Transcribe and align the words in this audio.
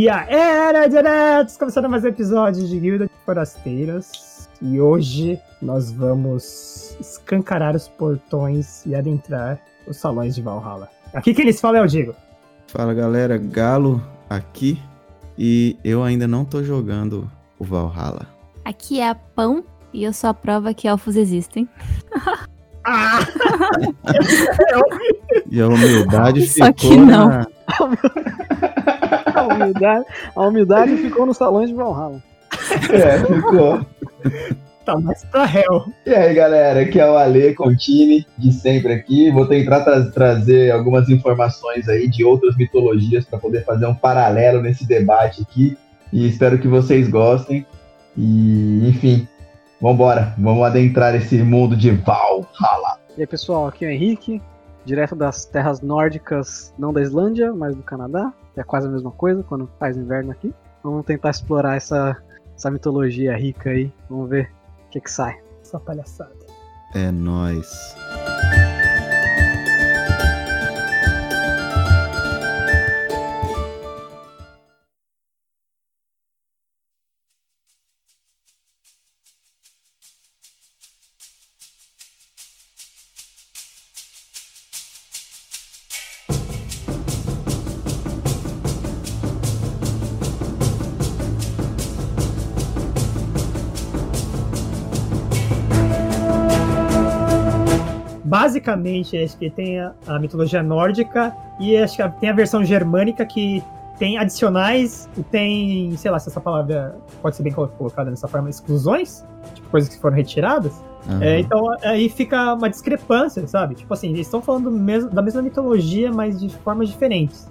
E 0.00 0.08
a 0.08 0.24
era 0.30 0.86
diretos, 0.86 1.58
começando 1.58 1.86
mais 1.86 2.02
um 2.02 2.08
episódio 2.08 2.66
de 2.66 2.80
Guilda 2.80 3.04
de 3.04 3.12
Forasteiras. 3.22 4.48
E 4.62 4.80
hoje 4.80 5.38
nós 5.60 5.92
vamos 5.92 6.96
escancarar 6.98 7.76
os 7.76 7.86
portões 7.86 8.86
e 8.86 8.94
adentrar 8.94 9.60
os 9.86 9.98
salões 9.98 10.34
de 10.34 10.40
Valhalla. 10.40 10.88
Aqui 11.12 11.34
quem 11.34 11.44
eles 11.44 11.60
falam 11.60 11.82
é 11.82 11.84
o 11.84 11.86
Diego. 11.86 12.14
Fala 12.68 12.94
galera, 12.94 13.36
Galo 13.36 14.02
aqui 14.30 14.80
e 15.36 15.76
eu 15.84 16.02
ainda 16.02 16.26
não 16.26 16.46
tô 16.46 16.62
jogando 16.64 17.30
o 17.58 17.64
Valhalla. 17.64 18.26
Aqui 18.64 19.00
é 19.00 19.08
a 19.10 19.14
Pão 19.14 19.62
e 19.92 20.02
eu 20.02 20.14
sou 20.14 20.30
a 20.30 20.34
prova 20.34 20.72
que 20.72 20.88
elfos 20.88 21.14
existem. 21.14 21.68
Ah! 22.82 23.18
E 25.50 25.60
a 25.60 25.68
humildade 25.68 26.46
Só 26.46 26.64
ficou 26.66 26.72
que 26.72 26.96
não. 26.96 27.28
na- 27.28 27.46
A 29.34 29.42
humildade, 29.42 30.04
a 30.36 30.40
humildade 30.42 30.96
ficou 30.96 31.26
nos 31.26 31.36
salões 31.36 31.68
de 31.68 31.74
Valhalla. 31.74 32.22
É, 32.92 33.18
ficou. 33.18 33.84
tá 34.84 34.98
mais 34.98 35.24
pra 35.24 35.44
réu. 35.44 35.84
E 36.06 36.10
aí, 36.14 36.34
galera, 36.34 36.80
aqui 36.80 36.98
é 37.00 37.08
o 37.10 37.16
Ale 37.16 37.54
Contini, 37.54 38.26
de 38.36 38.52
sempre 38.52 38.92
aqui. 38.92 39.30
Vou 39.30 39.46
tentar 39.46 39.80
tra- 39.84 40.10
trazer 40.10 40.70
algumas 40.72 41.08
informações 41.08 41.88
aí 41.88 42.08
de 42.08 42.24
outras 42.24 42.56
mitologias 42.56 43.24
para 43.24 43.38
poder 43.38 43.64
fazer 43.64 43.86
um 43.86 43.94
paralelo 43.94 44.60
nesse 44.62 44.86
debate 44.86 45.42
aqui. 45.42 45.76
E 46.12 46.26
espero 46.28 46.58
que 46.58 46.66
vocês 46.68 47.08
gostem. 47.08 47.64
E, 48.16 48.88
enfim, 48.88 49.28
vambora. 49.80 50.34
Vamos 50.38 50.64
adentrar 50.64 51.14
esse 51.14 51.36
mundo 51.42 51.76
de 51.76 51.90
Valhalla. 51.92 52.98
E 53.16 53.20
aí, 53.20 53.26
pessoal, 53.26 53.66
aqui 53.68 53.84
é 53.84 53.88
o 53.88 53.90
Henrique, 53.90 54.40
direto 54.84 55.14
das 55.14 55.44
terras 55.44 55.80
nórdicas, 55.80 56.74
não 56.78 56.92
da 56.92 57.02
Islândia, 57.02 57.52
mas 57.52 57.74
do 57.74 57.82
Canadá. 57.82 58.32
É 58.56 58.62
quase 58.62 58.86
a 58.86 58.90
mesma 58.90 59.10
coisa 59.10 59.42
quando 59.42 59.68
faz 59.78 59.96
inverno 59.96 60.32
aqui. 60.32 60.52
Vamos 60.82 61.04
tentar 61.06 61.30
explorar 61.30 61.76
essa, 61.76 62.16
essa 62.56 62.70
mitologia 62.70 63.36
rica 63.36 63.70
aí. 63.70 63.92
Vamos 64.08 64.28
ver 64.28 64.50
o 64.86 64.90
que 64.90 65.00
que 65.00 65.10
sai. 65.10 65.40
Essa 65.62 65.78
palhaçada. 65.78 66.34
É 66.94 67.10
nóis. 67.10 67.94
Basicamente, 98.76 99.16
acho 99.18 99.36
que 99.36 99.50
tem 99.50 99.80
a, 99.80 99.92
a 100.06 100.18
mitologia 100.18 100.62
nórdica 100.62 101.34
e 101.58 101.76
acho 101.76 101.96
que 101.96 102.08
tem 102.20 102.30
a 102.30 102.32
versão 102.32 102.64
germânica 102.64 103.24
que 103.26 103.62
tem 103.98 104.16
adicionais 104.16 105.08
e 105.16 105.22
tem, 105.22 105.94
sei 105.96 106.10
lá 106.10 106.18
se 106.18 106.28
essa 106.30 106.40
palavra 106.40 106.96
pode 107.20 107.36
ser 107.36 107.42
bem 107.42 107.52
colo- 107.52 107.68
colocada 107.76 108.10
dessa 108.10 108.26
forma, 108.28 108.48
exclusões, 108.48 109.24
tipo 109.54 109.68
coisas 109.68 109.94
que 109.94 110.00
foram 110.00 110.16
retiradas. 110.16 110.72
Aham. 111.08 111.22
É, 111.22 111.40
então 111.40 111.64
aí 111.82 112.08
fica 112.08 112.54
uma 112.54 112.70
discrepância, 112.70 113.46
sabe? 113.46 113.74
Tipo 113.74 113.92
assim, 113.92 114.08
eles 114.10 114.26
estão 114.26 114.40
falando 114.40 114.70
mesmo- 114.70 115.10
da 115.10 115.20
mesma 115.20 115.42
mitologia, 115.42 116.10
mas 116.12 116.38
de 116.40 116.48
formas 116.48 116.88
diferentes. 116.88 117.50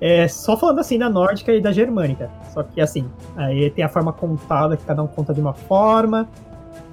É, 0.00 0.26
só 0.28 0.56
falando 0.56 0.78
assim 0.78 0.98
da 0.98 1.10
nórdica 1.10 1.52
e 1.52 1.60
da 1.60 1.72
germânica. 1.72 2.30
Só 2.54 2.62
que 2.62 2.80
assim, 2.80 3.06
aí 3.36 3.68
tem 3.70 3.84
a 3.84 3.88
forma 3.88 4.12
contada, 4.12 4.76
que 4.76 4.84
cada 4.84 5.02
um 5.02 5.06
conta 5.06 5.34
de 5.34 5.40
uma 5.40 5.52
forma, 5.52 6.26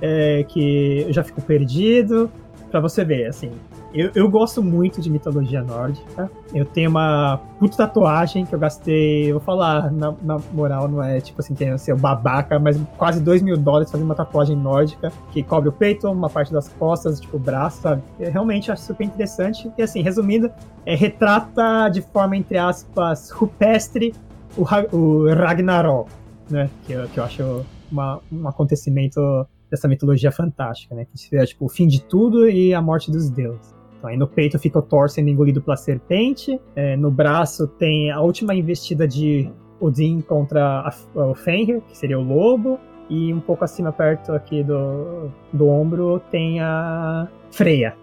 é, 0.01 0.44
que 0.50 1.06
eu 1.07 1.13
já 1.13 1.24
fico 1.24 1.41
perdido. 1.41 2.30
Pra 2.69 2.81
você 2.81 3.06
ver, 3.06 3.28
assim. 3.28 3.51
Eu, 3.94 4.12
eu 4.14 4.30
gosto 4.30 4.62
muito 4.62 5.00
de 5.02 5.09
mitologia 5.09 5.64
nórdica. 5.64 6.30
Eu 6.53 6.66
tenho 6.66 6.90
uma 6.90 7.40
puta 7.58 7.78
tatuagem 7.78 8.46
que 8.46 8.53
eu 8.53 8.59
gastei, 8.59 9.31
vou 9.31 9.40
falar, 9.42 9.92
na, 9.92 10.14
na 10.22 10.38
moral, 10.53 10.88
não 10.88 11.02
é 11.02 11.20
tipo 11.22 11.40
assim, 11.42 11.56
querendo 11.56 11.78
ser 11.78 11.94
o 11.94 11.98
babaca, 11.98 12.59
mas 12.59 12.80
quase 12.98 13.20
2 13.22 13.42
mil 13.42 13.58
dólares 13.58 13.90
fazendo 13.90 14.06
uma 14.06 14.16
tatuagem 14.16 14.56
nórdica 14.56 15.12
que 15.31 15.42
cobre 15.42 15.70
o 15.70 15.72
peito, 15.72 16.09
uma 16.12 16.30
parte 16.30 16.52
das 16.52 16.68
costas, 16.70 17.20
tipo 17.20 17.38
o 17.38 17.40
braço, 17.40 17.81
sabe? 17.81 18.02
Eu 18.20 18.31
realmente 18.31 18.72
acho 18.72 18.84
super 18.84 19.06
interessante. 19.06 19.72
E 19.78 19.81
assim, 19.81 20.02
resumindo, 20.02 20.52
é, 20.86 20.94
retrata 20.94 21.90
de 21.90 22.02
forma, 22.02 22.36
entre 22.36 22.58
aspas, 22.58 23.30
rupestre 23.31 24.14
o, 24.58 24.64
o 24.96 25.34
Ragnarok, 25.34 26.09
né? 26.50 26.69
Que 26.86 26.94
eu, 26.94 27.08
que 27.08 27.19
eu 27.19 27.24
acho 27.24 27.66
uma- 27.92 28.19
um 28.31 28.48
acontecimento 28.48 29.19
dessa 29.72 29.88
mitologia 29.88 30.31
fantástica, 30.31 30.94
né? 30.96 31.06
Que 31.06 31.18
seria 31.18 31.46
tipo 31.46 31.66
o 31.66 31.69
fim 31.69 31.88
de 31.88 32.02
tudo 32.02 32.50
e 32.50 32.74
a 32.74 32.81
morte 32.81 33.09
dos 33.12 33.30
deuses. 33.30 33.76
Aí 34.07 34.18
no 34.18 34.28
peito 34.28 34.57
fica 34.57 34.79
o 34.79 34.81
Thor 34.81 35.09
sendo 35.09 35.29
engolido 35.29 35.62
pela 35.62 35.78
serpente, 35.78 36.59
é, 36.75 36.95
no 36.95 37.12
braço 37.12 37.68
tem 37.68 38.09
a 38.12 38.19
última 38.22 38.56
investida 38.56 39.07
de 39.07 39.50
Odin 39.79 40.22
contra 40.22 40.79
a- 40.79 40.94
o 41.16 41.35
Fenrir, 41.35 41.81
que 41.88 41.97
seria 41.97 42.18
o 42.19 42.23
lobo, 42.23 42.79
e 43.09 43.34
um 43.34 43.40
pouco 43.40 43.63
acima, 43.63 43.91
perto 43.91 44.34
aqui 44.34 44.63
do, 44.63 45.29
do 45.53 45.68
ombro, 45.68 46.22
tem 46.31 46.59
a 46.59 47.28
Freya. 47.51 47.95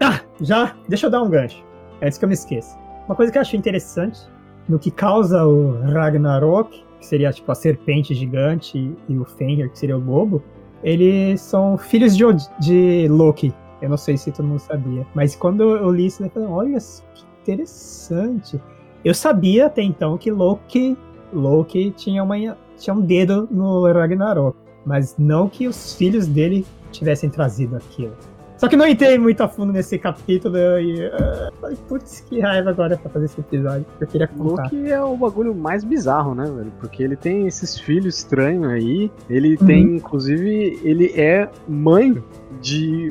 Ah, 0.00 0.20
já, 0.40 0.74
deixa 0.88 1.06
eu 1.06 1.10
dar 1.10 1.22
um 1.22 1.30
gancho, 1.30 1.64
antes 2.02 2.18
que 2.18 2.24
eu 2.24 2.28
me 2.28 2.34
esqueça. 2.34 2.76
Uma 3.06 3.14
coisa 3.14 3.30
que 3.32 3.38
eu 3.38 3.42
acho 3.42 3.56
interessante, 3.56 4.20
no 4.68 4.78
que 4.78 4.90
causa 4.90 5.44
o 5.46 5.80
Ragnarok, 5.92 6.84
que 6.98 7.06
seria 7.06 7.32
tipo 7.32 7.50
a 7.50 7.54
serpente 7.54 8.14
gigante, 8.14 8.94
e 9.08 9.18
o 9.18 9.24
Fenrir, 9.24 9.70
que 9.70 9.78
seria 9.78 9.96
o 9.96 10.00
lobo, 10.00 10.42
eles 10.82 11.40
são 11.40 11.76
filhos 11.78 12.16
de, 12.16 12.24
de 12.60 13.08
Loki. 13.08 13.52
Eu 13.80 13.88
não 13.88 13.96
sei 13.96 14.16
se 14.16 14.30
todo 14.30 14.46
mundo 14.46 14.60
sabia. 14.60 15.06
Mas 15.14 15.34
quando 15.34 15.62
eu 15.62 15.90
li 15.90 16.06
isso, 16.06 16.22
eu 16.22 16.30
falei, 16.30 16.48
olha 16.48 16.78
que 17.14 17.24
interessante. 17.42 18.60
Eu 19.04 19.14
sabia 19.14 19.66
até 19.66 19.82
então 19.82 20.18
que 20.18 20.30
Loki, 20.30 20.96
Loki 21.32 21.90
tinha, 21.92 22.22
uma, 22.22 22.36
tinha 22.76 22.94
um 22.94 23.00
dedo 23.00 23.48
no 23.50 23.90
Ragnarok. 23.92 24.56
Mas 24.84 25.16
não 25.18 25.48
que 25.48 25.66
os 25.66 25.94
filhos 25.94 26.26
dele 26.26 26.66
tivessem 26.90 27.30
trazido 27.30 27.76
aquilo. 27.76 28.16
Só 28.60 28.68
que 28.68 28.76
não 28.76 28.86
entrei 28.86 29.16
muito 29.18 29.42
a 29.42 29.48
fundo 29.48 29.72
nesse 29.72 29.98
capítulo 29.98 30.54
e. 30.58 31.10
falei, 31.58 31.78
putz, 31.88 32.20
que 32.28 32.40
raiva 32.40 32.68
agora 32.68 32.94
pra 32.98 33.08
fazer 33.10 33.24
esse 33.24 33.40
episódio. 33.40 33.86
Eu 33.98 34.06
queria 34.06 34.28
contar. 34.28 34.64
Loki 34.64 34.92
é 34.92 35.02
o 35.02 35.16
bagulho 35.16 35.54
mais 35.54 35.82
bizarro, 35.82 36.34
né, 36.34 36.44
velho? 36.44 36.70
Porque 36.78 37.02
ele 37.02 37.16
tem 37.16 37.46
esses 37.46 37.78
filhos 37.80 38.18
estranhos 38.18 38.70
aí. 38.70 39.10
Ele 39.30 39.56
Uhum. 39.58 39.66
tem, 39.66 39.82
inclusive, 39.96 40.78
ele 40.84 41.06
é 41.18 41.48
mãe 41.66 42.22
de 42.60 43.10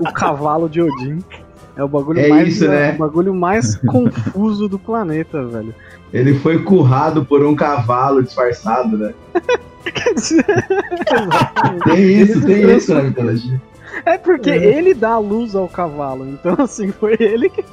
o, 0.00 0.08
o 0.08 0.12
cavalo 0.14 0.70
de 0.70 0.80
Odin. 0.80 1.18
É 1.76 1.84
o 1.84 1.88
bagulho 1.88 2.20
É 2.20 2.28
mais 2.28 2.48
isso, 2.48 2.66
né? 2.66 2.92
o 2.94 2.98
bagulho 2.98 3.34
mais 3.34 3.76
confuso 3.86 4.68
do 4.68 4.78
planeta, 4.78 5.44
velho. 5.44 5.74
Ele 6.14 6.34
foi 6.38 6.62
currado 6.62 7.26
por 7.26 7.44
um 7.44 7.54
cavalo 7.54 8.22
disfarçado, 8.22 8.96
né? 8.96 9.12
Tem 11.84 12.04
isso, 12.22 12.44
tem 12.46 12.76
isso 12.76 12.94
na 12.94 13.02
mitologia. 13.02 13.60
É 14.04 14.16
porque 14.18 14.50
É. 14.50 14.56
ele 14.56 14.94
dá 14.94 15.18
luz 15.18 15.54
ao 15.54 15.68
cavalo. 15.68 16.28
Então, 16.28 16.56
assim, 16.64 16.90
foi 16.92 17.16
ele 17.20 17.48
que 17.50 17.64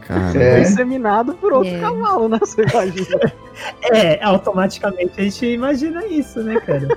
Cara, 0.00 0.42
É. 0.42 0.52
foi 0.54 0.60
inseminado 0.62 1.34
por 1.34 1.52
outro 1.52 1.70
É. 1.72 1.78
cavalo, 1.80 2.28
né? 2.28 2.38
Você 2.40 2.62
imagina? 2.62 3.32
É, 3.92 4.24
automaticamente 4.24 5.12
a 5.18 5.22
gente 5.22 5.46
imagina 5.46 6.04
isso, 6.06 6.42
né, 6.42 6.58
cara? 6.60 6.88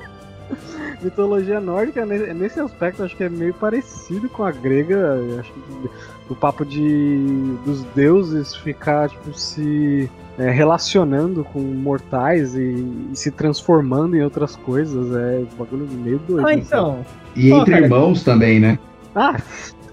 Mitologia 1.01 1.59
nórdica, 1.59 2.05
ne- 2.05 2.33
nesse 2.33 2.59
aspecto, 2.59 3.03
acho 3.03 3.15
que 3.17 3.23
é 3.25 3.29
meio 3.29 3.53
parecido 3.53 4.29
com 4.29 4.43
a 4.43 4.51
grega. 4.51 5.19
Acho 5.39 5.51
que 5.51 5.89
o 6.29 6.35
papo 6.35 6.65
de 6.65 7.57
dos 7.65 7.83
deuses 7.95 8.55
ficar, 8.55 9.09
tipo, 9.09 9.33
se 9.37 10.09
é, 10.37 10.49
relacionando 10.49 11.43
com 11.43 11.59
mortais 11.59 12.55
e, 12.55 12.85
e 13.11 13.15
se 13.15 13.31
transformando 13.31 14.15
em 14.15 14.23
outras 14.23 14.55
coisas. 14.55 15.15
É 15.15 15.39
um 15.39 15.55
bagulho 15.57 15.87
meio 15.87 16.19
doido. 16.19 16.47
Ah, 16.47 16.51
assim. 16.51 16.59
então. 16.59 17.05
E 17.35 17.49
Pô, 17.49 17.57
entre 17.57 17.71
cara. 17.73 17.85
irmãos 17.85 18.23
também, 18.23 18.59
né? 18.59 18.79
Ah, 19.15 19.37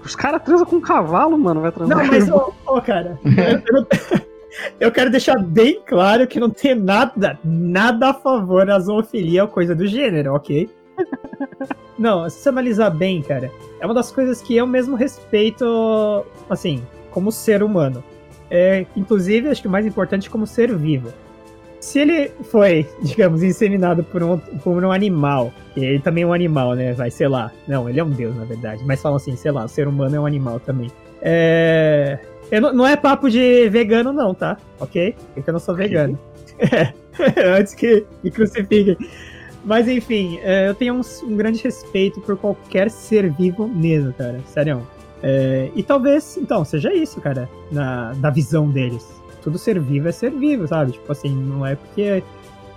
os 0.03 0.15
caras 0.15 0.41
transam 0.43 0.65
com 0.65 0.77
um 0.77 0.81
cavalo, 0.81 1.37
mano. 1.37 1.61
Vai 1.61 1.71
transar 1.71 1.97
Não, 1.97 2.05
com 2.05 2.11
mas, 2.11 2.29
ô, 2.29 2.53
ô, 2.67 2.81
cara, 2.81 3.19
eu, 3.23 3.61
eu 3.67 3.73
não- 3.73 3.87
eu 4.79 4.91
quero 4.91 5.09
deixar 5.11 5.37
bem 5.39 5.79
claro 5.85 6.27
que 6.27 6.39
não 6.39 6.49
tem 6.49 6.75
nada, 6.75 7.39
nada 7.43 8.09
a 8.09 8.13
favor 8.13 8.65
da 8.65 8.79
zoofilia 8.79 9.43
ou 9.43 9.49
coisa 9.49 9.75
do 9.75 9.85
gênero, 9.87 10.33
ok? 10.33 10.69
Não, 11.97 12.27
se 12.27 12.39
você 12.39 12.49
analisar 12.49 12.89
bem, 12.89 13.21
cara, 13.21 13.51
é 13.79 13.85
uma 13.85 13.93
das 13.93 14.11
coisas 14.11 14.41
que 14.41 14.55
eu 14.55 14.65
mesmo 14.65 14.95
respeito, 14.95 16.25
assim, 16.49 16.81
como 17.11 17.31
ser 17.31 17.61
humano. 17.61 18.03
É, 18.53 18.85
inclusive, 18.97 19.47
acho 19.47 19.61
que 19.61 19.67
o 19.69 19.71
mais 19.71 19.85
importante 19.85 20.29
como 20.29 20.45
ser 20.45 20.75
vivo. 20.75 21.13
Se 21.79 21.99
ele 21.99 22.29
foi, 22.43 22.85
digamos, 23.01 23.41
inseminado 23.41 24.03
por 24.03 24.21
um, 24.21 24.37
por 24.37 24.83
um 24.83 24.91
animal, 24.91 25.53
e 25.75 25.85
ele 25.85 25.99
também 25.99 26.25
é 26.25 26.27
um 26.27 26.33
animal, 26.33 26.75
né? 26.75 26.91
Vai, 26.91 27.09
sei 27.09 27.29
lá. 27.29 27.49
Não, 27.65 27.89
ele 27.89 28.01
é 28.01 28.03
um 28.03 28.09
deus, 28.09 28.35
na 28.35 28.43
verdade. 28.43 28.83
Mas 28.85 29.01
falam 29.01 29.15
assim, 29.15 29.37
sei 29.37 29.51
lá, 29.51 29.63
o 29.63 29.69
ser 29.69 29.87
humano 29.87 30.17
é 30.17 30.19
um 30.19 30.25
animal 30.25 30.59
também. 30.59 30.91
É, 31.21 32.19
não, 32.59 32.73
não 32.73 32.85
é 32.85 32.97
papo 32.97 33.29
de 33.29 33.69
vegano, 33.69 34.11
não, 34.11 34.33
tá? 34.33 34.57
Ok? 34.79 35.15
Porque 35.33 35.49
eu 35.49 35.53
não 35.53 35.59
sou 35.59 35.73
vegano. 35.73 36.19
É, 37.19 37.57
antes 37.57 37.73
que 37.73 38.05
me 38.23 38.31
crucifiquem. 38.31 38.97
Mas 39.65 39.87
enfim, 39.87 40.39
é, 40.41 40.69
eu 40.69 40.73
tenho 40.73 40.95
um, 40.95 41.01
um 41.23 41.35
grande 41.35 41.61
respeito 41.61 42.21
por 42.21 42.37
qualquer 42.37 42.89
ser 42.89 43.29
vivo 43.31 43.67
mesmo, 43.67 44.13
cara. 44.13 44.39
Sério. 44.47 44.81
É, 45.23 45.69
e 45.75 45.83
talvez, 45.83 46.37
então, 46.37 46.65
seja 46.65 46.93
isso, 46.93 47.21
cara, 47.21 47.49
na, 47.71 48.13
na 48.15 48.29
visão 48.29 48.69
deles. 48.69 49.07
Tudo 49.43 49.57
ser 49.57 49.79
vivo 49.79 50.07
é 50.07 50.11
ser 50.11 50.31
vivo, 50.31 50.67
sabe? 50.67 50.91
Tipo 50.93 51.11
assim, 51.11 51.35
não 51.35 51.65
é 51.65 51.75
porque 51.75 52.23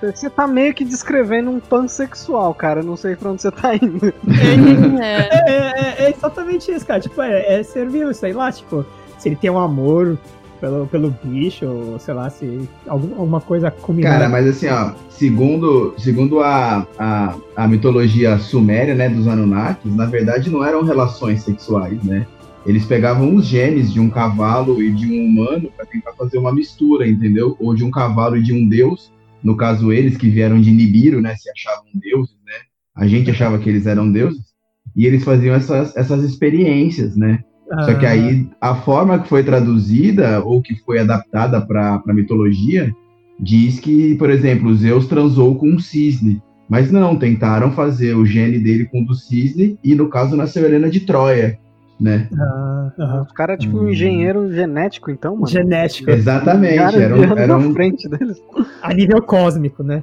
Você 0.02 0.28
tá 0.28 0.46
meio 0.46 0.74
que 0.74 0.84
descrevendo 0.84 1.50
um 1.50 1.60
pansexual, 1.60 2.52
cara. 2.54 2.82
Não 2.82 2.96
sei 2.96 3.16
pra 3.16 3.30
onde 3.30 3.40
você 3.42 3.50
tá 3.50 3.74
indo. 3.74 4.12
É. 5.02 5.16
É, 5.50 6.02
é- 6.02 6.04
é 6.06 6.10
exatamente 6.10 6.70
isso, 6.70 6.86
cara. 6.86 7.00
Tipo, 7.00 7.22
é, 7.22 7.60
é 7.60 7.62
ser 7.62 7.88
vivo, 7.88 8.12
sei 8.12 8.32
lá, 8.32 8.50
tipo, 8.52 8.84
se 9.18 9.28
ele 9.28 9.36
tem 9.36 9.48
um 9.50 9.58
amor 9.58 10.18
pelo, 10.60 10.86
pelo 10.86 11.10
bicho, 11.22 11.66
ou 11.66 11.98
sei 11.98 12.14
lá, 12.14 12.28
se 12.30 12.68
algum, 12.86 13.14
alguma 13.18 13.40
coisa 13.40 13.70
combinada. 13.70 14.16
Cara, 14.16 14.28
mas 14.28 14.46
assim, 14.46 14.68
ó, 14.68 14.92
segundo, 15.10 15.94
segundo 15.98 16.40
a, 16.40 16.86
a, 16.98 17.34
a 17.56 17.68
mitologia 17.68 18.38
suméria, 18.38 18.94
né, 18.94 19.08
dos 19.08 19.26
Anunnakis, 19.28 19.94
na 19.94 20.06
verdade 20.06 20.50
não 20.50 20.64
eram 20.64 20.82
relações 20.82 21.42
sexuais, 21.42 22.02
né? 22.02 22.26
Eles 22.66 22.86
pegavam 22.86 23.34
os 23.34 23.46
genes 23.46 23.92
de 23.92 24.00
um 24.00 24.08
cavalo 24.08 24.82
e 24.82 24.90
de 24.90 25.06
um 25.06 25.26
humano 25.26 25.70
para 25.76 25.84
tentar 25.86 26.12
fazer 26.12 26.38
uma 26.38 26.52
mistura, 26.52 27.06
entendeu? 27.06 27.56
Ou 27.60 27.74
de 27.74 27.84
um 27.84 27.90
cavalo 27.90 28.36
e 28.36 28.42
de 28.42 28.52
um 28.52 28.66
deus. 28.68 29.12
No 29.42 29.56
caso, 29.56 29.92
eles 29.92 30.16
que 30.16 30.28
vieram 30.30 30.60
de 30.60 30.70
Nibiru, 30.70 31.20
né, 31.20 31.34
se 31.36 31.50
achavam 31.50 31.84
deuses, 31.94 32.36
né? 32.46 32.52
A 32.96 33.06
gente 33.06 33.30
achava 33.30 33.58
que 33.58 33.68
eles 33.68 33.86
eram 33.86 34.10
deuses. 34.10 34.54
E 34.96 35.06
eles 35.06 35.22
faziam 35.24 35.54
essas, 35.54 35.94
essas 35.96 36.24
experiências, 36.24 37.14
né? 37.16 37.40
Só 37.84 37.90
Ah. 37.90 37.94
que 37.94 38.06
aí 38.06 38.48
a 38.60 38.74
forma 38.74 39.18
que 39.18 39.28
foi 39.28 39.42
traduzida 39.42 40.42
ou 40.42 40.62
que 40.62 40.76
foi 40.84 40.98
adaptada 40.98 41.60
para 41.60 42.02
a 42.06 42.14
mitologia 42.14 42.94
diz 43.40 43.80
que, 43.80 44.14
por 44.14 44.30
exemplo, 44.30 44.74
Zeus 44.74 45.06
transou 45.06 45.56
com 45.56 45.68
um 45.68 45.78
cisne. 45.78 46.40
Mas 46.68 46.90
não, 46.90 47.16
tentaram 47.16 47.72
fazer 47.72 48.14
o 48.14 48.24
gene 48.24 48.58
dele 48.58 48.86
com 48.86 49.02
o 49.02 49.06
do 49.06 49.14
cisne 49.14 49.78
e 49.84 49.94
no 49.94 50.08
caso 50.08 50.36
nasceu 50.36 50.64
Helena 50.64 50.88
de 50.88 51.00
Troia, 51.00 51.58
né? 52.00 52.28
Ah. 52.38 53.24
Os 53.26 53.32
caras, 53.32 53.58
tipo, 53.58 53.78
um 53.78 53.88
engenheiro 53.88 54.52
genético, 54.52 55.10
então, 55.10 55.34
mano. 55.34 55.46
Genético, 55.46 56.10
Exatamente, 56.10 56.76
Cara, 56.76 57.02
era 57.02 57.16
um, 57.16 57.38
era 57.38 57.56
um, 57.56 57.72
frente 57.72 58.08
deles. 58.08 58.42
a 58.82 58.92
nível 58.92 59.22
cósmico, 59.22 59.82
né? 59.82 60.02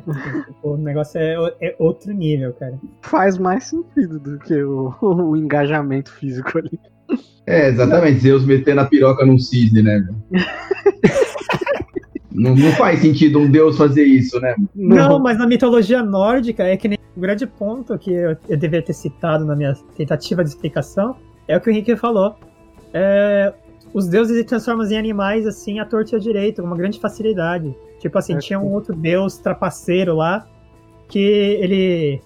o 0.63 0.77
negócio 0.77 1.19
é, 1.19 1.35
é 1.61 1.75
outro 1.79 2.13
nível, 2.13 2.53
cara. 2.53 2.79
Faz 3.01 3.37
mais 3.37 3.65
sentido 3.65 4.19
do 4.19 4.39
que 4.39 4.61
o, 4.63 4.93
o 5.01 5.35
engajamento 5.35 6.11
físico 6.13 6.57
ali. 6.57 6.79
É, 7.45 7.69
exatamente, 7.69 8.19
Zeus 8.19 8.45
metendo 8.45 8.81
a 8.81 8.85
piroca 8.85 9.25
num 9.25 9.37
cisne, 9.37 9.81
né? 9.81 10.07
não, 12.31 12.55
não 12.55 12.71
faz 12.73 13.01
sentido 13.01 13.39
um 13.39 13.51
deus 13.51 13.77
fazer 13.77 14.05
isso, 14.05 14.39
né? 14.39 14.55
Não, 14.73 15.19
mas 15.19 15.37
na 15.37 15.45
mitologia 15.45 16.01
nórdica 16.01 16.63
é 16.63 16.77
que 16.77 16.87
nem 16.87 16.97
o 17.17 17.19
grande 17.19 17.45
ponto 17.45 17.97
que 17.97 18.13
eu, 18.13 18.37
eu 18.47 18.57
devia 18.57 18.81
ter 18.81 18.93
citado 18.93 19.43
na 19.43 19.55
minha 19.55 19.73
tentativa 19.97 20.43
de 20.43 20.51
explicação 20.51 21.17
é 21.51 21.57
o 21.57 21.61
que 21.61 21.69
o 21.69 21.71
Henrique 21.71 21.95
falou. 21.95 22.35
É, 22.93 23.53
os 23.93 24.07
deuses 24.07 24.37
se 24.37 24.43
transformam 24.43 24.85
em 24.87 24.97
animais 24.97 25.45
assim 25.47 25.79
à 25.79 25.85
torta 25.85 26.13
e 26.13 26.15
à 26.15 26.19
direita, 26.19 26.61
com 26.61 26.67
uma 26.67 26.77
grande 26.77 26.99
facilidade. 26.99 27.75
Tipo 27.99 28.17
assim, 28.17 28.35
É, 28.35 28.39
tinha 28.39 28.59
um 28.59 28.71
outro 28.73 28.95
deus 28.95 29.37
trapaceiro 29.37 30.15
lá 30.15 30.47
que 31.07 31.19
ele. 31.19 32.21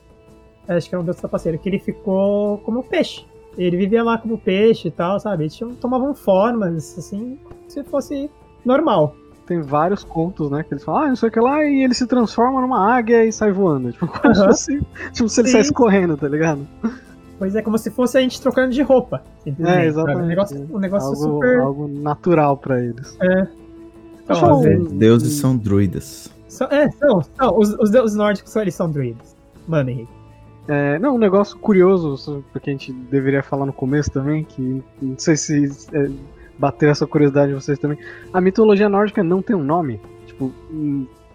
Acho 0.67 0.89
que 0.89 0.95
era 0.95 1.01
um 1.01 1.05
deus 1.05 1.17
trapaceiro, 1.17 1.59
que 1.59 1.69
ele 1.69 1.79
ficou 1.79 2.57
como 2.59 2.79
um 2.79 2.83
peixe. 2.83 3.25
Ele 3.57 3.77
vivia 3.77 4.03
lá 4.03 4.17
como 4.17 4.37
peixe 4.37 4.87
e 4.87 4.91
tal, 4.91 5.19
sabe? 5.19 5.43
Eles 5.43 5.55
tinham- 5.55 5.73
tomavam 5.75 6.13
formas, 6.15 6.97
assim, 6.97 7.37
se 7.67 7.83
fosse 7.83 8.29
normal. 8.65 9.15
Tem 9.45 9.61
vários 9.61 10.03
contos, 10.03 10.49
né? 10.49 10.63
Que 10.63 10.73
eles 10.73 10.83
falam, 10.83 11.03
ah, 11.03 11.07
não 11.09 11.15
sei 11.15 11.29
o 11.29 11.31
que 11.31 11.39
lá, 11.39 11.63
e 11.63 11.83
ele 11.83 11.93
se 11.93 12.07
transforma 12.07 12.59
numa 12.61 12.93
águia 12.95 13.23
e 13.23 13.31
sai 13.31 13.51
voando. 13.51 13.91
Tipo, 13.91 14.07
como 14.07 14.33
Aham. 14.33 14.51
se, 14.53 14.79
tipo, 15.13 15.29
se 15.29 15.39
ele 15.41 15.47
Sim. 15.47 15.53
saísse 15.53 15.71
correndo, 15.73 16.17
tá 16.17 16.27
ligado? 16.27 16.67
Pois 17.37 17.55
é, 17.55 17.61
como 17.61 17.77
se 17.77 17.91
fosse 17.91 18.17
a 18.17 18.21
gente 18.21 18.39
trocando 18.41 18.71
de 18.73 18.81
roupa. 18.81 19.21
É, 19.45 19.85
exatamente. 19.85 20.23
Um 20.23 20.27
negócio, 20.27 20.67
um 20.73 20.79
negócio 20.79 21.07
algo, 21.09 21.21
super. 21.21 21.59
algo 21.59 21.87
natural 21.87 22.57
pra 22.57 22.81
eles. 22.81 23.17
Então, 24.23 24.35
Só 24.35 24.51
às 24.53 24.57
um- 24.57 24.61
vezes- 24.61 24.91
Deuses 24.93 25.33
são 25.33 25.55
druidas. 25.57 26.29
são- 26.47 26.67
é, 26.67 26.89
são, 26.91 27.21
são. 27.21 27.57
Os, 27.57 27.73
os 27.79 27.91
deuses 27.91 28.15
nórdicos 28.15 28.51
são, 28.51 28.61
eles 28.61 28.73
são 28.73 28.89
druidas. 28.89 29.35
Mano, 29.67 29.89
Henrique. 29.89 30.11
É, 30.67 30.97
não, 30.97 31.15
um 31.15 31.19
negócio 31.19 31.57
curioso, 31.59 32.43
porque 32.51 32.69
a 32.71 32.73
gente 32.73 32.91
deveria 32.91 33.43
falar 33.43 33.65
no 33.67 33.73
começo 33.73 34.09
também, 34.09 34.43
que 34.43 34.81
não 35.01 35.15
sei 35.19 35.35
se 35.35 35.69
é, 35.93 36.09
bateu 36.57 36.89
essa 36.89 37.05
curiosidade 37.05 37.49
de 37.49 37.53
vocês 37.61 37.77
também. 37.77 37.99
A 38.33 38.41
mitologia 38.41 38.89
nórdica 38.89 39.21
não 39.23 39.41
tem 39.43 39.55
um 39.55 39.63
nome. 39.63 39.99
Tipo, 40.25 40.51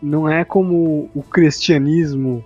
não 0.02 0.28
é 0.28 0.44
como 0.44 1.08
o 1.14 1.22
cristianismo 1.22 2.44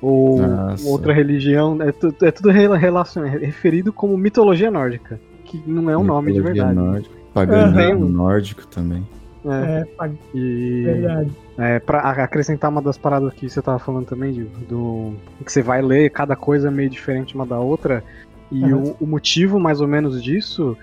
ou 0.00 0.40
Nossa. 0.42 0.88
outra 0.88 1.12
religião. 1.12 1.80
É, 1.80 1.92
tu- 1.92 2.14
é 2.22 2.30
tudo 2.30 2.50
rela- 2.50 2.76
relacion- 2.76 3.24
é 3.24 3.28
referido 3.38 3.92
como 3.92 4.16
mitologia 4.16 4.70
nórdica, 4.70 5.18
que 5.44 5.62
não 5.66 5.88
é 5.90 5.96
um 5.96 6.04
nome 6.04 6.32
de 6.32 6.38
Mitologia 6.38 6.64
verdade. 6.66 6.86
Nórdica, 6.86 7.14
paganismo 7.32 8.04
Aham. 8.04 8.12
nórdico 8.12 8.66
também. 8.66 9.06
É, 9.48 9.86
É, 10.00 10.10
e 10.34 10.82
verdade. 10.84 11.30
É, 11.56 11.78
pra 11.78 12.00
acrescentar 12.00 12.68
uma 12.70 12.82
das 12.82 12.98
paradas 12.98 13.32
que 13.32 13.48
você 13.48 13.62
tava 13.62 13.78
falando 13.78 14.06
também, 14.06 14.32
de- 14.32 14.44
do 14.68 15.12
que 15.44 15.50
você 15.52 15.62
vai 15.62 15.80
ler, 15.80 16.10
cada 16.10 16.34
coisa 16.36 16.68
é 16.68 16.70
meio 16.70 16.90
diferente 16.90 17.34
uma 17.34 17.46
da 17.46 17.58
outra. 17.58 18.02
E 18.50 18.72
o, 18.72 18.96
o 19.00 19.06
motivo, 19.06 19.58
mais 19.58 19.80
ou 19.80 19.88
menos, 19.88 20.22
disso 20.22 20.76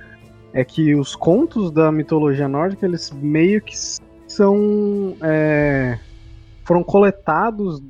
é 0.53 0.63
que 0.63 0.95
os 0.95 1.15
contos 1.15 1.71
da 1.71 1.91
mitologia 1.91 2.47
nórdica, 2.47 2.85
eles 2.85 3.11
meio 3.11 3.61
que 3.61 3.73
são. 4.27 5.15
é, 5.21 5.99
foram 6.63 6.83
coletados 6.83 7.81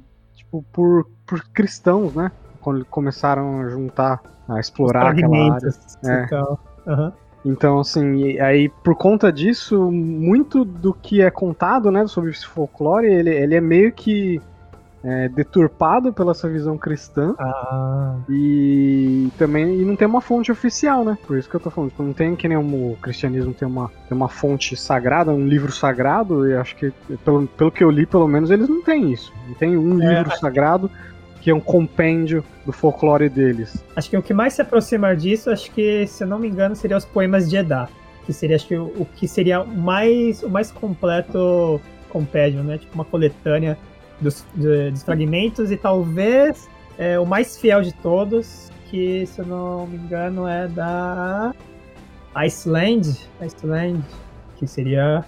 tipo, 0.53 0.63
por, 0.71 1.07
por 1.25 1.43
cristãos, 1.49 2.13
né? 2.13 2.31
Quando 2.61 2.85
começaram 2.85 3.61
a 3.61 3.69
juntar, 3.69 4.21
a 4.47 4.59
explorar 4.59 5.09
aquela 5.09 5.55
área. 5.55 5.69
É. 6.05 6.27
Aham. 6.87 7.13
Então, 7.45 7.79
assim, 7.79 8.39
aí 8.39 8.69
por 8.69 8.95
conta 8.95 9.29
disso, 9.31 9.91
muito 9.91 10.63
do 10.63 10.93
que 10.93 11.21
é 11.21 11.29
contado, 11.29 11.91
né, 11.91 12.07
sobre 12.07 12.29
esse 12.29 12.45
folclore, 12.45 13.05
ele, 13.05 13.29
ele 13.29 13.55
é 13.55 13.59
meio 13.59 13.91
que 13.91 14.41
é, 15.03 15.27
deturpado 15.27 16.13
pela 16.13 16.31
essa 16.31 16.49
visão 16.49 16.77
cristã 16.77 17.35
Ah, 17.37 18.15
e 18.29 19.29
também 19.37 19.81
e 19.81 19.85
não 19.85 19.95
tem 19.95 20.07
uma 20.07 20.21
fonte 20.21 20.51
oficial, 20.51 21.03
né? 21.03 21.17
Por 21.27 21.37
isso 21.37 21.49
que 21.49 21.55
eu 21.55 21.59
tô 21.59 21.69
falando, 21.69 21.89
tipo, 21.91 22.03
não 22.03 22.13
tem 22.13 22.35
que 22.35 22.47
nem 22.47 22.57
o 22.57 22.97
cristianismo 23.01 23.53
tem 23.53 23.67
uma, 23.67 23.91
tem 24.07 24.15
uma 24.15 24.29
fonte 24.29 24.75
sagrada, 24.75 25.31
um 25.31 25.45
livro 25.45 25.71
sagrado, 25.71 26.47
e 26.47 26.55
acho 26.55 26.75
que 26.75 26.91
pelo, 27.23 27.47
pelo 27.47 27.71
que 27.71 27.83
eu 27.83 27.89
li, 27.91 28.05
pelo 28.05 28.27
menos 28.27 28.49
eles 28.49 28.69
não 28.69 28.81
têm 28.81 29.11
isso. 29.11 29.33
Não 29.47 29.55
tem 29.55 29.77
um 29.77 30.01
É, 30.01 30.07
livro 30.15 30.31
sagrado 30.37 30.89
que 31.41 31.49
é 31.49 31.53
um 31.55 31.59
compêndio 31.59 32.43
do 32.65 32.71
folclore 32.71 33.27
deles. 33.27 33.83
acho 33.95 34.09
que 34.09 34.17
o 34.17 34.23
que 34.23 34.33
mais 34.33 34.53
se 34.53 34.61
aproxima 34.61 35.13
disso, 35.15 35.49
acho 35.49 35.69
que, 35.71 36.07
se 36.07 36.23
eu 36.23 36.27
não 36.27 36.39
me 36.39 36.47
engano, 36.47 36.75
seria 36.75 36.95
os 36.97 37.05
poemas 37.05 37.49
de 37.49 37.57
Edá. 37.57 37.89
Que 38.25 38.31
seria, 38.31 38.55
acho 38.55 38.67
que, 38.67 38.77
o, 38.77 38.85
o 38.97 39.05
que 39.05 39.27
seria 39.27 39.63
mais, 39.65 40.41
o 40.43 40.49
mais 40.49 40.71
completo 40.71 41.81
compêndio, 42.07 42.63
né? 42.63 42.77
Tipo 42.77 42.95
uma 42.95 43.03
coletânea 43.03 43.77
dos, 44.23 44.45
de- 44.55 44.91
dos 44.91 45.03
fragmentos 45.03 45.71
e 45.71 45.77
talvez 45.77 46.67
é, 46.97 47.19
o 47.19 47.25
mais 47.25 47.57
fiel 47.57 47.81
de 47.81 47.93
todos, 47.95 48.71
que, 48.89 49.25
se 49.27 49.39
eu 49.41 49.45
não 49.45 49.85
me 49.87 49.97
engano, 49.97 50.47
é 50.47 50.67
da 50.67 51.53
Iceland. 52.35 53.27
Iceland, 53.41 54.03
que 54.57 54.65
seria 54.67 55.23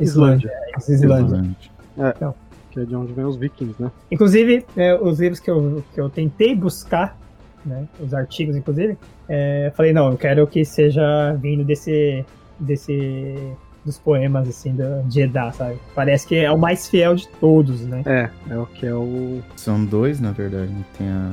Islândia. 0.00 0.50
é, 0.50 0.80
Islândia. 0.80 2.34
Que 2.70 2.80
é 2.80 2.84
de 2.84 2.94
onde 2.94 3.12
vem 3.12 3.24
os 3.24 3.36
vikings, 3.36 3.74
né? 3.82 3.90
Inclusive, 4.10 4.64
é, 4.76 4.94
os 4.94 5.18
livros 5.18 5.40
que 5.40 5.50
eu, 5.50 5.82
que 5.94 6.00
eu 6.00 6.08
tentei 6.10 6.54
buscar, 6.54 7.16
né, 7.64 7.86
os 7.98 8.12
artigos, 8.14 8.54
inclusive, 8.56 8.96
é, 9.28 9.72
falei, 9.74 9.92
não, 9.92 10.10
eu 10.10 10.16
quero 10.18 10.46
que 10.46 10.64
seja 10.64 11.32
vindo 11.40 11.64
desse, 11.64 12.24
desse 12.60 13.34
dos 13.88 13.98
poemas, 13.98 14.48
assim, 14.48 14.74
da, 14.76 15.00
de 15.02 15.22
Edá, 15.22 15.50
sabe? 15.52 15.76
Parece 15.94 16.26
que 16.26 16.36
é 16.36 16.50
o 16.52 16.58
mais 16.58 16.88
fiel 16.88 17.14
de 17.16 17.26
todos, 17.40 17.80
né? 17.82 18.02
É, 18.06 18.30
é 18.50 18.56
o 18.58 18.66
que 18.66 18.86
é 18.86 18.94
o. 18.94 19.40
São 19.56 19.84
dois, 19.84 20.20
na 20.20 20.30
verdade. 20.30 20.70
né? 20.70 20.84
Tem 20.96 21.08
a 21.08 21.32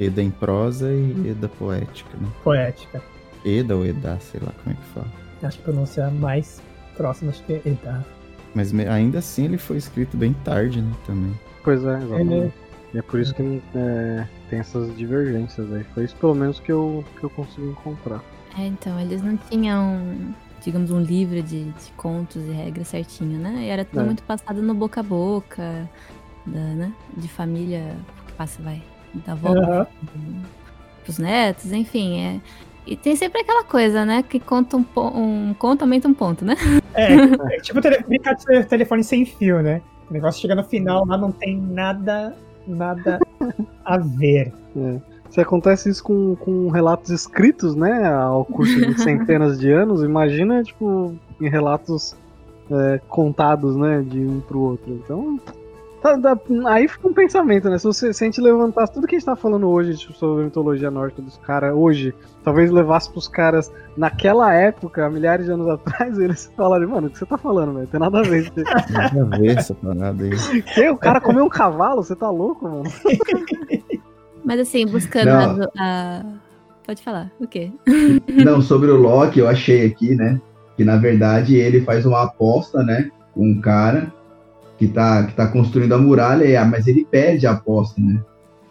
Eda 0.00 0.22
em 0.22 0.30
prosa 0.30 0.90
e 0.90 1.28
Eda 1.30 1.48
poética, 1.48 2.10
né? 2.20 2.28
Poética. 2.42 3.00
Eda 3.44 3.76
ou 3.76 3.84
Edá, 3.86 4.16
sei 4.20 4.40
lá 4.44 4.52
como 4.62 4.74
é 4.74 4.78
que 4.78 4.86
fala. 4.94 5.06
Acho 5.42 5.58
que 5.58 5.64
pronunciar 5.64 6.10
mais 6.10 6.60
próximo, 6.96 7.30
acho 7.30 7.42
que 7.44 7.52
é 7.54 7.60
Edá. 7.66 8.02
Mas 8.54 8.72
ainda 8.74 9.18
assim 9.18 9.44
ele 9.46 9.58
foi 9.58 9.76
escrito 9.76 10.16
bem 10.16 10.32
tarde, 10.44 10.80
né? 10.82 10.92
Também. 11.06 11.32
Pois 11.64 11.84
é, 11.84 11.96
exatamente. 11.96 12.32
Ele- 12.34 12.52
E 12.94 12.98
é 12.98 13.02
por 13.02 13.18
isso 13.20 13.34
que 13.34 13.62
é, 13.74 14.26
tem 14.50 14.58
essas 14.58 14.94
divergências 14.96 15.72
aí. 15.72 15.82
Foi 15.94 16.04
isso 16.04 16.14
pelo 16.16 16.34
menos 16.34 16.60
que 16.60 16.70
eu, 16.70 17.02
que 17.18 17.24
eu 17.24 17.30
consegui 17.30 17.68
encontrar. 17.68 18.20
É, 18.58 18.66
então, 18.66 19.00
eles 19.00 19.22
não 19.22 19.34
tinham, 19.50 19.98
digamos, 20.64 20.90
um 20.90 21.00
livro 21.00 21.42
de, 21.42 21.64
de 21.64 21.92
contos 21.96 22.42
e 22.44 22.50
regras 22.50 22.88
certinho, 22.88 23.38
né? 23.38 23.64
E 23.64 23.68
era 23.68 23.84
tudo 23.84 24.00
É. 24.00 24.04
muito 24.04 24.22
passado 24.22 24.62
no 24.62 24.74
boca 24.74 25.00
a 25.00 25.02
boca, 25.02 25.88
da, 26.46 26.60
né? 26.60 26.92
De 27.16 27.28
família 27.28 27.96
que 28.26 28.32
passa, 28.34 28.62
vai, 28.62 28.82
da 29.26 29.32
avó 29.32 29.48
Aham. 29.48 29.86
pros 31.04 31.18
netos, 31.18 31.72
enfim. 31.72 32.20
É, 32.20 32.40
E 32.86 32.96
tem 32.96 33.14
sempre 33.14 33.40
aquela 33.42 33.64
coisa, 33.64 34.04
né? 34.04 34.22
Que 34.22 34.40
conta 34.40 34.76
um, 34.76 34.82
po- 34.82 35.12
um 35.16 35.54
conto 35.54 35.82
aumenta 35.82 36.08
um 36.08 36.14
ponto, 36.14 36.44
né? 36.44 36.56
É, 36.94 37.14
é 37.14 37.60
tipo 37.60 37.80
brincar 38.06 38.34
de 38.34 38.44
tele- 38.44 38.64
telefone 38.64 39.04
sem 39.04 39.24
fio, 39.24 39.62
né? 39.62 39.80
O 40.10 40.12
negócio 40.12 40.40
chega 40.40 40.54
no 40.54 40.64
final, 40.64 41.06
lá 41.06 41.16
não 41.16 41.32
tem 41.32 41.56
nada, 41.56 42.36
nada 42.66 43.18
a 43.84 43.98
ver. 43.98 44.52
Se 45.32 45.40
acontece 45.40 45.88
isso 45.88 46.04
com, 46.04 46.36
com 46.36 46.68
relatos 46.68 47.10
escritos, 47.10 47.74
né, 47.74 48.06
ao 48.12 48.44
curso 48.44 48.78
de 48.78 48.94
centenas 49.00 49.58
de 49.58 49.72
anos, 49.72 50.02
imagina, 50.02 50.62
tipo, 50.62 51.14
em 51.40 51.48
relatos 51.48 52.14
é, 52.70 53.00
contados, 53.08 53.74
né, 53.74 54.02
de 54.06 54.20
um 54.20 54.40
pro 54.40 54.60
outro. 54.60 54.92
Então, 54.92 55.40
tá- 56.02 56.16
dá- 56.16 56.38
aí 56.66 56.86
fica 56.86 57.08
um 57.08 57.14
pensamento, 57.14 57.70
né, 57.70 57.78
se, 57.78 57.84
você, 57.84 58.12
se 58.12 58.22
a 58.22 58.26
gente 58.26 58.42
levantasse 58.42 58.92
tudo 58.92 59.06
que 59.06 59.16
a 59.16 59.18
gente 59.18 59.24
tá 59.24 59.34
falando 59.34 59.66
hoje 59.70 59.96
tipo, 59.96 60.12
sobre 60.12 60.42
a 60.42 60.44
mitologia 60.44 60.90
nórdica 60.90 61.22
dos 61.22 61.38
caras 61.38 61.74
hoje, 61.74 62.14
talvez 62.44 62.70
levasse 62.70 63.10
pros 63.10 63.26
caras 63.26 63.72
naquela 63.96 64.52
época, 64.52 65.08
milhares 65.08 65.46
de 65.46 65.52
anos 65.52 65.66
atrás, 65.66 66.18
eles 66.20 66.52
falarem, 66.54 66.86
mano, 66.86 67.06
o 67.06 67.10
que 67.10 67.16
você 67.18 67.24
tá 67.24 67.38
falando, 67.38 67.72
velho? 67.72 67.86
Tem 67.86 67.98
nada 67.98 68.18
a 68.18 68.22
ver. 68.22 68.52
Nada 68.92 69.22
a 69.34 69.38
ver 69.38 69.56
essa 69.56 69.74
parada 69.74 70.24
aí. 70.24 70.62
que? 70.62 70.90
O 70.90 70.96
cara 70.98 71.22
comeu 71.22 71.44
um 71.44 71.48
cavalo? 71.48 72.02
Você 72.04 72.14
tá 72.14 72.28
louco, 72.28 72.68
mano? 72.68 72.82
Mas 74.44 74.60
assim, 74.60 74.86
buscando 74.86 75.26
Não. 75.26 75.68
a, 75.78 76.20
a- 76.20 76.24
Pode 76.84 77.02
falar, 77.02 77.30
o 77.38 77.46
quê? 77.46 77.70
Não, 78.44 78.60
sobre 78.60 78.90
o 78.90 78.96
Loki, 78.96 79.38
eu 79.38 79.48
achei 79.48 79.86
aqui, 79.86 80.16
né? 80.16 80.40
Que 80.76 80.84
na 80.84 80.96
verdade 80.96 81.54
ele 81.54 81.80
faz 81.82 82.04
uma 82.04 82.24
aposta, 82.24 82.82
né? 82.82 83.08
Com 83.32 83.50
um 83.50 83.60
cara 83.60 84.12
que 84.76 84.88
tá, 84.88 85.22
que 85.24 85.32
tá 85.34 85.46
construindo 85.46 85.94
a 85.94 85.98
muralha, 85.98 86.44
e, 86.44 86.56
ah, 86.56 86.64
mas 86.64 86.88
ele 86.88 87.06
perde 87.08 87.46
a 87.46 87.52
aposta, 87.52 88.00
né? 88.00 88.20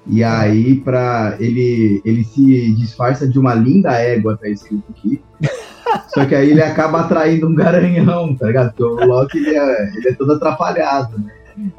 E 0.07 0.23
aí, 0.23 0.75
pra, 0.75 1.37
ele, 1.39 2.01
ele 2.03 2.23
se 2.25 2.73
disfarça 2.73 3.27
de 3.27 3.39
uma 3.39 3.53
linda 3.53 3.93
égua, 3.93 4.37
tá 4.37 4.49
escrito 4.49 4.83
aqui. 4.89 5.21
Só 6.13 6.25
que 6.25 6.35
aí 6.35 6.51
ele 6.51 6.61
acaba 6.61 7.01
atraindo 7.01 7.47
um 7.47 7.55
garanhão, 7.55 8.35
tá 8.35 8.47
ligado? 8.47 8.73
Porque 8.73 8.83
o 8.83 9.07
Loki 9.07 9.37
ele 9.37 9.55
é, 9.55 9.89
ele 9.95 10.09
é 10.09 10.13
todo 10.13 10.33
atrapalhado, 10.33 11.17
né? 11.17 11.31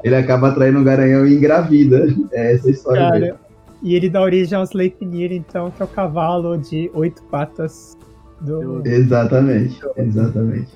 Ele 0.03 0.15
acaba 0.15 0.49
atraindo 0.49 0.79
um 0.79 0.83
garanhão 0.83 1.25
e 1.25 1.35
engravida. 1.35 2.07
É 2.31 2.53
essa 2.53 2.67
a 2.67 2.71
história 2.71 3.11
dele. 3.11 3.33
E 3.83 3.95
ele 3.95 4.09
dá 4.09 4.21
origem 4.21 4.57
ao 4.57 4.63
Sleipnir, 4.63 5.31
então, 5.33 5.69
que 5.69 5.81
é 5.81 5.85
o 5.85 5.87
cavalo 5.87 6.57
de 6.57 6.89
oito 6.93 7.21
patas 7.23 7.97
do. 8.39 8.81
Exatamente, 8.85 9.79
exatamente. 9.97 10.71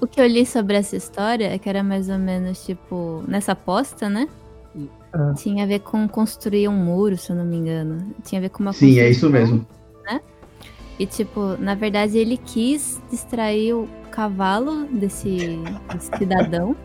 O 0.00 0.06
que 0.06 0.20
eu 0.20 0.26
li 0.26 0.46
sobre 0.46 0.76
essa 0.76 0.96
história 0.96 1.52
é 1.52 1.58
que 1.58 1.68
era 1.68 1.82
mais 1.82 2.08
ou 2.08 2.18
menos 2.18 2.64
tipo. 2.64 3.22
Nessa 3.28 3.52
aposta, 3.52 4.08
né? 4.08 4.28
Ah. 5.12 5.34
Tinha 5.36 5.64
a 5.64 5.66
ver 5.66 5.80
com 5.80 6.08
construir 6.08 6.68
um 6.68 6.72
muro, 6.72 7.18
se 7.18 7.30
eu 7.30 7.36
não 7.36 7.44
me 7.44 7.56
engano. 7.56 8.14
Tinha 8.24 8.38
a 8.38 8.42
ver 8.42 8.48
com 8.48 8.62
uma 8.62 8.72
Sim, 8.72 8.98
é 8.98 9.10
isso 9.10 9.28
mesmo. 9.28 9.66
E, 10.98 11.06
tipo, 11.06 11.56
na 11.58 11.74
verdade 11.74 12.16
ele 12.18 12.36
quis 12.36 13.00
distrair 13.10 13.72
o 13.72 13.88
cavalo 14.10 14.84
desse, 14.86 15.58
desse 15.92 16.16
cidadão. 16.16 16.76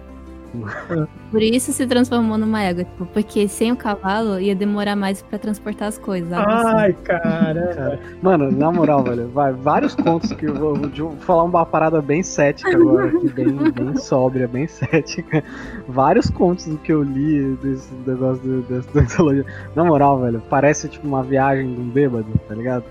Por 1.31 1.41
isso 1.41 1.71
se 1.73 1.85
transformou 1.85 2.37
numa 2.37 2.61
égua, 2.63 2.83
tipo, 2.85 3.05
porque 3.07 3.47
sem 3.47 3.71
o 3.71 3.75
cavalo 3.75 4.39
ia 4.39 4.55
demorar 4.55 4.95
mais 4.95 5.21
pra 5.21 5.37
transportar 5.37 5.87
as 5.89 5.97
coisas. 5.97 6.31
assim. 6.31 6.67
Ai, 6.77 6.93
caramba. 7.03 7.99
Mano, 8.21 8.51
na 8.51 8.71
moral, 8.71 9.03
velho, 9.03 9.27
vai, 9.29 9.51
vários 9.51 9.93
contos 9.93 10.31
que 10.31 10.45
eu 10.45 10.53
vou, 10.55 10.75
vou 10.75 11.11
falar 11.17 11.43
uma 11.43 11.65
parada 11.65 12.01
bem 12.01 12.23
cética 12.23 12.71
agora, 12.75 13.07
aqui, 13.07 13.27
bem, 13.29 13.47
bem 13.71 13.95
sóbria, 13.97 14.47
bem 14.47 14.65
cética. 14.67 15.43
Vários 15.87 16.29
contos 16.29 16.65
do 16.67 16.77
que 16.77 16.91
eu 16.93 17.03
li 17.03 17.57
desse 17.61 17.89
negócio 18.05 18.41
do- 18.43 18.61
dessa 18.63 18.87
da 18.93 19.01
mitologia. 19.01 19.45
Na 19.75 19.83
moral, 19.83 20.21
velho, 20.21 20.41
parece 20.49 20.87
tipo 20.87 21.07
uma 21.07 21.23
viagem 21.23 21.73
de 21.73 21.81
um 21.81 21.89
bêbado, 21.89 22.25
tá 22.47 22.55
ligado? 22.55 22.85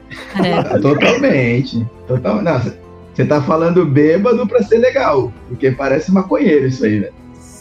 É, 0.45 0.79
Totalmente. 0.79 1.87
Total... 2.07 2.43
Não, 2.43 2.61
você 3.15 3.25
tá 3.25 3.41
falando 3.41 3.85
bêbado 3.87 4.47
pra 4.47 4.63
ser 4.63 4.79
legal. 4.79 5.33
Porque 5.49 5.71
parece 5.71 6.13
maconheiro 6.13 6.67
isso 6.67 6.85
aí, 6.85 7.01
velho. 7.01 7.13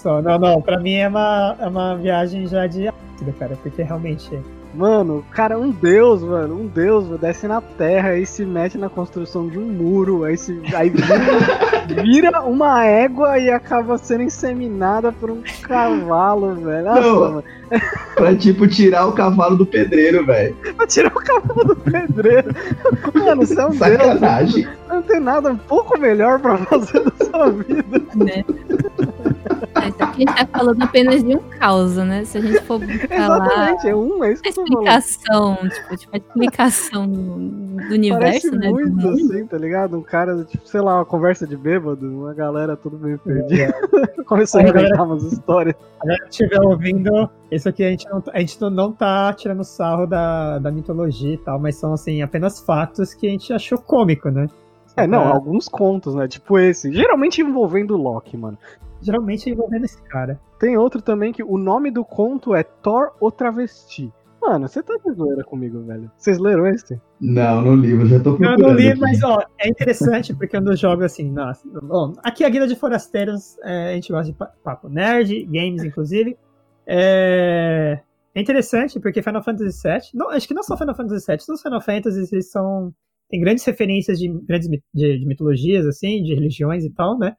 Só, 0.06 0.22
não, 0.22 0.38
não, 0.38 0.62
pra 0.62 0.80
mim 0.80 0.94
é 0.94 1.08
uma, 1.08 1.56
é 1.60 1.66
uma 1.66 1.96
viagem 1.98 2.46
já 2.46 2.68
de 2.68 2.88
ácido, 2.88 3.34
cara, 3.40 3.58
porque 3.64 3.82
realmente. 3.82 4.40
Mano, 4.72 5.20
o 5.20 5.24
cara 5.34 5.56
é 5.56 5.58
um 5.58 5.72
deus, 5.72 6.22
mano, 6.22 6.62
um 6.62 6.68
deus, 6.68 7.06
velho, 7.08 7.18
desce 7.18 7.48
na 7.48 7.60
terra, 7.60 8.10
aí 8.10 8.24
se 8.24 8.46
mete 8.46 8.78
na 8.78 8.88
construção 8.88 9.48
de 9.48 9.58
um 9.58 9.64
muro, 9.66 10.24
aí, 10.24 10.38
se, 10.38 10.62
aí 10.76 10.92
vira, 10.92 11.18
vira 12.04 12.42
uma 12.42 12.86
égua 12.86 13.40
e 13.40 13.50
acaba 13.50 13.98
sendo 13.98 14.22
inseminada 14.22 15.12
por 15.12 15.32
um 15.32 15.42
cavalo, 15.64 16.54
velho. 16.54 16.86
Nossa, 16.86 17.02
Não. 17.02 17.20
mano. 17.20 17.44
Pra, 18.16 18.36
tipo, 18.36 18.68
tirar 18.68 19.08
o 19.08 19.14
cavalo 19.14 19.58
do 19.58 19.66
pedreiro, 19.66 20.24
velho. 20.24 20.56
Pra 20.78 20.86
tirar 20.86 21.12
o 21.12 21.20
cavalo 21.20 21.64
do 21.64 21.76
pedreiro. 21.76 22.54
Mano, 23.12 23.44
você 23.44 23.60
é 23.60 23.66
um 23.66 23.70
deus. 23.70 23.80
Sacanagem. 23.80 24.68
Não 24.88 25.02
tem 25.02 25.20
nada 25.20 25.50
um 25.50 25.58
pouco 25.58 25.98
melhor 26.00 26.40
pra 26.40 26.60
fazer 26.60 27.00
da 27.04 27.26
sua 27.26 27.50
vida. 27.50 28.02
né? 28.16 28.46
É, 29.82 29.88
então 29.88 30.08
aqui 30.08 30.24
a 30.24 30.32
gente 30.32 30.36
tá 30.52 30.60
falando 30.60 30.82
apenas 30.84 31.24
de 31.24 31.36
um 31.36 31.40
caos, 31.60 31.96
né? 31.98 32.24
Se 32.26 32.38
a 32.38 32.42
gente 32.42 32.62
for 32.64 32.80
falar 33.08 33.46
Exatamente, 33.46 33.88
é 33.90 33.96
um, 33.96 34.24
é 34.24 34.32
isso 34.34 34.42
que 34.42 34.48
a 34.48 34.52
explicação, 34.52 35.56
tipo, 35.70 35.98
tipo, 35.98 36.16
a 36.16 36.18
explicação 36.18 37.08
do 37.08 37.94
universo, 37.94 38.20
Parece 38.20 38.52
né? 38.52 38.68
do 38.68 38.74
muito 38.74 38.90
mundo. 38.96 39.10
assim, 39.10 39.46
tá 39.48 39.58
ligado? 39.58 39.98
Um 39.98 40.02
cara, 40.04 40.44
tipo, 40.46 40.68
sei 40.68 40.82
lá, 40.82 40.96
uma 40.96 41.06
conversa 41.06 41.46
de 41.48 41.56
bêbado, 41.58 42.08
uma 42.08 42.34
galera 42.34 42.76
tudo 42.76 42.98
meio 42.98 43.18
perdida. 43.20 43.74
Começou 44.26 44.60
a 44.60 44.64
É, 44.64 44.68
galera- 44.68 44.88
inventar 44.88 45.06
umas 45.06 45.24
histórias. 45.24 45.76
A 46.02 46.06
galera 46.08 46.28
estiver 46.30 46.62
ouvindo, 46.62 47.30
isso 47.52 47.68
aqui 47.68 47.84
a 47.84 47.90
gente 47.90 48.08
não, 48.08 48.22
a 48.32 48.40
gente 48.40 48.62
não 48.62 48.92
tá 48.92 49.34
tirando 49.34 49.64
sarro 49.64 50.06
da, 50.06 50.60
da 50.60 50.70
mitologia 50.72 51.34
e 51.34 51.38
tal, 51.38 51.58
mas 51.60 51.76
são, 51.78 51.94
assim, 51.94 52.22
apenas 52.22 52.60
fatos 52.60 53.14
que 53.16 53.26
a 53.26 53.30
gente 53.32 53.52
achou 53.52 53.78
cômico, 53.80 54.30
né? 54.30 54.48
É, 54.96 55.08
não, 55.08 55.24
É. 55.24 55.32
alguns 55.32 55.68
contos, 55.68 56.14
né? 56.14 56.28
Tipo 56.28 56.60
esse. 56.60 56.92
Geralmente 56.94 57.42
envolvendo 57.42 57.96
o 57.96 57.98
Loki, 58.02 58.38
mano. 58.38 58.58
Geralmente 59.06 59.50
envolvendo 59.50 59.86
esse 59.86 60.02
cara. 60.04 60.40
Tem 60.60 60.78
outro 60.78 61.02
também 61.02 61.32
que 61.32 61.44
o 61.44 61.58
nome 61.58 61.92
do 61.92 62.04
conto 62.04 62.56
é 62.56 62.64
Thor 62.64 63.12
o 63.22 63.30
Travesti. 63.32 64.12
Mano, 64.42 64.68
você 64.68 64.84
tá 64.84 64.96
de 65.04 65.12
zoeira 65.14 65.44
comigo, 65.44 65.82
velho. 65.84 66.12
Vocês 66.18 66.38
leram 66.38 66.68
esse? 66.68 67.02
Não, 67.20 67.62
no 67.62 67.76
livro, 67.76 68.06
já 68.06 68.20
tô 68.20 68.32
Eu 68.34 68.38
procurando. 68.38 68.60
não 68.62 68.74
li, 68.76 68.90
aqui. 68.90 69.00
mas 69.00 69.24
ó, 69.24 69.40
é 69.60 69.68
interessante 69.68 70.36
porque 70.36 70.56
eu 70.56 70.76
jogo 70.76 71.04
assim, 71.04 71.32
nossa, 71.32 71.68
bom, 71.82 72.14
aqui 72.24 72.44
a 72.44 72.50
Guilda 72.50 72.68
de 72.68 72.76
Forasteiros, 72.76 73.58
é, 73.64 73.90
a 73.92 73.96
gente 73.96 74.12
gosta 74.12 74.32
de 74.32 74.38
pa- 74.38 74.52
papo 74.64 74.88
nerd, 74.88 75.46
games 75.46 75.84
inclusive. 75.84 76.38
É, 76.88 78.00
é 78.36 78.42
interessante 78.42 79.00
porque 79.00 79.22
Final 79.24 79.44
Fantasy 79.44 79.82
VII, 79.88 80.00
não, 80.14 80.30
acho 80.30 80.48
que 80.48 80.54
não 80.54 80.64
só 80.64 80.78
Final 80.78 80.96
Fantasy 80.96 81.26
VII, 81.26 81.38
todos 81.38 81.50
os 81.60 81.62
Final 81.62 81.82
Fantasies 81.82 82.32
eles 82.32 82.52
são 82.52 82.94
tem 83.30 83.42
grandes 83.42 83.66
referências 83.66 84.20
de 84.20 84.28
grandes 84.48 84.70
de, 84.70 85.20
de 85.20 85.26
mitologias 85.26 85.88
assim, 85.88 86.22
de 86.22 86.36
religiões 86.36 86.84
e 86.86 86.92
tal, 86.92 87.18
né? 87.18 87.36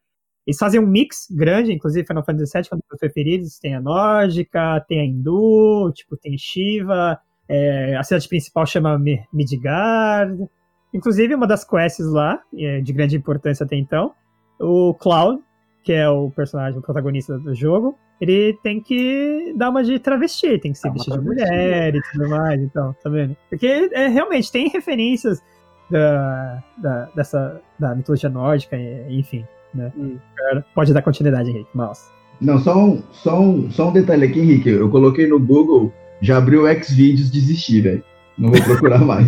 Eles 0.47 0.59
fazem 0.59 0.81
um 0.81 0.87
mix 0.87 1.27
grande, 1.31 1.73
inclusive 1.73 2.07
Final 2.07 2.25
Fantasy 2.25 2.53
VII, 2.53 2.63
que 2.69 2.75
é 2.75 2.77
um 2.77 2.79
dos 2.79 2.89
meus 2.91 3.01
preferidos, 3.01 3.59
tem 3.59 3.75
a 3.75 3.81
nórdica, 3.81 4.85
tem 4.89 5.01
a 5.01 5.05
hindu, 5.05 5.91
tipo, 5.93 6.17
tem 6.17 6.39
Shiva, 6.39 7.19
é, 7.49 7.97
a 7.97 8.03
cidade 8.03 8.29
principal 8.29 8.65
chama 8.67 8.99
Mi- 8.99 9.25
Midgard, 9.33 10.47
Inclusive, 10.95 11.35
uma 11.35 11.47
das 11.47 11.63
quests 11.63 12.07
lá, 12.07 12.41
é, 12.57 12.81
de 12.81 12.93
grande 12.93 13.17
importância 13.17 13.65
até 13.67 13.77
então, 13.77 14.15
o 14.59 14.95
Cloud, 14.95 15.43
que 15.83 15.93
é 15.93 16.09
o 16.09 16.31
personagem, 16.31 16.79
o 16.79 16.83
protagonista 16.83 17.39
do 17.39 17.55
jogo, 17.55 17.99
ele 18.19 18.59
tem 18.63 18.81
que 18.81 19.53
dar 19.59 19.69
uma 19.69 19.85
de 19.85 19.99
travesti, 19.99 20.59
tem 20.59 20.73
que 20.73 20.79
se 20.79 20.85
Dá 20.85 20.91
uma 20.91 20.95
vestir 20.95 21.19
de 21.19 21.25
mulher 21.25 21.95
e 21.95 22.01
tudo 22.13 22.31
mais, 22.31 22.61
então, 22.63 22.95
tá 23.03 23.11
vendo? 23.11 23.37
Porque 23.51 23.91
é, 23.93 24.07
realmente 24.09 24.51
tem 24.51 24.69
referências 24.69 25.43
da, 25.91 26.65
da, 26.79 27.05
dessa, 27.15 27.61
da 27.79 27.95
mitologia 27.95 28.31
nórdica, 28.31 28.79
enfim, 29.11 29.45
né? 29.77 29.93
Hum. 29.97 30.17
Cara, 30.37 30.65
Pode 30.75 30.93
dar 30.93 31.03
continuidade, 31.03 31.51
Henrique, 31.51 31.71
mouse. 31.75 32.09
Não, 32.41 32.59
só 32.59 32.77
um, 32.77 33.03
só, 33.13 33.41
um, 33.41 33.71
só 33.71 33.89
um 33.89 33.93
detalhe 33.93 34.27
aqui, 34.27 34.41
Henrique. 34.41 34.69
Eu 34.69 34.91
coloquei 34.91 35.27
no 35.27 35.41
Google, 35.41 35.93
já 36.21 36.37
abriu 36.37 36.65
o 36.65 36.83
Xvideos 36.83 37.31
desistir, 37.31 37.81
velho. 37.81 38.05
Não 38.37 38.51
vou 38.51 38.63
procurar 38.63 38.99
mais. 39.05 39.27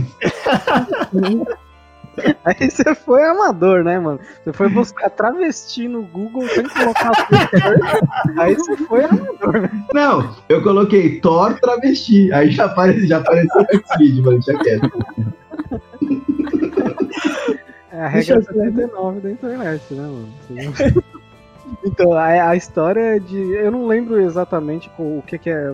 Aí 2.45 2.71
você 2.71 2.95
foi 2.95 3.25
amador, 3.25 3.85
né, 3.85 3.99
mano? 3.99 4.21
Você 4.43 4.53
foi 4.53 4.69
buscar 4.69 5.09
travesti 5.11 5.89
no 5.89 6.03
Google 6.03 6.47
sem 6.49 6.69
colocar 6.69 7.11
tudo. 7.27 8.41
Aí 8.41 8.55
você 8.55 8.77
foi 8.77 9.05
amador, 9.05 9.53
velho. 9.53 9.85
Não, 9.95 10.37
eu 10.49 10.63
coloquei 10.63 11.21
Thor 11.21 11.59
travesti. 11.61 12.33
Aí 12.33 12.51
já, 12.51 12.67
apare, 12.67 13.07
já 13.07 13.19
apareceu 13.19 13.63
o 13.63 13.95
Xvideo, 13.95 14.25
mano. 14.25 14.43
Já 14.43 14.59
quero. 14.59 14.91
É 17.99 18.05
a 18.05 18.09
regra 18.09 18.37
eu 18.37 18.41
ver. 18.41 18.47
79 18.47 19.21
da 19.21 19.31
internet, 19.31 19.95
né, 19.95 20.03
mano? 20.03 20.29
Então, 21.85 22.13
a, 22.15 22.25
a 22.51 22.57
história 22.57 23.17
é 23.17 23.19
de. 23.19 23.37
Eu 23.53 23.71
não 23.71 23.87
lembro 23.87 24.19
exatamente 24.19 24.91
o 24.99 25.23
que, 25.27 25.37
que 25.39 25.51
é. 25.51 25.73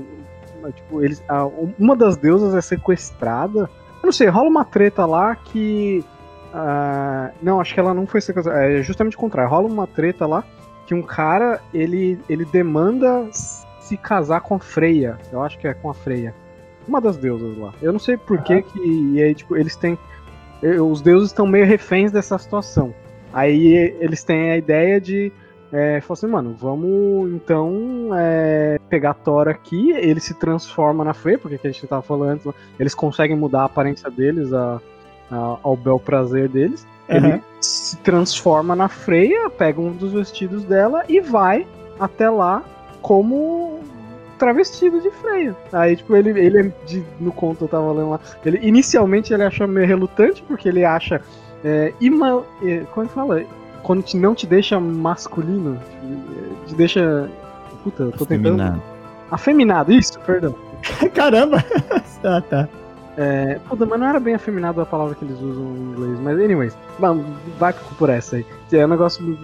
mas, 0.60 0.74
Tipo, 0.74 1.02
eles, 1.02 1.22
a- 1.28 1.46
uma 1.78 1.94
das 1.94 2.16
deusas 2.16 2.52
é 2.54 2.60
sequestrada. 2.60 3.60
Eu 4.02 4.06
não 4.06 4.12
sei, 4.12 4.26
rola 4.28 4.48
uma 4.48 4.64
treta 4.64 5.06
lá 5.06 5.36
que. 5.36 6.04
ah, 6.52 7.30
não, 7.40 7.60
acho 7.60 7.72
que 7.72 7.78
ela 7.80 7.94
não 7.94 8.06
foi 8.06 8.20
sequestrada. 8.20 8.64
É 8.64 8.82
justamente 8.82 9.16
o 9.16 9.20
contrário. 9.20 9.48
Rola 9.50 9.68
uma 9.68 9.86
treta 9.86 10.26
lá 10.26 10.42
que 10.86 10.94
um 10.94 11.02
cara 11.02 11.60
ele, 11.72 12.18
ele 12.28 12.44
demanda 12.44 13.28
se 13.32 13.96
casar 13.96 14.40
com 14.40 14.56
a 14.56 14.58
Freya. 14.58 15.16
Eu 15.32 15.42
acho 15.42 15.58
que 15.58 15.68
é 15.68 15.74
com 15.74 15.88
a 15.90 15.94
Freya. 15.94 16.34
Uma 16.88 17.00
das 17.00 17.16
deusas 17.16 17.56
lá. 17.56 17.72
Eu 17.80 17.92
não 17.92 18.00
sei 18.00 18.16
por 18.16 18.42
que 18.42 18.62
que. 18.62 18.80
E 19.14 19.22
aí, 19.22 19.32
tipo, 19.34 19.56
eles 19.56 19.76
têm. 19.76 19.96
Os 20.62 21.00
deuses 21.00 21.28
estão 21.28 21.46
meio 21.46 21.66
reféns 21.66 22.10
dessa 22.12 22.38
situação. 22.38 22.94
Aí 23.32 23.74
eles 24.00 24.22
têm 24.24 24.50
a 24.50 24.56
ideia 24.56 25.00
de. 25.00 25.32
É, 25.72 26.00
falar 26.00 26.12
assim, 26.18 26.26
mano, 26.28 26.54
vamos 26.56 27.32
então 27.32 28.10
é, 28.16 28.78
pegar 28.88 29.12
Thor 29.14 29.48
aqui, 29.48 29.90
ele 29.90 30.20
se 30.20 30.32
transforma 30.34 31.04
na 31.04 31.12
Freya, 31.12 31.36
porque 31.36 31.58
que 31.58 31.66
a 31.66 31.70
gente 31.72 31.84
tava 31.88 32.00
falando 32.00 32.30
antes, 32.30 32.46
eles 32.78 32.94
conseguem 32.94 33.36
mudar 33.36 33.62
a 33.62 33.64
aparência 33.64 34.08
deles 34.08 34.52
a- 34.52 34.80
a- 35.32 35.58
ao 35.64 35.76
bel 35.76 35.98
prazer 35.98 36.48
deles. 36.48 36.86
Ele 37.08 37.26
Aham. 37.26 37.40
se 37.60 37.96
transforma 37.98 38.76
na 38.76 38.88
Freya, 38.88 39.50
pega 39.50 39.80
um 39.80 39.90
dos 39.90 40.12
vestidos 40.12 40.62
dela 40.64 41.02
e 41.08 41.20
vai 41.20 41.66
até 41.98 42.30
lá 42.30 42.62
como 43.02 43.80
travestido 44.44 45.00
de 45.00 45.10
Freya. 45.10 45.56
Aí, 45.72 45.96
tipo, 45.96 46.14
ele, 46.14 46.38
ele 46.38 46.58
é 46.60 46.72
de- 46.86 47.04
no 47.18 47.32
conto 47.32 47.64
eu 47.64 47.68
tava 47.68 47.90
lendo 47.92 48.10
lá. 48.10 48.20
Ele, 48.44 48.58
inicialmente 48.62 49.32
ele 49.32 49.42
acha 49.42 49.66
meio 49.66 49.86
relutante, 49.86 50.42
porque 50.46 50.68
ele 50.68 50.84
acha. 50.84 51.20
É, 51.64 51.94
ima, 51.98 52.42
é, 52.62 52.80
como 52.92 53.06
é 53.06 53.08
que 53.08 53.14
fala? 53.14 53.44
Quando 53.82 54.02
te, 54.02 54.16
não 54.18 54.34
te 54.34 54.46
deixa 54.46 54.78
masculino, 54.78 55.80
te, 56.66 56.68
te 56.68 56.74
deixa. 56.74 57.30
Puta, 57.82 58.02
eu 58.04 58.12
tô 58.12 58.26
tentando. 58.26 58.60
Afeminado. 58.60 58.82
Afeminado, 59.30 59.92
isso, 59.92 60.20
perdão. 60.20 60.54
Caramba! 61.14 61.64
ah, 62.22 62.42
tá. 62.42 62.68
É, 63.16 63.58
puta, 63.68 63.86
mas 63.86 63.98
não 63.98 64.06
era 64.06 64.20
bem 64.20 64.34
afeminado 64.34 64.80
a 64.80 64.86
palavra 64.86 65.14
que 65.14 65.24
eles 65.24 65.40
usam 65.40 65.64
em 65.64 65.92
inglês, 65.92 66.18
mas 66.20 66.38
anyways, 66.38 66.76
vai 67.58 67.72
por 67.96 68.10
essa 68.10 68.36
aí. 68.36 68.46
É 68.72 68.84
um 68.84 68.88
negócio 68.88 69.38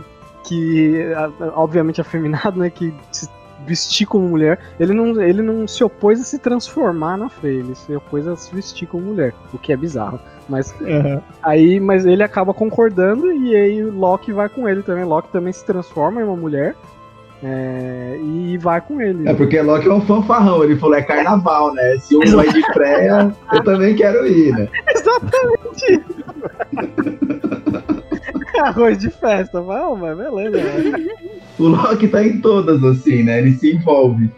que, 0.45 1.07
obviamente, 1.55 2.01
afeminado, 2.01 2.59
né? 2.59 2.69
Que 2.69 2.93
se 3.13 3.29
vestir 3.71 4.05
como 4.07 4.29
mulher. 4.29 4.59
Ele 4.79 4.93
não, 4.93 5.21
ele 5.23 5.41
não 5.43 5.67
se 5.69 5.85
opôs 5.85 6.21
a 6.21 6.25
se 6.25 6.39
transformar 6.39 7.17
na 7.17 7.29
Freya, 7.29 7.61
ele 7.61 7.75
se 7.75 7.95
opôs 7.95 8.27
a 8.27 8.35
se 8.35 8.53
vestir 8.55 8.89
como 8.89 9.07
mulher, 9.07 9.33
o 9.53 9.59
que 9.59 9.73
é 9.73 9.77
bizarro. 9.77 10.19
Mas 10.49 10.75
Aham. 10.83 11.23
aí, 11.43 11.79
mas 11.79 12.05
ele 12.05 12.23
acaba 12.25 12.53
concordando 12.53 13.31
e 13.33 13.55
aí 13.55 13.85
o 13.85 13.93
Loki 13.93 14.33
vai 14.33 14.49
com 14.49 14.69
ele 14.69 14.83
também. 14.83 15.05
Loki 15.05 15.31
também 15.33 15.53
se 15.53 15.65
transforma 15.65 16.21
em 16.21 16.25
uma 16.25 16.37
mulher. 16.37 16.75
é, 17.43 18.19
e 18.21 18.59
vai 18.59 18.81
com 18.83 19.01
ele. 19.01 19.29
É 19.29 19.33
porque 19.33 19.63
Loki 19.63 19.89
é 19.89 19.93
um 19.93 20.01
fanfarrão, 20.03 20.63
ele 20.65 20.77
falou, 20.77 20.97
é 20.97 21.03
carnaval, 21.03 21.73
né? 21.73 21.97
Se 22.01 22.17
um 22.17 22.37
vai 22.37 22.49
de 22.53 22.63
freia, 22.73 23.35
eu 23.53 23.65
também 23.65 23.95
quero 23.95 24.27
ir, 24.27 24.53
né? 24.53 24.69
Exatamente! 24.95 26.05
Arroz 28.65 28.99
de 28.99 29.11
festa, 29.11 29.61
vai, 29.61 29.83
mas 29.97 30.17
beleza. 30.17 30.57
né? 30.91 31.09
O 31.59 31.69
Loki 31.69 32.09
tá 32.09 32.25
em 32.25 32.41
todas, 32.41 32.83
assim, 32.85 33.23
né? 33.23 33.39
Ele 33.39 33.53
se 33.53 33.75
envolve. 33.75 34.31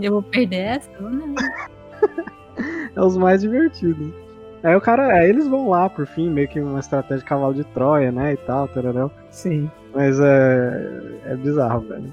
Eu 0.00 0.12
vou 0.12 0.22
perder 0.22 0.56
essa? 0.56 0.90
ou 1.00 1.10
não? 1.10 1.34
É 2.94 3.00
os 3.00 3.16
mais 3.16 3.40
divertidos. 3.40 4.12
Aí 4.62 4.74
o 4.74 4.80
cara, 4.80 5.06
aí 5.14 5.30
eles 5.30 5.46
vão 5.48 5.70
lá, 5.70 5.88
por 5.88 6.06
fim, 6.06 6.28
meio 6.28 6.48
que 6.48 6.60
uma 6.60 6.80
estratégia 6.80 7.18
de 7.18 7.24
cavalo 7.24 7.54
de 7.54 7.64
Troia, 7.64 8.12
né? 8.12 8.34
E 8.34 8.36
tal, 8.36 8.68
tararão. 8.68 9.10
Sim. 9.30 9.70
Mas 9.94 10.18
é. 10.20 11.00
É 11.24 11.36
bizarro, 11.36 11.80
velho. 11.82 12.12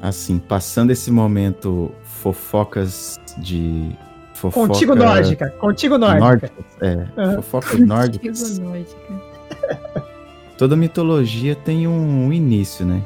Assim, 0.00 0.38
passando 0.38 0.90
esse 0.90 1.10
momento 1.10 1.90
fofocas 2.02 3.20
de. 3.38 3.90
Fofoca 4.38 4.68
Contigo 4.68 4.94
nórdica. 4.94 5.50
Contigo 5.58 5.98
nórdica. 5.98 6.24
Nórdicas, 6.24 6.76
é. 6.80 7.34
Fofocas 7.36 7.80
nórdicas. 7.80 8.54
Digo 8.54 8.68
nórdica. 8.68 8.98
Toda 10.56 10.76
mitologia 10.76 11.56
tem 11.56 11.88
um 11.88 12.32
início, 12.32 12.86
né? 12.86 13.02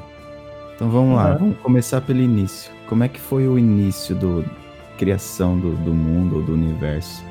Então 0.74 0.90
vamos 0.90 1.16
lá, 1.16 1.34
vamos 1.34 1.56
começar 1.58 2.00
pelo 2.02 2.20
início. 2.20 2.70
Como 2.86 3.02
é 3.04 3.08
que 3.08 3.20
foi 3.20 3.48
o 3.48 3.58
início 3.58 4.14
do 4.14 4.44
criação 4.98 5.58
do, 5.58 5.74
do 5.76 5.94
mundo 5.94 6.36
ou 6.36 6.42
do 6.42 6.52
universo? 6.52 7.24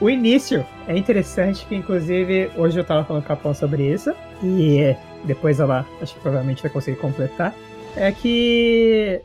O 0.00 0.10
início 0.10 0.66
é 0.88 0.96
interessante, 0.96 1.64
que 1.66 1.74
inclusive 1.74 2.50
hoje 2.56 2.78
eu 2.78 2.84
tava 2.84 3.04
falando 3.04 3.24
com 3.24 3.32
a 3.32 3.36
Capão 3.36 3.54
sobre 3.54 3.92
isso, 3.92 4.12
e 4.42 4.78
é, 4.78 4.98
depois 5.24 5.60
ela 5.60 5.86
acho 6.02 6.14
que 6.14 6.20
provavelmente 6.20 6.62
vai 6.62 6.70
conseguir 6.70 6.98
completar. 6.98 7.54
É 7.96 8.10
que 8.12 9.20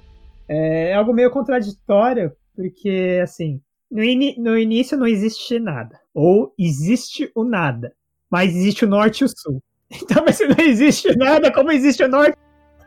é 0.47 0.93
algo 0.93 1.11
meio 1.11 1.31
contraditório, 1.31 2.31
porque 2.55 3.19
assim, 3.21 3.59
no, 3.91 4.03
ini- 4.03 4.35
no 4.37 4.57
início 4.57 4.97
não 4.97 5.05
existe 5.05 5.59
nada. 5.59 5.99
Ou 6.13 6.53
existe 6.57 7.31
o 7.35 7.43
nada. 7.43 7.93
Mas 8.29 8.55
existe 8.55 8.85
o 8.85 8.87
norte 8.87 9.21
e 9.21 9.25
o 9.25 9.29
sul. 9.29 9.61
Então, 9.93 10.23
mas 10.25 10.37
se 10.37 10.47
não 10.47 10.55
existe 10.57 11.13
nada, 11.17 11.51
como 11.51 11.69
existe 11.69 12.01
o 12.01 12.07
norte? 12.07 12.37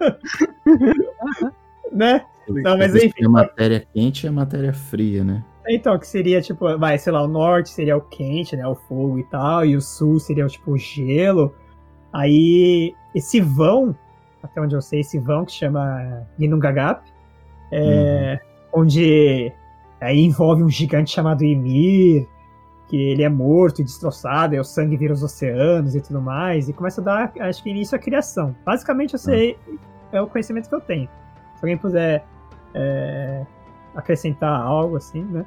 né? 1.92 2.24
Não, 2.48 2.78
mas 2.78 2.94
enfim. 2.94 3.26
A 3.26 3.28
matéria 3.28 3.86
quente 3.92 4.24
e 4.24 4.28
a 4.28 4.32
matéria 4.32 4.72
fria, 4.72 5.22
né? 5.22 5.44
Então, 5.68 5.98
que 5.98 6.06
seria 6.06 6.40
tipo, 6.40 6.78
vai, 6.78 6.98
sei 6.98 7.12
lá, 7.12 7.22
o 7.22 7.28
norte 7.28 7.68
seria 7.68 7.94
o 7.94 8.00
quente, 8.00 8.56
né? 8.56 8.66
O 8.66 8.74
fogo 8.74 9.18
e 9.18 9.24
tal, 9.24 9.66
e 9.66 9.76
o 9.76 9.82
sul 9.82 10.18
seria 10.18 10.46
tipo 10.46 10.72
o 10.72 10.78
gelo. 10.78 11.54
Aí, 12.10 12.94
esse 13.14 13.38
vão, 13.40 13.94
até 14.42 14.60
onde 14.60 14.74
eu 14.74 14.80
sei, 14.80 15.00
esse 15.00 15.18
vão 15.18 15.44
que 15.44 15.52
chama 15.52 16.26
Ginnungagap, 16.38 17.06
é, 17.72 18.40
onde 18.72 19.52
aí 20.04 20.20
envolve 20.20 20.62
um 20.62 20.68
gigante 20.68 21.10
chamado 21.10 21.44
Ymir, 21.44 22.28
que 22.88 22.96
ele 22.96 23.22
é 23.22 23.28
morto 23.28 23.80
e 23.80 23.84
destroçado, 23.84 24.54
e 24.54 24.60
o 24.60 24.64
sangue 24.64 24.96
vira 24.96 25.12
os 25.12 25.22
oceanos 25.22 25.94
e 25.94 26.00
tudo 26.00 26.20
mais, 26.20 26.68
e 26.68 26.72
começa 26.72 27.00
a 27.00 27.04
dar, 27.04 27.32
acho 27.40 27.62
que, 27.62 27.70
início 27.70 27.96
à 27.96 27.98
criação. 27.98 28.54
Basicamente, 28.64 29.14
eu 29.14 29.18
sei, 29.18 29.58
é 30.12 30.20
o 30.20 30.26
conhecimento 30.26 30.68
que 30.68 30.74
eu 30.74 30.80
tenho. 30.80 31.08
Se 31.56 31.64
alguém 31.64 31.78
puder 31.78 32.24
é, 32.74 33.46
acrescentar 33.94 34.60
algo 34.60 34.96
assim, 34.96 35.22
né? 35.24 35.46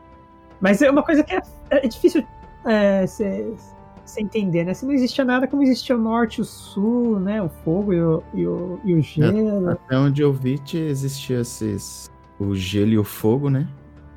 Mas 0.59 0.81
é 0.81 0.89
uma 0.89 1.03
coisa 1.03 1.23
que 1.23 1.35
é, 1.35 1.41
é 1.69 1.87
difícil 1.87 2.25
você 4.05 4.21
entender, 4.21 4.63
né? 4.63 4.73
Se 4.73 4.85
não 4.85 4.93
existia 4.93 5.23
nada, 5.23 5.47
como 5.47 5.61
existia 5.61 5.95
o 5.95 5.99
norte, 5.99 6.41
o 6.41 6.45
sul, 6.45 7.19
né? 7.19 7.41
O 7.41 7.49
fogo 7.49 7.93
e 7.93 8.01
o, 8.01 8.23
e 8.33 8.47
o, 8.47 8.79
e 8.83 8.93
o 8.95 9.01
gelo. 9.01 9.69
Até 9.69 9.97
onde 9.97 10.21
eu 10.21 10.33
vi, 10.33 10.59
existia 10.73 11.41
esses. 11.41 12.09
O 12.39 12.55
gelo 12.55 12.91
e 12.91 12.97
o 12.97 13.03
fogo, 13.03 13.49
né? 13.49 13.67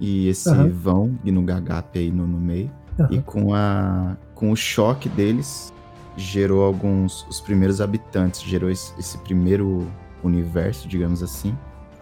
E 0.01 0.29
esse 0.29 0.49
Aham. 0.49 0.69
vão 0.71 1.19
e 1.25 1.31
no 1.31 1.43
gagape 1.43 1.99
aí 1.99 2.11
no, 2.11 2.27
no 2.27 2.39
meio. 2.39 2.71
Aham. 2.99 3.09
E 3.11 3.21
com, 3.21 3.55
a, 3.55 4.17
com 4.35 4.51
o 4.51 4.57
choque 4.57 5.09
deles, 5.09 5.73
gerou 6.17 6.65
alguns. 6.65 7.27
Os 7.29 7.41
primeiros 7.41 7.81
habitantes, 7.81 8.43
gerou 8.43 8.71
esse, 8.71 8.99
esse 8.99 9.19
primeiro 9.19 9.87
universo, 10.23 10.89
digamos 10.89 11.23
assim. 11.23 11.57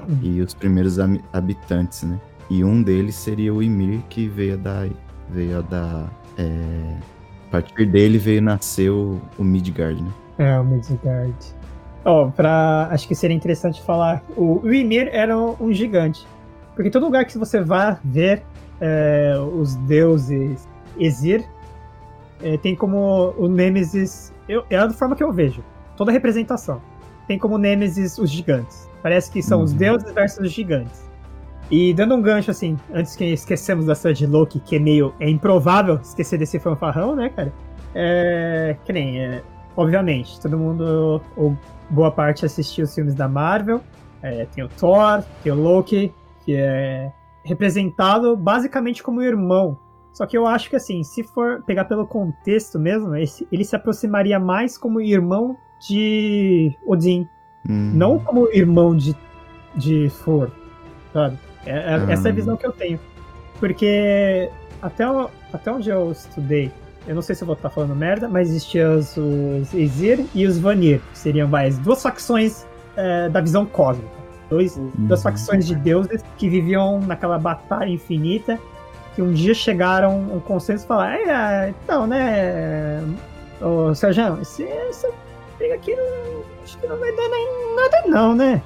Uhum. 0.08 0.18
E 0.22 0.40
os 0.40 0.54
primeiros 0.54 0.98
habitantes, 1.32 2.04
né? 2.04 2.20
E 2.48 2.64
um 2.64 2.82
deles 2.82 3.14
seria 3.14 3.52
o 3.52 3.62
Ymir, 3.62 4.00
que 4.08 4.28
veio 4.28 4.54
a 4.54 4.56
dar. 4.56 4.88
Veio 5.28 5.58
a 5.58 5.60
dar. 5.60 6.10
é, 6.38 6.96
a 7.48 7.50
partir 7.50 7.86
dele 7.86 8.18
veio 8.18 8.42
nascer 8.42 8.90
o, 8.90 9.20
o 9.38 9.44
Midgard, 9.44 10.02
né? 10.02 10.10
É, 10.38 10.58
o 10.58 10.64
Midgard. 10.64 11.34
Ó, 12.04 12.28
pra. 12.28 12.88
Acho 12.90 13.06
que 13.08 13.14
seria 13.14 13.36
interessante 13.36 13.82
falar. 13.82 14.22
O, 14.36 14.60
o 14.62 14.72
Ymir 14.72 15.08
era 15.12 15.36
um 15.36 15.72
gigante. 15.72 16.26
Porque 16.78 16.90
todo 16.90 17.06
lugar 17.06 17.24
que 17.24 17.36
você 17.36 17.60
vá 17.60 17.98
ver 18.04 18.44
é, 18.80 19.34
os 19.52 19.74
deuses 19.74 20.68
Exir, 20.96 21.44
é, 22.40 22.56
tem 22.56 22.76
como 22.76 23.34
o 23.36 23.48
Nêmesis. 23.48 24.32
Eu, 24.48 24.64
é 24.70 24.78
a 24.78 24.88
forma 24.90 25.16
que 25.16 25.24
eu 25.24 25.32
vejo. 25.32 25.60
Toda 25.96 26.12
representação. 26.12 26.80
Tem 27.26 27.36
como 27.36 27.58
Nêmesis 27.58 28.16
os 28.16 28.30
gigantes. 28.30 28.88
Parece 29.02 29.28
que 29.28 29.42
são 29.42 29.60
os 29.60 29.72
Uhum. 29.72 29.78
deuses 29.78 30.12
versus 30.12 30.38
os 30.38 30.52
gigantes. 30.52 31.10
E 31.68 31.92
dando 31.92 32.14
um 32.14 32.22
gancho 32.22 32.52
assim, 32.52 32.78
antes 32.94 33.16
que 33.16 33.24
esquecemos 33.24 33.86
da 33.86 33.94
história 33.94 34.14
de 34.14 34.28
Loki, 34.28 34.60
que 34.60 34.76
é 34.76 34.78
meio. 34.78 35.12
É 35.18 35.28
improvável 35.28 35.96
esquecer 35.96 36.38
desse 36.38 36.60
fanfarrão, 36.60 37.16
né, 37.16 37.28
cara? 37.30 37.52
É. 37.92 38.76
Que 38.84 38.92
nem. 38.92 39.20
É, 39.20 39.42
obviamente, 39.76 40.40
todo 40.40 40.56
mundo, 40.56 41.20
ou 41.36 41.58
boa 41.90 42.12
parte, 42.12 42.46
assistiu 42.46 42.84
os 42.84 42.94
filmes 42.94 43.16
da 43.16 43.26
Marvel. 43.26 43.80
É, 44.22 44.46
tem 44.54 44.62
o 44.62 44.68
Thor, 44.68 45.24
tem 45.42 45.50
o 45.50 45.56
Loki, 45.56 46.14
que 46.48 46.56
é 46.56 47.12
representado 47.44 48.34
basicamente 48.34 49.02
como 49.02 49.20
irmão. 49.20 49.76
Só 50.14 50.24
que 50.24 50.36
eu 50.36 50.46
acho 50.46 50.70
que, 50.70 50.76
assim, 50.76 51.02
se 51.04 51.22
for 51.22 51.62
pegar 51.66 51.84
pelo 51.84 52.06
contexto 52.06 52.78
mesmo, 52.78 53.14
esse- 53.16 53.46
ele 53.52 53.64
se 53.66 53.76
aproximaria 53.76 54.40
mais 54.40 54.78
como 54.78 54.98
irmão 54.98 55.58
de 55.86 56.74
Odin, 56.86 57.28
Hum, 57.68 57.92
não 57.94 58.18
como 58.18 58.48
irmão 58.50 58.96
de, 58.96 59.14
de 59.76 60.10
Thor, 60.24 60.50
sabe? 61.12 61.36
É- 61.66 61.70
é- 61.70 61.94
Ah. 61.96 62.12
Essa 62.12 62.28
é 62.28 62.30
a 62.30 62.34
visão 62.34 62.56
que 62.56 62.66
eu 62.66 62.72
tenho. 62.72 62.98
Porque 63.60 64.48
até, 64.80 65.04
até 65.52 65.70
onde 65.70 65.90
eu 65.90 66.10
estudei, 66.10 66.72
eu 67.06 67.14
não 67.14 67.20
sei 67.20 67.34
se 67.34 67.42
eu 67.42 67.46
vou 67.46 67.56
estar 67.56 67.68
falando 67.68 67.94
merda, 67.94 68.26
mas 68.26 68.48
existiam 68.48 68.96
os, 68.96 69.14
os 69.18 69.74
Aesir 69.74 70.24
e 70.34 70.46
os 70.46 70.58
Vanir, 70.58 71.00
que 71.12 71.18
seriam 71.18 71.46
vai, 71.48 71.68
as 71.68 71.76
duas 71.78 72.02
facções 72.02 72.66
é, 72.96 73.28
da 73.28 73.40
visão 73.42 73.66
cósmica. 73.66 74.17
Dois, 74.50 74.80
Duas 74.94 75.22
facções 75.22 75.66
de 75.66 75.74
deuses 75.74 76.22
que 76.36 76.48
viviam 76.48 77.00
naquela 77.00 77.38
batalha 77.38 77.90
infinita, 77.90 78.58
que 79.14 79.22
um 79.22 79.32
dia 79.32 79.52
chegaram 79.52 80.28
a 80.30 80.34
um 80.36 80.40
consenso 80.40 80.84
e 80.84 80.88
falaram, 80.88 81.14
"É, 81.14 81.66
é, 81.66 81.68
então, 81.68 82.06
né, 82.06 83.02
ô 83.60 83.94
Sérgio, 83.94 84.38
esse, 84.40 84.64
essa 84.64 85.08
briga 85.58 85.74
aqui 85.74 85.94
não, 85.94 86.42
acho 86.62 86.78
que 86.78 86.86
não 86.86 86.96
vai 86.98 87.14
dar 87.14 87.28
nem 87.28 87.76
nada 87.76 88.02
não, 88.06 88.34
né? 88.34 88.62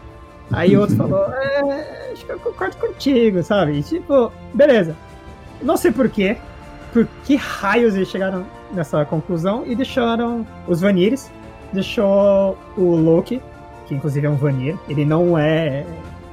Aí 0.52 0.76
outro 0.76 0.96
falou, 0.96 1.32
é, 1.32 2.10
acho 2.12 2.24
que 2.24 2.32
eu 2.32 2.38
concordo 2.38 2.76
contigo, 2.76 3.42
sabe? 3.42 3.78
E, 3.78 3.82
tipo, 3.82 4.30
beleza. 4.54 4.94
Não 5.62 5.76
sei 5.76 5.90
porquê, 5.90 6.36
por 6.92 7.06
que 7.24 7.36
raios 7.36 7.94
eles 7.94 8.08
chegaram 8.08 8.44
nessa 8.72 9.04
conclusão 9.04 9.64
e 9.66 9.74
deixaram 9.74 10.46
os 10.66 10.80
Vanires, 10.80 11.30
deixou 11.72 12.58
o 12.76 12.94
Loki, 12.96 13.40
que 13.86 13.94
inclusive 13.94 14.26
é 14.26 14.30
um 14.30 14.36
Vanir, 14.36 14.76
ele 14.88 15.04
não 15.04 15.36
é 15.38 15.84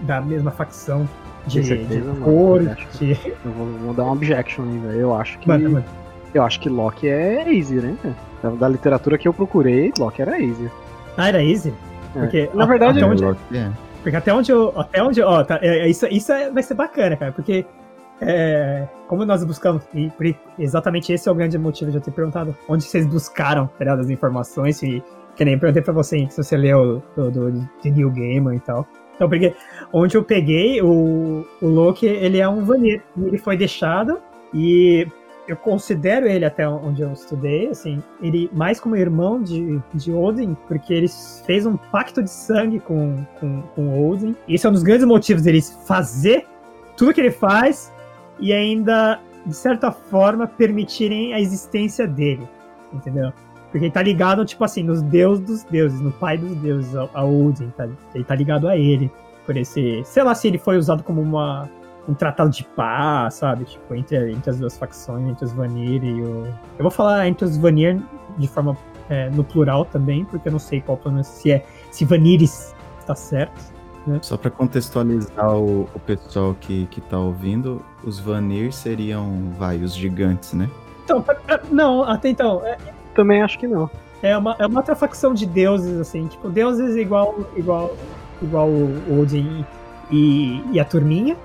da 0.01 0.21
mesma 0.21 0.51
facção 0.51 1.07
de, 1.47 1.63
certeza, 1.63 2.11
de 2.11 2.19
cor, 2.19 2.61
Eu 2.61 2.75
de... 2.99 3.11
Eu 3.45 3.51
vou, 3.51 3.67
vou 3.67 3.93
dar 3.93 4.03
uma 4.03 4.13
objection 4.13 4.63
aí, 4.63 4.77
velho. 4.77 4.99
Eu 4.99 5.15
acho 5.15 5.37
que. 5.39 5.47
Mano, 5.47 5.71
mano. 5.71 5.85
Eu 6.33 6.43
acho 6.43 6.59
que 6.59 6.69
Loki 6.69 7.07
é 7.07 7.43
Aesir, 7.47 7.81
né? 7.81 8.15
Da- 8.43 8.69
literatura 8.69 9.17
que 9.17 9.27
eu 9.27 9.33
procurei, 9.33 9.91
Loki 9.97 10.21
era 10.21 10.35
Aesir. 10.35 10.71
Ah, 11.17 11.27
era 11.27 11.43
easy? 11.43 11.73
É. 12.15 12.19
Porque, 12.19 12.49
Na 12.53 12.65
verdade, 12.65 12.99
até 12.99 13.07
É, 13.07 13.09
onde, 13.11 13.23
Loki 13.23 13.57
é. 13.57 13.69
Porque 14.03 14.15
até 14.15 14.33
onde 14.33 14.51
eu. 14.51 14.73
Até 14.79 15.03
onde. 15.03 15.21
Ó, 15.21 15.43
tá, 15.43 15.59
é, 15.61 15.79
é, 15.79 15.89
isso, 15.89 16.05
isso 16.07 16.31
é- 16.31 16.49
vai 16.49 16.63
ser 16.63 16.75
bacana, 16.75 17.17
cara. 17.17 17.31
Porque. 17.31 17.65
é, 18.21 18.87
como 19.07 19.25
nós 19.25 19.43
buscamos. 19.43 19.83
E 19.93 20.11
exatamente 20.57 21.11
esse 21.11 21.27
é 21.27 21.31
o 21.31 21.35
grande 21.35 21.57
motivo 21.57 21.89
de 21.91 21.97
eu 21.97 22.01
ter 22.01 22.11
perguntado 22.11 22.55
onde 22.67 22.83
vocês 22.83 23.05
buscaram 23.07 23.67
tá 23.77 23.93
as 23.93 24.09
informações. 24.09 24.81
E, 24.83 25.03
que 25.39 25.45
nem 25.45 25.57
perguntei 25.57 25.81
pra 25.81 25.93
você 25.93 26.27
se 26.29 26.43
você 26.43 26.57
leu 26.57 27.01
do, 27.15 27.31
do, 27.31 27.69
New 27.85 28.11
Gamer 28.11 28.55
e 28.55 28.59
tal. 28.59 28.85
Então, 29.15 29.29
porque 29.29 29.55
onde 29.93 30.17
eu 30.17 30.23
peguei, 30.23 30.81
o, 30.81 31.47
o 31.61 31.65
Loki, 31.65 32.05
ele 32.05 32.39
é 32.39 32.49
um 32.49 32.65
Vanir. 32.65 33.01
Ele 33.17 33.37
foi 33.37 33.55
deixado. 33.55 34.19
E 34.53 35.07
eu 35.47 35.55
considero 35.55 36.27
ele, 36.27 36.43
até 36.43 36.67
onde 36.67 37.01
eu 37.01 37.13
estudei, 37.13 37.69
assim, 37.69 38.03
ele 38.21 38.49
mais 38.53 38.81
como 38.81 38.97
irmão 38.97 39.41
de, 39.41 39.81
de 39.93 40.11
Odin, 40.11 40.57
porque 40.67 40.93
ele 40.93 41.07
fez 41.45 41.65
um 41.65 41.77
pacto 41.77 42.21
de 42.21 42.29
sangue 42.29 42.81
com, 42.81 43.25
com, 43.39 43.61
com 43.61 44.09
Odin. 44.09 44.35
Esse 44.45 44.67
é 44.67 44.69
um 44.69 44.73
dos 44.73 44.83
grandes 44.83 45.05
motivos 45.05 45.43
dele 45.43 45.61
fazer 45.87 46.45
tudo 46.97 47.13
que 47.13 47.21
ele 47.21 47.31
faz 47.31 47.93
e 48.41 48.51
ainda, 48.51 49.21
de 49.45 49.55
certa 49.55 49.89
forma, 49.89 50.45
permitirem 50.47 51.33
a 51.33 51.39
existência 51.39 52.05
dele. 52.05 52.45
Entendeu? 52.91 53.31
Porque 53.71 53.85
ele 53.85 53.91
tá 53.91 54.01
ligado, 54.01 54.43
tipo 54.45 54.63
assim, 54.63 54.83
nos 54.83 55.01
deuses 55.01 55.45
dos 55.45 55.63
deuses, 55.63 56.01
no 56.01 56.11
pai 56.11 56.37
dos 56.37 56.55
deuses, 56.57 56.95
a, 56.95 57.07
a 57.13 57.23
Odin, 57.23 57.69
tá? 57.77 57.87
Ele 58.15 58.23
tá 58.23 58.35
ligado 58.35 58.67
a 58.67 58.75
ele. 58.75 59.11
Por 59.45 59.55
esse. 59.57 60.01
Sei 60.05 60.23
lá 60.23 60.33
se 60.35 60.47
ele 60.47 60.57
foi 60.57 60.77
usado 60.77 61.01
como 61.03 61.21
uma, 61.21 61.67
um 62.07 62.13
tratado 62.13 62.49
de 62.51 62.63
paz, 62.63 63.35
sabe? 63.35 63.65
Tipo, 63.65 63.95
entre, 63.95 64.31
entre 64.31 64.49
as 64.49 64.59
duas 64.59 64.77
facções, 64.77 65.27
entre 65.27 65.45
os 65.45 65.51
Vanir 65.53 66.03
e 66.03 66.21
o. 66.21 66.45
Eu 66.77 66.81
vou 66.83 66.91
falar 66.91 67.27
entre 67.27 67.45
os 67.45 67.57
Vanir 67.57 67.99
de 68.37 68.47
forma 68.47 68.77
é, 69.09 69.29
no 69.31 69.43
plural 69.43 69.85
também, 69.85 70.23
porque 70.25 70.47
eu 70.47 70.51
não 70.51 70.59
sei 70.59 70.81
qual 70.81 70.97
pronúncia, 70.97 71.31
se 71.33 71.51
é 71.51 71.65
se 71.91 72.05
Vanires 72.05 72.75
está 72.99 73.15
certo. 73.15 73.59
Só 74.21 74.37
pra 74.37 74.49
contextualizar 74.49 75.55
o, 75.55 75.81
o 75.93 75.99
pessoal 75.99 76.55
que, 76.59 76.85
que 76.87 76.99
tá 77.01 77.17
ouvindo, 77.19 77.83
os 78.03 78.19
Vanir 78.19 78.71
seriam, 78.73 79.51
vai, 79.57 79.77
os 79.77 79.93
gigantes, 79.95 80.53
né? 80.53 80.67
Então, 81.03 81.21
pra- 81.21 81.35
pra- 81.35 81.61
não, 81.71 82.03
até 82.03 82.29
então, 82.29 82.63
é, 82.65 82.77
Também 83.13 83.41
acho 83.41 83.57
que 83.59 83.67
não. 83.67 83.89
é 84.21 84.37
uma, 84.37 84.55
é 84.59 84.65
uma 84.65 84.79
outra 84.79 84.95
facção 84.95 85.33
de 85.33 85.45
deuses, 85.45 85.99
assim, 85.99 86.27
tipo, 86.27 86.49
deuses 86.49 86.95
igual, 86.95 87.35
igual, 87.55 87.95
igual 88.41 88.67
o 88.67 89.19
Odin 89.21 89.65
e, 90.11 90.63
e 90.71 90.79
a 90.79 90.85
turminha. 90.85 91.35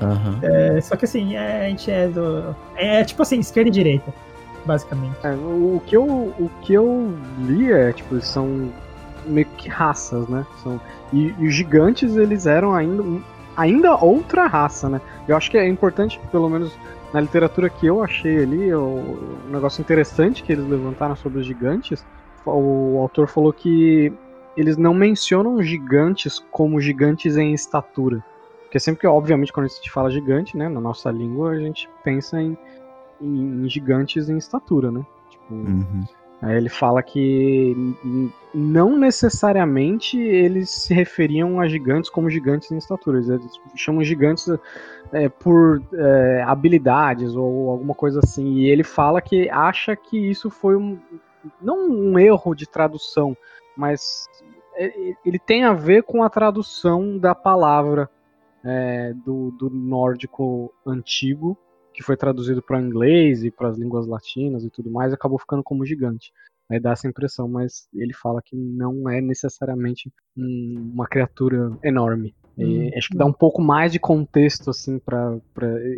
Aham. 0.00 0.38
É, 0.42 0.80
só 0.80 0.96
que 0.96 1.04
assim, 1.04 1.36
é, 1.36 1.66
a 1.66 1.68
gente 1.68 1.90
é 1.90 2.08
do. 2.08 2.54
É 2.74 3.04
tipo 3.04 3.22
assim, 3.22 3.38
esquerda 3.38 3.68
e 3.68 3.72
direita, 3.72 4.12
basicamente. 4.64 5.16
É, 5.22 5.32
o, 5.32 5.82
que 5.86 5.96
eu, 5.96 6.04
o 6.04 6.50
que 6.62 6.72
eu 6.72 7.14
li 7.40 7.70
é, 7.70 7.92
tipo, 7.92 8.20
são 8.20 8.70
meio 9.26 9.46
que 9.58 9.68
raças, 9.68 10.26
né? 10.28 10.46
São, 10.62 10.80
e, 11.12 11.34
e 11.38 11.46
os 11.46 11.54
gigantes, 11.54 12.16
eles 12.16 12.46
eram 12.46 12.72
ainda, 12.72 13.04
ainda 13.56 13.94
outra 13.96 14.46
raça, 14.46 14.88
né? 14.88 15.00
Eu 15.28 15.36
acho 15.36 15.50
que 15.50 15.58
é 15.58 15.68
importante, 15.68 16.18
pelo 16.32 16.48
menos 16.48 16.72
na 17.12 17.20
literatura 17.20 17.68
que 17.68 17.86
eu 17.86 18.02
achei 18.02 18.42
ali, 18.42 18.72
o, 18.72 19.40
um 19.46 19.50
negócio 19.50 19.80
interessante 19.80 20.42
que 20.42 20.52
eles 20.52 20.66
levantaram 20.66 21.16
sobre 21.16 21.40
os 21.40 21.46
gigantes, 21.46 22.04
o 22.46 22.98
autor 23.00 23.28
falou 23.28 23.52
que 23.52 24.12
eles 24.56 24.76
não 24.76 24.94
mencionam 24.94 25.62
gigantes 25.62 26.38
como 26.50 26.80
gigantes 26.80 27.36
em 27.36 27.52
estatura. 27.52 28.24
Porque 28.62 28.78
sempre 28.78 29.00
que, 29.00 29.06
obviamente, 29.06 29.52
quando 29.52 29.66
a 29.66 29.68
gente 29.68 29.90
fala 29.90 30.10
gigante, 30.10 30.56
né, 30.56 30.68
na 30.68 30.80
nossa 30.80 31.10
língua, 31.10 31.50
a 31.50 31.58
gente 31.58 31.88
pensa 32.04 32.40
em, 32.40 32.56
em, 33.20 33.64
em 33.64 33.68
gigantes 33.68 34.28
em 34.28 34.38
estatura, 34.38 34.90
né? 34.90 35.04
Tipo, 35.28 35.54
Uhum. 35.54 36.04
Aí 36.42 36.56
ele 36.56 36.70
fala 36.70 37.02
que 37.02 37.76
não 38.54 38.98
necessariamente 38.98 40.18
eles 40.18 40.70
se 40.70 40.94
referiam 40.94 41.60
a 41.60 41.68
gigantes 41.68 42.08
como 42.08 42.30
gigantes 42.30 42.70
em 42.70 42.78
estatura. 42.78 43.18
Eles 43.18 43.60
chamam 43.76 44.02
gigantes 44.02 44.48
é, 45.12 45.28
por 45.28 45.82
é, 45.92 46.42
habilidades 46.42 47.34
ou 47.34 47.70
alguma 47.70 47.94
coisa 47.94 48.20
assim. 48.22 48.54
E 48.54 48.68
ele 48.68 48.84
fala 48.84 49.20
que 49.20 49.48
acha 49.50 49.94
que 49.96 50.18
isso 50.18 50.50
foi 50.50 50.76
um. 50.76 50.98
Não 51.60 51.88
um 51.88 52.18
erro 52.18 52.54
de 52.54 52.68
tradução, 52.68 53.36
mas 53.76 54.26
é, 54.76 55.14
ele 55.24 55.38
tem 55.38 55.64
a 55.64 55.72
ver 55.72 56.02
com 56.02 56.22
a 56.22 56.30
tradução 56.30 57.18
da 57.18 57.34
palavra 57.34 58.10
é, 58.64 59.14
do, 59.24 59.50
do 59.52 59.70
nórdico 59.70 60.72
antigo 60.86 61.56
que 61.92 62.02
foi 62.02 62.16
traduzido 62.16 62.62
para 62.62 62.80
inglês 62.80 63.44
e 63.44 63.50
para 63.50 63.68
as 63.68 63.76
línguas 63.76 64.06
latinas 64.06 64.64
e 64.64 64.70
tudo 64.70 64.90
mais, 64.90 65.12
acabou 65.12 65.38
ficando 65.38 65.62
como 65.62 65.84
gigante. 65.84 66.32
Aí 66.70 66.78
dá 66.78 66.92
essa 66.92 67.08
impressão, 67.08 67.48
mas 67.48 67.88
ele 67.92 68.14
fala 68.14 68.40
que 68.42 68.56
não 68.56 69.08
é 69.08 69.20
necessariamente 69.20 70.10
um- 70.36 70.92
uma 70.94 71.06
criatura 71.06 71.76
enorme. 71.82 72.34
E 72.60 72.64
Hum, 72.64 72.90
acho 72.96 73.08
que 73.08 73.16
dá 73.16 73.24
um 73.24 73.32
pouco 73.32 73.62
mais 73.62 73.90
de 73.92 73.98
contexto 73.98 74.70
assim 74.70 74.98
para 74.98 75.40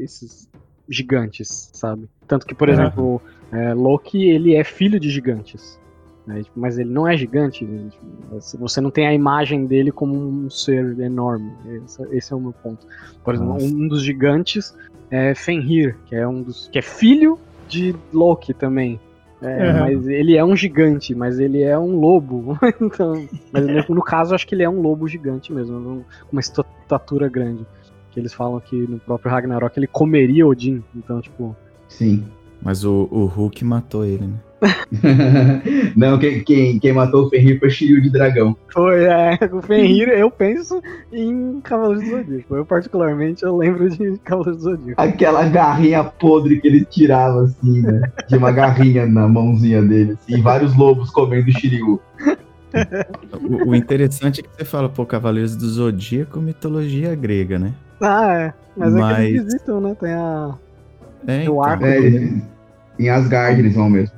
esses 0.01 0.49
gigantes, 0.89 1.71
sabe? 1.73 2.07
Tanto 2.29 2.47
que, 2.47 2.55
por 2.55 2.69
Aham. 2.69 2.83
exemplo, 2.83 3.23
é, 3.53 3.75
Loki 3.75 4.29
ele 4.29 4.55
é 4.55 4.65
filho 4.65 5.01
de 5.01 5.11
gigantes. 5.11 5.79
né? 6.27 6.43
Tipo, 6.43 6.61
Mas 6.61 6.79
ele 6.79 6.91
não 6.91 7.07
é 7.07 7.17
gigante. 7.17 7.59
tipo, 7.67 8.59
Você 8.59 8.81
não 8.81 8.91
tem 8.91 9.07
a 9.07 9.15
imagem 9.15 9.67
dele 9.67 9.91
como 9.91 10.15
um 10.15 10.49
ser 10.51 10.99
enorme. 11.01 11.51
Esse, 11.85 12.03
esse 12.17 12.33
é 12.33 12.37
o 12.37 12.41
meu 12.41 12.53
ponto. 12.53 12.87
Por 13.25 13.35
exemplo, 13.35 13.55
Nossa. 13.55 13.67
um 13.67 13.89
dos 13.89 14.03
gigantes 14.03 14.73
é 15.11 15.35
Fenrir, 15.35 15.97
que 16.07 16.15
é 16.15 16.27
um 16.27 16.43
dos 16.43 16.69
que 16.69 16.79
é 16.79 16.83
filho 16.83 17.39
de 17.69 17.95
Loki 18.13 18.55
também. 18.55 18.99
É, 19.43 19.71
Aham. 19.71 19.81
Mas 19.81 20.07
ele 20.07 20.37
é 20.37 20.45
um 20.45 20.57
gigante, 20.57 21.15
mas 21.15 21.41
ele 21.41 21.63
é 21.63 21.77
um 21.77 21.97
lobo. 21.97 22.57
então, 22.81 23.29
mas 23.53 23.67
no, 23.67 23.97
no 23.97 24.03
caso, 24.03 24.33
eu 24.33 24.35
acho 24.37 24.47
que 24.47 24.55
ele 24.55 24.63
é 24.63 24.71
um 24.71 24.81
lobo 24.81 25.09
gigante 25.09 25.53
mesmo, 25.53 26.05
com 26.21 26.33
uma 26.33 26.41
estatura 26.41 27.29
grande. 27.29 27.67
Que 28.13 28.21
eles 28.21 28.33
falam 28.33 28.61
que 28.61 28.77
no 28.77 28.99
próprio 29.01 29.33
Ragnarok 29.33 29.77
ele 29.77 29.87
comeria 29.87 30.47
Odin. 30.47 30.83
Então, 30.95 31.21
tipo, 31.21 31.57
Sim. 31.89 32.25
Mas 32.63 32.85
o, 32.85 33.09
o 33.11 33.27
Hulk 33.27 33.65
matou 33.65 34.05
ele, 34.05 34.27
né? 34.27 34.35
Não, 35.97 36.19
quem, 36.19 36.45
quem, 36.45 36.79
quem 36.79 36.93
matou 36.93 37.27
o 37.27 37.29
Fenrir 37.29 37.59
foi 37.59 37.69
Shiryu 37.69 38.01
de 38.01 38.09
Dragão. 38.09 38.57
Foi, 38.73 39.05
é, 39.05 39.37
o 39.53 39.61
Fenrir, 39.61 40.09
eu 40.11 40.31
penso 40.31 40.81
em 41.13 41.61
Cavaleiros 41.61 42.05
do 42.05 42.11
Zodíaco. 42.11 42.55
Eu, 42.55 42.65
particularmente, 42.65 43.43
eu 43.43 43.57
lembro 43.57 43.91
de 43.91 44.17
Cavaleiros 44.19 44.63
do 44.63 44.71
Zodíaco. 44.71 45.01
Aquela 45.01 45.43
garrinha 45.49 46.05
podre 46.05 46.61
que 46.61 46.69
ele 46.69 46.85
tirava, 46.85 47.43
assim, 47.43 47.83
né? 47.83 48.03
Tinha 48.29 48.39
uma 48.39 48.53
garrinha 48.53 49.05
na 49.07 49.27
mãozinha 49.27 49.83
dele, 49.83 50.13
assim, 50.13 50.39
e 50.39 50.41
vários 50.41 50.77
lobos 50.77 51.11
comendo 51.11 51.51
Shiryu. 51.51 52.01
O, 53.33 53.71
o 53.71 53.75
interessante 53.75 54.41
é 54.41 54.43
que 54.45 54.49
você 54.57 54.65
fala, 54.65 54.89
pô, 54.89 55.05
Cavaleiros 55.05 55.57
do 55.57 55.69
Zodíaco, 55.69 56.41
mitologia 56.41 57.15
grega, 57.15 57.59
né? 57.59 57.75
Ah, 58.01 58.33
é. 58.33 58.55
Mas, 58.77 58.95
é 58.95 58.97
que 58.97 59.03
Mas- 59.03 59.25
eles 59.27 59.45
visitam, 59.45 59.81
né? 59.81 59.97
Tem 59.99 60.13
a. 60.13 60.55
É, 61.27 61.43
então. 61.43 61.63
arco 61.63 61.85
É, 61.85 61.99
eles- 61.99 62.43
em 62.99 63.09
Asgard 63.09 63.59
eles 63.61 63.75
vão 63.75 63.89
mesmo. 63.91 64.17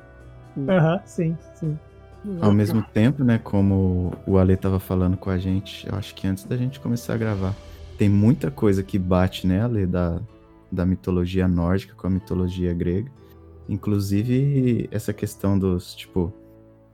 Aham, 0.69 1.01
sim, 1.05 1.37
sim. 1.55 1.79
Ao 2.41 2.53
mesmo 2.53 2.83
tempo, 2.83 3.23
né, 3.23 3.39
como 3.43 4.13
o 4.27 4.39
Ale 4.39 4.57
tava 4.57 4.81
falando 4.81 5.17
com 5.17 5.29
a 5.29 5.37
gente, 5.37 5.87
eu 5.87 5.95
acho 5.95 6.15
que 6.15 6.27
antes 6.27 6.45
da 6.45 6.57
gente 6.57 6.81
começar 6.81 7.15
a 7.15 7.17
gravar, 7.19 7.55
tem 7.99 8.09
muita 8.09 8.51
coisa 8.51 8.83
que 8.83 8.99
bate, 8.99 9.47
né, 9.47 9.63
Ale, 9.63 9.85
da, 9.85 10.19
da 10.73 10.87
mitologia 10.87 11.47
nórdica 11.47 11.95
com 11.95 12.07
a 12.07 12.11
mitologia 12.11 12.73
grega. 12.73 13.11
Inclusive, 13.69 14.89
essa 14.91 15.13
questão 15.13 15.59
dos, 15.59 15.95
tipo, 15.95 16.33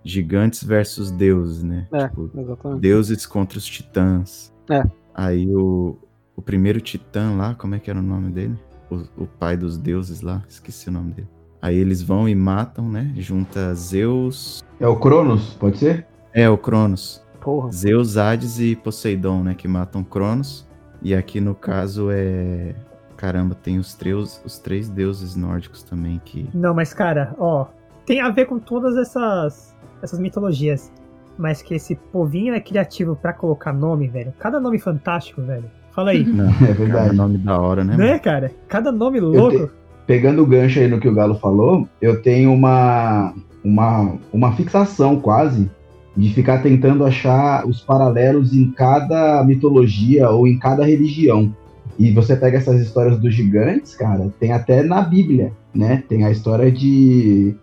gigantes 0.03 0.65
versus 0.65 1.11
deuses, 1.11 1.63
né? 1.63 1.87
É. 1.93 2.09
Tipo, 2.09 2.31
Exatamente. 2.37 2.81
deuses 2.81 3.27
contra 3.27 3.59
os 3.59 3.65
titãs. 3.67 4.53
É. 4.69 4.83
Aí 5.15 5.47
o, 5.55 5.97
o 6.35 6.43
primeiro 6.43 6.81
titã 6.81 7.37
lá, 7.37 7.55
como 7.55 7.75
é 7.75 7.79
que 7.79 7.89
era 7.91 7.99
o 7.99 8.03
nome 8.03 8.31
dele? 8.33 8.59
O, 8.91 9.23
o 9.23 9.27
pai 9.27 9.57
dos 9.57 9.79
deuses 9.79 10.21
lá, 10.21 10.43
esqueci 10.49 10.89
o 10.89 10.93
nome 10.93 11.13
dele. 11.13 11.29
Aí 11.63 11.77
eles 11.77 12.03
vão 12.03 12.29
e 12.29 12.35
matam, 12.35 12.89
né? 12.89 13.13
Junta 13.17 13.75
Zeus. 13.75 14.65
É 14.81 14.87
o 14.87 14.97
Cronos, 14.97 15.55
pode 15.55 15.79
ser? 15.79 16.07
É, 16.33 16.49
o 16.49 16.57
Cronos. 16.59 17.23
Porra. 17.41 17.71
Zeus, 17.71 18.17
Hades 18.17 18.59
e 18.59 18.75
Poseidon, 18.77 19.43
né? 19.43 19.55
Que 19.55 19.69
matam 19.69 20.03
Cronos. 20.03 20.67
E 21.03 21.15
aqui 21.15 21.41
no 21.41 21.55
caso 21.55 22.09
é. 22.11 22.75
Caramba, 23.17 23.55
tem 23.55 23.79
os 23.79 23.95
três, 23.95 24.41
os 24.45 24.59
três 24.59 24.89
deuses 24.89 25.37
nórdicos 25.37 25.83
também 25.83 26.21
que. 26.25 26.49
Não, 26.55 26.75
mas 26.75 26.95
cara, 26.95 27.35
ó, 27.39 27.67
tem 28.07 28.21
a 28.21 28.31
ver 28.31 28.47
com 28.47 28.59
todas 28.59 28.97
essas, 28.97 29.77
essas 30.03 30.19
mitologias. 30.19 30.91
mas 31.39 31.63
que 31.63 31.75
esse 31.75 31.97
povinho 31.97 32.55
é 32.55 32.61
criativo 32.61 33.17
pra 33.17 33.33
colocar 33.33 33.73
nome, 33.73 34.09
velho. 34.09 34.33
Cada 34.39 34.61
nome 34.61 34.79
fantástico, 34.79 35.41
velho. 35.43 35.71
Fala 35.95 36.11
aí. 36.13 36.25
Não, 36.25 36.49
É 36.49 36.73
verdade. 36.73 36.91
Cada 37.09 37.13
nome 37.13 37.39
da 37.39 37.59
hora, 37.61 37.85
né? 37.85 37.97
né, 37.97 38.19
cara? 38.19 38.51
Cada 38.69 38.91
nome 38.93 39.21
louco. 39.21 39.67
te- 39.67 39.73
Pegando 40.07 40.43
o 40.43 40.47
gancho 40.47 40.81
aí 40.81 40.89
no 40.89 40.99
que 40.99 41.09
o 41.09 41.15
Galo 41.15 41.37
falou, 41.37 41.87
eu 42.03 42.21
tenho 42.21 42.53
uma, 42.53 43.33
uma, 43.65 44.15
uma 44.33 44.53
fixação 44.57 45.21
quase 45.21 45.71
de 46.17 46.31
ficar 46.35 46.59
tentando 46.63 47.05
achar 47.05 47.65
os 47.67 47.81
paralelos 47.81 48.53
em 48.53 48.71
cada 48.73 49.45
mitologia 49.45 50.29
ou 50.29 50.49
em 50.49 50.59
cada 50.59 50.85
religião. 50.85 51.55
E 51.99 52.11
você 52.11 52.35
pega 52.35 52.59
essas 52.59 52.81
histórias 52.81 53.19
dos 53.21 53.33
gigantes, 53.35 53.95
cara, 53.95 54.29
tem 54.41 54.53
até 54.53 54.83
na 54.83 55.01
Bíblia, 55.01 55.53
né? 55.73 56.03
Tem 56.09 56.25
a 56.25 56.31
história 56.31 56.73
de, 56.73 57.55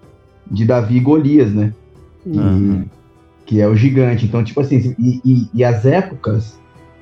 de 0.50 0.64
Davi 0.64 0.98
e 0.98 1.02
Golias, 1.02 1.52
né? 1.54 1.74
E- 2.26 2.38
Aham. 2.40 2.86
que 3.46 3.60
é 3.60 3.68
o 3.68 3.76
gigante. 3.76 4.26
Então, 4.26 4.42
tipo 4.44 4.62
assim, 4.62 4.96
e, 4.98 5.20
e- 5.26 5.50
e 5.54 5.64
as 5.66 5.86
épocas 5.86 6.58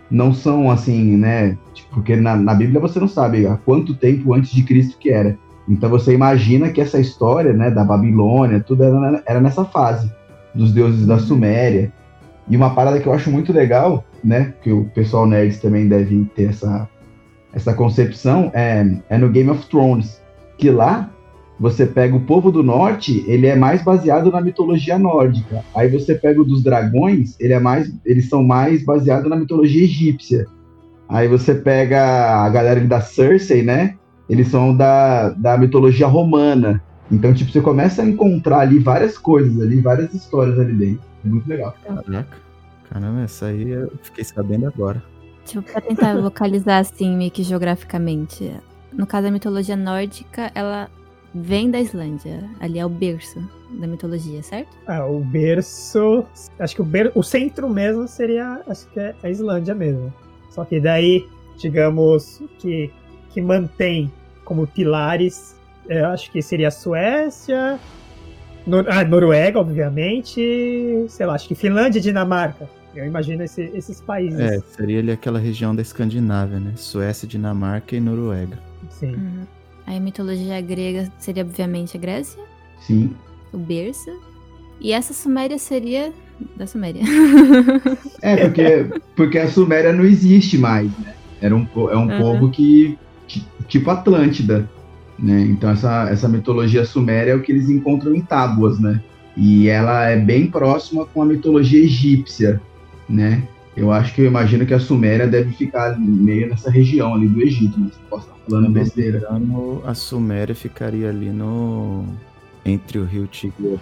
não 0.09 0.33
são 0.33 0.69
assim, 0.69 1.17
né? 1.17 1.57
Tipo, 1.73 1.95
porque 1.95 2.15
na, 2.15 2.35
na 2.35 2.53
Bíblia 2.53 2.79
você 2.79 2.99
não 2.99 3.07
sabe 3.07 3.47
há 3.47 3.55
quanto 3.57 3.93
tempo 3.93 4.33
antes 4.33 4.51
de 4.51 4.63
Cristo 4.63 4.97
que 4.97 5.09
era. 5.09 5.37
Então 5.67 5.89
você 5.89 6.13
imagina 6.13 6.69
que 6.69 6.81
essa 6.81 6.99
história, 6.99 7.53
né, 7.53 7.71
da 7.71 7.83
Babilônia, 7.83 8.59
tudo 8.59 8.83
era, 8.83 9.23
era 9.25 9.41
nessa 9.41 9.65
fase 9.65 10.11
dos 10.53 10.71
deuses 10.71 11.05
da 11.05 11.19
Suméria. 11.19 11.91
E 12.47 12.55
uma 12.55 12.75
parada 12.75 12.99
que 12.99 13.07
eu 13.07 13.13
acho 13.13 13.31
muito 13.31 13.51
legal, 13.51 14.03
né, 14.23 14.53
que 14.61 14.71
o 14.71 14.85
pessoal 14.85 15.25
nerds 15.25 15.59
também 15.59 15.87
deve 15.87 16.25
ter 16.35 16.49
essa, 16.49 16.87
essa 17.51 17.73
concepção, 17.73 18.51
é, 18.53 18.85
é 19.09 19.17
no 19.17 19.29
Game 19.29 19.49
of 19.49 19.67
Thrones, 19.67 20.21
que 20.57 20.69
lá 20.69 21.09
você 21.59 21.85
pega 21.85 22.15
o 22.15 22.21
povo 22.21 22.51
do 22.51 22.61
norte, 22.61 23.23
ele 23.27 23.47
é 23.47 23.55
mais 23.55 23.81
baseado 23.81 24.31
na 24.31 24.41
mitologia 24.41 24.99
nórdica. 24.99 25.63
Aí 25.73 25.89
você 25.89 26.15
pega 26.15 26.41
o 26.41 26.45
dos 26.45 26.61
dragões, 26.61 27.35
ele 27.39 27.53
é 27.53 27.59
mais, 27.59 27.91
eles 28.05 28.27
são 28.27 28.43
mais 28.43 28.83
baseados 28.83 29.29
na 29.29 29.35
mitologia 29.35 29.83
egípcia. 29.83 30.47
Aí 31.07 31.27
você 31.27 31.55
pega 31.55 32.43
a 32.43 32.49
galera 32.49 32.79
da 32.81 32.99
Cersei, 32.99 33.63
né? 33.63 33.95
Eles 34.29 34.47
são 34.49 34.75
da, 34.75 35.29
da 35.29 35.57
mitologia 35.57 36.07
romana. 36.07 36.81
Então, 37.11 37.33
tipo, 37.33 37.51
você 37.51 37.61
começa 37.61 38.01
a 38.01 38.05
encontrar 38.05 38.59
ali 38.59 38.79
várias 38.79 39.17
coisas 39.17 39.61
ali, 39.61 39.79
várias 39.79 40.13
histórias 40.13 40.59
ali 40.59 40.73
dentro. 40.73 41.03
É 41.23 41.27
muito 41.27 41.47
legal. 41.47 41.75
Caraca. 41.83 42.37
Caramba, 42.89 43.21
essa 43.21 43.47
aí 43.47 43.69
eu 43.69 43.91
fiquei 44.01 44.23
sabendo 44.23 44.67
agora. 44.67 45.01
Tipo, 45.45 45.61
pra 45.61 45.79
tentar 45.79 46.13
localizar 46.17 46.79
assim, 46.79 47.15
meio 47.15 47.31
que 47.31 47.43
geograficamente. 47.43 48.51
No 48.91 49.05
caso 49.05 49.25
da 49.25 49.31
mitologia 49.31 49.75
nórdica, 49.75 50.51
ela 50.55 50.89
vem 51.35 51.69
da 51.69 51.79
Islândia. 51.79 52.49
Ali 52.59 52.79
é 52.79 52.85
o 52.85 52.89
berço 52.89 53.39
da 53.69 53.85
mitologia, 53.85 54.41
certo? 54.41 54.69
Ah, 54.87 55.05
o 55.05 55.19
berço. 55.19 56.23
Acho 56.57 56.75
que 56.75 56.81
o, 56.81 56.85
ber, 56.85 57.11
o 57.13 57.21
centro 57.21 57.69
mesmo 57.69 58.07
seria. 58.07 58.61
Acho 58.67 58.87
que 58.87 58.99
é 58.99 59.13
a 59.21 59.29
Islândia 59.29 59.75
mesmo. 59.75 60.13
Só 60.49 60.63
que 60.63 60.79
daí, 60.79 61.27
digamos, 61.57 62.41
que, 62.59 62.89
que 63.31 63.41
mantém 63.41 64.11
como 64.45 64.65
pilares. 64.65 65.55
Eu 65.87 66.07
acho 66.07 66.31
que 66.31 66.41
seria 66.41 66.69
a 66.69 66.71
Suécia. 66.71 67.77
Nor 68.65 68.89
ah, 68.89 69.03
Noruega, 69.03 69.59
obviamente. 69.59 71.05
Sei 71.09 71.25
lá, 71.25 71.33
acho 71.35 71.47
que 71.47 71.53
Finlândia 71.55 71.99
e 71.99 72.01
Dinamarca. 72.01 72.67
Eu 72.95 73.05
imagino 73.05 73.43
esse- 73.43 73.69
esses 73.73 73.99
países. 73.99 74.39
É, 74.39 74.59
seria 74.69 74.99
ali 74.99 75.11
aquela 75.11 75.37
região 75.37 75.75
da 75.75 75.81
Escandinávia, 75.81 76.59
né? 76.61 76.71
Suécia, 76.77 77.27
Dinamarca 77.27 77.93
e 77.93 77.99
Noruega. 77.99 78.57
Sim. 78.89 79.13
Uhum. 79.15 79.43
Aí 79.85 79.97
a 79.97 79.99
mitologia 79.99 80.59
grega 80.61 81.11
seria, 81.19 81.43
obviamente, 81.43 81.95
a 81.95 81.99
Grécia, 81.99 82.41
Sim. 82.81 83.11
o 83.53 83.57
berço. 83.57 84.09
E 84.81 84.91
essa 84.91 85.13
Suméria 85.13 85.57
seria 85.57 86.11
da 86.55 86.67
Suméria. 86.67 87.01
É, 88.21 88.35
porque, 88.37 88.85
porque 89.15 89.37
a 89.39 89.47
Suméria 89.47 89.93
não 89.93 90.03
existe 90.03 90.57
mais, 90.57 90.87
né? 90.99 91.13
Era 91.41 91.55
um, 91.55 91.67
é 91.89 91.95
um 91.97 92.09
Uhum. 92.09 92.17
povo 92.17 92.49
que. 92.51 92.97
ti- 93.27 93.45
tipo 93.67 93.89
Atlântida. 93.91 94.69
Né? 95.17 95.41
Então 95.43 95.69
essa, 95.69 96.09
essa 96.09 96.27
mitologia 96.27 96.83
suméria 96.83 97.31
é 97.31 97.35
o 97.35 97.41
que 97.41 97.51
eles 97.51 97.69
encontram 97.69 98.13
em 98.13 98.21
tábuas, 98.21 98.79
né? 98.79 99.01
E 99.37 99.69
ela 99.69 100.09
é 100.09 100.17
bem 100.17 100.47
próxima 100.47 101.05
com 101.05 101.21
a 101.21 101.25
mitologia 101.25 101.81
egípcia, 101.83 102.61
né? 103.07 103.43
Eu 103.75 103.91
acho 103.91 104.13
que 104.15 104.21
eu 104.21 104.25
imagino 104.25 104.65
que 104.65 104.73
a 104.73 104.79
Suméria 104.79 105.27
deve 105.27 105.51
ficar 105.53 105.97
meio 105.99 106.49
nessa 106.49 106.71
região 106.71 107.13
ali 107.13 107.27
do 107.27 107.41
Egito, 107.41 107.77
mas 107.79 107.91
posso 108.09 108.27
estar 108.27 108.35
falando 108.49 108.69
besteira. 108.71 109.17
Engano, 109.19 109.81
a 109.85 109.93
Suméria 109.93 110.55
ficaria 110.55 111.09
ali 111.09 111.29
no. 111.29 112.05
Entre 112.65 112.97
o 112.97 113.03
rio 113.05 113.27
Tigre 113.27 113.53
e 113.63 113.67
o 113.67 113.79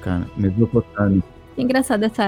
cara. 0.00 0.26
Mesopotâmia. 0.36 1.22
Engraçado 1.56 2.02
essa, 2.04 2.24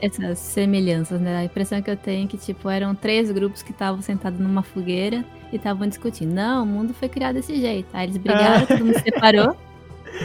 essas 0.00 0.38
semelhanças, 0.38 1.20
né? 1.20 1.36
A 1.38 1.44
impressão 1.44 1.80
que 1.80 1.88
eu 1.90 1.96
tenho 1.96 2.24
é 2.24 2.26
que, 2.28 2.36
tipo, 2.36 2.68
eram 2.68 2.94
três 2.94 3.30
grupos 3.30 3.62
que 3.62 3.70
estavam 3.70 4.02
sentados 4.02 4.40
numa 4.40 4.62
fogueira 4.64 5.24
e 5.52 5.56
estavam 5.56 5.86
discutindo. 5.86 6.32
Não, 6.34 6.64
o 6.64 6.66
mundo 6.66 6.92
foi 6.92 7.08
criado 7.08 7.34
desse 7.36 7.54
jeito. 7.60 7.86
Aí 7.92 8.06
eles 8.06 8.16
brigaram, 8.16 8.66
todo 8.66 8.84
mundo 8.84 8.94
se 8.98 9.04
separou, 9.04 9.56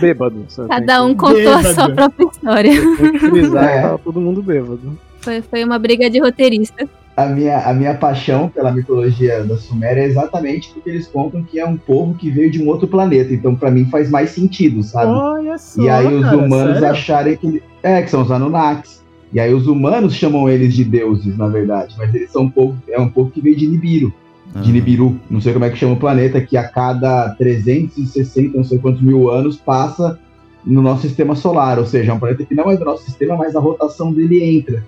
Bêbado. 0.02 0.46
cada 0.68 1.04
um 1.04 1.14
contou 1.16 1.54
a 1.54 1.58
Bêbado. 1.58 1.76
sua 1.76 1.90
própria 1.94 2.26
história. 2.26 2.72
Frisar 3.20 3.64
É. 3.70 3.82
tava 3.84 3.98
todo 4.00 4.20
mundo 4.20 4.42
bêbado. 4.42 4.98
Foi, 5.22 5.42
foi 5.42 5.64
uma 5.64 5.78
briga 5.78 6.10
de 6.10 6.20
roteirista. 6.20 6.88
A 7.16 7.26
minha, 7.26 7.60
a 7.60 7.74
minha 7.74 7.94
paixão 7.96 8.48
pela 8.48 8.72
mitologia 8.72 9.44
da 9.44 9.58
Suméria 9.58 10.02
é 10.02 10.06
exatamente 10.06 10.70
porque 10.74 10.90
eles 10.90 11.06
contam 11.08 11.44
que 11.44 11.60
é 11.60 11.66
um 11.66 11.76
povo 11.76 12.14
que 12.14 12.30
veio 12.30 12.50
de 12.50 12.64
um 12.64 12.70
outro 12.70 12.88
planeta. 12.88 13.34
Então, 13.34 13.56
pra 13.56 13.70
mim, 13.70 13.86
faz 13.86 14.10
mais 14.10 14.30
sentido, 14.30 14.82
sabe? 14.82 15.12
Olha 15.12 15.58
só. 15.58 15.82
E 15.82 15.90
aí 15.90 16.16
os 16.16 16.24
cara, 16.24 16.38
humanos 16.38 16.74
sério? 16.76 16.90
acharem 16.90 17.36
que. 17.36 17.62
É, 17.84 18.02
que 18.02 18.10
são 18.10 18.22
os 18.22 18.32
Anunnakis. 18.32 19.04
E 19.34 19.40
aí 19.40 19.54
os 19.54 19.68
humanos 19.68 20.14
chamam 20.14 20.50
eles 20.50 20.74
de 20.74 20.84
deuses, 20.86 21.38
na 21.38 21.48
verdade. 21.48 21.94
Mas 21.98 22.14
eles 22.16 22.32
são 22.32 22.44
um 22.44 22.50
povo. 22.50 22.82
É 22.88 23.00
um 23.00 23.10
povo 23.10 23.30
que 23.30 23.42
veio 23.42 23.56
de 23.58 23.68
Nibiru. 23.68 24.14
Ah, 24.56 24.62
De 24.62 24.72
Nibiru. 24.72 25.20
Não 25.30 25.42
sei 25.42 25.52
como 25.52 25.66
é 25.66 25.70
que 25.70 25.78
chama 25.78 25.94
o 25.94 26.00
planeta, 26.00 26.40
que 26.42 26.56
a 26.56 26.68
cada 26.68 27.36
360, 27.36 28.58
não 28.58 28.64
sei 28.64 28.80
quantos 28.80 29.02
mil 29.02 29.30
anos, 29.30 29.58
passa 29.58 30.18
no 30.66 30.82
nosso 30.82 31.02
sistema 31.02 31.36
solar. 31.36 31.78
Ou 31.78 31.86
seja, 31.86 32.12
é 32.12 32.14
um 32.14 32.20
planeta 32.20 32.46
que 32.46 32.56
não 32.56 32.72
é 32.72 32.78
do 32.78 32.86
nosso 32.86 33.04
sistema, 33.04 33.36
mas 33.36 33.56
a 33.56 33.60
rotação 33.60 34.12
dele 34.14 34.42
entra. 34.42 34.84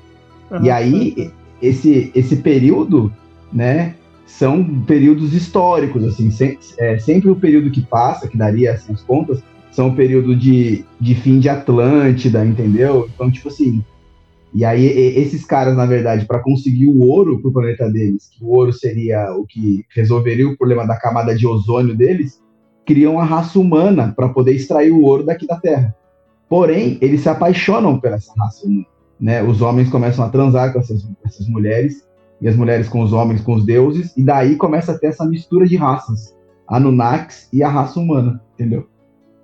Aham. 0.51 0.65
E 0.65 0.69
aí, 0.69 1.31
esse, 1.61 2.11
esse 2.13 2.37
período, 2.37 3.11
né, 3.51 3.95
são 4.25 4.63
períodos 4.81 5.33
históricos, 5.33 6.03
assim, 6.03 6.31
sem- 6.31 6.57
é, 6.77 6.97
sempre 6.97 7.29
o 7.29 7.35
período 7.35 7.71
que 7.71 7.81
passa, 7.81 8.27
que 8.27 8.37
daria 8.37 8.73
assim, 8.73 8.93
as 8.93 9.01
contas, 9.01 9.41
são 9.71 9.89
o 9.89 9.95
período 9.95 10.35
de, 10.35 10.83
de 10.99 11.15
fim 11.15 11.39
de 11.39 11.47
Atlântida, 11.47 12.45
entendeu? 12.45 13.09
Então, 13.13 13.31
tipo 13.31 13.47
assim, 13.47 13.83
e 14.53 14.65
aí 14.65 14.85
esses 14.85 15.45
caras, 15.45 15.77
na 15.77 15.85
verdade, 15.85 16.25
para 16.25 16.39
conseguir 16.39 16.87
o 16.87 17.07
ouro 17.07 17.39
pro 17.39 17.53
planeta 17.53 17.89
deles, 17.89 18.29
que 18.37 18.43
o 18.43 18.49
ouro 18.49 18.73
seria 18.73 19.33
o 19.33 19.45
que 19.45 19.85
resolveria 19.95 20.47
o 20.47 20.57
problema 20.57 20.85
da 20.85 20.99
camada 20.99 21.33
de 21.33 21.47
ozônio 21.47 21.95
deles, 21.95 22.41
criam 22.85 23.17
a 23.19 23.23
raça 23.23 23.57
humana 23.57 24.13
para 24.13 24.27
poder 24.27 24.53
extrair 24.53 24.91
o 24.91 25.03
ouro 25.03 25.23
daqui 25.23 25.47
da 25.47 25.55
Terra. 25.55 25.95
Porém, 26.49 26.97
eles 26.99 27.21
se 27.21 27.29
apaixonam 27.29 27.97
por 27.97 28.11
essa 28.11 28.33
raça 28.37 28.67
humana 28.67 28.85
né, 29.21 29.43
os 29.43 29.61
homens 29.61 29.89
começam 29.89 30.25
a 30.25 30.29
transar 30.29 30.73
com 30.73 30.79
essas, 30.79 31.07
essas 31.23 31.47
mulheres, 31.47 32.03
e 32.41 32.47
as 32.47 32.55
mulheres 32.55 32.89
com 32.89 33.01
os 33.01 33.13
homens, 33.13 33.41
com 33.41 33.53
os 33.53 33.63
deuses, 33.63 34.17
e 34.17 34.23
daí 34.23 34.55
começa 34.55 34.91
a 34.91 34.97
ter 34.97 35.07
essa 35.07 35.23
mistura 35.23 35.67
de 35.67 35.75
raças, 35.75 36.35
Anunnakis 36.67 37.47
e 37.53 37.61
a 37.61 37.69
raça 37.69 37.99
humana, 37.99 38.41
entendeu? 38.55 38.87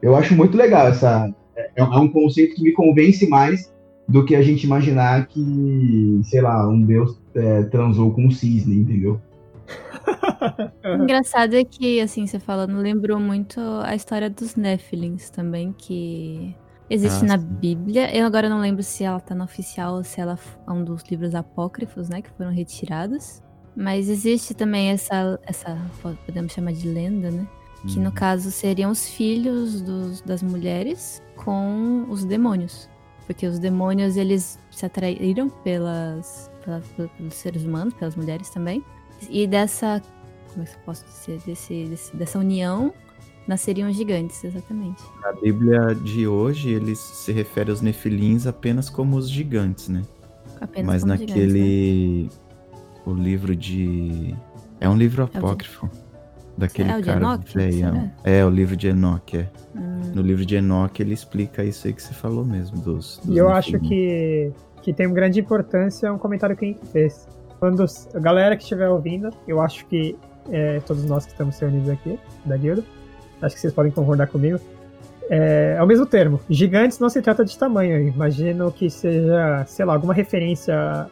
Eu 0.02 0.16
acho 0.16 0.36
muito 0.36 0.58
legal 0.58 0.88
essa. 0.88 1.32
É, 1.56 1.72
é 1.76 1.84
um 1.84 2.08
conceito 2.08 2.56
que 2.56 2.64
me 2.64 2.72
convence 2.72 3.28
mais 3.28 3.72
do 4.08 4.26
que 4.26 4.36
a 4.36 4.42
gente 4.42 4.64
imaginar 4.64 5.28
que, 5.28 6.22
sei 6.24 6.42
lá, 6.42 6.68
um 6.68 6.82
deus 6.82 7.20
é, 7.36 7.64
transou 7.64 8.12
com 8.12 8.26
um 8.26 8.32
cisne, 8.32 8.78
entendeu? 8.78 9.22
Aham. 10.84 11.04
Engraçado 11.04 11.56
é 11.56 11.64
que, 11.64 12.00
assim, 12.00 12.26
você 12.26 12.40
falando, 12.40 12.78
lembrou 12.78 13.20
muito 13.20 13.60
a 13.84 13.96
história 13.96 14.30
dos 14.30 14.56
Nephilims 14.56 15.30
também, 15.30 15.74
que 15.78 16.56
existe 16.90 17.24
Ah, 17.26 17.28
na. 17.28 17.38
Bíblia. 17.38 18.16
Eu 18.16 18.26
agora 18.26 18.50
não 18.50 18.60
lembro 18.60 18.84
se 18.84 19.04
ela 19.04 19.20
tá 19.20 19.34
no 19.36 19.44
oficial 19.44 19.96
ou 19.96 20.04
se 20.04 20.20
ela 20.22 20.38
é 20.68 20.72
um 20.72 20.84
dos 20.84 21.04
livros 21.10 21.34
apócrifos, 21.36 22.10
né, 22.10 22.22
que 22.22 22.30
foram 22.32 22.52
retirados. 22.52 23.42
Mas 23.76 24.10
existe 24.10 24.54
também 24.54 24.90
essa, 24.90 25.40
essa 25.44 25.78
podemos 26.26 26.52
chamar 26.52 26.74
de 26.74 26.88
lenda, 26.88 27.30
né? 27.30 27.48
Que 27.88 28.00
no 28.00 28.06
uhum. 28.06 28.12
caso 28.12 28.50
seriam 28.52 28.90
os 28.90 29.08
filhos 29.08 29.82
dos- 29.82 30.22
das 30.22 30.42
mulheres 30.42 31.22
com 31.36 32.06
os 32.10 32.26
demônios. 32.26 32.90
Porque 33.28 33.46
os 33.46 33.60
demônios, 33.60 34.18
eles 34.18 34.58
se 34.72 34.86
atraíram 34.86 35.48
pelas, 35.50 36.50
pela- 36.66 36.82
pelos 37.16 37.34
seres 37.36 37.64
humanos, 37.64 37.94
pelas 37.94 38.16
mulheres 38.16 38.50
também. 38.50 38.84
E 39.30 39.46
dessa, 39.46 40.02
como 40.50 40.64
é 40.64 40.66
que 40.66 40.76
eu 40.76 40.80
posso 40.84 41.06
dizer, 41.06 41.40
desse, 41.46 41.86
desse- 41.86 42.16
dessa 42.16 42.40
união, 42.40 42.92
nasceriam 43.48 43.92
gigantes, 43.92 44.44
exatamente. 44.44 45.02
Na 45.22 45.32
Bíblia 45.34 45.96
de 45.96 46.28
hoje, 46.28 46.70
eles 46.70 47.00
se 47.00 47.32
refere 47.32 47.70
aos 47.72 47.82
nefilins 47.82 48.46
apenas 48.46 48.90
como 48.90 49.16
os 49.18 49.30
gigantes, 49.30 49.88
né? 49.90 50.02
Apenas 50.60 50.86
Mas 50.88 51.02
como 51.04 51.14
gigantes, 51.18 51.36
né? 51.36 51.44
naquele. 51.46 52.30
O 53.06 53.14
livro 53.14 53.56
de. 53.56 54.36
É 54.80 54.90
um 54.90 54.98
livro 54.98 55.26
de- 55.32 55.38
apócrifo. 55.38 55.90
Daquele 56.58 56.90
É 56.92 56.96
o 56.96 57.02
de 57.02 57.06
cara 57.06 57.38
velhão. 57.54 57.94
será? 57.94 58.12
É, 58.24 58.44
o 58.44 58.50
livro 58.50 58.76
de 58.76 58.88
Enoque, 58.88 59.38
é. 59.38 59.50
Hum, 59.76 60.02
No 60.16 60.22
livro 60.24 60.44
de 60.44 60.56
Enoque 60.56 61.04
ele 61.04 61.14
explica 61.14 61.64
isso 61.64 61.86
aí 61.86 61.94
que 61.94 62.02
você 62.02 62.14
falou 62.16 62.44
mesmo, 62.44 62.78
dos. 62.80 63.20
dos 63.24 63.36
E 63.36 63.38
eu 63.38 63.50
acho 63.50 63.80
que, 63.80 64.52
que 64.82 64.92
tem 64.92 65.06
uma 65.06 65.14
grande 65.14 65.40
importância 65.40 66.12
um 66.12 66.18
comentário 66.18 66.58
que 66.58 66.66
a 66.66 66.68
gente 66.70 66.86
fez. 66.88 67.28
Quando 67.60 67.84
os- 67.84 68.08
a 68.16 68.20
galera 68.20 68.58
que 68.58 68.64
estiver 68.64 68.90
ouvindo, 68.90 69.30
eu 69.48 69.62
acho 69.62 69.86
que 69.86 70.18
é, 70.50 70.80
todos 70.80 71.04
nós 71.06 71.26
que 71.26 71.32
estamos 71.34 71.60
reunidos 71.60 71.90
aqui, 71.90 72.18
da 72.46 72.58
guilda, 72.58 72.84
acho 73.42 73.56
que 73.56 73.62
vocês 73.62 73.74
podem 73.74 73.92
concordar 73.92 74.28
comigo. 74.28 74.60
É, 75.30 75.76
é 75.78 75.84
o 75.84 75.88
mesmo 75.88 76.06
termo. 76.06 76.40
Gigantes 76.50 77.00
não 77.00 77.10
se 77.10 77.22
trata 77.22 77.44
de 77.44 77.58
tamanho. 77.58 77.98
Eu 77.98 78.08
imagino 78.08 78.72
que 78.72 78.90
seja, 78.90 79.66
sei 79.68 79.86
lá, 79.86 79.94
alguma 79.94 80.14
referência. 80.14 81.08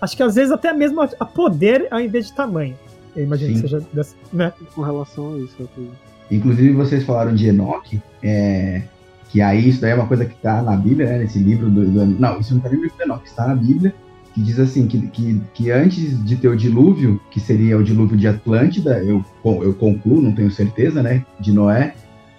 Acho 0.00 0.16
que 0.16 0.22
às 0.22 0.34
vezes 0.36 0.52
até 0.52 0.72
mesmo 0.72 1.00
a, 1.02 1.08
a 1.18 1.24
poder 1.24 1.88
ao 1.90 2.00
invés 2.00 2.26
de 2.28 2.34
tamanho. 2.34 2.76
Eu 3.16 3.24
imagino 3.24 3.48
Sim. 3.48 3.54
que 3.62 3.68
seja 3.68 3.84
dessa, 3.92 4.14
né? 4.32 4.52
Com 4.74 4.82
relação 4.82 5.34
a 5.34 5.38
isso, 5.38 5.56
eu. 5.76 5.88
Inclusive, 6.30 6.72
vocês 6.74 7.04
falaram 7.04 7.34
de 7.34 7.48
Enoque, 7.48 8.00
é, 8.22 8.82
que 9.30 9.40
aí 9.40 9.68
isso 9.68 9.80
daí 9.80 9.90
é 9.92 9.94
uma 9.94 10.06
coisa 10.06 10.24
que 10.26 10.34
está 10.34 10.62
na 10.62 10.76
Bíblia, 10.76 11.06
né, 11.08 11.18
nesse 11.18 11.38
livro 11.38 11.68
do, 11.70 11.84
do- 11.86 12.06
Não, 12.06 12.38
isso 12.38 12.50
não 12.52 12.58
está 12.58 12.68
no 12.68 12.76
livro 12.82 12.96
do 12.96 13.02
Enoque, 13.02 13.26
está 13.26 13.48
na 13.48 13.54
Bíblia, 13.56 13.94
que 14.38 14.42
diz 14.44 14.60
assim, 14.60 14.86
que, 14.86 15.00
que, 15.08 15.40
que 15.52 15.70
antes 15.72 16.24
de 16.24 16.36
ter 16.36 16.46
o 16.46 16.56
dilúvio, 16.56 17.20
que 17.28 17.40
seria 17.40 17.76
o 17.76 17.82
dilúvio 17.82 18.16
de 18.16 18.28
Atlântida, 18.28 19.02
eu, 19.02 19.24
eu 19.44 19.74
concluo, 19.74 20.22
não 20.22 20.32
tenho 20.32 20.48
certeza, 20.48 21.02
né, 21.02 21.24
de 21.40 21.52
Noé, 21.52 21.94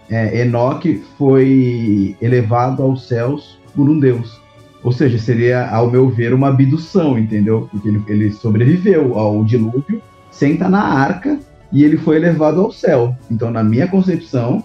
é, 0.09 0.41
Enoque 0.41 1.03
foi 1.17 2.15
elevado 2.21 2.81
aos 2.81 3.05
céus 3.05 3.59
por 3.75 3.89
um 3.89 3.99
Deus. 3.99 4.39
Ou 4.81 4.93
seja, 4.93 5.19
seria, 5.19 5.69
ao 5.69 5.91
meu 5.91 6.09
ver, 6.09 6.33
uma 6.33 6.47
abdução, 6.47 7.19
entendeu? 7.19 7.67
Porque 7.69 7.89
ele, 7.89 8.01
ele 8.07 8.31
sobreviveu 8.31 9.19
ao 9.19 9.43
dilúvio 9.43 10.01
sem 10.31 10.53
estar 10.53 10.69
na 10.69 10.81
arca 10.81 11.37
e 11.69 11.83
ele 11.83 11.97
foi 11.97 12.15
elevado 12.15 12.61
ao 12.61 12.71
céu. 12.71 13.13
Então, 13.29 13.51
na 13.51 13.61
minha 13.61 13.89
concepção, 13.89 14.63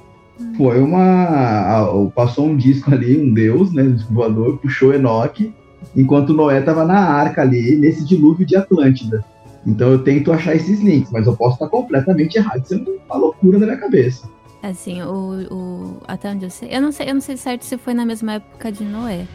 foi 0.56 0.80
uma. 0.80 2.08
passou 2.14 2.46
um 2.46 2.56
disco 2.56 2.94
ali, 2.94 3.18
um 3.18 3.34
deus, 3.34 3.72
né? 3.72 3.82
Voador, 4.08 4.58
puxou 4.58 4.94
Enoque, 4.94 5.52
enquanto 5.96 6.32
Noé 6.32 6.60
estava 6.60 6.84
na 6.84 6.98
arca 6.98 7.42
ali, 7.42 7.76
nesse 7.76 8.04
dilúvio 8.04 8.44
de 8.46 8.56
Atlântida. 8.56 9.24
Então 9.66 9.90
eu 9.90 10.02
tento 10.04 10.30
achar 10.32 10.54
esses 10.54 10.80
links, 10.80 11.10
mas 11.10 11.26
eu 11.26 11.36
posso 11.36 11.54
estar 11.54 11.68
completamente 11.68 12.36
errado, 12.36 12.64
sendo 12.66 13.00
uma 13.06 13.16
loucura 13.16 13.58
da 13.58 13.66
minha 13.66 13.78
cabeça. 13.78 14.28
Assim, 14.62 15.02
o, 15.02 15.46
o- 15.50 16.00
até 16.06 16.30
onde 16.30 16.44
eu 16.46 16.50
sei. 16.50 16.68
Eu 16.72 16.80
não 16.82 16.92
sei, 16.92 17.08
eu 17.10 17.14
não 17.14 17.20
sei 17.20 17.36
certo 17.36 17.64
se 17.64 17.76
foi 17.78 17.94
na 17.94 18.04
mesma 18.06 18.34
época 18.34 18.70
de 18.72 18.84
Noé. 18.84 19.26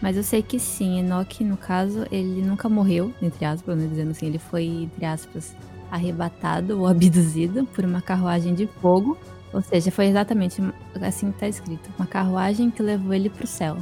Mas 0.00 0.16
eu 0.16 0.22
sei 0.22 0.42
que 0.42 0.58
sim, 0.58 0.98
Enoque, 0.98 1.42
no 1.42 1.56
caso, 1.56 2.04
ele 2.12 2.42
nunca 2.42 2.68
morreu, 2.68 3.12
entre 3.22 3.44
aspas, 3.46 3.76
né, 3.78 3.86
dizendo 3.88 4.10
assim, 4.10 4.26
ele 4.26 4.38
foi, 4.38 4.64
entre 4.66 5.04
aspas, 5.06 5.56
arrebatado 5.90 6.78
ou 6.78 6.86
abduzido 6.86 7.64
por 7.74 7.84
uma 7.84 8.00
carruagem 8.02 8.54
de 8.54 8.66
fogo. 8.80 9.16
Ou 9.52 9.62
seja, 9.62 9.90
foi 9.90 10.06
exatamente 10.06 10.62
assim 11.00 11.30
que 11.32 11.38
tá 11.38 11.48
escrito. 11.48 11.88
Uma 11.98 12.06
carruagem 12.06 12.70
que 12.70 12.82
levou 12.82 13.14
ele 13.14 13.30
pro 13.30 13.46
céu. 13.46 13.76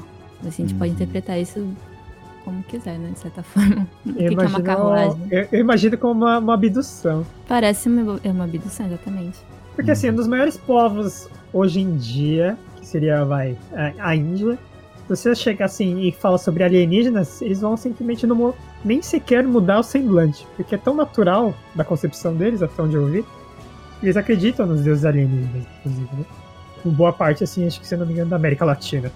Assim, 0.46 0.62
a 0.62 0.66
gente 0.66 0.74
pode 0.78 0.90
Uhum. 0.90 0.96
interpretar 0.96 1.38
isso 1.40 1.66
como 2.44 2.62
quiser, 2.64 2.98
né? 2.98 3.10
De 3.12 3.18
certa 3.18 3.42
forma. 3.44 3.86
Eu 4.06 4.12
é 4.14 4.30
uma 4.30 4.32
imagino, 4.32 4.62
carruagem? 4.62 5.28
eu, 5.30 5.48
eu 5.50 5.60
imagino 5.60 5.98
como 5.98 6.24
uma, 6.24 6.38
uma 6.38 6.54
abdução. 6.54 7.26
Parece 7.48 7.88
uma, 7.88 8.20
é 8.22 8.30
uma 8.30 8.44
abdução, 8.44 8.86
exatamente. 8.86 9.38
Porque 9.74 9.90
assim, 9.90 10.10
um 10.10 10.14
dos 10.14 10.28
maiores 10.28 10.56
povos 10.56 11.28
hoje 11.52 11.80
em 11.80 11.96
dia, 11.96 12.56
que 12.76 12.86
seria 12.86 13.24
vai, 13.24 13.56
a, 13.72 14.10
a 14.10 14.16
Índia, 14.16 14.58
se 15.06 15.16
você 15.16 15.34
chega 15.34 15.64
assim 15.64 16.00
e 16.00 16.12
fala 16.12 16.38
sobre 16.38 16.64
alienígenas, 16.64 17.42
eles 17.42 17.60
vão 17.60 17.76
simplesmente 17.76 18.26
não, 18.26 18.54
nem 18.84 19.02
sequer 19.02 19.44
mudar 19.44 19.80
o 19.80 19.82
semblante, 19.82 20.46
porque 20.56 20.74
é 20.74 20.78
tão 20.78 20.94
natural 20.94 21.54
da 21.74 21.84
concepção 21.84 22.34
deles, 22.34 22.62
até 22.62 22.82
onde 22.82 22.94
eu 22.94 23.06
vi, 23.06 23.24
eles 24.02 24.16
acreditam 24.16 24.66
nos 24.66 24.82
deuses 24.82 25.04
alienígenas, 25.04 25.66
inclusive, 25.78 26.08
né? 26.16 26.24
Boa 26.86 27.12
parte, 27.12 27.44
assim, 27.44 27.66
acho 27.66 27.80
que 27.80 27.86
se 27.86 27.96
não 27.96 28.06
me 28.06 28.12
engano, 28.12 28.30
da 28.30 28.36
América 28.36 28.64
Latina. 28.64 29.10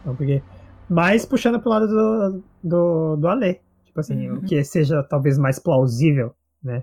Então, 0.00 0.14
porque... 0.14 0.42
Mas 0.90 1.24
puxando 1.24 1.60
pro 1.60 1.70
lado 1.70 1.86
do, 1.86 2.42
do, 2.64 3.16
do 3.16 3.28
Alê. 3.28 3.58
Tipo 3.84 4.00
assim, 4.00 4.28
Uhum. 4.28 4.38
o 4.38 4.42
que 4.42 4.62
seja 4.64 5.02
talvez 5.04 5.38
mais 5.38 5.58
plausível, 5.58 6.34
né? 6.62 6.82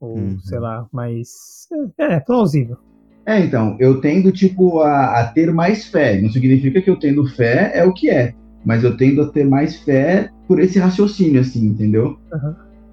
Ou, 0.00 0.16
Uhum. 0.16 0.38
sei 0.40 0.58
lá, 0.58 0.86
mais. 0.90 1.68
É, 1.98 2.18
plausível. 2.20 2.76
É, 3.24 3.38
então, 3.38 3.76
eu 3.78 4.00
tendo, 4.00 4.32
tipo, 4.32 4.80
a, 4.80 5.20
a 5.20 5.26
ter 5.28 5.52
mais 5.52 5.86
fé. 5.86 6.20
Não 6.20 6.30
significa 6.30 6.80
que 6.82 6.90
eu 6.90 6.98
tendo 6.98 7.24
fé 7.26 7.70
é 7.74 7.84
o 7.84 7.92
que 7.92 8.10
é. 8.10 8.34
Mas 8.64 8.82
eu 8.84 8.96
tendo 8.96 9.22
a 9.22 9.28
ter 9.28 9.44
mais 9.44 9.76
fé 9.80 10.28
por 10.48 10.58
esse 10.60 10.78
raciocínio, 10.78 11.40
assim, 11.40 11.66
entendeu? 11.66 12.18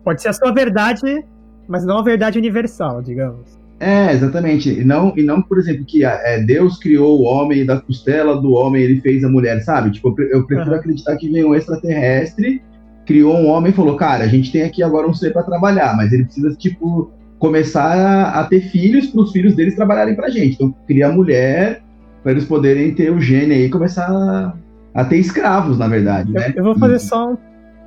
Pode 0.04 0.22
ser 0.22 0.30
a 0.30 0.34
sua 0.34 0.52
verdade, 0.52 1.26
mas 1.68 1.86
não 1.86 1.98
a 2.00 2.04
verdade 2.04 2.38
universal, 2.38 3.02
digamos. 3.02 3.59
É, 3.80 4.12
exatamente. 4.12 4.70
E 4.70 4.84
não, 4.84 5.14
e 5.16 5.24
não 5.24 5.42
por 5.42 5.58
exemplo, 5.58 5.86
que 5.86 6.04
é, 6.04 6.42
Deus 6.44 6.78
criou 6.78 7.20
o 7.20 7.24
homem 7.24 7.66
da 7.66 7.80
costela 7.80 8.40
do 8.40 8.52
homem 8.52 8.82
ele 8.84 9.00
fez 9.02 9.24
a 9.24 9.30
mulher, 9.30 9.62
sabe? 9.62 9.92
Tipo, 9.92 10.10
eu, 10.10 10.14
pre- 10.16 10.30
eu 10.34 10.46
prefiro 10.46 10.72
Aham. 10.72 10.80
acreditar 10.80 11.16
que 11.16 11.30
veio 11.30 11.50
um 11.50 11.56
extraterrestre, 11.56 12.62
criou 13.06 13.36
um 13.36 13.48
homem 13.48 13.72
e 13.72 13.76
falou, 13.76 13.96
cara, 13.96 14.24
a 14.26 14.28
gente 14.28 14.52
tem 14.52 14.64
aqui 14.64 14.84
agora 14.84 15.08
um 15.08 15.14
ser 15.14 15.32
pra 15.32 15.44
trabalhar, 15.44 15.96
mas 15.96 16.12
ele 16.12 16.26
precisa, 16.26 16.54
tipo, 16.56 17.12
começar 17.40 17.94
a, 17.96 18.42
a 18.42 18.44
ter 18.44 18.62
filhos 18.70 19.08
para 19.08 19.22
os 19.22 19.32
filhos 19.32 19.56
deles 19.56 19.76
trabalharem 19.76 20.16
pra 20.16 20.30
gente. 20.30 20.56
Então, 20.56 20.76
cria 20.86 21.08
a 21.08 21.12
mulher 21.12 21.82
para 22.22 22.34
eles 22.34 22.44
poderem 22.46 22.94
ter 22.94 23.12
o 23.12 23.22
gene 23.22 23.54
aí 23.56 23.66
e 23.66 23.70
começar 23.70 24.08
a, 24.12 24.54
a 24.94 25.06
ter 25.06 25.18
escravos, 25.18 25.78
na 25.78 25.88
verdade, 25.88 26.30
Eu, 26.36 26.40
né? 26.42 26.54
eu 26.56 26.64
vou 26.66 26.76
fazer 26.78 26.96
E- 26.96 27.00
só 27.00 27.32
um, 27.32 27.38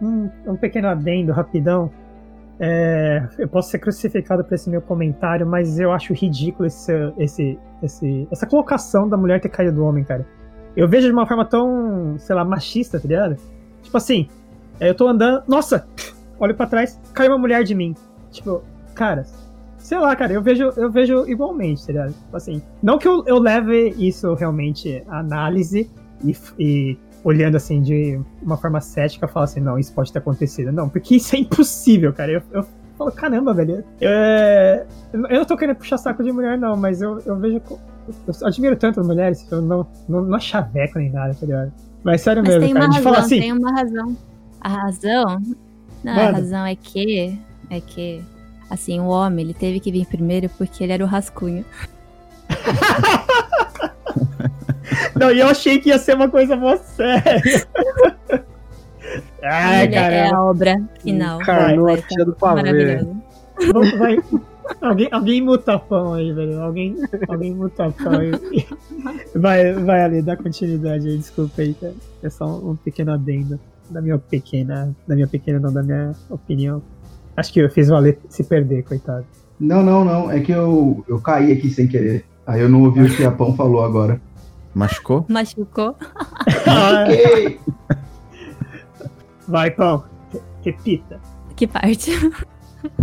um, 0.01 0.31
um 0.49 0.57
pequeno 0.57 0.89
adendo 0.89 1.33
rapidão. 1.33 1.91
É, 2.61 3.27
eu 3.39 3.49
posso 3.49 3.71
ser 3.71 3.79
crucificado 3.79 4.45
por 4.45 4.55
esse 4.55 4.71
meu 4.71 4.81
comentário, 4.81 5.47
mas 5.47 5.81
eu 5.81 5.93
acho 5.93 6.13
ridículo 6.13 6.67
esse, 6.67 6.93
esse, 7.19 7.59
esse, 7.83 8.29
essa 8.31 8.47
colocação 8.47 9.09
da 9.09 9.17
mulher 9.17 9.41
ter 9.41 9.49
caído 9.49 9.77
do 9.77 9.85
homem, 9.85 10.05
cara. 10.05 10.27
Eu 10.77 10.89
vejo 10.89 11.07
de 11.07 11.13
uma 11.13 11.27
forma 11.27 11.45
tão, 11.45 12.17
sei 12.19 12.35
lá, 12.35 12.45
machista, 12.45 12.99
tá 13.01 13.09
ligado? 13.09 13.37
Tipo 13.83 13.97
assim, 13.97 14.29
é, 14.81 14.89
eu 14.89 14.95
tô 14.95 15.09
andando, 15.09 15.43
nossa, 15.47 15.87
olho 16.39 16.55
pra 16.55 16.67
trás, 16.67 17.01
caiu 17.13 17.33
uma 17.33 17.39
mulher 17.39 17.63
de 17.65 17.75
mim. 17.75 17.95
Tipo, 18.31 18.63
cara, 18.95 19.25
sei 19.79 19.99
lá, 19.99 20.15
cara, 20.17 20.33
eu 20.33 20.43
vejo, 20.43 20.73
eu 20.77 20.91
vejo 20.91 21.27
igualmente, 21.29 21.87
tá 21.87 21.93
ligado? 21.93 22.13
Tipo 22.13 22.37
assim, 22.37 22.63
não 22.83 22.99
que 22.99 23.07
eu, 23.07 23.25
eu 23.27 23.39
leve 23.39 23.95
isso 23.99 24.33
realmente 24.35 25.03
à 25.09 25.19
análise 25.19 25.91
e, 26.25 26.37
e 26.59 26.99
olhando 27.25 27.57
assim 27.57 27.81
de 27.81 28.21
uma 28.43 28.57
forma 28.57 28.81
cética, 28.81 29.29
falar 29.29 29.45
assim, 29.45 29.61
não, 29.61 29.79
isso 29.79 29.93
pode 29.93 30.13
ter 30.13 30.19
acontecido. 30.19 30.73
Não, 30.73 30.89
porque 30.89 31.17
isso 31.17 31.35
é 31.37 31.39
impossível, 31.39 32.13
cara. 32.13 32.33
Eu, 32.33 32.43
eu 32.53 32.67
falo, 32.99 33.13
caramba, 33.13 33.55
velho. 33.55 33.85
É, 34.01 34.85
eu 35.13 35.21
não 35.21 35.45
tô 35.45 35.57
querendo 35.57 35.77
puxar 35.77 35.99
saco 35.99 36.23
de 36.23 36.33
mulher, 36.33 36.59
não, 36.59 36.77
mas 36.77 37.01
eu, 37.01 37.21
eu 37.25 37.39
vejo. 37.39 37.61
Eu 38.27 38.47
admiro 38.47 38.77
tanto 38.77 39.01
as 39.01 39.07
mulheres, 39.07 39.47
eu 39.51 39.63
não, 39.63 39.87
não, 40.09 40.23
não 40.23 40.41
chaveco 40.41 40.99
nem 40.99 41.11
nada, 41.11 41.35
tá 41.35 41.47
ligado? 41.47 41.73
Mas 42.03 42.21
sério 42.21 42.43
Mas 42.43 42.55
mesmo, 42.55 42.67
tem 42.67 42.75
cara. 42.75 42.87
uma 42.87 42.91
De 42.91 42.97
razão, 42.97 43.13
falar 43.13 43.25
assim, 43.25 43.41
tem 43.41 43.53
uma 43.53 43.73
razão. 43.73 44.17
A 44.61 44.69
razão. 44.69 45.43
Não, 46.03 46.13
a 46.13 46.17
Manda. 46.17 46.33
razão 46.33 46.67
é 46.67 46.75
que. 46.75 47.39
É 47.71 47.81
que. 47.81 48.23
Assim, 48.69 48.99
o 49.01 49.07
homem, 49.07 49.45
ele 49.45 49.55
teve 49.55 49.79
que 49.79 49.93
vir 49.93 50.07
primeiro 50.07 50.49
porque 50.57 50.83
ele 50.83 50.93
era 50.93 51.05
o 51.05 51.07
rascunho. 51.07 51.65
Não, 55.19 55.31
e 55.31 55.41
eu 55.41 55.49
achei 55.49 55.79
que 55.79 55.89
ia 55.91 55.99
ser 55.99 56.15
uma 56.17 56.29
coisa 56.29 56.57
mó 56.57 56.77
séria. 56.77 57.43
Ai, 59.43 59.87
é 59.87 59.89
cara. 59.91 60.37
a 60.37 60.45
obra 60.45 60.81
final. 61.03 61.41
Encarnou 61.41 61.85
Vai, 61.87 61.95
a 61.95 62.03
tia 62.03 62.25
do 62.25 62.33
pavê. 62.35 62.63
maravilhoso. 62.63 63.17
Vamos- 63.73 63.99
vai- 63.99 64.19
Alguém, 64.81 65.09
alguém 65.11 65.43
muta 65.43 65.79
pão 65.79 66.15
aí, 66.15 66.33
velho. 66.33 66.61
Alguém, 66.63 66.97
alguém 67.29 67.53
muta 67.53 67.91
pão 67.91 68.13
aí. 68.13 68.31
Vai, 69.35 69.73
vai 69.75 70.03
ali, 70.03 70.23
dá 70.23 70.37
continuidade 70.37 71.09
aí, 71.09 71.19
desculpa 71.19 71.61
aí, 71.61 71.75
cara. 71.75 71.93
É 72.23 72.31
só 72.31 72.47
um, 72.47 72.71
um 72.71 72.77
pequeno 72.77 73.13
adendo 73.13 73.59
da 73.91 74.01
minha 74.01 74.17
pequena. 74.19 74.95
Da 75.07 75.15
minha 75.15 75.27
pequena, 75.27 75.59
não, 75.59 75.73
da 75.73 75.83
minha 75.83 76.13
opinião. 76.31 76.81
Acho 77.37 77.53
que 77.53 77.61
eu 77.61 77.69
fiz 77.71 77.91
o 77.91 77.95
Ale 77.97 78.19
se 78.29 78.45
perder, 78.45 78.85
coitado. 78.85 79.27
Não, 79.61 79.83
não, 79.83 80.05
não. 80.05 80.31
É 80.31 80.41
que 80.41 80.53
eu, 80.53 81.05
eu 81.09 81.21
caí 81.21 81.53
aqui 81.53 81.69
sem 81.69 81.87
querer. 81.87 82.25
Aí 82.47 82.61
eu 82.61 82.69
não 82.69 82.85
ouvi 82.85 83.03
o 83.03 83.15
que 83.15 83.25
a 83.25 83.31
Pão 83.33 83.55
falou 83.55 83.85
agora. 83.85 84.21
Machucou? 84.75 85.27
Machucou. 85.29 85.97
Ok. 86.49 87.61
Vai, 89.49 89.71
pão. 89.71 90.05
Repita. 90.65 91.21
Que 91.57 91.67
parte? 91.67 92.13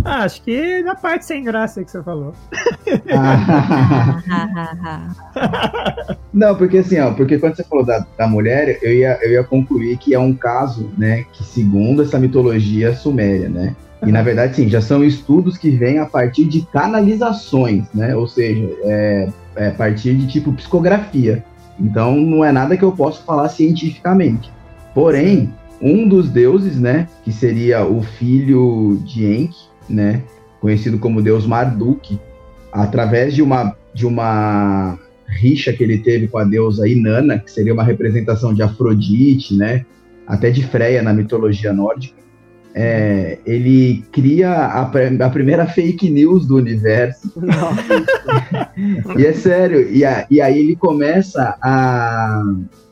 Ah, 0.04 0.24
acho 0.24 0.42
que 0.42 0.82
na 0.82 0.94
parte 0.94 1.24
sem 1.24 1.42
graça 1.42 1.82
que 1.82 1.90
você 1.90 2.02
falou. 2.02 2.34
Não, 6.32 6.54
porque 6.54 6.78
assim, 6.78 6.98
ó, 6.98 7.12
porque 7.12 7.38
quando 7.38 7.56
você 7.56 7.64
falou 7.64 7.84
da, 7.84 8.06
da 8.18 8.26
mulher, 8.26 8.78
eu 8.82 8.92
ia, 8.92 9.18
eu 9.22 9.32
ia 9.32 9.44
concluir 9.44 9.96
que 9.96 10.14
é 10.14 10.18
um 10.18 10.34
caso, 10.34 10.90
né, 10.98 11.24
que 11.32 11.44
segundo 11.44 12.02
essa 12.02 12.18
mitologia 12.18 12.94
suméria, 12.94 13.48
né, 13.48 13.74
e 14.06 14.10
na 14.10 14.22
verdade, 14.22 14.56
sim, 14.56 14.68
já 14.68 14.80
são 14.80 15.04
estudos 15.04 15.58
que 15.58 15.70
vêm 15.70 15.98
a 15.98 16.06
partir 16.06 16.46
de 16.46 16.62
canalizações, 16.72 17.84
né, 17.94 18.16
ou 18.16 18.26
seja, 18.26 18.66
é, 18.84 19.28
é 19.56 19.68
a 19.68 19.72
partir 19.72 20.14
de 20.14 20.26
tipo 20.26 20.52
psicografia. 20.52 21.44
Então, 21.80 22.16
não 22.16 22.44
é 22.44 22.52
nada 22.52 22.76
que 22.76 22.82
eu 22.82 22.92
possa 22.92 23.22
falar 23.22 23.48
cientificamente. 23.48 24.50
Porém, 24.94 25.52
um 25.80 26.06
dos 26.06 26.28
deuses, 26.28 26.78
né, 26.78 27.08
que 27.24 27.32
seria 27.32 27.84
o 27.84 28.02
filho 28.02 29.00
de 29.04 29.24
Enki, 29.24 29.56
né, 29.88 30.22
conhecido 30.60 30.98
como 30.98 31.22
deus 31.22 31.46
Marduk, 31.46 32.18
através 32.70 33.34
de 33.34 33.42
uma, 33.42 33.74
de 33.94 34.06
uma 34.06 34.98
rixa 35.26 35.72
que 35.72 35.82
ele 35.82 35.98
teve 35.98 36.28
com 36.28 36.38
a 36.38 36.44
deusa 36.44 36.86
Inanna, 36.86 37.38
que 37.38 37.50
seria 37.50 37.72
uma 37.72 37.84
representação 37.84 38.52
de 38.52 38.62
Afrodite, 38.62 39.54
né? 39.54 39.84
Até 40.26 40.50
de 40.50 40.62
Freia 40.62 41.02
na 41.02 41.12
mitologia 41.12 41.72
nórdica. 41.72 42.19
É, 42.74 43.38
ele 43.44 44.04
cria 44.12 44.50
a, 44.50 44.82
a, 44.82 45.30
primeira 45.30 45.66
fake 45.66 46.08
news 46.08 46.46
do 46.46 46.56
universo. 46.56 47.32
e 49.18 49.26
é 49.26 49.32
sério, 49.32 49.90
e, 49.90 50.04
a, 50.04 50.26
e, 50.30 50.40
aí 50.40 50.58
ele 50.58 50.76
começa 50.76 51.56
a. 51.60 52.42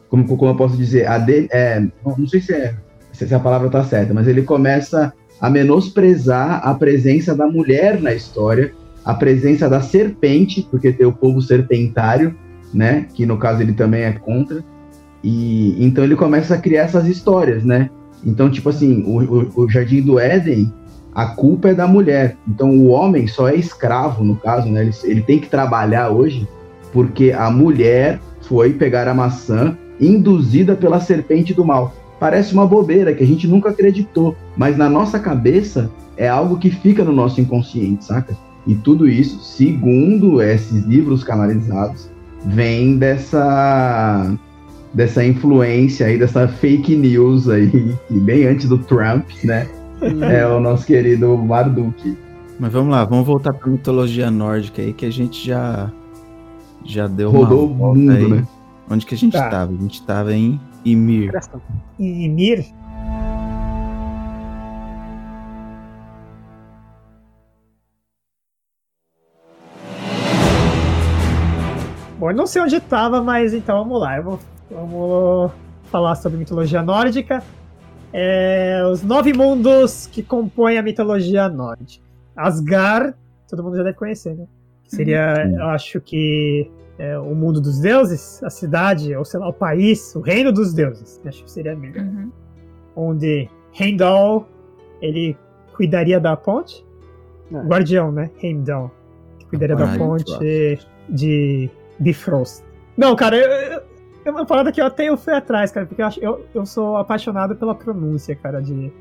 Como, 0.08 0.26
como 0.26 0.50
eu 0.50 0.56
posso 0.56 0.76
dizer? 0.76 1.06
A 1.06 1.18
de, 1.18 1.48
é, 1.50 1.86
não 2.04 2.26
sei 2.26 2.40
se, 2.40 2.52
é, 2.54 2.74
se 3.12 3.32
a 3.32 3.38
palavra 3.38 3.68
está 3.68 3.84
certa, 3.84 4.12
mas 4.12 4.26
ele 4.26 4.42
começa 4.42 5.12
a 5.40 5.48
menosprezar 5.48 6.66
a 6.66 6.74
presença 6.74 7.34
da 7.34 7.46
mulher 7.46 8.00
na 8.00 8.12
história, 8.12 8.72
a 9.04 9.14
presença 9.14 9.68
da 9.68 9.80
serpente, 9.80 10.66
porque 10.68 10.92
tem 10.92 11.06
o 11.06 11.12
povo 11.12 11.40
serpentário, 11.40 12.34
né? 12.74 13.06
Que 13.14 13.24
no 13.24 13.38
caso 13.38 13.62
ele 13.62 13.72
também 13.72 14.02
é 14.02 14.12
contra. 14.12 14.64
E 15.22 15.76
então 15.84 16.02
ele 16.02 16.16
começa 16.16 16.54
a 16.54 16.58
criar 16.58 16.82
essas 16.82 17.06
histórias, 17.06 17.64
né? 17.64 17.90
Então, 18.24 18.50
tipo 18.50 18.68
assim, 18.68 19.02
o, 19.04 19.18
o, 19.22 19.62
o, 19.62 19.70
Jardim 19.70 20.02
do 20.02 20.18
Éden, 20.18 20.72
a 21.14 21.26
culpa 21.26 21.68
é 21.68 21.74
da 21.74 21.86
mulher. 21.86 22.36
Então, 22.46 22.70
o 22.70 22.88
homem 22.88 23.26
só 23.26 23.48
é 23.48 23.54
escravo, 23.54 24.24
no 24.24 24.36
caso, 24.36 24.68
né? 24.68 24.82
Ele, 24.82 24.92
ele 25.04 25.22
tem 25.22 25.38
que 25.38 25.48
trabalhar 25.48 26.10
hoje 26.10 26.46
porque 26.92 27.32
a 27.32 27.50
mulher 27.50 28.20
foi 28.42 28.72
pegar 28.72 29.06
a 29.08 29.14
maçã 29.14 29.76
induzida 30.00 30.74
pela 30.74 31.00
serpente 31.00 31.52
do 31.52 31.64
mal. 31.64 31.94
Parece 32.18 32.52
uma 32.52 32.66
bobeira 32.66 33.14
que 33.14 33.22
a 33.22 33.26
gente 33.26 33.46
nunca 33.46 33.70
acreditou, 33.70 34.34
mas 34.56 34.76
na 34.76 34.88
nossa 34.88 35.18
cabeça 35.18 35.90
é 36.16 36.28
algo 36.28 36.58
que 36.58 36.70
fica 36.70 37.04
no 37.04 37.12
nosso 37.12 37.40
inconsciente, 37.40 38.04
saca? 38.04 38.36
E 38.66 38.74
tudo 38.74 39.08
isso, 39.08 39.40
segundo 39.40 40.42
esses 40.42 40.84
livros 40.84 41.22
canalizados, 41.22 42.10
vem 42.44 42.96
dessa 42.96 44.36
dessa 44.92 45.24
influência 45.24 46.06
aí, 46.06 46.18
dessa 46.18 46.48
fake 46.48 46.96
news 46.96 47.48
aí, 47.48 47.94
bem 48.10 48.46
antes 48.46 48.68
do 48.68 48.78
Trump, 48.78 49.28
né? 49.44 49.68
Uhum. 50.00 50.22
é 50.24 50.46
o 50.46 50.60
nosso 50.60 50.86
querido 50.86 51.36
Marduk. 51.36 52.16
Mas 52.58 52.72
vamos 52.72 52.90
lá, 52.90 53.04
vamos 53.04 53.26
voltar 53.26 53.52
para 53.52 53.68
mitologia 53.68 54.30
nórdica 54.30 54.82
aí, 54.82 54.92
que 54.92 55.06
a 55.06 55.10
gente 55.10 55.46
já 55.46 55.90
já 56.84 57.06
deu 57.06 57.30
Rodou 57.30 57.70
uma 57.70 57.90
o 57.90 57.94
mundo, 57.94 58.12
aí. 58.12 58.28
né? 58.28 58.46
Onde 58.90 59.04
que 59.04 59.14
a 59.14 59.18
gente 59.18 59.34
estava? 59.34 59.50
Tá. 59.50 59.62
A 59.78 59.82
gente 59.82 60.00
estava 60.00 60.34
em 60.34 60.60
Ymir. 60.84 61.30
Ymir? 61.98 62.64
Bom, 72.18 72.30
eu 72.30 72.36
não 72.36 72.46
sei 72.46 72.62
onde 72.62 72.76
estava, 72.76 73.22
mas 73.22 73.54
então 73.54 73.78
vamos 73.84 74.00
lá. 74.00 74.16
Eu 74.16 74.22
vou 74.24 74.40
Vamos 74.70 75.52
falar 75.84 76.14
sobre 76.14 76.38
mitologia 76.38 76.82
nórdica. 76.82 77.42
É, 78.12 78.82
os 78.90 79.02
nove 79.02 79.32
mundos 79.32 80.06
que 80.06 80.22
compõem 80.22 80.78
a 80.78 80.82
mitologia 80.82 81.48
nórdica. 81.48 82.04
Asgard, 82.36 83.14
todo 83.48 83.62
mundo 83.62 83.76
já 83.76 83.82
deve 83.82 83.96
conhecer, 83.96 84.34
né? 84.34 84.46
Seria, 84.86 85.44
uhum. 85.44 85.58
eu 85.58 85.66
acho 85.66 86.00
que 86.00 86.70
é, 86.98 87.18
o 87.18 87.34
mundo 87.34 87.60
dos 87.60 87.80
deuses, 87.80 88.42
a 88.42 88.50
cidade, 88.50 89.14
ou 89.14 89.24
sei 89.24 89.40
lá, 89.40 89.48
o 89.48 89.52
país, 89.52 90.14
o 90.14 90.20
reino 90.20 90.52
dos 90.52 90.72
deuses. 90.72 91.20
Acho 91.26 91.44
que 91.44 91.50
seria 91.50 91.76
melhor. 91.76 92.04
Uhum. 92.04 92.32
Onde 92.96 93.48
Heimdall, 93.78 94.48
ele 95.00 95.36
cuidaria 95.74 96.18
da 96.18 96.36
ponte. 96.36 96.84
É. 97.52 97.56
Guardião, 97.56 98.10
né? 98.10 98.30
Heimdall. 98.42 98.90
Que 99.38 99.46
cuidaria 99.46 99.76
ah, 99.76 99.78
da 99.78 99.98
ponte 99.98 100.78
de 101.08 101.70
Bifrost. 101.98 102.62
Não, 102.96 103.14
cara, 103.14 103.36
eu, 103.36 103.82
é 104.28 104.30
uma 104.32 104.46
parada 104.46 104.70
que 104.70 104.80
eu 104.80 104.86
até 104.86 105.04
eu 105.06 105.16
fui 105.16 105.32
atrás, 105.32 105.72
cara, 105.72 105.86
porque 105.86 106.02
eu, 106.02 106.08
eu, 106.20 106.46
eu 106.54 106.66
sou 106.66 106.96
apaixonado 106.96 107.56
pela 107.56 107.74
pronúncia, 107.74 108.36
cara, 108.36 108.60
de. 108.60 108.92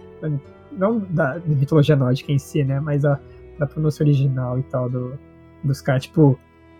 Não 0.71 0.99
da 0.99 1.37
de 1.37 1.55
mitologia 1.55 1.95
nórdica 1.95 2.31
em 2.31 2.39
si, 2.39 2.63
né? 2.63 2.79
Mas 2.79 3.03
a, 3.03 3.19
da 3.57 3.65
pronúncia 3.65 4.03
original 4.03 4.59
e 4.59 4.63
tal 4.63 4.89
do, 4.89 5.17
dos 5.63 5.81
caras, 5.81 6.03
tipo. 6.03 6.37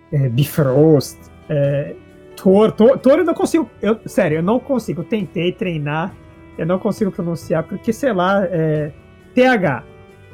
É, 0.10 0.30
Bifrost, 0.30 1.18
é, 1.50 1.94
Thor, 2.38 2.72
Thor, 2.72 2.98
Thor 2.98 3.20
eu 3.20 3.26
não 3.26 3.34
consigo. 3.34 3.70
Eu, 3.82 4.00
sério, 4.06 4.38
eu 4.38 4.44
não 4.44 4.60
consigo. 4.60 5.02
Eu 5.02 5.06
tentei 5.06 5.52
treinar, 5.52 6.16
eu 6.58 6.66
não 6.66 6.80
consigo 6.80 7.12
pronunciar, 7.12 7.64
porque, 7.64 7.92
sei 7.92 8.14
lá, 8.14 8.46
é, 8.46 8.92
TH. 9.34 9.84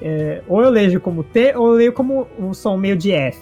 É, 0.02 0.42
ou 0.48 0.62
eu 0.62 0.70
leio 0.70 1.00
como 1.00 1.24
T, 1.24 1.56
ou 1.56 1.70
eu 1.70 1.74
leio 1.74 1.94
como 1.94 2.28
um 2.38 2.54
som 2.54 2.78
meio 2.78 2.96
de 2.96 3.12
F. 3.12 3.40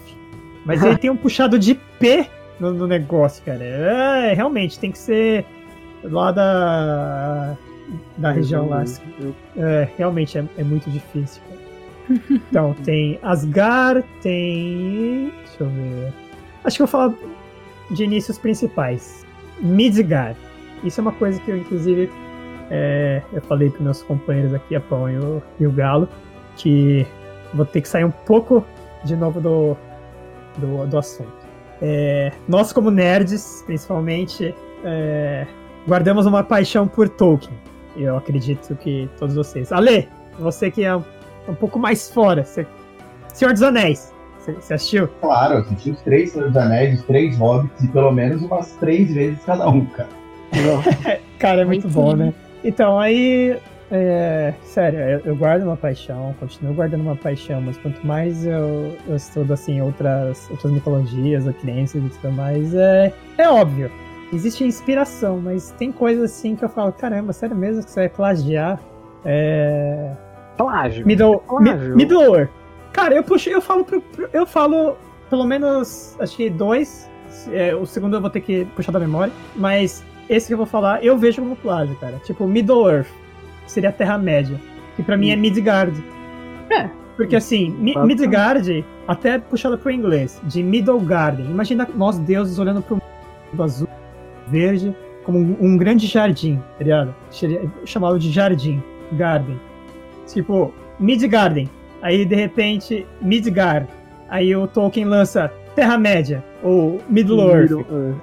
Mas 0.66 0.84
ele 0.84 0.96
tem 1.00 1.10
um 1.10 1.18
puxado 1.18 1.58
de 1.58 1.76
P 1.76 2.30
no, 2.62 2.72
no 2.72 2.88
negócio, 2.88 3.44
cara. 3.44 3.64
É, 3.64 4.34
realmente, 4.34 4.80
tem 4.80 4.92
que 4.92 5.00
ser 5.00 5.44
lá 6.04 6.32
da, 6.32 7.58
da 8.18 8.32
região 8.32 8.70
lá. 8.70 8.84
É, 9.58 9.90
realmente 9.98 10.38
é, 10.38 10.46
é 10.58 10.64
muito 10.64 10.90
difícil. 10.90 11.42
Cara. 11.50 11.62
Então, 12.50 12.76
tem 12.84 13.18
Asgard, 13.24 14.06
tem. 14.22 15.32
Deixa 15.46 15.64
eu 15.64 15.70
ver. 15.70 16.14
Acho 16.64 16.78
que 16.78 16.84
eu 16.84 16.88
vou 16.88 16.92
falar 16.92 17.14
de 17.90 18.04
inícios 18.04 18.38
principais. 18.38 19.26
Midgard. 19.60 20.38
Isso 20.84 21.00
é 21.00 21.04
uma 21.04 21.12
coisa 21.14 21.40
que 21.40 21.52
eu, 21.52 21.58
inclusive, 21.58 22.12
é, 22.70 23.22
eu 23.32 23.42
falei 23.44 23.70
para 23.70 23.82
meus 23.82 24.04
companheiros 24.04 24.54
aqui, 24.54 24.76
a 24.76 24.82
Pão 24.82 25.10
e 25.10 25.18
o, 25.18 25.42
e 25.60 25.66
o 25.66 25.72
Galo, 25.72 26.10
que 26.58 27.08
vou 27.54 27.66
ter 27.66 27.82
que 27.82 27.88
sair 27.88 28.04
um 28.04 28.12
pouco 28.12 28.66
de 29.06 29.16
novo 29.16 29.40
do, 29.40 29.78
do, 30.58 30.88
do 30.88 30.98
assunto. 30.98 31.41
É, 31.82 32.32
nós, 32.48 32.72
como 32.72 32.92
nerds, 32.92 33.64
principalmente, 33.66 34.54
é, 34.84 35.48
guardamos 35.88 36.26
uma 36.26 36.44
paixão 36.44 36.88
por 36.88 37.10
Tolkien. 37.10 37.54
Eu 37.96 38.18
acredito 38.18 38.76
que 38.76 39.10
todos 39.18 39.36
vocês. 39.36 39.72
Ale, 39.72 40.08
você 40.40 40.70
que 40.72 40.84
é 40.84 40.96
um, 40.96 41.04
um 41.48 41.56
pouco 41.56 41.80
mais 41.80 42.12
fora. 42.12 42.44
Você... 42.44 42.66
Senhor 43.34 43.54
dos 43.54 43.64
Anéis. 43.64 44.14
Você 44.40 44.74
assistiu? 44.74 45.08
Claro, 45.20 45.56
eu 45.56 45.60
assisti 45.60 45.92
os 45.92 46.02
três 46.02 46.32
Senhor 46.32 46.48
dos 46.48 46.58
Anéis, 46.58 47.00
os 47.00 47.06
três 47.06 47.38
Hobbits, 47.38 47.84
e 47.84 47.88
pelo 47.90 48.12
menos 48.12 48.42
umas 48.42 48.72
três 48.78 49.14
vezes 49.14 49.44
cada 49.46 49.70
um, 49.70 49.86
cara. 49.86 50.10
cara, 51.38 51.62
é 51.62 51.66
muito 51.66 51.88
bom, 51.88 52.16
né? 52.16 52.34
Então, 52.64 53.00
aí 53.00 53.58
é, 53.92 54.54
sério, 54.64 55.00
eu, 55.00 55.20
eu, 55.26 55.36
guardo 55.36 55.64
uma 55.64 55.76
paixão, 55.76 56.34
continuo 56.40 56.74
guardando 56.74 57.02
uma 57.02 57.16
paixão, 57.16 57.60
mas 57.60 57.78
quanto 57.78 58.06
mais 58.08 58.46
eu, 58.46 58.96
eu 59.06 59.16
estudo 59.18 59.54
assim 59.54 59.82
outras, 59.82 60.50
outras 60.50 60.72
mitologias, 60.72 61.46
ou 61.46 61.54
crenças 61.54 62.02
e 62.02 62.10
tudo 62.10 62.32
mais, 62.32 62.74
é, 62.74 63.14
é 63.38 63.50
óbvio. 63.50 63.92
Existe 64.32 64.64
inspiração, 64.64 65.42
mas 65.42 65.72
tem 65.72 65.92
coisas 65.92 66.32
assim 66.32 66.56
que 66.56 66.64
eu 66.64 66.70
falo, 66.70 66.94
caramba, 66.94 67.34
sério 67.34 67.54
mesmo 67.54 67.84
que 67.84 67.92
você 67.92 68.00
vai 68.00 68.10
plagiar? 68.10 68.80
É. 69.26 70.14
Plágio. 70.56 71.06
Middle, 71.06 71.40
Plágio. 71.40 71.96
Middle 71.96 72.48
Cara, 72.94 73.14
eu 73.14 73.24
puxo, 73.24 73.50
eu 73.50 73.62
falo, 73.62 73.86
eu 74.32 74.46
falo 74.46 74.96
pelo 75.30 75.46
menos, 75.46 76.16
acho 76.18 76.38
que 76.38 76.50
dois. 76.50 77.10
É, 77.52 77.76
o 77.76 77.86
segundo 77.86 78.16
eu 78.16 78.22
vou 78.22 78.30
ter 78.30 78.40
que 78.40 78.64
puxar 78.76 78.94
da 78.94 79.00
memória, 79.00 79.34
mas 79.56 80.02
esse 80.30 80.48
que 80.48 80.54
eu 80.54 80.58
vou 80.58 80.66
falar, 80.66 81.04
eu 81.04 81.18
vejo 81.18 81.42
como 81.42 81.58
plágio, 81.58 81.96
cara. 81.98 82.20
Tipo, 82.24 82.48
Middle 82.48 82.90
Earth 82.90 83.21
seria 83.72 83.90
a 83.90 83.94
Terra-média. 83.94 84.60
Que 84.96 85.04
para 85.04 85.18
mim 85.18 85.32
é 85.32 85.36
Midgard. 85.36 86.04
É. 86.70 86.90
Porque 87.16 87.36
assim, 87.36 87.70
Mi 87.72 87.94
Midgard, 87.98 88.86
até 89.08 89.38
puxado 89.38 89.78
pro 89.78 89.92
inglês, 89.92 90.42
de 90.44 90.64
Middle 90.64 91.00
Garden. 91.00 91.46
Imagina 91.46 91.88
nós 91.96 92.18
deuses 92.18 92.58
olhando 92.60 92.82
pro 92.82 92.96
mundo 92.96 93.64
azul, 93.64 93.88
verde, 94.48 94.96
como 95.24 95.38
um, 95.38 95.58
um 95.60 95.78
grande 95.78 96.08
jardim, 96.08 96.60
tá 96.78 96.84
ligado? 96.84 97.16
Chamado 97.86 98.18
de 98.18 98.32
jardim, 98.32 98.82
garden. 99.12 99.60
Tipo, 100.26 100.74
Midgarden. 101.00 101.70
Aí 102.02 102.26
de 102.26 102.36
repente, 102.36 103.06
Midgard. 103.22 103.88
Aí 104.30 104.56
o 104.56 104.66
Tolkien 104.66 105.06
lança 105.06 105.52
Terra-média, 105.76 106.44
ou 106.64 107.00
Middle-earth. 107.08 107.72
Middle 107.72 108.16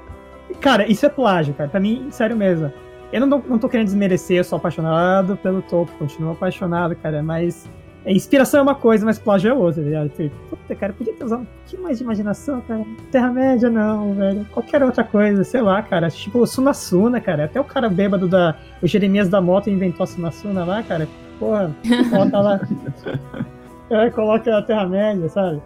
cara, 0.61 0.91
isso 0.91 1.07
é 1.07 1.09
plágio, 1.09 1.55
cara. 1.55 1.69
Pra 1.69 1.81
mim, 1.81 2.09
sério 2.11 2.37
mesmo. 2.37 2.73
Eu 3.13 3.27
não, 3.27 3.43
não 3.47 3.59
tô 3.59 3.69
querendo 3.69 3.87
desmerecer, 3.87 4.39
eu 4.39 4.45
sou 4.45 4.57
apaixonado 4.57 5.37
pelo 5.39 5.63
Tolkien, 5.63 5.99
continuo 5.99 6.33
apaixonado, 6.33 6.95
cara, 6.97 7.23
mas. 7.23 7.69
É, 8.05 8.13
inspiração 8.13 8.61
é 8.61 8.63
uma 8.63 8.75
coisa, 8.75 9.05
mas 9.05 9.19
plágio 9.19 9.51
é 9.51 9.55
outra, 9.55 9.83
tá 9.83 9.89
ligado? 9.89 10.11
Puta, 10.49 10.75
cara, 10.75 10.93
podia 10.93 11.13
ter 11.13 11.25
usado 11.25 11.43
um 11.43 11.45
pouquinho 11.45 11.83
mais 11.83 11.99
de 11.99 12.05
imaginação, 12.05 12.61
cara. 12.63 12.85
Terra-média, 13.11 13.69
não, 13.69 14.15
velho. 14.15 14.47
Qualquer 14.53 14.83
outra 14.83 15.03
coisa, 15.03 15.43
sei 15.43 15.61
lá, 15.61 15.83
cara. 15.83 16.09
Tipo, 16.09 16.47
Sunasuna, 16.47 17.21
cara. 17.21 17.45
Até 17.45 17.61
o 17.61 17.65
cara 17.65 17.89
bêbado 17.89 18.29
da. 18.29 18.57
O 18.81 18.87
Jeremias 18.87 19.29
da 19.29 19.41
moto 19.41 19.69
inventou 19.69 20.05
a 20.05 20.07
Sunasuna 20.07 20.65
lá, 20.65 20.83
cara. 20.83 21.09
Porra, 21.39 21.75
bota 22.11 22.41
lá. 22.41 22.61
é, 23.91 24.11
coloca 24.11 24.57
a 24.57 24.63
Terra-média, 24.63 25.29
sabe? 25.29 25.61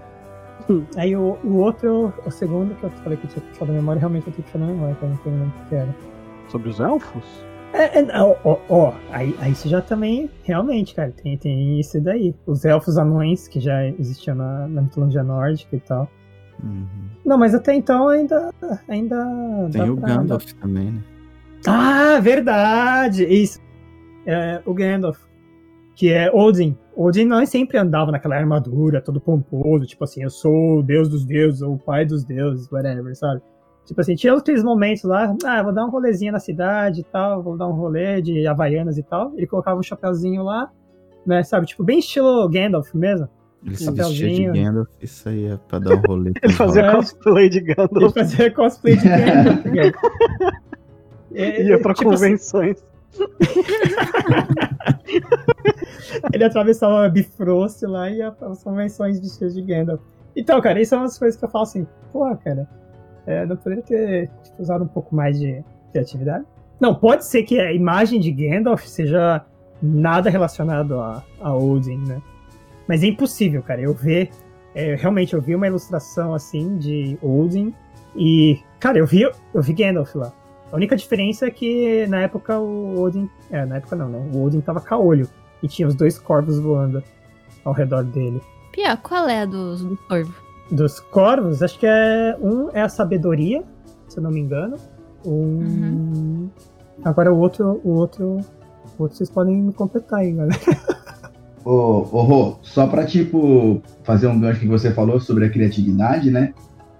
Aí 0.96 1.14
o, 1.14 1.38
o 1.44 1.56
outro, 1.58 2.12
o 2.24 2.30
segundo 2.30 2.74
que 2.76 2.84
eu 2.84 2.90
falei 2.90 3.18
que 3.18 3.26
tinha 3.26 3.44
puxado 3.44 3.72
da 3.72 3.78
memória, 3.78 4.00
realmente 4.00 4.26
eu 4.26 4.32
tenho 4.32 4.44
que 4.44 4.52
puxar 4.52 4.64
da 4.64 4.72
memória, 4.72 4.96
eu 5.02 5.08
não 5.08 5.18
lembro 5.24 5.52
o 5.64 5.68
que 5.68 5.74
era. 5.74 6.11
Sobre 6.52 6.68
os 6.68 6.78
elfos? 6.78 7.24
É, 7.72 7.98
é, 8.00 8.22
ó, 8.22 8.36
ó, 8.44 8.58
ó, 8.68 8.92
aí, 9.10 9.34
aí 9.40 9.54
você 9.54 9.66
já 9.66 9.80
também, 9.80 10.28
realmente, 10.44 10.94
cara, 10.94 11.10
tem, 11.10 11.38
tem 11.38 11.80
isso 11.80 11.98
daí. 12.02 12.34
Os 12.46 12.66
elfos 12.66 12.98
anões, 12.98 13.48
que 13.48 13.58
já 13.58 13.86
existiam 13.86 14.36
na, 14.36 14.68
na 14.68 14.82
mitologia 14.82 15.22
nórdica 15.22 15.74
e 15.74 15.80
tal. 15.80 16.06
Uhum. 16.62 16.86
Não, 17.24 17.38
mas 17.38 17.54
até 17.54 17.74
então 17.74 18.08
ainda. 18.08 18.52
ainda 18.86 19.16
Tem 19.72 19.88
o 19.88 19.96
pra- 19.96 20.08
Gandalf 20.16 20.52
também, 20.60 20.90
né? 20.92 21.02
Ah, 21.66 22.20
verdade! 22.20 23.24
Isso. 23.24 23.58
É, 24.26 24.60
o 24.66 24.74
Gandalf. 24.74 25.18
Que 25.96 26.12
é 26.12 26.30
Odin. 26.30 26.76
Odin 26.94 27.24
não 27.24 27.44
sempre 27.46 27.78
andava 27.78 28.12
naquela 28.12 28.36
armadura, 28.36 29.00
todo 29.00 29.18
pomposo, 29.20 29.86
tipo 29.86 30.04
assim, 30.04 30.22
eu 30.22 30.30
sou 30.30 30.80
o 30.80 30.82
deus 30.82 31.08
dos 31.08 31.24
deuses, 31.24 31.62
ou 31.62 31.74
o 31.74 31.78
pai 31.78 32.04
dos 32.04 32.22
deuses, 32.22 32.70
whatever, 32.70 33.16
sabe? 33.16 33.40
Tipo 33.86 34.00
assim, 34.00 34.14
tinha 34.14 34.32
aqueles 34.34 34.62
momentos 34.62 35.02
lá, 35.04 35.34
ah, 35.44 35.62
vou 35.62 35.72
dar 35.72 35.84
um 35.84 35.90
rolezinho 35.90 36.32
na 36.32 36.38
cidade 36.38 37.00
e 37.00 37.04
tal, 37.04 37.42
vou 37.42 37.56
dar 37.56 37.66
um 37.66 37.72
rolê 37.72 38.22
de 38.22 38.46
Havaianas 38.46 38.96
e 38.96 39.02
tal. 39.02 39.32
Ele 39.36 39.46
colocava 39.46 39.78
um 39.78 39.82
chapeuzinho 39.82 40.42
lá, 40.44 40.70
né, 41.26 41.42
sabe? 41.42 41.66
Tipo, 41.66 41.82
bem 41.84 41.98
estilo 41.98 42.48
Gandalf 42.48 42.94
mesmo. 42.94 43.28
Ele 43.64 43.76
se 43.76 43.84
Chapeuzinho. 43.84 44.28
vestia 44.28 44.52
de 44.52 44.60
Gandalf 44.62 44.88
e 45.00 45.06
saía 45.06 45.60
pra 45.68 45.78
dar 45.78 45.96
um 45.96 46.00
rolê. 46.06 46.32
Ele 46.42 46.52
fazia 46.52 46.82
É. 46.82 46.92
cosplay 46.92 47.48
de 47.48 47.58
Ele 47.58 47.74
Gandalf, 47.74 48.14
fazia 48.14 48.50
cosplay 48.52 48.96
de 48.96 49.08
Gandalf. 49.08 49.66
É, 51.34 51.62
ia 51.62 51.78
pra 51.80 51.94
tipo 51.94 52.10
assim, 52.12 52.24
convenções. 52.24 52.84
Ele 56.32 56.44
atravessava 56.44 57.04
a 57.04 57.08
Bifrost 57.08 57.82
lá 57.82 58.10
e 58.10 58.18
ia 58.18 58.30
para 58.32 58.48
as 58.48 58.62
convenções 58.62 59.20
vestidas 59.20 59.54
de 59.54 59.62
Gandalf. 59.62 60.00
Então, 60.34 60.60
cara, 60.60 60.80
isso 60.80 60.90
são 60.90 61.00
umas 61.00 61.18
coisas 61.18 61.38
que 61.38 61.44
eu 61.44 61.48
falo 61.48 61.64
assim, 61.64 61.86
porra, 62.12 62.36
cara, 62.36 62.68
é, 63.26 63.46
não 63.46 63.56
poderia 63.56 63.82
ter 63.82 64.30
tipo, 64.42 64.62
usado 64.62 64.84
um 64.84 64.88
pouco 64.88 65.14
mais 65.14 65.38
de 65.38 65.62
criatividade? 65.92 66.44
Não, 66.80 66.94
pode 66.94 67.24
ser 67.24 67.44
que 67.44 67.60
a 67.60 67.72
imagem 67.72 68.20
de 68.20 68.32
Gandalf 68.32 68.84
seja 68.84 69.44
nada 69.80 70.30
relacionado 70.30 70.98
a, 70.98 71.22
a 71.40 71.54
Odin, 71.54 71.98
né? 71.98 72.20
Mas 72.88 73.02
é 73.02 73.06
impossível, 73.06 73.62
cara, 73.62 73.80
eu 73.80 73.94
ver, 73.94 74.30
é, 74.74 74.96
realmente, 74.96 75.34
eu 75.34 75.40
vi 75.40 75.54
uma 75.54 75.66
ilustração 75.66 76.34
assim 76.34 76.76
de 76.78 77.16
Odin 77.22 77.72
e, 78.16 78.60
cara, 78.80 78.98
eu 78.98 79.06
vi, 79.06 79.22
eu 79.22 79.62
vi 79.62 79.72
Gandalf 79.72 80.14
lá. 80.14 80.32
A 80.72 80.76
única 80.76 80.96
diferença 80.96 81.46
é 81.46 81.50
que 81.50 82.06
na 82.08 82.22
época 82.22 82.58
o 82.58 83.00
Odin, 83.00 83.28
é, 83.50 83.64
na 83.66 83.76
época 83.76 83.94
não, 83.94 84.08
né? 84.08 84.30
O 84.34 84.42
Odin 84.44 84.60
tava 84.60 84.80
caolho 84.80 85.28
e 85.62 85.68
tinha 85.68 85.86
os 85.86 85.94
dois 85.94 86.18
corvos 86.18 86.58
voando 86.58 87.02
ao 87.64 87.72
redor 87.72 88.02
dele. 88.04 88.40
Pia, 88.72 88.96
qual 88.96 89.28
é 89.28 89.42
a 89.42 89.44
dos 89.44 89.84
do 89.84 89.96
corvo? 90.08 90.34
Dos 90.72 90.98
corvos, 90.98 91.62
acho 91.62 91.78
que 91.78 91.86
é 91.86 92.36
um 92.40 92.70
é 92.72 92.80
a 92.80 92.88
sabedoria, 92.88 93.62
se 94.08 94.18
eu 94.18 94.22
não 94.22 94.30
me 94.30 94.40
engano. 94.40 94.76
Um... 95.24 96.48
Agora 97.04 97.32
o 97.32 97.38
outro, 97.38 97.80
o 97.84 97.90
outro, 97.90 98.40
o 98.98 99.02
outro 99.02 99.18
vocês 99.18 99.30
podem 99.30 99.56
me 99.56 99.72
completar 99.72 100.20
aí, 100.20 100.32
galera. 100.32 100.58
Ô, 101.64 102.06
ô 102.10 102.22
Rô, 102.22 102.56
só 102.62 102.86
pra, 102.88 103.04
tipo, 103.04 103.80
fazer 104.02 104.26
um 104.26 104.40
gancho 104.40 104.60
que 104.60 104.66
você 104.66 104.90
falou 104.90 105.20
sobre 105.20 105.44
a 105.44 105.50
criatividade, 105.50 106.30
né? 106.30 106.52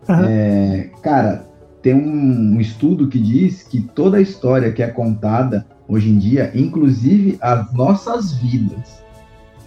Aham. 0.09 0.27
É, 0.29 0.91
cara, 1.03 1.45
tem 1.83 1.95
um, 1.95 2.57
um 2.57 2.61
estudo 2.61 3.09
que 3.09 3.19
diz 3.19 3.65
que 3.65 3.81
toda 3.81 4.19
a 4.19 4.21
história 4.21 4.73
que 4.73 4.83
é 4.83 4.87
contada 4.87 5.67
hoje 5.89 6.11
em 6.11 6.19
dia, 6.19 6.53
inclusive 6.55 7.37
as 7.41 7.73
nossas 7.73 8.33
vidas, 8.33 9.03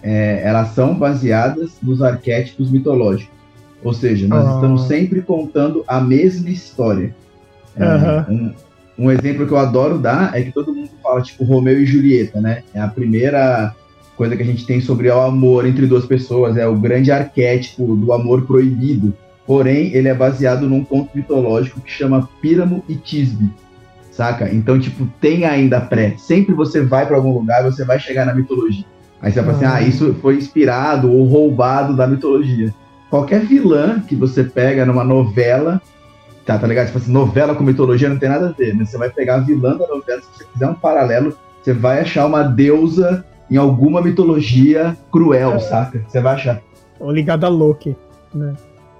é, 0.02 0.42
elas 0.42 0.68
são 0.68 0.94
baseadas 0.94 1.76
nos 1.82 2.02
arquétipos 2.02 2.70
mitológicos. 2.70 3.34
Ou 3.84 3.92
seja, 3.92 4.26
nós 4.26 4.46
Ah. 4.46 4.54
estamos 4.54 4.82
sempre 4.82 5.22
contando 5.22 5.84
a 5.86 6.00
mesma 6.00 6.50
história. 6.50 7.14
Aham. 7.78 8.26
um, 8.30 8.52
um 9.06 9.10
exemplo 9.10 9.46
que 9.46 9.52
eu 9.52 9.58
adoro 9.58 9.98
dar 9.98 10.34
é 10.34 10.42
que 10.42 10.50
todo 10.52 10.74
mundo 10.74 10.88
fala, 11.02 11.20
tipo, 11.20 11.44
Romeu 11.44 11.78
e 11.78 11.84
Julieta, 11.84 12.40
né? 12.40 12.62
É 12.72 12.80
a 12.80 12.88
primeira 12.88 13.74
coisa 14.16 14.34
que 14.34 14.42
a 14.42 14.46
gente 14.46 14.64
tem 14.64 14.80
sobre 14.80 15.10
o 15.10 15.20
amor 15.20 15.66
entre 15.66 15.86
duas 15.86 16.06
pessoas, 16.06 16.56
é 16.56 16.66
o 16.66 16.74
grande 16.74 17.12
arquétipo 17.12 17.94
do 17.94 18.12
amor 18.14 18.46
proibido. 18.46 19.12
Porém, 19.46 19.92
ele 19.94 20.08
é 20.08 20.14
baseado 20.14 20.66
num 20.66 20.82
conto 20.82 21.10
mitológico 21.14 21.80
que 21.82 21.90
chama 21.90 22.26
Píramo 22.40 22.82
e 22.88 22.94
Tisbe, 22.96 23.50
saca? 24.10 24.48
Então, 24.52 24.80
tipo, 24.80 25.06
tem 25.20 25.44
ainda 25.44 25.78
pré. 25.80 26.14
Sempre 26.16 26.54
você 26.54 26.80
vai 26.80 27.06
pra 27.06 27.16
algum 27.16 27.32
lugar, 27.34 27.62
você 27.62 27.84
vai 27.84 28.00
chegar 28.00 28.24
na 28.24 28.34
mitologia. 28.34 28.84
Aí 29.20 29.30
você 29.30 29.42
vai 29.42 29.54
falar 29.54 29.66
Ah. 29.66 29.74
assim, 29.76 29.84
ah, 29.84 29.88
isso 29.88 30.14
foi 30.22 30.36
inspirado 30.36 31.12
ou 31.12 31.26
roubado 31.26 31.94
da 31.94 32.06
mitologia. 32.06 32.74
Qualquer 33.16 33.40
vilã 33.46 33.98
que 34.00 34.14
você 34.14 34.44
pega 34.44 34.84
numa 34.84 35.02
novela, 35.02 35.80
tá, 36.44 36.58
tá 36.58 36.66
ligado? 36.66 36.88
Tipo 36.88 36.98
assim, 36.98 37.10
novela 37.10 37.54
com 37.54 37.64
mitologia 37.64 38.10
não 38.10 38.18
tem 38.18 38.28
nada 38.28 38.48
a 38.50 38.52
ver, 38.52 38.74
né? 38.76 38.84
Você 38.84 38.98
vai 38.98 39.08
pegar 39.08 39.36
a 39.36 39.38
vilã 39.38 39.74
da 39.74 39.86
novela, 39.86 40.20
se 40.20 40.28
você 40.36 40.44
fizer 40.52 40.66
um 40.66 40.74
paralelo, 40.74 41.34
você 41.62 41.72
vai 41.72 42.00
achar 42.00 42.26
uma 42.26 42.42
deusa 42.42 43.24
em 43.50 43.56
alguma 43.56 44.02
mitologia 44.02 44.94
cruel, 45.10 45.52
É. 45.54 45.58
saca? 45.60 46.04
Você 46.06 46.20
vai 46.20 46.34
achar. 46.34 46.60
Ou 47.00 47.10
ligado 47.10 47.44
a 47.44 47.48
Loki. 47.48 47.96
Né? 48.34 48.52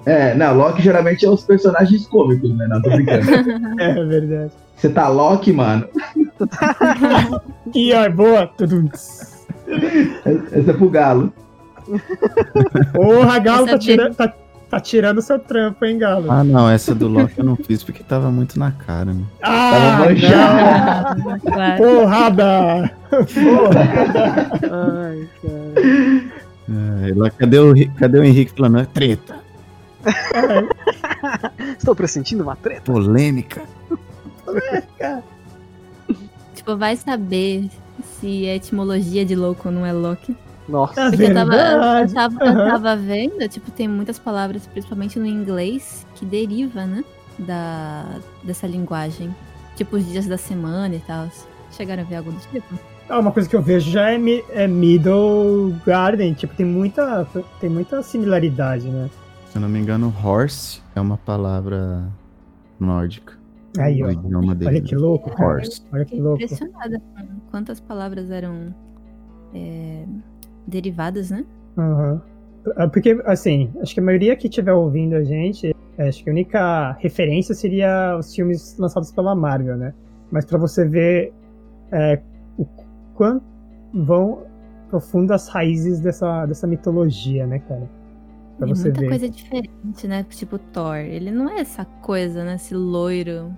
É, 0.07 0.35
não, 0.35 0.57
Loki 0.57 0.81
geralmente 0.81 1.27
é 1.27 1.29
os 1.29 1.45
personagens 1.45 2.07
cômicos, 2.07 2.57
né? 2.57 2.67
Não, 2.71 2.81
tô 2.81 2.89
brincando. 2.89 3.27
É 3.79 4.03
verdade. 4.03 4.53
Você 4.75 4.89
tá 4.89 5.09
Loki, 5.09 5.53
mano? 5.53 5.87
E 7.75 7.93
ó, 7.93 8.09
boa! 8.09 8.51
Esse 9.69 10.71
é 10.71 10.73
pro 10.73 10.89
galo. 10.89 11.31
Porra, 12.93 13.39
Galo 13.39 13.67
tá 13.67 13.79
tirando, 13.79 14.15
tá, 14.15 14.33
tá 14.71 14.81
tirando 14.81 15.23
seu 15.23 15.39
trampo, 15.39 15.85
hein, 15.85 15.99
Galo? 15.99 16.31
Ah, 16.31 16.43
não, 16.45 16.69
essa 16.69 16.95
do 16.95 17.09
Loki 17.09 17.39
eu 17.39 17.45
não 17.45 17.57
fiz 17.57 17.83
porque 17.83 18.03
tava 18.03 18.31
muito 18.31 18.59
na 18.59 18.73
cara, 18.73 19.13
né? 19.13 19.23
Ah, 19.43 19.71
Tava 19.73 20.05
manjado. 20.05 21.41
Claro. 21.41 21.83
Porrada! 21.83 22.91
Porrada! 23.11 24.51
Ai, 24.63 25.29
cara. 25.43 26.37
É, 26.69 27.13
lá, 27.15 27.31
cadê, 27.31 27.59
o, 27.61 27.75
cadê 27.95 28.19
o 28.19 28.25
Henrique 28.25 28.53
falando? 28.57 28.81
É 28.81 28.85
treta, 28.87 29.37
Estou 31.79 31.95
pressentindo 31.95 32.43
uma 32.43 32.57
treta. 32.57 32.81
polêmica. 32.93 33.63
Tipo, 36.55 36.77
vai 36.77 36.97
saber 36.97 37.69
se 38.21 38.47
é 38.47 38.57
etimologia 38.57 39.25
de 39.25 39.35
louco 39.37 39.69
ou 39.69 39.75
não 39.75 39.87
é 39.87 39.93
Loki. 39.93 40.37
Nossa. 40.69 41.01
É 41.01 41.11
Porque 41.11 41.25
eu 41.25 41.35
tava, 41.35 41.55
eu 41.57 42.13
tava, 42.15 42.45
eu 42.45 42.55
tava 42.71 42.97
vendo, 42.97 43.49
tipo, 43.49 43.71
tem 43.71 43.87
muitas 43.87 44.19
palavras, 44.19 44.67
principalmente 44.67 45.19
no 45.19 45.27
inglês, 45.27 46.07
que 46.15 46.25
deriva, 46.25 46.85
né? 46.87 47.05
Da, 47.39 48.19
dessa 48.43 48.67
linguagem. 48.67 49.35
Tipo, 49.77 49.97
os 49.97 50.07
dias 50.07 50.27
da 50.27 50.39
semana 50.39 50.95
e 50.95 51.01
tal. 51.01 51.29
Chegaram 51.71 52.03
a 52.03 52.07
ver 52.07 52.17
algo 52.17 52.33
do 52.33 52.39
tipo? 52.51 52.79
Ah, 53.09 53.19
uma 53.21 53.31
coisa 53.31 53.49
que 53.49 53.55
eu 53.55 53.63
vejo 53.63 53.91
já 53.91 54.11
é, 54.11 54.19
mi- 54.19 54.43
é 54.51 54.67
Middle 54.67 55.75
Garden, 55.87 56.33
tipo, 56.35 56.55
tem 56.57 56.67
muita, 56.67 57.25
tem 57.61 57.71
muita 57.71 58.03
similaridade, 58.03 58.89
né? 58.89 59.09
Se 59.51 59.59
eu 59.59 59.63
não 59.63 59.69
me 59.69 59.79
engano, 59.79 60.13
horse 60.25 60.81
é 60.97 61.01
uma 61.01 61.17
palavra 61.17 62.03
nórdica. 62.81 63.35
Aí, 63.79 64.03
ó. 64.03 64.07
Olha 64.07 64.81
que 64.81 64.97
louco, 64.97 65.31
cara. 65.31 65.49
Horse. 65.57 65.83
Olha 65.93 66.05
que 66.05 66.19
louco. 66.21 66.43
impressionada 66.43 66.99
com 66.99 67.27
quantas 67.51 67.79
palavras 67.79 68.31
eram 68.31 68.75
é, 69.55 70.05
derivadas, 70.67 71.31
né? 71.31 71.45
Ah, 71.77 72.89
Porque, 72.89 73.21
assim, 73.25 73.71
acho 73.81 73.95
que 73.95 74.01
a 74.01 74.03
maioria 74.03 74.37
que 74.37 74.49
estiver 74.49 74.73
ouvindo 74.73 75.15
a 75.15 75.23
gente, 75.23 75.75
é, 75.99 76.09
acho 76.09 76.23
que 76.23 76.31
a 76.31 76.33
única 76.33 76.93
referência 77.01 77.55
seria 77.55 78.17
os 78.19 78.35
filmes 78.35 78.77
lançados 78.79 79.13
pela 79.13 79.35
Marvel, 79.35 79.77
né? 79.77 79.95
Mas 80.31 80.45
pra 80.45 80.59
você 80.59 80.85
ver 80.85 81.33
é, 81.93 82.21
o 82.59 82.67
quão 83.15 83.41
vão 83.95 84.43
profundo 84.91 85.33
as 85.33 85.49
raízes 85.49 86.01
dessa, 86.01 86.47
dessa 86.47 86.67
mitologia, 86.67 87.47
né, 87.47 87.59
cara? 87.61 87.89
Pra 88.59 88.67
Tem 88.67 88.75
você 88.75 88.85
muita 88.85 89.01
ver. 89.01 89.09
coisa 89.09 89.29
diferente, 89.29 90.09
né? 90.09 90.25
Tipo, 90.29 90.59
Thor. 90.59 90.97
Ele 90.97 91.31
não 91.31 91.49
é 91.51 91.61
essa 91.61 91.85
coisa, 91.85 92.43
né? 92.45 92.55
Esse 92.55 92.75
loiro 92.75 93.53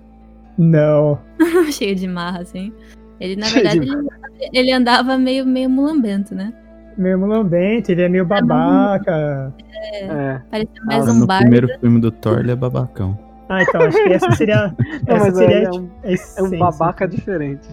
Não. 0.57 1.19
cheio 1.71 1.95
de 1.95 2.07
marra, 2.07 2.41
assim. 2.41 2.73
Ele, 3.19 3.35
na 3.35 3.45
Cheio 3.47 3.69
de 3.69 3.79
verdade, 3.79 4.09
ele, 4.39 4.49
ele 4.53 4.71
andava 4.71 5.17
meio, 5.17 5.45
meio 5.45 5.69
mulambento, 5.69 6.33
né? 6.35 6.53
Meio 6.99 7.17
mulambente, 7.17 7.93
ele 7.93 8.01
é 8.01 8.09
meio 8.09 8.25
babaca. 8.25 9.53
É. 9.93 10.41
Parecia 10.51 10.83
mais 10.85 11.07
Ah, 11.07 11.11
um 11.11 11.15
no 11.19 11.25
bar. 11.27 11.39
primeiro 11.39 11.67
filme 11.79 11.99
do 12.01 12.11
Thor, 12.11 12.39
ele 12.39 12.51
é 12.51 12.55
babacão. 12.55 13.17
Ah, 13.47 13.63
então, 13.63 13.81
acho 13.81 14.03
que 14.03 14.13
essa 14.13 14.31
seria. 14.33 14.75
Não, 15.07 15.15
essa 15.15 15.25
mas 15.27 15.35
seria 15.37 15.63
é 15.63 15.65
a 15.67 15.71
um, 15.71 15.89
é 16.03 16.43
um 16.43 16.59
babaca 16.59 17.07
diferente. 17.07 17.67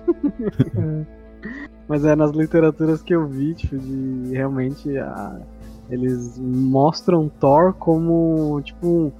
É. 0.78 1.16
Mas 1.88 2.04
é 2.04 2.16
nas 2.16 2.32
literaturas 2.32 3.00
que 3.02 3.14
eu 3.14 3.26
vi, 3.28 3.54
tipo, 3.54 3.78
de 3.78 4.30
realmente 4.32 4.96
a- 4.98 5.38
eles 5.88 6.36
mostram 6.36 7.28
Thor 7.28 7.74
como 7.74 8.60
tipo 8.62 9.12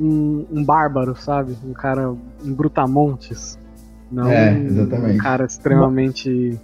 um, 0.00 0.46
um 0.52 0.64
bárbaro, 0.64 1.16
sabe? 1.16 1.56
Um 1.66 1.72
cara, 1.72 2.10
um 2.10 2.54
brutamontes. 2.54 3.58
Não 4.10 4.30
É, 4.30 4.52
um- 4.52 4.66
exatamente. 4.66 5.14
um 5.14 5.18
cara 5.18 5.44
extremamente 5.46 6.60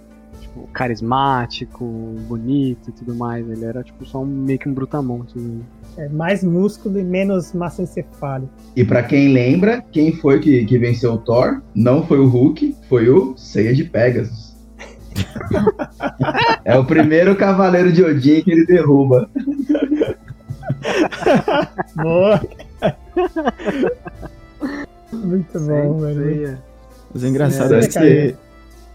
carismático, 0.73 1.85
bonito 2.27 2.89
e 2.89 2.91
tudo 2.91 3.15
mais. 3.15 3.47
Ele 3.49 3.65
era 3.65 3.83
tipo 3.83 4.05
só 4.05 4.21
um, 4.21 4.25
meio 4.25 4.59
que 4.59 4.67
um 4.67 4.73
brutamontes. 4.73 5.35
né? 5.35 5.61
É 5.97 6.09
mais 6.09 6.43
músculo 6.43 6.99
e 6.99 7.03
menos 7.03 7.53
massa 7.53 7.81
encefálica. 7.81 8.51
E 8.75 8.83
pra 8.83 9.03
quem 9.03 9.33
lembra, 9.33 9.81
quem 9.91 10.13
foi 10.13 10.39
que, 10.39 10.65
que 10.65 10.77
venceu 10.77 11.13
o 11.13 11.17
Thor? 11.17 11.61
Não 11.75 12.05
foi 12.05 12.19
o 12.19 12.27
Hulk, 12.27 12.75
foi 12.87 13.09
o 13.09 13.35
Ceia 13.37 13.73
de 13.73 13.83
Pegasus. 13.83 14.49
é 16.63 16.77
o 16.77 16.85
primeiro 16.85 17.35
cavaleiro 17.35 17.91
de 17.91 18.03
Odin 18.03 18.41
que 18.41 18.51
ele 18.51 18.65
derruba. 18.65 19.29
Boa! 21.95 22.41
Muito 25.11 25.59
bom, 25.59 25.99
velho. 25.99 26.57
Mas 27.13 27.23
é 27.23 27.27
engraçado 27.27 27.75
É, 27.75 27.79
é, 27.79 27.87
cara. 27.87 28.35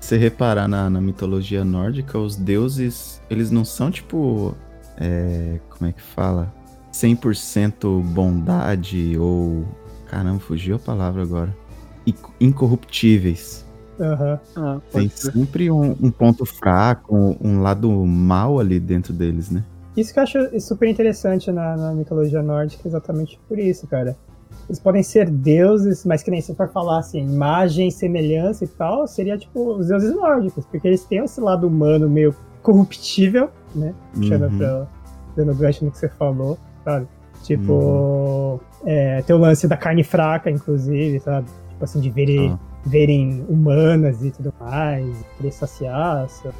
Você, 0.05 0.16
você 0.16 0.16
reparar 0.18 0.68
na, 0.68 0.90
na 0.90 1.00
mitologia 1.00 1.64
nórdica, 1.64 2.18
os 2.18 2.36
deuses, 2.36 3.20
eles 3.30 3.50
não 3.50 3.64
são 3.64 3.90
tipo. 3.90 4.55
é, 4.98 5.59
como 5.70 5.90
é 5.90 5.92
que 5.92 6.02
fala? 6.02 6.52
100% 6.92 8.00
bondade 8.02 9.16
ou. 9.18 9.64
Caramba, 10.07 10.38
fugiu 10.38 10.76
a 10.76 10.78
palavra 10.78 11.22
agora. 11.22 11.57
Inc- 12.07 12.30
Incorruptíveis. 12.40 13.64
Aham. 13.98 14.40
Ah, 14.57 14.80
Tem 14.92 15.09
ser. 15.09 15.32
sempre 15.32 15.70
um, 15.70 15.96
um 16.00 16.11
ponto 16.11 16.44
fraco, 16.44 17.36
um 17.40 17.62
lado 17.62 17.90
mal 18.05 18.61
ali 18.61 18.78
dentro 18.78 19.12
deles, 19.12 19.50
né? 19.50 19.64
Isso 19.96 20.12
que 20.12 20.18
eu 20.18 20.24
acho 20.24 20.61
super 20.61 20.88
interessante 20.88 21.50
na, 21.52 21.76
na 21.76 21.92
mitologia 21.94 22.42
nórdica, 22.42 22.86
exatamente 22.86 23.40
por 23.48 23.59
isso, 23.59 23.86
cara. 23.86 24.16
Eles 24.68 24.78
podem 24.80 25.02
ser 25.02 25.28
deuses, 25.28 26.04
mas 26.04 26.22
que 26.22 26.30
nem 26.30 26.40
se 26.40 26.54
for 26.54 26.68
falar 26.68 26.98
assim, 27.00 27.18
imagem, 27.20 27.90
semelhança 27.90 28.64
e 28.64 28.68
tal, 28.68 29.06
seria 29.06 29.36
tipo 29.36 29.74
os 29.74 29.88
deuses 29.88 30.14
nórdicos, 30.14 30.64
porque 30.66 30.88
eles 30.88 31.04
têm 31.04 31.18
esse 31.24 31.40
lado 31.40 31.66
humano 31.66 32.08
meio 32.08 32.34
corruptível, 32.62 33.50
né? 33.74 33.92
Puxando 34.14 34.44
Uhum. 34.50 34.58
pra, 34.58 34.86
dando 35.36 35.54
gancho 35.54 35.84
no 35.84 35.90
que 35.90 35.98
você 35.98 36.08
falou, 36.08 36.58
sabe? 36.84 37.06
Tipo, 37.42 38.58
é, 38.86 39.20
tem 39.22 39.36
o 39.36 39.38
lance 39.38 39.68
da 39.68 39.76
carne 39.76 40.02
fraca, 40.02 40.50
inclusive, 40.50 41.20
sabe? 41.20 41.46
Tipo 41.70 41.84
assim, 41.84 42.00
de 42.00 42.08
verem, 42.10 42.52
Ah. 42.52 42.58
verem 42.86 43.44
humanas 43.48 44.24
e 44.24 44.30
tudo 44.30 44.52
mais, 44.60 45.06
querer 45.36 45.52
saciar 45.52 46.28
seus 46.28 46.54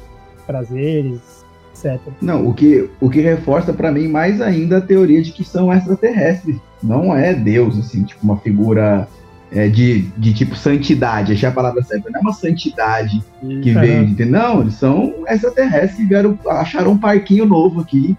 prazeres, 0.45 1.44
etc. 1.75 1.99
Não, 2.21 2.47
o 2.47 2.53
que, 2.53 2.89
o 3.01 3.09
que 3.09 3.19
reforça 3.19 3.73
pra 3.73 3.91
mim 3.91 4.07
mais 4.07 4.41
ainda 4.41 4.77
a 4.77 4.81
teoria 4.81 5.21
de 5.21 5.31
que 5.31 5.43
são 5.43 5.73
extraterrestres. 5.73 6.57
Não 6.81 7.15
é 7.15 7.33
Deus, 7.33 7.77
assim, 7.77 8.03
tipo 8.03 8.23
uma 8.23 8.37
figura 8.37 9.07
é, 9.51 9.67
de, 9.67 10.01
de 10.17 10.33
tipo 10.33 10.55
santidade. 10.55 11.33
Achei 11.33 11.49
a 11.49 11.51
palavra 11.51 11.83
certa. 11.83 12.09
Não 12.09 12.19
é 12.19 12.21
uma 12.21 12.33
santidade 12.33 13.21
que 13.61 13.71
Aham. 13.71 13.81
veio 13.81 14.05
de. 14.07 14.25
Não, 14.25 14.61
eles 14.61 14.75
são 14.75 15.13
extraterrestres 15.27 15.95
que 15.95 16.05
vieram, 16.05 16.37
acharam 16.47 16.91
um 16.91 16.97
parquinho 16.97 17.45
novo 17.45 17.81
aqui 17.81 18.17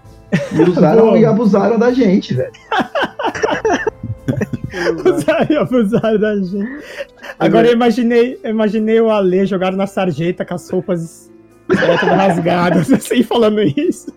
e 0.53 0.61
usaram 0.69 1.17
e 1.17 1.25
abusaram 1.25 1.79
da 1.79 1.91
gente, 1.91 2.33
velho. 2.33 2.51
Usaram 5.05 5.47
e 5.49 5.55
abusaram 5.55 6.19
da 6.19 6.35
gente. 6.35 6.83
Agora 7.39 7.67
eu 7.67 7.73
imaginei, 7.73 8.37
eu 8.43 8.51
imaginei 8.51 8.99
o 8.99 9.09
Ale 9.09 9.45
jogado 9.45 9.77
na 9.77 9.87
sarjeta 9.87 10.45
com 10.45 10.53
as 10.53 10.69
roupas 10.69 11.31
é, 11.69 11.97
todas 11.97 12.15
rasgadas, 12.15 12.91
assim, 12.93 13.23
falando 13.23 13.61
isso. 13.61 14.11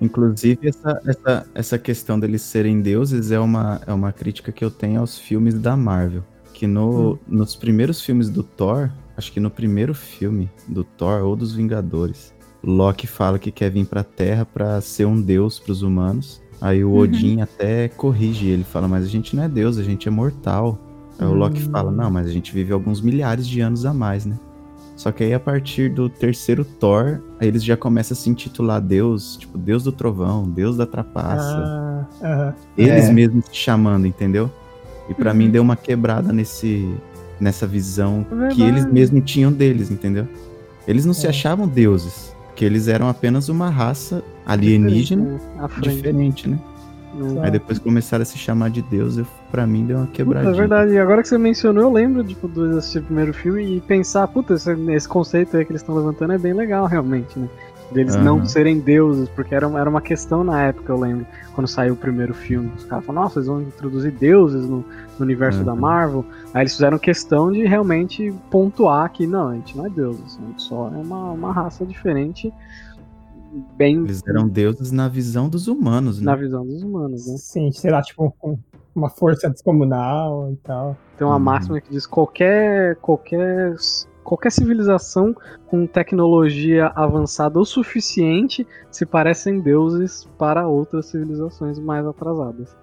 Inclusive, 0.00 0.68
essa, 0.68 1.00
essa, 1.06 1.46
essa 1.54 1.78
questão 1.78 2.18
deles 2.18 2.40
serem 2.42 2.80
deuses 2.80 3.30
é 3.30 3.38
uma, 3.38 3.80
é 3.86 3.92
uma 3.92 4.12
crítica 4.12 4.50
que 4.50 4.64
eu 4.64 4.70
tenho 4.70 5.00
aos 5.00 5.18
filmes 5.18 5.54
da 5.58 5.76
Marvel. 5.76 6.22
Que 6.54 6.66
no, 6.66 7.18
nos 7.28 7.54
primeiros 7.54 8.00
filmes 8.02 8.28
do 8.30 8.42
Thor, 8.42 8.90
acho 9.16 9.30
que 9.32 9.40
no 9.40 9.50
primeiro 9.50 9.94
filme 9.94 10.50
do 10.68 10.84
Thor 10.84 11.22
ou 11.22 11.36
dos 11.36 11.54
Vingadores, 11.54 12.34
Loki 12.62 13.06
fala 13.06 13.38
que 13.38 13.50
quer 13.50 13.70
vir 13.70 13.86
pra 13.86 14.02
Terra 14.04 14.44
pra 14.46 14.80
ser 14.80 15.06
um 15.06 15.20
deus 15.20 15.58
pros 15.58 15.82
humanos. 15.82 16.40
Aí 16.60 16.84
o 16.84 16.90
Uhum. 16.90 16.98
Odin 17.00 17.40
até 17.40 17.88
corrige 17.88 18.48
ele, 18.48 18.64
fala, 18.64 18.86
mas 18.86 19.04
a 19.04 19.08
gente 19.08 19.34
não 19.34 19.42
é 19.42 19.48
deus, 19.48 19.78
a 19.78 19.82
gente 19.82 20.06
é 20.08 20.10
mortal. 20.10 20.78
Aí 21.18 21.26
o 21.26 21.32
Loki 21.34 21.62
Hum. 21.62 21.70
fala, 21.70 21.90
não, 21.90 22.10
mas 22.10 22.26
a 22.26 22.30
gente 22.30 22.52
vive 22.52 22.72
alguns 22.72 23.00
milhares 23.02 23.46
de 23.46 23.60
anos 23.60 23.84
a 23.86 23.92
mais, 23.94 24.24
né? 24.26 24.38
Só 25.00 25.10
que 25.10 25.24
aí 25.24 25.32
a 25.32 25.40
partir 25.40 25.88
do 25.88 26.10
terceiro 26.10 26.62
Thor, 26.62 27.20
aí 27.40 27.48
eles 27.48 27.64
já 27.64 27.74
começam 27.74 28.14
a 28.14 28.18
se 28.20 28.28
intitular 28.28 28.82
Deus, 28.82 29.38
tipo, 29.38 29.56
Deus 29.56 29.82
do 29.82 29.90
Trovão, 29.92 30.46
Deus 30.46 30.76
da 30.76 30.84
Trapaça. 30.84 31.56
Ah, 31.56 32.06
aham. 32.22 32.54
eles 32.76 33.08
É. 33.08 33.10
mesmos 33.12 33.46
se 33.46 33.56
chamando, 33.56 34.06
entendeu? 34.06 34.50
E 35.08 35.14
pra 35.14 35.30
Uhum. 35.30 35.38
mim 35.38 35.50
deu 35.50 35.62
uma 35.62 35.74
quebrada 35.74 36.34
nesse 36.34 36.94
nessa 37.40 37.66
visão 37.66 38.26
Verdade. 38.28 38.54
que 38.56 38.62
eles 38.62 38.84
mesmos 38.84 39.22
tinham 39.24 39.50
deles, 39.50 39.90
entendeu? 39.90 40.28
Eles 40.86 41.06
não 41.06 41.14
se 41.14 41.24
É. 41.24 41.30
achavam 41.30 41.66
deuses, 41.66 42.36
porque 42.48 42.62
eles 42.66 42.86
eram 42.86 43.08
apenas 43.08 43.48
uma 43.48 43.70
raça 43.70 44.22
alienígena 44.44 45.40
À 45.58 45.66
frente. 45.66 45.94
diferente, 45.96 46.46
né? 46.46 46.58
Né? 47.14 47.40
Aí 47.42 47.50
depois 47.50 47.78
começaram 47.78 48.22
a 48.22 48.24
se 48.24 48.38
chamar 48.38 48.70
de 48.70 48.82
Deus, 48.82 49.18
eu, 49.18 49.26
pra 49.50 49.66
mim 49.66 49.84
deu 49.84 49.96
uma 49.96 50.06
Puta, 50.06 50.16
quebradinha. 50.16 50.52
é 50.52 50.56
verdade. 50.56 50.92
E 50.92 50.98
agora 50.98 51.22
que 51.22 51.28
você 51.28 51.38
mencionou, 51.38 51.84
eu 51.84 51.92
lembro 51.92 52.22
tipo, 52.24 52.48
de 52.48 52.78
assistir 52.78 52.98
o 52.98 53.02
primeiro 53.02 53.32
filme 53.34 53.76
e 53.76 53.80
pensar, 53.80 54.26
puta, 54.28 54.54
esse, 54.54 54.70
esse 54.92 55.08
conceito 55.08 55.56
aí 55.56 55.64
que 55.64 55.72
eles 55.72 55.82
estão 55.82 55.94
levantando 55.94 56.32
é 56.32 56.38
bem 56.38 56.52
legal, 56.52 56.86
realmente, 56.86 57.38
né? 57.38 57.48
Deles 57.90 58.14
não 58.14 58.36
Aham. 58.36 58.46
serem 58.46 58.78
deuses, 58.78 59.28
porque 59.30 59.52
era, 59.52 59.66
era 59.66 59.90
uma 59.90 60.00
questão 60.00 60.44
na 60.44 60.62
época, 60.62 60.92
eu 60.92 61.00
lembro, 61.00 61.26
quando 61.54 61.66
saiu 61.66 61.94
o 61.94 61.96
primeiro 61.96 62.32
filme. 62.32 62.70
Os 62.76 62.84
caras 62.84 63.04
falaram, 63.04 63.24
nossa, 63.24 63.40
eles 63.40 63.48
vão 63.48 63.60
introduzir 63.62 64.12
deuses 64.12 64.62
no, 64.68 64.76
no 65.18 65.24
universo 65.24 65.64
da. 65.64 65.74
Marvel. 65.74 66.24
Aí 66.54 66.62
eles 66.62 66.72
fizeram 66.72 66.98
questão 67.00 67.50
de 67.50 67.64
realmente 67.64 68.32
pontuar 68.48 69.10
que 69.10 69.26
não, 69.26 69.48
a 69.48 69.54
gente 69.54 69.76
não 69.76 69.86
é 69.86 69.90
deuses, 69.90 70.38
a 70.40 70.46
gente 70.46 70.62
só 70.62 70.86
é 70.94 70.98
uma, 70.98 71.32
uma 71.32 71.52
raça 71.52 71.84
diferente, 71.84 72.54
bem 73.76 73.96
Eles 73.98 74.22
eram 74.26 74.48
deuses 74.48 74.90
na 74.92 75.08
visão 75.08 75.48
dos 75.48 75.66
humanos, 75.68 76.20
na 76.20 76.32
né? 76.36 76.42
visão 76.42 76.64
dos 76.66 76.82
humanos, 76.82 77.26
né? 77.26 77.34
Sim, 77.38 77.70
sei 77.72 77.90
lá, 77.90 78.02
tipo, 78.02 78.34
com 78.38 78.58
uma 78.94 79.08
força 79.08 79.48
descomunal 79.48 80.50
e 80.52 80.56
tal. 80.56 80.96
Tem 81.16 81.26
uma 81.26 81.34
Uhum. 81.36 81.40
máxima 81.42 81.80
que 81.80 81.90
diz 81.90 82.06
qualquer 82.06 82.96
qualquer 82.96 83.74
qualquer 84.22 84.52
civilização 84.52 85.34
com 85.66 85.86
tecnologia 85.86 86.86
avançada 86.94 87.58
o 87.58 87.64
suficiente 87.64 88.66
se 88.90 89.04
parecem 89.04 89.60
deuses 89.60 90.28
para 90.38 90.68
outras 90.68 91.06
civilizações 91.06 91.78
mais 91.78 92.06
atrasadas. 92.06 92.76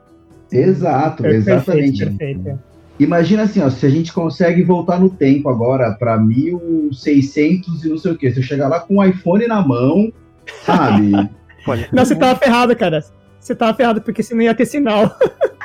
Exato, 0.51 1.23
Per- 1.23 1.35
exatamente. 1.35 2.05
Perfeito, 2.05 2.17
perfeito. 2.17 2.59
Imagina 2.99 3.43
assim, 3.43 3.61
ó, 3.61 3.69
se 3.69 3.85
a 3.85 3.89
gente 3.89 4.11
consegue 4.11 4.63
voltar 4.63 4.99
no 4.99 5.09
tempo 5.09 5.47
agora 5.49 5.91
pra 5.93 6.17
1600 6.17 7.85
e 7.85 7.89
não 7.89 7.97
sei 7.97 8.11
o 8.11 8.17
que, 8.17 8.31
se 8.31 8.39
eu 8.39 8.43
chegar 8.43 8.67
lá 8.67 8.79
com 8.79 8.95
um 8.95 9.03
iPhone 9.03 9.45
na 9.47 9.65
mão, 9.65 10.11
sabe? 10.63 11.11
Não, 11.91 12.05
você 12.05 12.15
tava 12.15 12.39
ferrado, 12.39 12.75
cara. 12.75 13.03
Você 13.39 13.55
tava 13.55 13.73
ferrado 13.73 14.01
porque 14.01 14.23
você 14.23 14.33
não 14.33 14.41
ia 14.41 14.53
ter 14.53 14.65
sinal. 14.65 15.15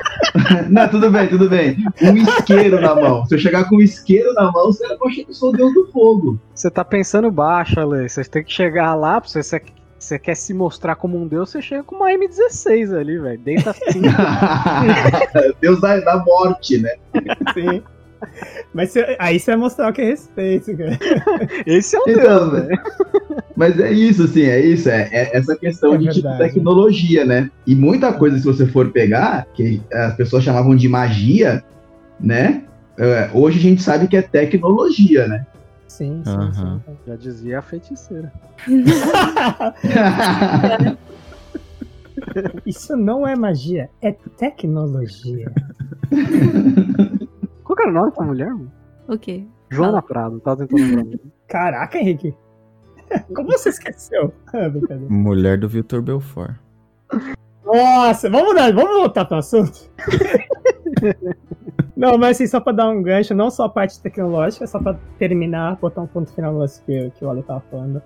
não, 0.69 0.87
tudo 0.87 1.11
bem, 1.11 1.27
tudo 1.27 1.49
bem. 1.49 1.77
Um 2.01 2.15
isqueiro 2.15 2.79
na 2.79 2.95
mão. 2.95 3.25
Se 3.25 3.35
eu 3.35 3.39
chegar 3.39 3.67
com 3.67 3.77
um 3.77 3.81
isqueiro 3.81 4.33
na 4.33 4.51
mão, 4.51 4.67
você 4.67 4.87
vai 4.87 4.95
achar 4.95 5.23
que 5.23 5.29
eu 5.29 5.33
sou 5.33 5.49
o 5.49 5.57
deus 5.57 5.73
do 5.73 5.91
fogo. 5.91 6.39
Você 6.53 6.69
tá 6.69 6.83
pensando 6.85 7.29
baixo, 7.31 7.79
Ale. 7.79 8.07
Você 8.07 8.23
tem 8.23 8.43
que 8.43 8.53
chegar 8.53 8.95
lá, 8.95 9.19
pra 9.19 9.29
você, 9.29 9.43
você, 9.43 9.61
você 9.99 10.19
quer 10.19 10.35
se 10.35 10.53
mostrar 10.53 10.95
como 10.95 11.17
um 11.17 11.27
deus, 11.27 11.49
você 11.49 11.61
chega 11.61 11.83
com 11.83 11.95
uma 11.95 12.09
M16 12.09 12.97
ali, 12.97 13.17
velho. 13.17 13.39
Deita 13.39 13.71
assim. 13.71 14.01
deus 15.59 15.81
da, 15.81 15.99
da 15.99 16.23
morte, 16.23 16.77
né? 16.77 16.95
Sim. 17.53 17.81
Mas 18.73 18.93
aí 19.19 19.39
você 19.39 19.51
vai 19.51 19.59
mostrar 19.59 19.89
o 19.89 19.93
que 19.93 20.01
é 20.01 20.05
respeito, 20.05 20.75
cara. 20.77 20.97
Esse 21.65 21.95
é 21.95 21.99
o 21.99 22.09
Então, 22.09 22.49
deus, 22.49 22.67
velho. 22.67 22.81
Mas 23.55 23.79
é 23.79 23.91
isso, 23.91 24.23
assim, 24.23 24.43
é 24.43 24.59
isso. 24.59 24.89
É, 24.89 25.09
é 25.11 25.37
essa 25.37 25.55
questão 25.55 25.95
É 25.95 25.97
de 25.97 26.09
tipo, 26.09 26.37
tecnologia, 26.37 27.23
né? 27.23 27.49
E 27.67 27.75
muita 27.75 28.11
coisa, 28.13 28.37
se 28.37 28.45
você 28.45 28.65
for 28.65 28.91
pegar, 28.91 29.45
que 29.53 29.81
as 29.93 30.15
pessoas 30.15 30.43
chamavam 30.43 30.75
de 30.75 30.89
magia, 30.89 31.63
né? 32.19 32.63
É, 32.97 33.29
hoje 33.33 33.59
a 33.59 33.61
gente 33.61 33.81
sabe 33.81 34.07
que 34.07 34.17
é 34.17 34.21
tecnologia, 34.21 35.27
né? 35.27 35.45
Sim, 35.87 36.21
sim, 36.25 36.31
Aham. 36.31 36.81
sim. 36.85 36.93
Já 37.05 37.15
dizia 37.15 37.59
a 37.59 37.61
feiticeira. 37.61 38.33
Isso 42.65 42.97
não 42.97 43.27
é 43.27 43.35
magia, 43.35 43.89
é 44.01 44.11
tecnologia. 44.11 45.51
Qual 47.75 47.87
era 47.87 47.89
o 47.89 47.93
nome 47.93 48.11
da 48.15 48.23
mulher, 48.23 48.49
mano? 48.49 48.71
O 49.07 49.17
quê? 49.17 49.45
Joana 49.69 50.01
Prado, 50.01 50.39
tava 50.39 50.67
tentando 50.67 50.95
lembrar. 50.95 51.19
Caraca, 51.49 51.97
Henrique. 51.97 52.35
Como 53.35 53.47
você 53.51 53.69
esqueceu? 53.69 54.33
Ah. 54.53 54.69
Mulher 55.09 55.57
do 55.57 55.67
Vitor 55.67 55.99
Belfort. 55.99 56.55
Nossa, 57.65 58.29
vamos 58.29 58.49
mudar, 58.49 58.71
vamos 58.71 58.97
voltar 58.97 59.25
pro 59.25 59.37
assunto. 59.37 59.89
Não, 61.97 62.19
mas 62.19 62.37
assim, 62.37 62.45
só 62.45 62.59
pra 62.59 62.71
dar 62.71 62.89
um 62.89 63.01
gancho, 63.01 63.33
não 63.33 63.49
só 63.49 63.63
a 63.63 63.69
parte 63.69 63.99
tecnológica, 63.99 64.67
só 64.67 64.79
pra 64.79 64.93
terminar, 65.17 65.77
botar 65.77 66.01
um 66.01 66.07
ponto 66.07 66.31
final 66.33 66.53
no 66.53 66.65
que, 66.85 67.09
que 67.11 67.25
o 67.25 67.29
Ale 67.31 67.41
tava 67.41 67.61
falando. 67.71 67.99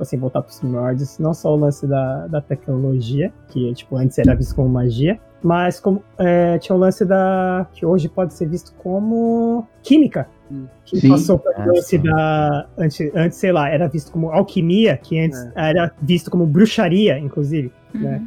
Tipo 0.00 0.04
assim, 0.04 0.16
voltar 0.16 0.40
pros 0.40 0.58
primórdios, 0.58 1.18
não 1.18 1.34
só 1.34 1.54
o 1.54 1.56
lance 1.56 1.86
da, 1.86 2.26
da 2.26 2.40
tecnologia, 2.40 3.30
que 3.48 3.74
tipo, 3.74 3.96
antes 3.96 4.16
era 4.18 4.34
visto 4.34 4.54
como 4.56 4.66
magia, 4.66 5.20
mas 5.42 5.78
como 5.78 6.02
é, 6.18 6.56
tinha 6.58 6.74
o 6.74 6.78
lance 6.78 7.04
da. 7.04 7.66
que 7.74 7.84
hoje 7.84 8.08
pode 8.08 8.32
ser 8.32 8.48
visto 8.48 8.72
como 8.78 9.66
química. 9.82 10.26
Hum. 10.50 10.64
Que 10.86 11.00
Sim. 11.00 11.10
passou 11.10 11.38
pelo 11.38 11.54
Ah, 11.54 11.66
lance 11.66 11.82
sim. 11.82 12.02
da. 12.02 12.66
Antes, 12.78 13.14
antes, 13.14 13.36
sei 13.36 13.52
lá, 13.52 13.68
era 13.68 13.88
visto 13.88 14.10
como 14.10 14.30
alquimia, 14.30 14.96
que 14.96 15.20
antes 15.20 15.38
É. 15.54 15.68
era 15.70 15.92
visto 16.00 16.30
como 16.30 16.46
bruxaria, 16.46 17.18
inclusive 17.18 17.70
né? 17.92 18.22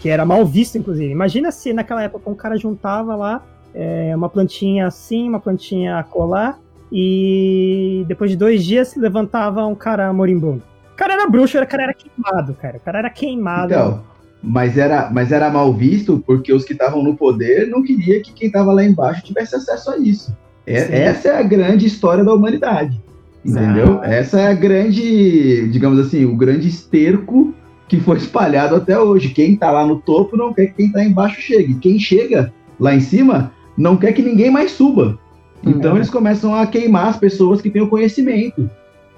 Que 0.00 0.08
era 0.10 0.24
mal 0.24 0.46
visto, 0.46 0.78
inclusive. 0.78 1.10
Imagina 1.10 1.50
se 1.50 1.72
naquela 1.72 2.04
época 2.04 2.30
um 2.30 2.34
cara 2.34 2.56
juntava 2.56 3.16
lá 3.16 3.42
é, 3.74 4.14
uma 4.14 4.28
plantinha 4.28 4.86
assim, 4.86 5.28
uma 5.28 5.40
plantinha 5.40 6.00
colar, 6.04 6.60
e 6.92 8.04
depois 8.06 8.30
de 8.30 8.36
dois 8.36 8.64
dias 8.64 8.94
levantava 8.94 9.66
um 9.66 9.74
cara 9.74 10.12
moribundo. 10.12 10.62
O 10.98 11.04
cara 11.04 11.14
era 11.14 11.28
bruxo, 11.28 11.56
o 11.56 11.64
cara 11.64 11.84
era 11.84 11.94
queimado, 11.94 12.54
cara. 12.54 12.76
O 12.76 12.80
cara 12.80 12.98
era 12.98 13.10
queimado. 13.10 13.72
Então, 13.72 14.02
mas 14.42 14.76
era, 14.76 15.08
mas 15.12 15.30
era 15.30 15.48
mal 15.48 15.72
visto 15.72 16.20
porque 16.26 16.52
os 16.52 16.64
que 16.64 16.72
estavam 16.72 17.04
no 17.04 17.16
poder 17.16 17.68
não 17.68 17.84
queria 17.84 18.20
que 18.20 18.32
quem 18.32 18.48
estava 18.48 18.72
lá 18.72 18.84
embaixo 18.84 19.22
tivesse 19.22 19.54
acesso 19.54 19.92
a 19.92 19.96
isso. 19.96 20.36
É, 20.66 21.04
essa 21.04 21.28
é 21.28 21.38
a 21.38 21.42
grande 21.44 21.86
história 21.86 22.24
da 22.24 22.34
humanidade. 22.34 23.00
Entendeu? 23.44 24.02
Essa 24.02 24.40
é 24.40 24.48
a 24.48 24.54
grande, 24.54 25.68
digamos 25.68 26.00
assim, 26.00 26.24
o 26.24 26.34
grande 26.34 26.66
esterco 26.66 27.54
que 27.86 28.00
foi 28.00 28.16
espalhado 28.16 28.74
até 28.74 28.98
hoje. 28.98 29.28
Quem 29.28 29.54
tá 29.54 29.70
lá 29.70 29.86
no 29.86 30.00
topo 30.00 30.36
não 30.36 30.52
quer 30.52 30.66
que 30.66 30.74
quem 30.74 30.90
tá 30.90 31.04
embaixo 31.04 31.40
chegue. 31.40 31.74
Quem 31.74 32.00
chega 32.00 32.52
lá 32.78 32.92
em 32.92 33.00
cima 33.00 33.52
não 33.76 33.96
quer 33.96 34.12
que 34.12 34.20
ninguém 34.20 34.50
mais 34.50 34.72
suba. 34.72 35.16
Então 35.64 35.94
eles 35.94 36.10
começam 36.10 36.52
a 36.56 36.66
queimar 36.66 37.06
as 37.06 37.16
pessoas 37.16 37.60
que 37.60 37.70
têm 37.70 37.82
o 37.82 37.88
conhecimento, 37.88 38.68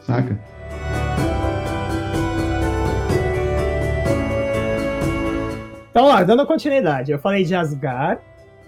saca? 0.06 0.38
Então, 5.90 6.06
ó, 6.06 6.22
dando 6.22 6.46
continuidade, 6.46 7.10
eu 7.10 7.18
falei 7.18 7.44
de 7.44 7.54
Asgard, 7.54 8.20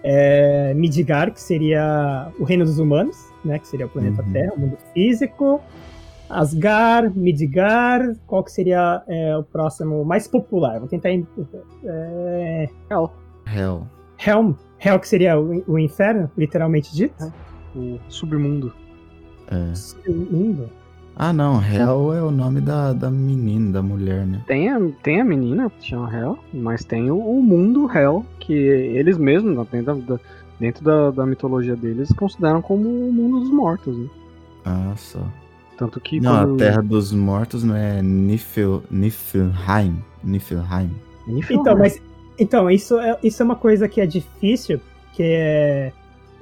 é, 0.03 0.75
Midgard, 0.75 1.33
que 1.33 1.41
seria 1.41 2.31
o 2.39 2.45
reino 2.45 2.65
dos 2.65 2.79
humanos, 2.79 3.17
né? 3.45 3.59
Que 3.59 3.69
seria 3.69 3.87
o 3.87 3.89
planeta 3.89 4.23
Uhum. 4.23 4.33
Terra, 4.33 4.53
o 4.57 4.61
mundo 4.61 4.79
físico. 4.93 5.61
Asgard, 6.29 7.17
Midgard, 7.17 8.19
qual 8.27 8.43
que 8.43 8.51
seria 8.51 9.03
é, 9.07 9.37
o 9.37 9.43
próximo 9.45 10.05
mais 10.05 10.27
popular? 10.27 10.79
Vou 10.81 10.89
tentar. 10.89 11.11
É, 11.11 12.69
Hell, 12.91 13.11
Hell. 13.47 13.87
Helm, 14.25 14.55
Hell 14.85 14.99
que 14.99 15.09
seria 15.09 15.39
o, 15.39 15.63
o 15.67 15.79
inferno, 15.79 16.31
literalmente 16.37 16.95
dito. 16.95 17.33
o 17.77 17.99
submundo. 18.09 18.73
É. 19.49 20.11
Mundo. 20.11 20.71
Ah, 21.17 21.33
não. 21.33 21.63
Hell 21.63 22.15
é 22.15 22.23
o 22.23 22.31
nome 22.31 22.61
da, 22.61 22.93
da 22.93 23.11
menina, 23.11 23.73
da 23.73 23.83
mulher, 23.83 24.27
né? 24.27 24.43
Tem 24.47 24.69
a, 24.71 24.81
tem 25.03 25.21
a 25.21 25.25
menina 25.25 25.71
que 25.71 25.89
chama 25.89 26.15
Hell, 26.15 26.39
mas 26.53 26.85
tem 26.85 27.11
o, 27.11 27.19
o 27.19 27.43
mundo 27.43 27.91
Hell, 27.93 28.25
que 28.41 28.53
eles 28.53 29.19
mesmos, 29.19 29.57
né, 29.57 29.67
dentro, 29.71 29.97
da, 29.97 30.21
dentro 30.59 30.85
da, 30.85 31.11
da 31.11 31.27
mitologia 31.27 31.77
deles, 31.77 32.13
consideram 32.13 32.63
como 32.63 32.89
o 32.89 33.13
mundo 33.13 33.41
dos 33.41 33.51
mortos. 33.51 33.97
Né? 33.97 34.09
Ah, 34.65 34.93
só. 34.97 35.21
Tanto 35.77 36.01
que 36.01 36.21
Não, 36.21 36.33
quando... 36.33 36.55
a 36.55 36.59
Terra 36.59 36.83
dos 36.83 37.13
Mortos 37.13 37.65
não 37.65 37.75
é 37.75 38.01
Nifel, 38.03 38.83
Niflheim. 38.91 40.03
Niflheim. 40.23 40.91
Niflheim. 41.27 41.61
Então, 41.61 41.77
mas 41.77 42.01
então 42.39 42.71
isso 42.71 42.99
é, 42.99 43.19
isso 43.23 43.43
é 43.43 43.45
uma 43.45 43.57
coisa 43.57 43.89
que 43.89 44.01
é 44.01 44.07
difícil, 44.07 44.81
que 45.13 45.23
é, 45.23 45.93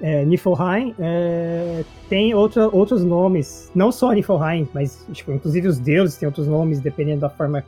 é 0.02 0.24
Niflheim 0.24 0.94
é, 0.98 1.84
tem 2.08 2.34
outra, 2.34 2.68
outros 2.68 3.04
nomes, 3.04 3.70
não 3.74 3.92
só 3.92 4.12
Niflheim, 4.12 4.68
mas 4.72 5.06
tipo, 5.12 5.32
inclusive 5.32 5.68
os 5.68 5.78
deuses 5.78 6.16
têm 6.16 6.26
outros 6.26 6.46
nomes 6.46 6.80
dependendo 6.80 7.20
da 7.20 7.28
forma 7.30 7.64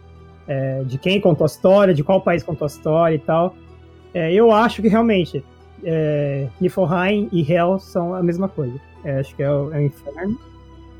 é, 0.48 0.82
de 0.84 0.98
quem 0.98 1.20
contou 1.20 1.44
a 1.44 1.46
história, 1.46 1.94
de 1.94 2.02
qual 2.02 2.20
país 2.20 2.42
contou 2.42 2.66
a 2.66 2.68
história 2.68 3.14
e 3.14 3.18
tal. 3.18 3.54
É, 4.14 4.32
eu 4.32 4.52
acho 4.52 4.82
que 4.82 4.88
realmente 4.88 5.44
é, 5.84 6.48
Niflheim 6.60 7.28
e 7.32 7.50
Hel 7.52 7.78
são 7.78 8.14
a 8.14 8.22
mesma 8.22 8.48
coisa. 8.48 8.74
É, 9.04 9.20
acho 9.20 9.34
que 9.34 9.42
é 9.42 9.50
o, 9.50 9.72
é 9.72 9.78
o 9.78 9.82
inferno, 9.82 10.38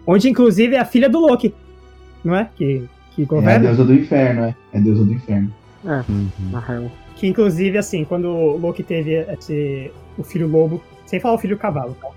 onde 0.07 0.29
inclusive 0.29 0.75
é 0.75 0.79
a 0.81 0.85
filha 0.85 1.09
do 1.09 1.21
Loki, 1.21 1.55
não 2.25 2.35
é? 2.35 2.49
Que 2.57 2.89
que 3.15 3.23
É 3.23 3.25
a 3.25 3.29
governa. 3.29 3.67
deusa 3.67 3.85
do 3.85 3.95
inferno, 3.95 4.43
é. 4.43 4.57
É 4.73 4.79
a 4.79 4.81
deusa 4.81 5.05
do 5.05 5.13
inferno. 5.13 5.53
Uhum. 5.85 6.29
Na 6.51 6.65
Hell. 6.67 6.91
Que 7.17 7.27
inclusive, 7.27 7.77
assim, 7.79 8.05
quando 8.05 8.29
o 8.29 8.57
Loki 8.57 8.83
teve 8.83 9.15
esse, 9.15 9.91
o 10.17 10.23
filho 10.23 10.49
lobo, 10.49 10.83
sem 11.13 11.21
falar 11.21 11.35
o 11.35 11.39
filho 11.39 11.59
cavalo, 11.59 11.95
tá? 12.01 12.09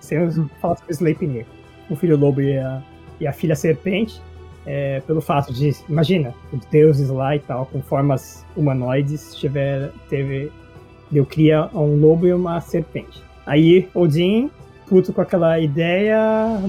Sem 0.00 0.32
falar 0.58 0.76
sobre 0.76 0.92
Sleipnir. 0.94 1.44
O 1.90 1.94
filho 1.94 2.16
lobo 2.16 2.40
e 2.40 2.56
a, 2.56 2.82
e 3.20 3.26
a 3.26 3.32
filha 3.32 3.54
serpente, 3.54 4.22
é, 4.64 5.00
pelo 5.00 5.20
fato 5.20 5.52
de, 5.52 5.76
imagina, 5.86 6.34
os 6.50 6.64
deuses 6.64 7.10
lá 7.10 7.36
e 7.36 7.40
tal, 7.40 7.66
com 7.66 7.82
formas 7.82 8.46
humanoides, 8.56 9.34
tiver, 9.34 9.90
teve, 10.08 10.50
deu 11.10 11.26
cria 11.26 11.68
a 11.74 11.78
um 11.78 12.00
lobo 12.00 12.26
e 12.26 12.32
uma 12.32 12.58
serpente. 12.62 13.22
Aí 13.44 13.86
Odin, 13.92 14.50
puto 14.88 15.12
com 15.12 15.20
aquela 15.20 15.60
ideia, 15.60 16.18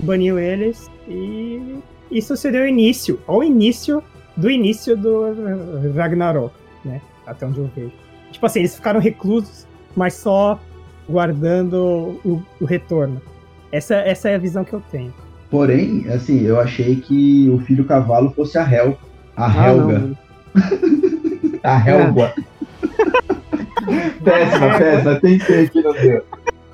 baniu 0.04 0.38
eles 0.38 0.92
e 1.08 1.80
isso 2.12 2.36
seria 2.36 2.64
o 2.64 2.68
início, 2.68 3.22
ao 3.26 3.42
início 3.42 4.04
do 4.36 4.52
início 4.52 4.98
do 4.98 5.94
Ragnarok, 5.96 6.54
né? 6.84 7.02
Até 7.26 7.46
onde 7.46 7.60
eu 7.60 7.72
vejo. 7.74 7.94
Tipo 8.34 8.46
assim, 8.46 8.60
eles 8.60 8.76
ficaram 8.76 9.00
reclusos, 9.00 9.66
mas 9.96 10.16
só 10.16 10.60
guardando 11.10 12.20
o, 12.24 12.42
o 12.62 12.66
retorno. 12.66 13.22
Essa, 13.72 13.96
essa 13.96 14.30
é 14.30 14.36
a 14.36 14.40
visão 14.40 14.64
que 14.64 14.74
eu 14.74 14.82
tenho. 14.92 15.14
Porém, 15.50 16.06
assim, 16.14 16.44
eu 16.46 16.60
achei 16.60 16.96
que 16.98 17.50
o 17.50 17.60
filho 17.60 17.84
cavalo 17.86 18.32
fosse 18.32 18.58
a 18.58 18.72
Hel. 18.72 18.98
A 19.36 19.46
Ah, 19.46 19.50
não, 19.50 19.68
Helga. 19.92 20.00
mano. 20.00 20.18
a 21.64 21.90
Helga. 21.90 22.34
péssima, 24.24 24.78
péssima. 24.78 25.16
Tentei 25.20 25.66
aqui, 25.66 25.82
não 25.82 25.94
deu. 25.94 26.24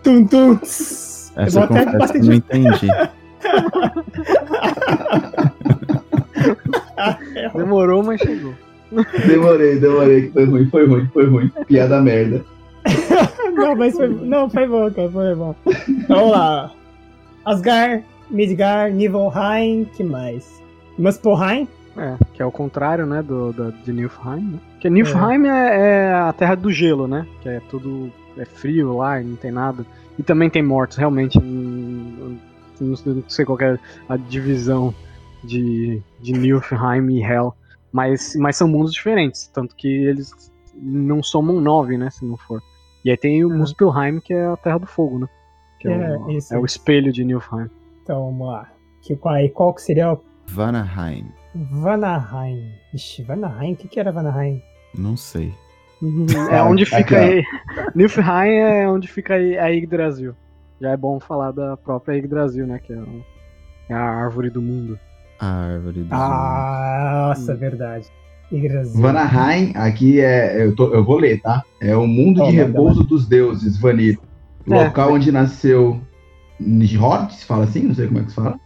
Tum, 0.03 0.25
tum. 0.27 0.51
Eu 0.51 0.59
Essa 1.43 1.59
vou 1.59 1.61
eu 1.61 1.63
até 1.81 1.85
confesso 1.91 2.13
que 2.13 2.19
não 2.19 2.33
entendi. 2.33 2.87
Demorou, 7.55 8.03
mas 8.03 8.19
chegou. 8.21 8.53
Demorei, 9.27 9.79
demorei, 9.79 10.21
que 10.23 10.31
foi 10.31 10.45
ruim, 10.45 10.69
foi 10.69 10.87
ruim, 10.87 11.09
foi 11.13 11.25
ruim. 11.25 11.51
Piada 11.67 12.01
merda. 12.01 12.43
Não, 13.55 13.75
mas 13.75 13.95
foi, 13.95 14.09
não, 14.09 14.49
foi 14.49 14.67
bom, 14.67 14.91
cara, 14.91 15.09
foi 15.09 15.35
bom. 15.35 15.55
Então, 15.87 16.17
vamos 16.17 16.31
lá. 16.31 16.71
Asgard, 17.45 18.03
Midgard, 18.29 18.95
Niflheim, 18.95 19.85
que 19.85 20.03
mais? 20.03 20.61
Muspelheim? 20.97 21.67
É, 21.97 22.17
que 22.33 22.41
é 22.41 22.45
o 22.45 22.51
contrário, 22.51 23.05
né, 23.05 23.21
do, 23.21 23.53
da, 23.53 23.69
de 23.69 23.93
Niflheim, 23.93 24.41
né? 24.41 24.59
Porque 24.71 24.89
Niflheim 24.89 25.47
é. 25.47 26.09
é 26.09 26.13
a 26.13 26.33
terra 26.33 26.55
do 26.55 26.71
gelo, 26.71 27.07
né? 27.07 27.25
Que 27.41 27.49
é 27.49 27.61
tudo 27.69 28.11
é 28.37 28.45
frio 28.45 28.97
lá 28.97 29.21
e 29.21 29.23
não 29.23 29.35
tem 29.35 29.51
nada. 29.51 29.85
E 30.19 30.23
também 30.23 30.49
tem 30.49 30.61
mortos, 30.61 30.97
realmente. 30.97 31.39
Não, 31.39 32.37
não 32.79 33.23
sei 33.29 33.45
qual 33.45 33.59
é 33.61 33.79
a 34.09 34.17
divisão 34.17 34.93
de, 35.43 36.01
de 36.21 36.33
Niflheim 36.33 37.17
e 37.17 37.23
Hell. 37.23 37.53
Mas, 37.91 38.35
mas 38.35 38.57
são 38.57 38.67
mundos 38.67 38.91
diferentes. 38.91 39.47
Tanto 39.47 39.73
que 39.75 39.87
eles 39.87 40.33
não 40.75 41.23
somam 41.23 41.61
nove, 41.61 41.97
né? 41.97 42.09
Se 42.09 42.25
não 42.25 42.35
for. 42.35 42.61
E 43.05 43.11
aí 43.11 43.15
tem 43.17 43.43
o 43.45 43.49
Uhum. 43.49 43.59
Muspelheim, 43.59 44.19
que 44.19 44.33
é 44.33 44.45
a 44.47 44.57
terra 44.57 44.79
do 44.79 44.87
fogo, 44.87 45.19
né? 45.19 45.27
Que 45.79 45.87
é, 45.87 45.91
É, 45.91 46.17
o, 46.17 46.27
é 46.53 46.57
o 46.57 46.65
espelho 46.65 47.13
de 47.13 47.23
Niflheim. 47.23 47.69
Então, 48.03 48.25
vamos 48.25 48.47
lá. 48.47 48.67
Que, 49.01 49.15
qual, 49.15 49.35
qual 49.53 49.73
que 49.75 49.81
seria 49.83 50.11
o 50.13 50.21
Vanaheim. 50.47 51.27
Vanaheim? 51.53 52.71
Ixi, 52.93 53.23
Vanaheim? 53.23 53.73
O 53.73 53.75
que, 53.75 53.87
que 53.87 53.99
era 53.99 54.11
Vanaheim? 54.11 54.61
Não 54.97 55.15
sei. 55.15 55.53
É 56.51 56.61
onde 56.61 56.83
Aqui, 56.83 56.95
fica 56.97 57.19
aí. 57.19 57.43
Niflheim 57.95 58.55
é 58.57 58.87
onde 58.89 59.07
fica 59.07 59.35
aí 59.35 59.57
a 59.57 59.67
Yggdrasil. 59.67 60.33
Já 60.81 60.91
é 60.91 60.97
bom 60.97 61.19
falar 61.19 61.51
da 61.51 61.77
própria 61.77 62.15
Yggdrasil, 62.17 62.65
né? 62.67 62.79
Que 62.79 62.91
é, 62.93 62.97
o- 62.97 63.23
é 63.89 63.93
a 63.93 64.01
árvore 64.03 64.49
do 64.49 64.61
mundo. 64.61 64.99
A 65.39 65.45
árvore 65.73 66.01
dos 66.01 66.11
Ah, 66.11 67.27
nossa, 67.29 67.53
Hum. 67.53 67.57
verdade. 67.57 68.07
Yggdrasil. 68.51 69.01
Vanaheim, 69.01 69.71
aqui 69.75 70.19
é. 70.21 70.63
Eu, 70.65 70.75
tô- 70.75 70.93
eu 70.93 71.03
vou 71.03 71.17
ler, 71.17 71.41
tá? 71.41 71.63
É 71.81 71.95
o 71.95 72.05
mundo 72.07 72.41
Oh, 72.41 72.45
de 72.49 72.55
manda 72.57 72.67
repouso 72.67 73.03
dos 73.03 73.27
deuses, 73.27 73.77
Vanir. 73.77 74.17
É. 74.69 74.83
Local 74.85 75.13
onde 75.13 75.31
nasceu 75.31 75.99
Njord, 76.59 77.33
se 77.33 77.45
fala 77.45 77.63
assim? 77.65 77.81
Não 77.83 77.95
sei 77.95 78.07
como 78.07 78.19
é 78.19 78.23
que 78.23 78.29
se 78.29 78.35
fala. 78.35 78.59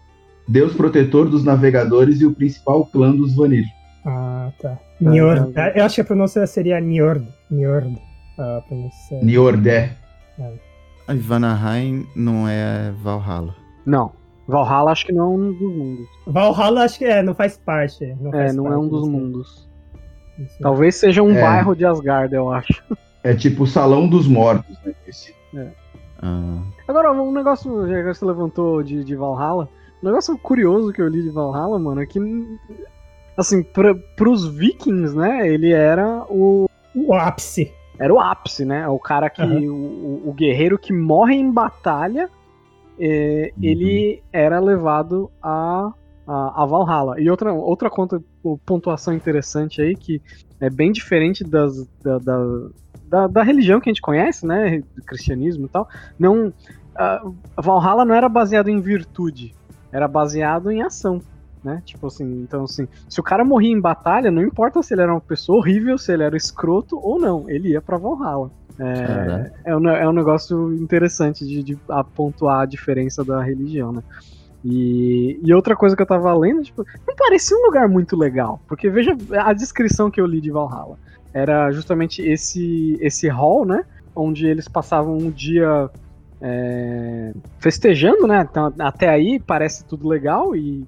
Deus 0.48 0.74
protetor 0.74 1.30
dos 1.30 1.44
navegadores 1.44 2.22
e 2.22 2.26
o 2.26 2.34
principal 2.34 2.86
clã 2.86 3.16
dos 3.16 3.36
Vanir. 3.36 3.66
Ah, 4.06 4.52
tá. 4.62 4.78
Njord. 5.02 5.54
Eu 5.76 5.86
acho 5.86 5.96
que 5.96 6.02
a 6.02 6.06
pronúncia 6.06 6.46
seria 6.48 6.80
Njord. 6.80 7.26
Njord. 7.52 7.98
A 8.38 8.62
pronúncia. 8.68 9.20
Njordé. 9.24 9.92
A 11.08 11.14
Vanaheim 11.14 12.06
não 12.16 12.48
é 12.48 12.92
Valhalla. 13.04 13.56
Não. 13.86 14.12
Valhalla 14.48 14.92
acho 14.92 15.06
que 15.06 15.12
não 15.12 15.24
é 15.24 15.28
um 15.36 15.52
dos 15.54 15.62
mundos. 15.76 16.08
Valhalla 16.26 16.84
acho 16.84 16.98
que 17.00 17.06
é, 17.06 17.22
não 17.22 17.36
faz 17.36 17.58
parte. 17.58 18.16
Não 18.20 18.30
É, 18.34 18.44
faz 18.46 18.56
não 18.56 18.66
é 18.68 18.70
parte 18.70 18.82
um 18.86 18.88
dos 18.90 19.02
desse- 19.02 19.12
mundos. 19.12 19.68
Talvez 20.62 20.96
seja 20.96 21.22
um 21.24 21.32
É. 21.32 21.42
bairro 21.42 21.76
de 21.76 21.86
Asgard, 21.86 22.34
eu 22.34 22.52
acho. 22.52 22.84
É 23.24 23.34
tipo 23.34 23.64
o 23.64 23.68
Salão 23.68 24.08
dos 24.08 24.28
Mortos, 24.28 24.78
né? 24.86 24.94
Esse- 25.08 25.34
Ah, 26.22 26.62
Agora, 26.88 27.12
um 27.12 27.32
negócio, 27.32 27.88
já 27.88 27.98
que 28.04 28.14
você 28.14 28.26
levantou 28.26 28.84
de, 28.84 29.04
de 29.04 29.16
Valhalla, 29.16 29.70
um 30.04 30.08
negócio 30.08 30.38
curioso 30.38 30.92
que 30.94 31.02
eu 31.02 31.08
li 31.08 31.22
de 31.24 31.30
Valhalla, 31.30 31.78
mano, 31.80 32.02
é 32.02 32.06
que, 32.06 32.20
assim, 33.38 33.64
pra, 33.64 33.96
pros 34.16 34.46
vikings, 34.48 35.16
né, 35.16 35.48
ele 35.48 35.72
era 35.72 36.26
o, 36.30 36.68
O 36.96 37.14
ápice. 37.14 37.72
era 37.98 38.14
o 38.14 38.20
ápice, 38.20 38.66
né? 38.66 38.88
O 38.88 39.00
cara 39.00 39.30
que. 39.30 39.42
O, 39.42 39.74
o- 39.74 40.30
o 40.30 40.34
guerreiro 40.34 40.78
que 40.78 40.92
morre 40.94 41.36
em 41.36 41.50
batalha, 41.52 42.30
é, 43.00 43.52
Uhum. 43.58 43.64
ele 43.64 44.24
era 44.34 44.60
levado 44.60 45.32
a, 45.42 45.92
a, 46.30 46.64
a 46.64 46.66
Valhalla. 46.66 47.20
E 47.20 47.30
outra, 47.30 47.52
outra 47.52 47.90
conta, 47.90 48.22
pontuação 48.66 49.14
interessante 49.14 49.82
aí, 49.82 49.96
que 49.96 50.22
é 50.60 50.70
bem 50.70 50.92
diferente 50.92 51.44
das, 51.44 51.88
da, 52.04 52.20
da, 52.20 52.38
da, 53.08 53.28
da 53.28 53.44
religião 53.44 53.82
que 53.82 53.90
a 53.90 53.92
gente 53.92 54.02
conhece, 54.02 54.46
né? 54.46 54.84
Do 54.96 55.04
cristianismo 55.04 55.66
e 55.66 55.70
tal. 55.70 55.90
Não. 56.20 56.54
A 56.96 57.22
Valhalla 57.62 58.04
não 58.04 58.14
era 58.14 58.28
baseado 58.28 58.68
em 58.68 58.82
virtude, 58.82 59.56
era 59.92 60.08
baseado 60.08 60.70
em 60.70 60.82
ação. 60.82 61.22
né? 61.64 61.82
Tipo 61.86 62.08
assim, 62.08 62.42
então 62.42 62.64
assim, 62.64 62.88
se 63.08 63.20
o 63.20 63.24
cara 63.24 63.44
morria 63.46 63.72
em 63.72 63.80
batalha, 63.80 64.30
não 64.30 64.44
importa 64.44 64.84
se 64.84 64.94
ele 64.94 65.02
era 65.02 65.14
uma 65.14 65.22
pessoa 65.22 65.60
horrível, 65.60 65.98
se 65.98 66.12
ele 66.12 66.24
era 66.24 66.36
escroto 66.36 67.00
ou 67.02 67.20
não, 67.20 67.50
ele 67.50 67.70
ia 67.70 67.82
pra 67.82 67.98
Valhalla. 67.98 68.52
É, 68.82 69.72
é, 69.72 69.76
um, 69.76 69.90
é 69.90 70.08
um 70.08 70.14
negócio 70.14 70.74
interessante 70.74 71.46
de, 71.46 71.62
de 71.62 71.78
pontuar 72.16 72.62
a 72.62 72.66
diferença 72.66 73.26
da 73.26 73.42
religião, 73.42 73.92
né? 73.92 74.02
E, 74.64 75.39
e, 75.43 75.53
outra 75.53 75.76
coisa 75.76 75.95
que 75.95 76.01
eu 76.01 76.05
tava 76.05 76.34
lendo, 76.34 76.64
tipo, 76.64 76.86
não 77.07 77.16
parecia 77.16 77.55
um 77.57 77.66
lugar 77.66 77.88
muito 77.88 78.18
legal. 78.18 78.62
Porque 78.68 78.89
veja 78.89 79.16
a 79.38 79.53
descrição 79.53 80.12
que 80.12 80.20
eu 80.20 80.26
li 80.26 80.41
de 80.41 80.51
Valhalla. 80.51 80.97
Era 81.34 81.72
justamente 81.72 82.22
esse, 82.22 82.97
esse 82.99 83.28
hall, 83.28 83.66
né? 83.66 83.86
Onde 84.16 84.47
eles 84.47 84.68
passavam 84.68 85.18
um 85.18 85.30
dia 85.30 85.89
é, 86.41 87.34
festejando, 87.60 88.28
né? 88.28 88.47
Então, 88.49 88.74
até 88.80 89.07
aí 89.07 89.39
parece 89.39 89.86
tudo 89.86 90.07
legal 90.07 90.55
e 90.55 90.86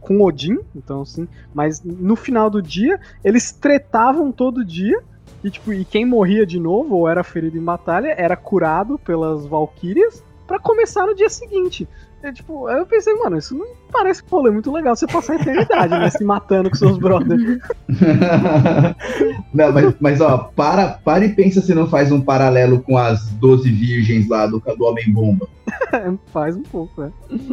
com 0.00 0.20
Odin, 0.20 0.58
então 0.76 1.00
assim, 1.00 1.26
mas 1.54 1.82
no 1.82 2.14
final 2.14 2.50
do 2.50 2.60
dia 2.60 3.00
eles 3.24 3.52
tretavam 3.52 4.30
todo 4.30 4.62
dia 4.62 5.02
e 5.42 5.50
tipo, 5.50 5.72
e 5.72 5.84
quem 5.84 6.04
morria 6.04 6.44
de 6.46 6.60
novo 6.60 6.94
ou 6.94 7.08
era 7.08 7.24
ferido 7.24 7.56
em 7.56 7.62
batalha 7.62 8.14
era 8.16 8.36
curado 8.36 8.98
pelas 8.98 9.46
valquírias 9.46 10.22
para 10.46 10.58
começar 10.58 11.06
no 11.06 11.14
dia 11.14 11.30
seguinte. 11.30 11.88
É, 12.24 12.32
tipo, 12.32 12.70
eu 12.70 12.86
pensei, 12.86 13.12
mano, 13.16 13.36
isso 13.36 13.54
não 13.54 13.66
parece 13.92 14.22
um 14.22 14.30
rolê 14.34 14.50
muito 14.50 14.72
legal 14.72 14.96
você 14.96 15.06
passar 15.06 15.34
a 15.34 15.36
eternidade, 15.36 15.90
né? 15.90 16.08
Se 16.08 16.24
matando 16.24 16.70
com 16.70 16.76
seus 16.76 16.96
brothers. 16.96 17.60
não, 19.52 19.70
mas, 19.70 19.94
mas 20.00 20.20
ó, 20.22 20.50
para, 20.56 20.98
para 21.04 21.26
e 21.26 21.34
pensa 21.34 21.60
se 21.60 21.74
não 21.74 21.86
faz 21.86 22.10
um 22.10 22.22
paralelo 22.22 22.80
com 22.80 22.96
as 22.96 23.28
12 23.32 23.70
virgens 23.70 24.26
lá 24.26 24.46
do, 24.46 24.58
do 24.58 24.84
Homem-Bomba. 24.86 25.46
faz 26.32 26.56
um 26.56 26.62
pouco, 26.62 27.02
né? 27.02 27.12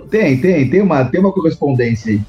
Tem, 0.10 0.40
tem, 0.40 0.70
tem 0.70 0.82
uma, 0.82 1.04
tem 1.04 1.20
uma 1.20 1.34
correspondência 1.34 2.14
aí. 2.14 2.22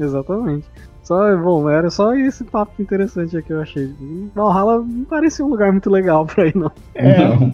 Exatamente. 0.00 0.66
Só, 1.04 1.36
bom, 1.36 1.70
era 1.70 1.88
só 1.88 2.16
esse 2.16 2.42
papo 2.42 2.82
interessante 2.82 3.36
aqui 3.36 3.46
que 3.46 3.52
eu 3.52 3.60
achei. 3.60 3.94
Valhalla 4.34 4.84
não 4.84 5.04
parecia 5.04 5.44
um 5.44 5.48
lugar 5.50 5.70
muito 5.70 5.88
legal 5.88 6.26
pra 6.26 6.48
ir, 6.48 6.56
não. 6.56 6.72
É. 6.96 7.28
Não. 7.28 7.52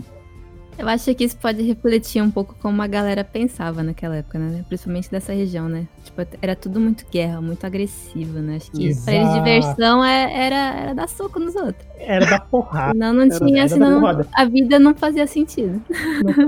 Eu 0.83 0.89
acho 0.89 1.15
que 1.15 1.23
isso 1.23 1.37
pode 1.37 1.63
refletir 1.63 2.21
um 2.21 2.31
pouco 2.31 2.57
como 2.61 2.83
a 2.83 2.89
galera 2.89 3.23
pensava 3.23 3.85
naquela 3.85 4.17
época, 4.17 4.37
né? 4.37 4.65
Principalmente 4.67 5.09
dessa 5.09 5.33
região, 5.33 5.69
né? 5.69 5.87
Tipo, 6.03 6.27
era 6.43 6.57
tudo 6.57 6.81
muito 6.81 7.07
guerra, 7.09 7.41
muito 7.41 7.65
agressivo, 7.65 8.41
né? 8.41 8.57
Acho 8.57 8.73
que 8.73 8.89
Exato. 8.89 9.05
pra 9.05 9.15
eles 9.15 9.33
diversão 9.33 10.05
é, 10.05 10.47
era, 10.47 10.81
era 10.81 10.93
dar 10.93 11.09
soco 11.09 11.39
nos 11.39 11.55
outros. 11.55 11.87
Era 12.01 12.27
da 12.27 12.41
porrada. 12.41 12.95
Senão 12.95 13.13
não 13.13 13.29
tinha, 13.29 13.61
era, 13.61 13.69
senão 13.69 14.03
a 14.35 14.45
vida 14.45 14.81
não 14.81 14.93
fazia 14.93 15.25
sentido. 15.25 15.81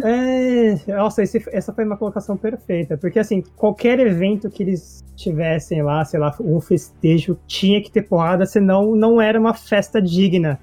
É, 0.03 0.75
nossa, 0.89 1.23
esse, 1.23 1.45
essa 1.53 1.73
foi 1.73 1.85
uma 1.85 1.97
colocação 1.97 2.37
perfeita. 2.37 2.99
Porque 2.99 3.21
assim, 3.21 3.41
qualquer 3.55 4.01
evento 4.01 4.51
que 4.51 4.65
eles 4.65 5.05
tivessem 5.15 5.81
lá, 5.81 6.05
sei 6.05 6.19
lá, 6.19 6.35
um 6.41 6.61
festejo, 6.61 7.39
tinha 7.47 7.81
que 7.81 7.89
ter 7.89 8.03
porrada, 8.03 8.45
senão 8.47 8.97
não 8.97 9.21
era 9.21 9.39
uma 9.39 9.55
festa 9.55 10.03
digna. 10.03 10.59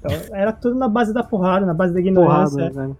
Então, 0.00 0.36
era 0.36 0.52
tudo 0.52 0.76
na 0.76 0.88
base 0.88 1.12
da 1.12 1.22
porrada, 1.22 1.66
na 1.66 1.74
base 1.74 1.92
da 1.92 2.00
ignorância. 2.00 2.70
Porrada, 2.70 2.96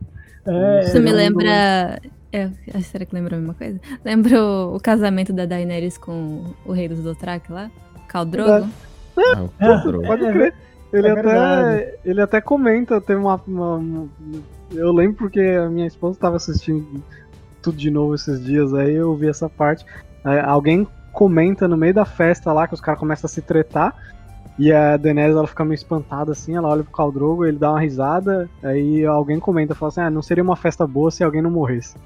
é, 0.46 0.80
Isso 0.84 1.00
me 1.00 1.12
lembra. 1.12 2.00
É, 2.32 2.50
será 2.82 3.04
que 3.04 3.14
lembra 3.14 3.36
a 3.36 3.38
mesma 3.38 3.54
coisa? 3.54 3.80
Lembra 4.04 4.42
o, 4.42 4.76
o, 4.76 4.80
casamento 4.80 5.32
da 5.32 5.46
Daenerys 5.46 5.98
com 5.98 6.54
o 6.64 6.72
rei 6.72 6.88
dos 6.88 7.02
Dothraki 7.02 7.52
lá? 7.52 7.70
Khal-Drogo? 8.08 8.68
Ah, 9.16 9.48
é, 9.58 10.06
pode 10.06 10.32
crer. 10.32 10.54
Ele, 10.92 11.06
é 11.06 11.10
até, 11.12 11.98
ele 12.04 12.20
até 12.20 12.40
comenta, 12.40 13.00
tem 13.00 13.16
uma, 13.16 13.40
uma, 13.46 13.76
uma, 13.76 14.08
Eu 14.72 14.92
lembro 14.92 15.18
porque 15.18 15.40
a 15.40 15.68
minha 15.68 15.86
esposa 15.86 16.16
estava 16.16 16.36
assistindo 16.36 17.02
tudo 17.62 17.76
de 17.76 17.90
novo 17.90 18.14
esses 18.14 18.44
dias, 18.44 18.74
aí 18.74 18.94
eu 18.94 19.14
vi 19.14 19.28
essa 19.28 19.48
parte. 19.48 19.84
Aí, 20.24 20.40
alguém 20.40 20.86
comenta 21.12 21.68
no 21.68 21.76
meio 21.76 21.94
da 21.94 22.04
festa 22.04 22.52
lá 22.52 22.66
que 22.66 22.74
os 22.74 22.80
caras 22.80 22.98
começam 22.98 23.26
a 23.26 23.30
se 23.30 23.40
tretar. 23.40 23.94
E 24.60 24.70
a 24.70 24.98
Daenerys 24.98 25.34
ela 25.34 25.46
fica 25.46 25.64
meio 25.64 25.74
espantada 25.74 26.32
assim, 26.32 26.54
ela 26.54 26.68
olha 26.68 26.84
pro 26.84 26.92
Khal 26.92 27.46
ele 27.46 27.56
dá 27.56 27.70
uma 27.70 27.80
risada, 27.80 28.46
aí 28.62 29.06
alguém 29.06 29.40
comenta, 29.40 29.74
fala 29.74 29.88
assim: 29.88 30.00
"Ah, 30.02 30.10
não 30.10 30.20
seria 30.20 30.44
uma 30.44 30.54
festa 30.54 30.86
boa 30.86 31.10
se 31.10 31.24
alguém 31.24 31.40
não 31.40 31.50
morresse". 31.50 31.96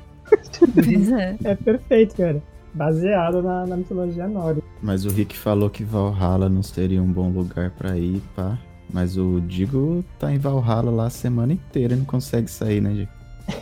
é. 1.19 1.37
é 1.51 1.55
perfeito, 1.57 2.15
cara. 2.15 2.41
Baseado 2.73 3.43
na, 3.43 3.67
na 3.67 3.77
mitologia 3.77 4.29
nórdica. 4.29 4.65
Mas 4.81 5.05
o 5.05 5.11
Rick 5.11 5.37
falou 5.37 5.69
que 5.69 5.83
Valhalla 5.83 6.49
não 6.49 6.63
seria 6.63 7.03
um 7.03 7.13
bom 7.13 7.29
lugar 7.29 7.73
para 7.73 7.99
ir, 7.99 8.23
pá. 8.37 8.57
Mas 8.93 9.17
o 9.17 9.41
Digo 9.41 10.05
tá 10.21 10.33
em 10.33 10.39
Valhalla 10.39 10.93
lá 10.93 11.07
a 11.07 11.11
semana 11.11 11.53
inteira 11.53 11.95
e 11.95 11.97
não 11.97 12.05
consegue 12.05 12.49
sair, 12.49 12.81
né, 12.81 12.93
Digo? 12.93 13.11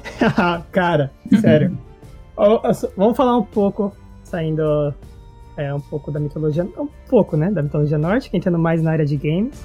cara, 0.70 1.10
sério. 1.40 1.78
Vamos 2.94 3.16
falar 3.16 3.38
um 3.38 3.44
pouco, 3.44 3.96
saindo 4.22 4.94
é 5.56 5.72
um 5.74 5.80
pouco 5.80 6.10
da 6.10 6.18
mitologia, 6.18 6.64
um 6.64 6.88
pouco, 7.08 7.36
né, 7.36 7.50
da 7.50 7.62
mitologia 7.62 7.98
nórdica, 7.98 8.36
entrando 8.36 8.58
mais 8.58 8.82
na 8.82 8.92
área 8.92 9.04
de 9.04 9.16
games. 9.16 9.64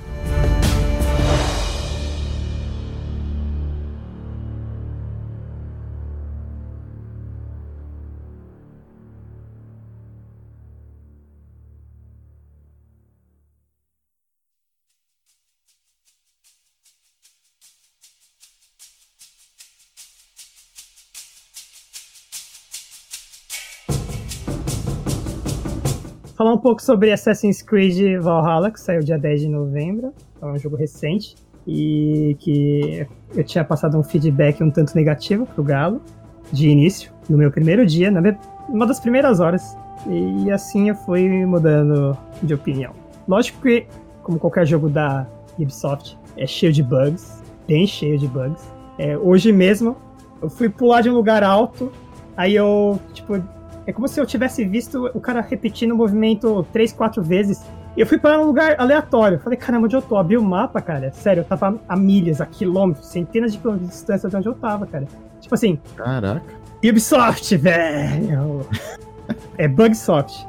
Falar 26.48 26.54
um 26.54 26.58
pouco 26.58 26.82
sobre 26.82 27.12
Assassin's 27.12 27.62
Creed 27.62 28.22
Valhalla, 28.22 28.72
que 28.72 28.80
saiu 28.80 29.02
dia 29.02 29.18
10 29.18 29.42
de 29.42 29.50
novembro. 29.50 30.14
É 30.42 30.46
um 30.46 30.58
jogo 30.58 30.78
recente. 30.78 31.36
E 31.68 32.38
que 32.40 33.06
eu 33.36 33.44
tinha 33.44 33.66
passado 33.66 33.98
um 33.98 34.04
feedback 34.04 34.64
um 34.64 34.72
tanto 34.72 34.96
negativo 34.96 35.46
pro 35.46 35.62
Galo, 35.62 36.02
de 36.50 36.70
início, 36.70 37.12
no 37.30 37.38
meu 37.38 37.52
primeiro 37.52 37.86
dia, 37.86 38.10
na 38.10 38.22
minha, 38.22 38.40
uma 38.70 38.88
das 38.88 39.02
primeiras 39.02 39.42
horas. 39.42 39.78
E 40.08 40.50
assim 40.50 40.88
eu 40.88 40.96
fui 40.96 41.28
mudando 41.46 42.18
de 42.42 42.54
opinião. 42.54 42.94
Lógico 43.28 43.62
que, 43.62 43.86
como 44.24 44.40
qualquer 44.40 44.66
jogo 44.66 44.88
da 44.88 45.28
Ubisoft, 45.60 46.18
é 46.38 46.48
cheio 46.48 46.72
de 46.72 46.82
bugs, 46.82 47.44
bem 47.68 47.86
cheio 47.86 48.18
de 48.18 48.28
bugs. 48.30 48.64
É, 48.98 49.18
hoje 49.18 49.52
mesmo, 49.52 49.98
eu 50.42 50.50
fui 50.50 50.70
pular 50.70 51.02
de 51.02 51.10
um 51.10 51.14
lugar 51.14 51.44
alto, 51.44 51.92
aí 52.38 52.56
eu, 52.56 52.98
tipo, 53.14 53.44
é 53.88 53.94
como 53.94 54.06
se 54.06 54.20
eu 54.20 54.26
tivesse 54.26 54.66
visto 54.66 55.10
o 55.14 55.22
cara 55.22 55.40
repetindo 55.40 55.94
o 55.94 55.96
movimento 55.96 56.68
três, 56.74 56.92
quatro 56.92 57.24
vezes. 57.24 57.64
E 57.96 58.02
eu 58.02 58.06
fui 58.06 58.20
para 58.20 58.40
um 58.40 58.46
lugar 58.46 58.76
aleatório. 58.78 59.40
Falei, 59.40 59.58
caramba, 59.58 59.86
onde 59.86 59.96
eu 59.96 60.02
tô? 60.02 60.18
Abri 60.18 60.38
o 60.38 60.44
mapa, 60.44 60.82
cara. 60.82 61.10
Sério, 61.14 61.40
eu 61.42 61.46
tava 61.46 61.80
a 61.88 61.96
milhas, 61.96 62.42
a 62.42 62.46
quilômetros, 62.46 63.08
centenas 63.08 63.54
de 63.54 63.60
quilômetros 63.60 63.90
de 63.90 63.96
distância 63.96 64.30
de 64.30 64.36
onde 64.36 64.48
eu 64.48 64.54
tava, 64.54 64.86
cara. 64.86 65.08
Tipo 65.40 65.56
assim. 65.56 65.80
Caraca. 65.96 66.44
Ubisoft, 66.84 67.56
velho! 67.56 68.68
é 69.58 69.68
Bugsoft, 69.70 70.46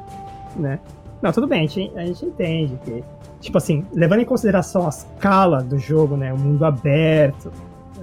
né? 0.57 0.79
Não, 1.21 1.31
tudo 1.31 1.47
bem, 1.47 1.63
a 1.63 1.67
gente, 1.67 1.97
a 1.97 2.05
gente 2.05 2.25
entende 2.25 2.77
que. 2.83 3.03
Tipo 3.39 3.57
assim, 3.57 3.85
levando 3.93 4.19
em 4.19 4.25
consideração 4.25 4.85
a 4.85 4.89
escala 4.89 5.63
do 5.63 5.79
jogo, 5.79 6.17
né? 6.17 6.33
O 6.33 6.37
mundo 6.37 6.65
aberto, 6.65 7.51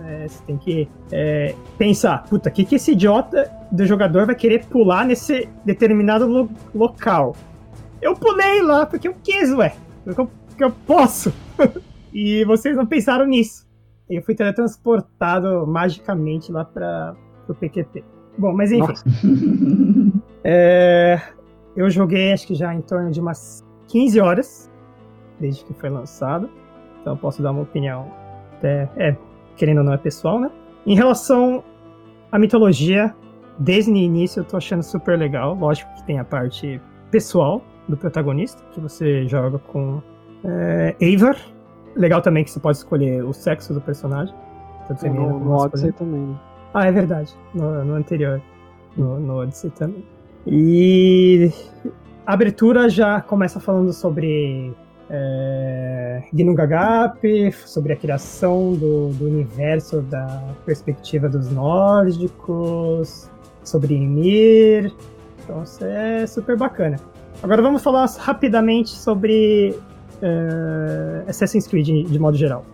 é, 0.07 0.29
você 0.29 0.43
tem 0.45 0.57
que 0.57 0.89
é, 1.11 1.55
pensar, 1.77 2.25
puta, 2.25 2.49
o 2.49 2.53
que, 2.53 2.65
que 2.65 2.77
esse 2.77 2.93
idiota 2.93 3.51
do 3.71 3.85
jogador 3.85 4.27
vai 4.27 4.35
querer 4.35 4.65
pular 4.67 5.05
nesse 5.05 5.49
determinado 5.65 6.27
lo 6.27 6.51
local? 6.75 7.35
Eu 8.01 8.15
pulei 8.15 8.63
lá 8.63 8.87
porque 8.87 9.09
eu 9.09 9.15
quis, 9.23 9.53
ué. 9.53 9.75
Porque 10.05 10.21
eu, 10.21 10.31
porque 10.49 10.65
eu 10.65 10.71
posso. 10.87 11.33
e 12.13 12.45
vocês 12.45 12.77
não 12.77 12.87
pensaram 12.87 13.27
nisso. 13.27 13.67
Eu 14.09 14.23
fui 14.23 14.35
teletransportado 14.35 15.67
magicamente 15.67 16.53
lá 16.53 16.65
para 16.65 17.17
o 17.49 17.55
PQP. 17.55 18.05
Bom, 18.39 18.53
mas 18.53 18.71
enfim. 18.71 20.13
é, 20.45 21.21
eu 21.75 21.91
joguei 21.91 22.33
acho 22.33 22.47
que 22.47 22.55
já 22.55 22.73
em 22.75 22.81
torno 22.81 23.11
de 23.11 23.21
umas 23.21 23.65
15 23.89 24.21
horas 24.21 24.71
desde 25.41 25.65
que 25.65 25.75
foi 25.75 25.91
lançado. 25.91 26.49
Então 27.01 27.15
eu 27.15 27.19
posso 27.19 27.43
dar 27.43 27.51
uma 27.51 27.63
opinião 27.63 28.11
até. 28.57 28.89
É, 28.97 29.17
querendo 29.57 29.79
ou 29.79 29.85
não 29.85 29.93
é 29.93 29.97
pessoal, 29.97 30.39
né? 30.41 30.51
Em 30.87 30.95
relação 30.95 31.65
à 32.31 32.39
mitologia, 32.39 33.15
desde 33.59 33.91
o 33.91 33.97
início 33.97 34.41
eu 34.41 34.45
tô 34.45 34.57
achando 34.57 34.83
super 34.83 35.19
legal. 35.19 35.55
Lógico 35.55 35.93
que 35.95 36.05
tem 36.05 36.19
a 36.19 36.25
parte 36.25 36.81
pessoal 37.11 37.63
do 37.89 37.97
protagonista, 37.97 38.63
que 38.73 38.81
você 38.81 39.27
joga 39.27 39.59
com 39.59 40.01
é, 40.45 40.95
Eivor. 41.01 41.37
Legal 41.97 42.21
também 42.21 42.45
que 42.45 42.51
você 42.51 42.61
pode 42.61 42.79
escolher 42.79 43.25
o 43.25 43.33
sexo 43.33 43.73
do 43.73 43.81
personagem. 43.81 44.35
Tanto 44.87 45.01
feminino 45.01 45.39
no, 45.39 45.45
no 45.45 45.57
Odyssey 45.57 45.93
também. 45.93 46.21
Né? 46.21 46.37
Ah, 46.75 46.87
é 46.87 46.93
verdade. 46.93 47.35
No, 47.55 47.85
no 47.85 47.95
anterior. 47.95 48.41
No, 48.97 49.19
no 49.19 49.41
Odyssey 49.41 49.71
também. 49.71 50.05
E 50.47 51.51
a 52.27 52.35
abertura 52.35 52.89
já 52.89 53.21
começa 53.21 53.59
falando 53.59 53.93
sobre 53.93 54.75
é, 55.09 56.23
Ginnungagap, 56.35 57.53
sobre 57.53 57.93
a 57.93 57.97
criação 57.97 58.73
do, 58.75 59.11
do, 59.11 59.27
universo 59.27 60.01
da 60.03 60.43
perspectiva 60.65 61.29
dos 61.29 61.51
nórdicos, 61.51 63.31
sobre 63.63 63.95
Ymir. 63.95 64.93
Então 65.43 65.63
isso 65.63 65.85
é 65.85 66.27
super 66.27 66.57
bacana. 66.57 66.99
Agora 67.43 67.63
vamos 67.63 67.83
falar 67.83 68.07
rapidamente 68.19 68.91
sobre 68.91 69.79
uh, 70.23 71.29
Assassin's 71.29 71.67
Creed 71.67 71.87
de, 71.87 72.03
de, 72.05 72.19
modo 72.19 72.37
geral. 72.37 72.65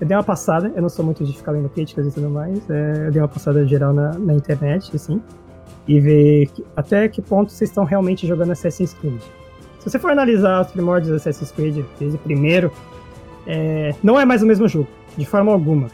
Eu 0.00 0.06
dei 0.06 0.16
uma 0.16 0.24
passada, 0.24 0.72
eu 0.74 0.82
não 0.82 0.88
sou 0.88 1.04
muito 1.04 1.22
de 1.24 1.32
ficar 1.36 1.52
lendo 1.52 1.68
críticas 1.68 2.06
e 2.06 2.10
tudo 2.10 2.28
mais, 2.28 2.58
é, 2.68 3.06
eu 3.06 3.12
dei 3.12 3.22
uma 3.22 3.28
passada 3.28 3.64
geral 3.64 3.92
na, 3.92 4.18
na 4.18 4.34
internet, 4.34 4.90
assim, 4.96 5.22
e 5.86 6.00
ver 6.00 6.46
que, 6.46 6.64
até 6.74 7.08
que 7.08 7.22
ponto 7.22 7.52
vocês 7.52 7.70
estão 7.70 7.84
realmente 7.84 8.26
jogando 8.26 8.50
Assassin's 8.50 8.94
Creed. 8.94 9.22
Se 9.82 9.90
você 9.90 9.98
for 9.98 10.12
analisar 10.12 10.60
os 10.60 10.70
primórdios 10.70 11.10
do 11.10 11.16
Assassin's 11.16 11.50
Creed, 11.50 11.84
desde 11.98 12.16
o 12.16 12.20
primeiro, 12.20 12.70
é, 13.48 13.92
não 14.00 14.18
é 14.18 14.24
mais 14.24 14.40
o 14.40 14.46
mesmo 14.46 14.68
jogo, 14.68 14.86
de 15.16 15.26
forma 15.26 15.50
alguma. 15.50 15.88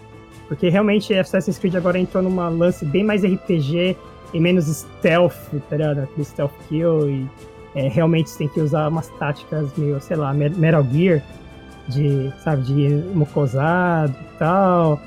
Porque 0.46 0.68
realmente 0.68 1.14
Assassin's 1.14 1.58
Creed 1.58 1.74
agora 1.74 1.98
entrou 1.98 2.22
numa 2.22 2.50
lance 2.50 2.84
bem 2.84 3.02
mais 3.02 3.24
RPG 3.24 3.96
e 4.34 4.40
menos 4.40 4.66
stealth, 4.66 5.32
tá 5.70 5.76
ligado? 5.76 6.00
Aquele 6.00 6.24
stealth 6.26 6.52
kill 6.68 7.08
e 7.08 7.26
é, 7.74 7.88
realmente 7.88 8.28
você 8.28 8.38
tem 8.40 8.48
que 8.48 8.60
usar 8.60 8.88
umas 8.88 9.08
táticas 9.18 9.70
meio, 9.78 9.98
sei 10.02 10.18
lá, 10.18 10.34
Metal 10.34 10.84
Gear, 10.92 11.22
de, 11.88 12.30
sabe, 12.44 12.64
de 12.64 12.88
mocosado 13.14 14.12
e 14.12 14.38
tal. 14.38 15.00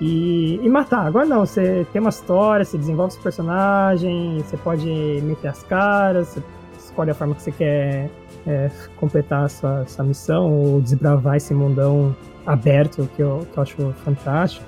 E, 0.00 0.58
e, 0.62 0.68
matar. 0.70 1.06
Agora 1.06 1.26
não, 1.26 1.44
você 1.44 1.86
tem 1.92 2.00
uma 2.00 2.08
história, 2.08 2.64
você 2.64 2.78
desenvolve 2.78 3.14
os 3.14 3.22
personagens, 3.22 4.42
você 4.42 4.56
pode 4.56 4.88
meter 5.22 5.48
as 5.48 5.62
caras, 5.64 6.28
você 6.28 6.42
escolhe 6.78 7.10
a 7.10 7.14
forma 7.14 7.34
que 7.34 7.42
você 7.42 7.52
quer 7.52 8.10
é, 8.46 8.70
completar 8.96 9.44
a 9.44 9.48
sua, 9.48 9.86
sua 9.86 10.04
missão 10.04 10.50
ou 10.50 10.80
desbravar 10.80 11.36
esse 11.36 11.54
mundão 11.54 12.14
aberto 12.44 13.08
que 13.14 13.22
eu, 13.22 13.46
que 13.52 13.56
eu 13.56 13.62
acho 13.62 13.94
fantástico. 14.04 14.66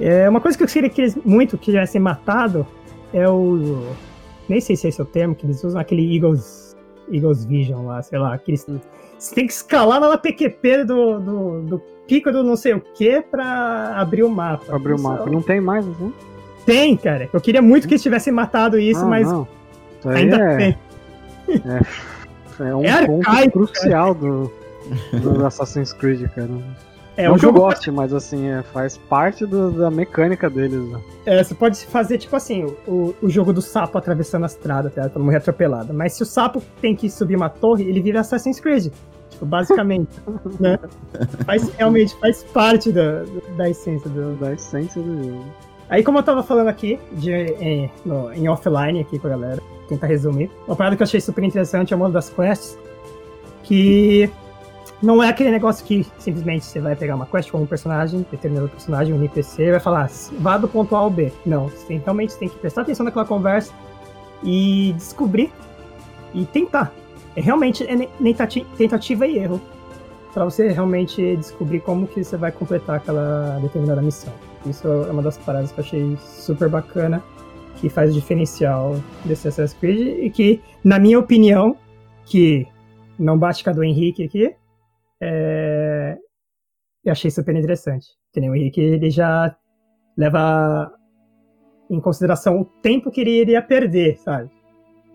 É, 0.00 0.28
uma 0.28 0.40
coisa 0.40 0.56
que 0.56 0.62
eu 0.62 0.68
queria 0.68 0.88
que 0.88 1.00
eles 1.00 1.16
muito 1.24 1.58
que 1.58 1.66
tivessem 1.66 2.00
matado 2.00 2.66
é 3.12 3.28
o. 3.28 3.92
Nem 4.48 4.60
sei 4.60 4.76
se 4.76 4.86
é 4.86 4.88
esse 4.90 5.02
o 5.02 5.04
termo, 5.04 5.34
que 5.34 5.44
eles 5.44 5.62
usam 5.64 5.80
aquele 5.80 6.16
Eagles, 6.16 6.76
Eagles 7.10 7.44
Vision 7.44 7.86
lá, 7.86 8.02
sei 8.02 8.18
lá, 8.18 8.36
que 8.38 8.52
eles. 8.52 8.66
Você 9.18 9.34
tem 9.34 9.46
que 9.46 9.52
escalar 9.52 10.00
lá 10.00 10.10
na 10.10 10.18
PQP 10.18 10.84
do, 10.84 11.18
do, 11.18 11.62
do 11.62 11.78
pico 12.06 12.30
do 12.30 12.44
não 12.44 12.56
sei 12.56 12.74
o 12.74 12.80
que 12.80 13.20
pra 13.20 13.94
abrir 13.96 14.22
o 14.22 14.30
mapa. 14.30 14.74
Abrir 14.74 14.94
o 14.94 15.00
mapa. 15.00 15.28
Não 15.28 15.42
tem 15.42 15.60
mais, 15.60 15.86
assim? 15.86 16.12
Tem, 16.64 16.96
cara. 16.96 17.28
Eu 17.32 17.40
queria 17.40 17.60
muito 17.60 17.88
que 17.88 17.94
eles 17.94 18.02
tivessem 18.02 18.32
matado 18.32 18.78
isso, 18.78 19.00
ah, 19.00 19.08
mas. 19.08 19.30
Não. 19.30 19.48
Isso 19.98 20.08
ainda 20.08 20.36
é... 20.36 20.56
tem. 20.56 20.78
É, 21.48 21.80
é 22.60 22.74
um 22.74 22.84
é 22.84 23.06
ponto 23.06 23.28
arcaico, 23.28 23.52
crucial 23.52 24.14
do, 24.14 24.52
do 25.12 25.46
Assassin's 25.46 25.92
Creed, 25.92 26.28
cara. 26.30 26.50
É, 27.18 27.26
não 27.26 27.36
que 27.36 27.44
eu 27.44 27.52
goste, 27.52 27.90
mas 27.90 28.14
assim, 28.14 28.48
é, 28.48 28.62
faz 28.62 28.96
parte 28.96 29.44
do, 29.44 29.72
da 29.72 29.90
mecânica 29.90 30.48
deles. 30.48 30.88
Né? 30.88 31.00
É, 31.26 31.42
você 31.42 31.52
pode 31.52 31.84
fazer, 31.86 32.16
tipo 32.16 32.36
assim, 32.36 32.64
o, 32.86 33.12
o 33.20 33.28
jogo 33.28 33.52
do 33.52 33.60
sapo 33.60 33.98
atravessando 33.98 34.44
a 34.44 34.46
estrada, 34.46 34.88
tá? 34.88 35.08
Pra 35.08 35.20
morrer 35.20 35.38
atropelado. 35.38 35.92
Mas 35.92 36.12
se 36.12 36.22
o 36.22 36.26
sapo 36.26 36.62
tem 36.80 36.94
que 36.94 37.10
subir 37.10 37.34
uma 37.34 37.48
torre, 37.48 37.82
ele 37.82 38.00
vira 38.00 38.20
Assassin's 38.20 38.60
Creed. 38.60 38.92
Tipo, 39.30 39.44
basicamente. 39.44 40.10
né? 40.60 40.78
Faz, 41.44 41.68
realmente 41.74 42.14
faz 42.20 42.44
parte 42.44 42.92
da, 42.92 43.24
da 43.56 43.68
essência 43.68 44.08
do. 44.08 44.36
Da 44.36 44.52
essência 44.52 45.02
do 45.02 45.24
jogo. 45.24 45.44
Aí, 45.90 46.04
como 46.04 46.18
eu 46.18 46.22
tava 46.22 46.44
falando 46.44 46.68
aqui, 46.68 47.00
de, 47.12 47.32
em, 47.32 47.90
no, 48.04 48.32
em 48.32 48.48
offline 48.48 49.00
aqui 49.00 49.18
com 49.18 49.26
a 49.26 49.30
galera, 49.30 49.62
tentar 49.88 50.06
resumir. 50.06 50.50
Uma 50.66 50.76
parada 50.76 50.96
que 50.96 51.02
eu 51.02 51.04
achei 51.04 51.20
super 51.20 51.42
interessante 51.44 51.92
é 51.92 51.96
o 51.96 51.98
modo 51.98 52.12
das 52.12 52.28
quests. 52.28 52.78
Que 53.62 54.30
não 55.02 55.22
é 55.22 55.28
aquele 55.28 55.50
negócio 55.50 55.84
que 55.84 56.06
simplesmente 56.18 56.64
você 56.64 56.80
vai 56.80 56.96
pegar 56.96 57.14
uma 57.14 57.26
quest 57.26 57.50
com 57.50 57.62
um 57.62 57.66
personagem, 57.66 58.26
determinado 58.30 58.68
personagem, 58.68 59.14
um 59.14 59.18
NPC, 59.18 59.62
e 59.62 59.70
vai 59.72 59.80
falar, 59.80 60.10
vá 60.40 60.58
do 60.58 60.68
ponto 60.68 60.94
A 60.96 60.98
ao 60.98 61.10
B. 61.10 61.32
Não, 61.46 61.68
você 61.68 61.96
realmente 61.96 62.36
tem 62.36 62.48
que 62.48 62.56
prestar 62.56 62.82
atenção 62.82 63.04
naquela 63.04 63.24
conversa 63.24 63.72
e 64.42 64.92
descobrir 64.96 65.52
e 66.34 66.44
tentar. 66.46 66.92
É 67.36 67.40
realmente 67.40 67.84
é 67.84 68.08
tentativa 68.76 69.26
e 69.26 69.38
erro 69.38 69.60
para 70.34 70.44
você 70.44 70.68
realmente 70.68 71.36
descobrir 71.36 71.80
como 71.80 72.06
que 72.06 72.22
você 72.22 72.36
vai 72.36 72.52
completar 72.52 72.96
aquela 72.96 73.58
determinada 73.60 74.02
missão. 74.02 74.32
Isso 74.66 74.86
é 74.86 75.10
uma 75.10 75.22
das 75.22 75.38
paradas 75.38 75.72
que 75.72 75.80
eu 75.80 75.84
achei 75.84 76.18
super 76.18 76.68
bacana, 76.68 77.22
que 77.80 77.88
faz 77.88 78.10
o 78.10 78.14
diferencial 78.14 78.94
desse 79.24 79.48
Assassin's 79.48 79.78
Creed 79.78 80.24
e 80.24 80.30
que, 80.30 80.60
na 80.84 80.98
minha 80.98 81.18
opinião, 81.18 81.76
que 82.24 82.66
não 83.18 83.38
bate 83.38 83.62
com 83.64 83.70
a 83.70 83.72
do 83.72 83.84
Henrique 83.84 84.24
aqui, 84.24 84.54
é... 85.20 86.16
eu 87.04 87.12
achei 87.12 87.30
super 87.30 87.54
interessante. 87.54 88.06
Entendeu? 88.30 88.52
O 88.52 88.56
Henrique 88.56 88.80
ele 88.80 89.10
já 89.10 89.56
leva 90.16 90.92
em 91.90 92.00
consideração 92.00 92.60
o 92.60 92.64
tempo 92.64 93.10
que 93.10 93.20
ele 93.20 93.40
iria 93.40 93.62
perder, 93.62 94.18
sabe? 94.18 94.50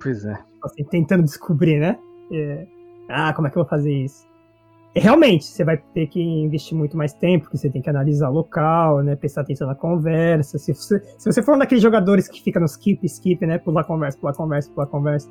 Pois 0.01 0.26
é. 0.26 0.38
Assim, 0.64 0.84
tentando 0.86 1.24
descobrir, 1.24 1.80
né? 1.80 1.99
É... 2.32 2.68
Ah, 3.09 3.34
como 3.34 3.47
é 3.47 3.51
que 3.51 3.57
eu 3.57 3.64
vou 3.64 3.70
fazer 3.70 3.93
isso? 3.93 4.26
Realmente, 4.95 5.45
você 5.45 5.63
vai 5.63 5.77
ter 5.77 6.05
que 6.05 6.21
investir 6.21 6.77
muito 6.77 6.95
mais 6.95 7.13
tempo, 7.13 7.45
porque 7.45 7.57
você 7.57 7.67
tem 7.67 7.81
que 7.81 7.89
analisar 7.89 8.29
o 8.29 8.33
local, 8.33 9.01
né? 9.01 9.15
Prestar 9.15 9.41
atenção 9.41 9.67
na 9.67 9.73
conversa. 9.73 10.59
Se 10.59 10.71
você, 10.71 11.01
se 11.17 11.31
você 11.31 11.41
for 11.41 11.55
um 11.55 11.57
daqueles 11.57 11.81
jogadores 11.81 12.27
que 12.27 12.41
fica 12.41 12.59
no 12.59 12.67
skip, 12.67 13.03
skip, 13.05 13.43
né? 13.45 13.57
Pular 13.57 13.83
conversa, 13.85 14.19
pular 14.19 14.33
conversa, 14.33 14.69
pular 14.71 14.85
conversa. 14.85 15.27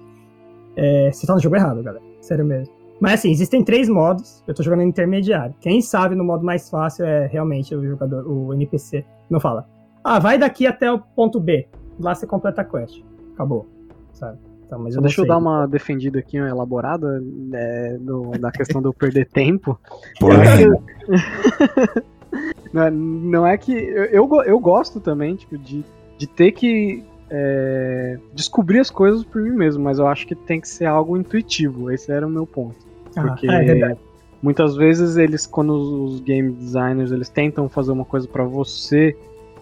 É... 0.75 1.13
você 1.13 1.27
tá 1.27 1.35
no 1.35 1.41
jogo 1.41 1.55
errado, 1.55 1.81
galera. 1.81 2.05
Sério 2.21 2.45
mesmo. 2.45 2.75
Mas 3.01 3.15
assim, 3.15 3.31
existem 3.31 3.63
três 3.63 3.89
modos. 3.89 4.43
Eu 4.49 4.55
tô 4.55 4.65
jogando 4.65 4.83
intermediário. 4.83 5.55
Quem 5.61 5.81
sabe 5.81 6.17
no 6.17 6.25
modo 6.25 6.45
mais 6.45 6.69
fácil 6.69 7.05
é 7.05 7.27
realmente 7.27 7.73
o 7.75 7.85
jogador, 7.85 8.27
o 8.27 8.53
NPC. 8.55 9.05
Não 9.31 9.39
fala. 9.39 9.69
Ah, 10.03 10.19
vai 10.19 10.39
daqui 10.39 10.67
até 10.67 10.91
o 10.91 10.99
ponto 10.99 11.39
B. 11.39 11.69
Lá 12.01 12.15
você 12.15 12.27
completa 12.27 12.63
a 12.63 12.65
quest. 12.65 13.01
Acabou. 13.35 13.67
Sabe? 14.13 14.39
Então, 14.73 14.83
mas 14.83 14.97
eu 14.97 15.03
deixa 15.03 15.21
eu 15.21 15.27
dar 15.27 15.37
uma 15.37 15.67
defendida 15.67 16.19
aqui, 16.19 16.41
uma 16.41 16.49
elaborada 16.49 17.23
é, 17.53 17.99
do, 18.01 18.31
da 18.39 18.51
questão 18.51 18.81
de 18.81 18.89
eu 18.89 18.95
perder 18.95 19.27
tempo. 19.27 19.79
não, 22.73 22.83
é, 22.83 22.91
não 22.91 23.47
é 23.47 23.59
que. 23.59 23.71
Eu, 23.71 24.27
eu 24.47 24.59
gosto 24.59 24.99
também, 24.99 25.37
tipo, 25.37 25.59
de, 25.59 25.85
de 26.17 26.27
ter 26.27 26.53
que 26.53 27.05
é, 27.29 28.19
descobrir 28.33 28.79
as 28.79 28.89
coisas 28.89 29.23
por 29.25 29.43
mim 29.43 29.51
mesmo, 29.51 29.85
mas 29.85 29.99
eu 29.99 30.07
acho 30.07 30.27
que 30.27 30.35
tem 30.35 30.59
que 30.59 30.69
ser 30.69 30.87
algo 30.87 31.19
intuitivo. 31.19 31.91
Esse 31.91 32.11
era 32.11 32.27
o 32.27 32.31
meu 32.31 32.47
ponto. 32.47 32.77
Porque 33.15 33.47
ah, 33.47 33.63
é 33.63 33.95
muitas 34.43 34.75
vezes 34.75 35.19
eles, 35.19 35.47
quando 35.47 36.05
os 36.05 36.19
game 36.21 36.51
designers 36.51 37.13
eles 37.13 37.29
tentam 37.29 37.69
fazer 37.69 37.93
uma 37.93 38.07
coisa 38.07 38.27
para 38.27 38.45
você 38.45 39.15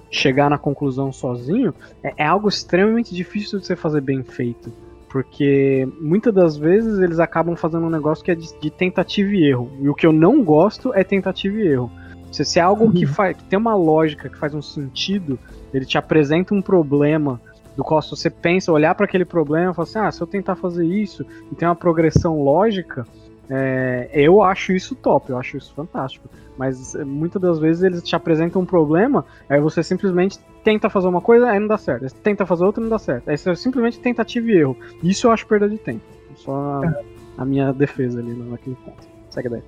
chegar 0.08 0.48
na 0.48 0.56
conclusão 0.56 1.12
sozinho, 1.12 1.74
é, 2.00 2.14
é, 2.16 2.24
algo 2.24 2.48
extremamente 2.48 3.12
difícil 3.12 3.58
de 3.58 3.66
você 3.66 3.74
fazer 3.74 4.00
bem 4.00 4.22
feito. 4.22 4.72
Porque 5.10 5.88
muitas 6.00 6.32
das 6.32 6.56
vezes 6.56 7.00
eles 7.00 7.18
acabam 7.18 7.56
fazendo 7.56 7.84
um 7.84 7.90
negócio 7.90 8.24
que 8.24 8.30
é 8.30 8.34
de, 8.34 8.58
de 8.60 8.70
tentativa 8.70 9.30
e 9.30 9.44
erro. 9.44 9.70
E 9.80 9.88
o 9.88 9.94
que 9.94 10.06
eu 10.06 10.12
não 10.12 10.42
gosto 10.42 10.94
é 10.94 11.02
tentativa 11.02 11.56
e 11.56 11.66
erro. 11.66 11.90
Se, 12.30 12.44
se 12.44 12.60
é 12.60 12.62
algo 12.62 12.84
uhum. 12.84 12.92
que, 12.92 13.06
faz, 13.06 13.36
que 13.36 13.44
tem 13.44 13.58
uma 13.58 13.74
lógica, 13.74 14.28
que 14.28 14.38
faz 14.38 14.54
um 14.54 14.62
sentido, 14.62 15.36
ele 15.74 15.84
te 15.84 15.98
apresenta 15.98 16.54
um 16.54 16.62
problema 16.62 17.40
do 17.76 17.82
qual 17.82 18.00
se 18.00 18.10
você 18.10 18.30
pensa, 18.30 18.70
olhar 18.70 18.94
para 18.94 19.04
aquele 19.04 19.24
problema 19.24 19.72
e 19.72 19.74
falar 19.74 19.88
assim, 19.88 19.98
ah, 19.98 20.10
se 20.12 20.20
eu 20.20 20.26
tentar 20.26 20.54
fazer 20.54 20.84
isso 20.86 21.26
e 21.50 21.54
tem 21.54 21.66
uma 21.66 21.74
progressão 21.74 22.40
lógica, 22.42 23.04
é, 23.50 24.08
eu 24.12 24.42
acho 24.42 24.72
isso 24.72 24.94
top, 24.94 25.30
eu 25.30 25.36
acho 25.36 25.56
isso 25.56 25.74
fantástico. 25.74 26.28
Mas 26.56 26.94
é, 26.94 27.04
muitas 27.04 27.42
das 27.42 27.58
vezes 27.58 27.82
eles 27.82 28.02
te 28.02 28.14
apresentam 28.14 28.62
um 28.62 28.66
problema, 28.66 29.24
aí 29.48 29.60
você 29.60 29.82
simplesmente 29.82 30.38
tenta 30.62 30.88
fazer 30.88 31.08
uma 31.08 31.20
coisa, 31.20 31.48
aí 31.48 31.58
não 31.58 31.66
dá 31.66 31.76
certo. 31.76 32.04
Aí 32.04 32.10
tenta 32.10 32.46
fazer 32.46 32.64
outra, 32.64 32.80
não 32.80 32.88
dá 32.88 32.98
certo. 32.98 33.28
Aí 33.28 33.36
você 33.36 33.56
simplesmente 33.56 33.98
tentativa 33.98 34.48
e 34.48 34.58
erro. 34.58 34.76
Isso 35.02 35.26
eu 35.26 35.32
acho 35.32 35.46
perda 35.46 35.68
de 35.68 35.78
tempo. 35.78 36.02
Só 36.36 36.52
a, 36.52 37.02
a 37.38 37.44
minha 37.44 37.72
defesa 37.72 38.20
ali 38.20 38.32
naquele 38.34 38.76
ponto. 38.76 39.08
Segue 39.30 39.48
daí. 39.48 39.62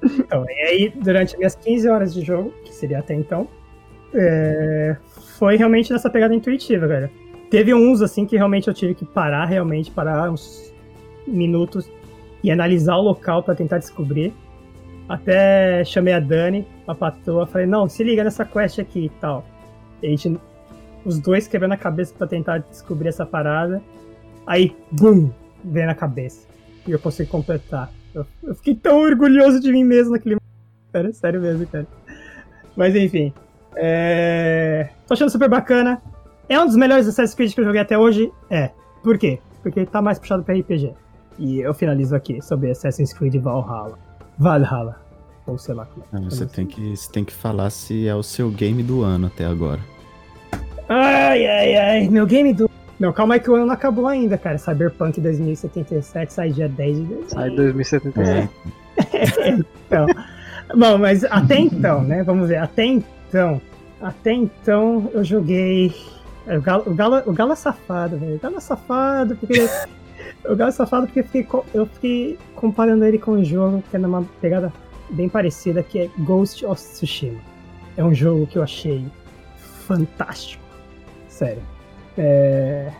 Então, 0.00 0.44
e 0.48 0.62
aí, 0.62 0.88
durante 0.90 1.36
minhas 1.36 1.56
15 1.56 1.88
horas 1.88 2.14
de 2.14 2.20
jogo, 2.20 2.52
que 2.64 2.72
seria 2.72 3.00
até 3.00 3.14
então, 3.14 3.48
é, 4.14 4.96
foi 5.36 5.56
realmente 5.56 5.92
nessa 5.92 6.08
pegada 6.08 6.32
intuitiva, 6.32 6.86
velho. 6.86 7.10
Teve 7.50 7.74
uns, 7.74 8.00
assim, 8.00 8.24
que 8.24 8.36
realmente 8.36 8.68
eu 8.68 8.74
tive 8.74 8.94
que 8.94 9.04
parar, 9.04 9.44
realmente, 9.46 9.90
parar 9.90 10.30
uns 10.30 10.72
minutos 11.26 11.90
e 12.42 12.50
analisar 12.50 12.96
o 12.96 13.02
local 13.02 13.42
para 13.42 13.54
tentar 13.54 13.78
descobrir. 13.78 14.32
Até 15.08 15.84
chamei 15.84 16.12
a 16.12 16.20
Dani, 16.20 16.66
a 16.86 16.94
patroa, 16.94 17.46
falei, 17.46 17.66
não, 17.66 17.88
se 17.88 18.04
liga 18.04 18.22
nessa 18.22 18.44
quest 18.44 18.78
aqui 18.78 19.06
e 19.06 19.08
tal. 19.08 19.44
E 20.02 20.06
a 20.06 20.10
gente, 20.10 20.38
os 21.04 21.18
dois 21.18 21.48
quebrando 21.48 21.72
a 21.72 21.76
cabeça 21.76 22.14
para 22.16 22.26
tentar 22.26 22.58
descobrir 22.58 23.08
essa 23.08 23.24
parada. 23.24 23.82
Aí, 24.46 24.76
bum, 24.92 25.30
veio 25.64 25.86
na 25.86 25.94
cabeça. 25.94 26.46
E 26.86 26.90
eu 26.90 26.98
consegui 26.98 27.30
completar. 27.30 27.90
Eu, 28.14 28.26
eu 28.42 28.54
fiquei 28.54 28.74
tão 28.74 29.00
orgulhoso 29.00 29.60
de 29.60 29.72
mim 29.72 29.84
mesmo 29.84 30.12
naquele 30.12 30.36
Sério, 30.90 31.12
sério 31.12 31.40
mesmo, 31.40 31.66
cara. 31.66 31.86
Mas 32.76 32.94
enfim. 32.96 33.32
É... 33.76 34.88
Tô 35.06 35.14
achando 35.14 35.30
super 35.30 35.48
bacana. 35.48 36.00
É 36.48 36.58
um 36.58 36.66
dos 36.66 36.76
melhores 36.76 37.06
Assassin's 37.06 37.34
Creed 37.34 37.54
que 37.54 37.60
eu 37.60 37.64
joguei 37.64 37.80
até 37.80 37.98
hoje? 37.98 38.32
É. 38.50 38.70
Por 39.02 39.18
quê? 39.18 39.38
Porque 39.62 39.84
tá 39.84 40.00
mais 40.00 40.18
puxado 40.18 40.42
pra 40.42 40.54
RPG. 40.54 40.94
E 41.38 41.60
eu 41.60 41.72
finalizo 41.72 42.14
aqui 42.16 42.42
sobre 42.42 42.70
Assassin's 42.70 43.12
Creed 43.12 43.36
Valhalla. 43.36 43.98
Valhalla. 44.36 45.00
Ou 45.46 45.56
sei 45.56 45.74
lá 45.74 45.86
como 45.86 46.04
é. 46.12 46.28
Você 46.28 46.44
tem, 46.44 46.66
que, 46.66 46.96
você 46.96 47.10
tem 47.10 47.24
que 47.24 47.32
falar 47.32 47.70
se 47.70 48.06
é 48.06 48.14
o 48.14 48.22
seu 48.22 48.50
game 48.50 48.82
do 48.82 49.02
ano 49.02 49.28
até 49.28 49.46
agora. 49.46 49.80
Ai, 50.88 51.46
ai, 51.46 51.76
ai. 51.76 52.08
Meu 52.08 52.26
game 52.26 52.52
do. 52.52 52.68
Não, 52.98 53.12
calma 53.12 53.34
aí 53.34 53.40
que 53.40 53.50
o 53.50 53.54
ano 53.54 53.66
não 53.66 53.74
acabou 53.74 54.06
ainda, 54.06 54.36
cara. 54.36 54.58
Cyberpunk 54.58 55.20
2077 55.20 56.32
sai 56.32 56.50
dia 56.50 56.68
10 56.68 56.96
de 56.96 57.02
dezembro. 57.04 57.30
Sai 57.30 57.50
2077. 57.50 58.50
então. 59.86 60.06
Bom, 60.74 60.98
mas 60.98 61.24
até 61.24 61.58
então, 61.58 62.02
né? 62.02 62.22
Vamos 62.22 62.48
ver, 62.48 62.56
até 62.56 62.84
então. 62.84 63.60
Até 64.00 64.32
então 64.32 65.10
eu 65.14 65.24
joguei. 65.24 65.94
O 66.46 66.60
Galo, 66.60 66.82
o 66.86 66.94
Galo, 66.94 67.22
o 67.26 67.32
Galo 67.32 67.52
é 67.52 67.56
safado, 67.56 68.18
velho. 68.18 68.36
O 68.36 68.38
Galo 68.38 68.56
é 68.56 68.60
safado 68.60 69.36
porque. 69.36 69.68
O 70.44 70.56
Galo 70.56 70.68
é 70.68 70.72
safado 70.72 71.06
porque 71.06 71.20
eu 71.20 71.24
fiquei, 71.24 71.48
eu 71.74 71.86
fiquei 71.86 72.38
comparando 72.54 73.04
ele 73.04 73.18
com 73.18 73.32
um 73.32 73.44
jogo 73.44 73.82
que 73.90 73.96
é 73.96 73.98
numa 73.98 74.24
pegada 74.40 74.72
bem 75.10 75.28
parecida, 75.28 75.82
que 75.82 75.98
é 76.00 76.10
Ghost 76.18 76.64
of 76.64 76.80
Tsushima. 76.80 77.40
É 77.96 78.04
um 78.04 78.14
jogo 78.14 78.46
que 78.46 78.56
eu 78.58 78.62
achei 78.62 79.04
fantástico. 79.86 80.62
Sério. 81.28 81.62
É... 82.16 82.90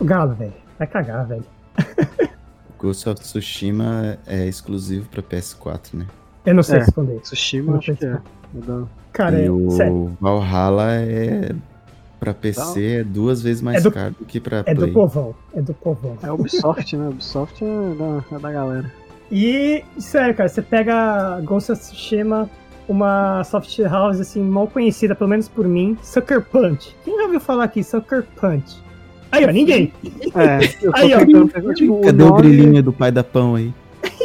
O 0.00 0.04
Galo, 0.04 0.34
velho. 0.34 0.52
Vai 0.78 0.86
cagar, 0.86 1.26
velho. 1.26 1.44
Ghost 2.78 3.08
of 3.08 3.20
Tsushima 3.20 4.18
é 4.26 4.46
exclusivo 4.46 5.08
pra 5.08 5.22
PS4, 5.22 5.94
né? 5.94 6.06
Eu 6.44 6.54
não 6.54 6.62
sei 6.62 6.76
É. 6.76 6.78
responder. 6.80 7.20
Tsushima, 7.20 7.78
acho 7.78 7.94
que 7.94 8.04
é. 8.04 8.18
Cara, 9.12 9.40
e 9.40 9.46
é, 9.46 9.50
o 9.50 9.70
sério. 9.70 10.16
Valhalla 10.20 10.92
é 10.94 11.54
pra 12.22 12.32
PC 12.32 12.98
é 13.00 13.04
duas 13.04 13.42
vezes 13.42 13.60
mais 13.60 13.78
É 13.78 13.80
do- 13.80 13.90
caro 13.90 14.14
do 14.16 14.24
que 14.24 14.38
pra 14.38 14.62
É 14.64 14.72
do 14.72 14.82
Play. 14.82 14.92
povão. 14.92 15.34
É 15.52 15.60
do 15.60 15.74
povão. 15.74 16.16
É 16.22 16.30
Ubisoft, 16.30 16.96
né? 16.96 17.08
Ubisoft 17.08 17.64
é 17.64 17.94
da, 17.96 18.36
é 18.36 18.38
da 18.38 18.52
galera. 18.52 18.92
E, 19.30 19.82
sério, 19.98 20.32
cara, 20.32 20.48
você 20.48 20.62
pega 20.62 21.40
Ghost 21.40 21.72
of 21.72 21.80
Tsushima, 21.80 22.48
uma 22.88 23.42
soft 23.42 23.76
house, 23.80 24.20
assim, 24.20 24.40
mal 24.40 24.68
conhecida, 24.68 25.16
pelo 25.16 25.30
menos 25.30 25.48
por 25.48 25.66
mim, 25.66 25.98
Sucker 26.00 26.42
Punch. 26.42 26.94
Quem 27.04 27.16
já 27.16 27.24
ouviu 27.24 27.40
falar 27.40 27.64
aqui, 27.64 27.82
Sucker 27.82 28.24
Punch? 28.40 28.80
Aí, 29.32 29.44
ó, 29.44 29.50
ninguém. 29.50 29.92
É, 30.36 30.58
Aí, 30.94 31.14
ó. 31.14 31.18
tentando 31.24 31.74
tipo, 31.74 32.00
Cadê 32.02 32.22
o 32.22 32.28
nome, 32.28 32.42
brilhinho 32.42 32.82
do 32.84 32.92
pai 32.92 33.10
da 33.10 33.24
pão 33.24 33.56
aí? 33.56 33.72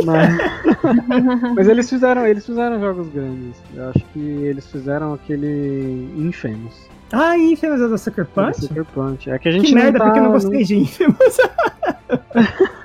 Mas, 0.05 0.37
mas 1.55 1.67
eles 1.67 1.89
fizeram, 1.89 2.27
eles 2.27 2.45
fizeram 2.45 2.79
jogos 2.79 3.07
grandes. 3.09 3.55
Eu 3.73 3.89
acho 3.89 4.05
que 4.13 4.19
eles 4.19 4.67
fizeram 4.67 5.13
aquele 5.13 6.09
Infamous. 6.17 6.87
Ah, 7.11 7.37
Infamous 7.37 7.81
é 7.81 7.87
da 7.87 7.97
Sucker 7.97 8.25
Punch? 8.25 8.61
Sucker 8.61 8.85
Punch. 8.85 9.29
É 9.29 9.39
que 9.39 9.47
a 9.47 9.51
gente 9.51 9.67
Que 9.67 9.75
merda, 9.75 9.97
tá, 9.99 10.05
porque 10.05 10.19
eu 10.19 10.23
não 10.23 10.31
gostei 10.31 10.63
de 10.63 10.75
Infamous. 10.77 11.37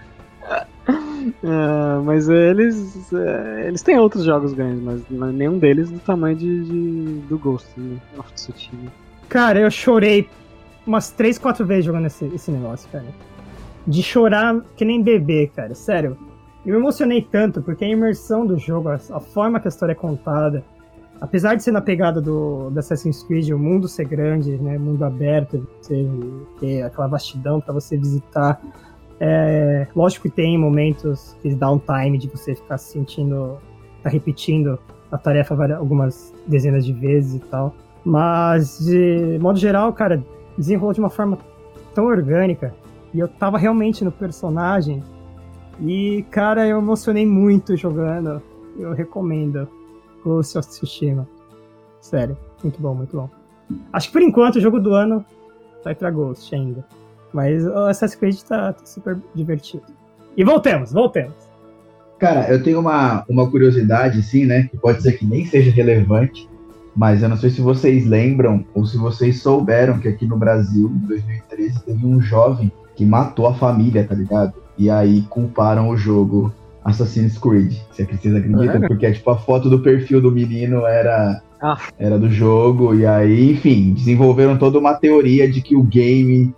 É, 1.44 2.02
mas 2.04 2.28
eles 2.28 3.12
é, 3.12 3.66
eles 3.68 3.82
têm 3.82 3.98
outros 3.98 4.24
jogos 4.24 4.52
grandes, 4.52 4.82
mas 4.82 5.00
é 5.10 5.32
nenhum 5.32 5.58
deles 5.58 5.90
do 5.90 5.98
tamanho 6.00 6.36
de, 6.36 6.64
de- 6.64 7.20
do 7.28 7.38
Ghost 7.38 7.68
né? 7.78 7.98
of 8.18 8.32
Tsushima. 8.32 8.90
Cara, 9.28 9.60
eu 9.60 9.70
chorei 9.70 10.28
umas 10.86 11.10
3, 11.10 11.38
4 11.38 11.64
vezes 11.64 11.84
jogando 11.84 12.06
esse, 12.06 12.24
esse 12.26 12.50
negócio, 12.50 12.88
cara. 12.90 13.06
De 13.86 14.02
chorar 14.02 14.60
que 14.76 14.84
nem 14.84 15.02
bebê, 15.02 15.50
cara, 15.54 15.74
sério. 15.74 16.16
Eu 16.64 16.74
me 16.74 16.80
emocionei 16.80 17.22
tanto 17.22 17.62
porque 17.62 17.84
a 17.84 17.88
imersão 17.88 18.46
do 18.46 18.58
jogo, 18.58 18.88
a, 18.88 18.94
a 18.94 19.20
forma 19.20 19.58
que 19.58 19.66
a 19.66 19.70
história 19.70 19.92
é 19.92 19.96
contada, 19.96 20.64
apesar 21.22 21.54
de 21.54 21.62
ser 21.62 21.70
na 21.70 21.80
pegada 21.80 22.20
do, 22.20 22.68
do 22.68 22.78
Assassin's 22.80 23.22
Creed, 23.22 23.50
o 23.50 23.58
mundo 23.58 23.86
ser 23.86 24.04
grande, 24.06 24.58
né, 24.58 24.76
mundo 24.76 25.04
aberto, 25.04 25.64
você 25.80 26.04
ter 26.58 26.82
aquela 26.82 27.06
vastidão 27.06 27.60
pra 27.60 27.72
você 27.72 27.96
visitar. 27.96 28.60
É, 29.20 29.86
lógico 29.94 30.28
que 30.28 30.34
tem 30.34 30.58
momentos 30.58 31.36
de 31.44 31.54
downtime 31.54 32.18
de 32.18 32.26
você 32.26 32.56
ficar 32.56 32.76
se 32.76 32.94
sentindo, 32.94 33.56
tá 34.02 34.10
repetindo 34.10 34.76
a 35.12 35.16
tarefa 35.16 35.54
várias- 35.54 35.78
algumas 35.78 36.34
dezenas 36.44 36.84
de 36.84 36.92
vezes 36.92 37.36
e 37.36 37.38
tal. 37.38 37.72
Mas, 38.04 38.80
de 38.80 39.38
modo 39.40 39.60
geral, 39.60 39.92
cara, 39.92 40.20
desenrolou 40.58 40.92
de 40.92 40.98
uma 40.98 41.10
forma 41.10 41.38
tão 41.94 42.06
orgânica. 42.06 42.74
E 43.14 43.20
eu 43.20 43.28
tava 43.28 43.58
realmente 43.58 44.04
no 44.04 44.10
personagem. 44.10 45.04
E, 45.80 46.24
cara, 46.32 46.66
eu 46.66 46.78
emocionei 46.78 47.24
muito 47.24 47.76
jogando. 47.76 48.42
Eu 48.76 48.92
recomendo 48.92 49.68
Ghost 50.24 50.58
of 50.58 50.68
Tsushima. 50.68 51.28
Sério, 52.00 52.36
muito 52.62 52.80
bom, 52.80 52.94
muito 52.94 53.16
bom. 53.16 53.28
Acho 53.92 54.08
que 54.08 54.12
por 54.12 54.22
enquanto 54.22 54.56
o 54.56 54.60
jogo 54.60 54.80
do 54.80 54.92
ano 54.92 55.24
vai 55.84 55.94
pra 55.94 56.10
Ghost 56.10 56.54
ainda. 56.54 56.84
Mas 57.32 57.64
o 57.64 57.86
Assassin's 57.86 58.18
Creed 58.18 58.40
tá, 58.42 58.72
tá 58.72 58.84
super 58.84 59.18
divertido. 59.34 59.84
E 60.36 60.44
voltemos, 60.44 60.92
voltemos. 60.92 61.34
Cara, 62.18 62.48
eu 62.48 62.62
tenho 62.62 62.78
uma, 62.78 63.24
uma 63.28 63.50
curiosidade, 63.50 64.22
sim, 64.22 64.44
né? 64.44 64.64
Que 64.64 64.76
pode 64.76 65.02
ser 65.02 65.12
que 65.12 65.26
nem 65.26 65.44
seja 65.46 65.70
relevante, 65.70 66.48
mas 66.94 67.22
eu 67.22 67.28
não 67.28 67.36
sei 67.36 67.50
se 67.50 67.60
vocês 67.60 68.06
lembram 68.06 68.64
ou 68.74 68.86
se 68.86 68.96
vocês 68.96 69.42
souberam 69.42 69.98
que 69.98 70.08
aqui 70.08 70.26
no 70.26 70.36
Brasil, 70.36 70.88
em 70.88 71.06
2013, 71.06 71.82
teve 71.82 72.06
um 72.06 72.20
jovem 72.20 72.70
que 72.94 73.04
matou 73.04 73.46
a 73.46 73.54
família, 73.54 74.06
tá 74.06 74.14
ligado? 74.14 74.54
E 74.78 74.88
aí 74.90 75.22
culparam 75.22 75.88
o 75.88 75.96
jogo 75.96 76.52
Assassin's 76.84 77.38
Creed. 77.38 77.72
Se 77.92 78.02
é 78.02 78.06
que 78.06 78.16
vocês 78.16 78.34
acreditam? 78.34 78.66
Sério? 78.66 78.88
Porque, 78.88 79.12
tipo, 79.12 79.30
a 79.30 79.36
foto 79.38 79.70
do 79.70 79.78
perfil 79.80 80.20
do 80.20 80.30
menino 80.32 80.84
era, 80.86 81.40
Ah. 81.60 81.78
era 81.98 82.18
do 82.18 82.28
jogo, 82.28 82.94
e 82.94 83.06
aí, 83.06 83.52
enfim, 83.52 83.92
desenvolveram 83.94 84.56
toda 84.58 84.78
uma 84.78 84.94
teoria 84.94 85.48
de 85.50 85.60
que 85.62 85.76
o 85.76 85.82
game 85.82 86.54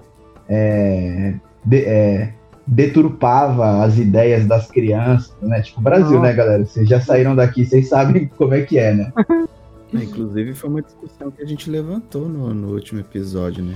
é, 0.48 1.34
de- 1.64 1.84
é, 1.84 2.32
deturpava 2.66 3.82
as 3.84 3.98
ideias 3.98 4.46
das 4.46 4.70
crianças, 4.70 5.34
né? 5.42 5.60
Tipo, 5.62 5.80
Brasil, 5.80 6.12
Nossa. 6.18 6.20
né, 6.22 6.32
galera? 6.32 6.64
Vocês 6.64 6.88
já 6.88 7.00
saíram 7.00 7.34
daqui, 7.34 7.64
vocês 7.64 7.88
sabem 7.88 8.26
como 8.36 8.54
é 8.54 8.62
que 8.62 8.78
é, 8.78 8.94
né? 8.94 9.12
É, 9.94 9.98
inclusive 10.02 10.54
foi 10.54 10.70
uma 10.70 10.82
discussão 10.82 11.30
que 11.30 11.40
a 11.40 11.46
gente 11.46 11.70
levantou 11.70 12.28
no, 12.28 12.52
no 12.52 12.72
último 12.74 12.98
episódio, 12.98 13.62
né? 13.62 13.74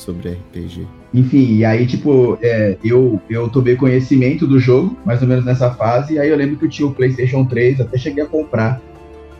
Sobre 0.00 0.30
RPG. 0.30 0.86
Enfim, 1.12 1.56
e 1.56 1.64
aí, 1.64 1.86
tipo, 1.86 2.38
é, 2.40 2.78
eu, 2.82 3.20
eu 3.28 3.50
tomei 3.50 3.76
conhecimento 3.76 4.46
do 4.46 4.58
jogo, 4.58 4.96
mais 5.04 5.20
ou 5.20 5.28
menos 5.28 5.44
nessa 5.44 5.70
fase, 5.74 6.14
e 6.14 6.18
aí 6.18 6.30
eu 6.30 6.36
lembro 6.36 6.56
que 6.56 6.64
eu 6.64 6.70
tinha 6.70 6.88
o 6.88 6.94
PlayStation 6.94 7.44
3, 7.44 7.82
até 7.82 7.98
cheguei 7.98 8.24
a 8.24 8.26
comprar, 8.26 8.80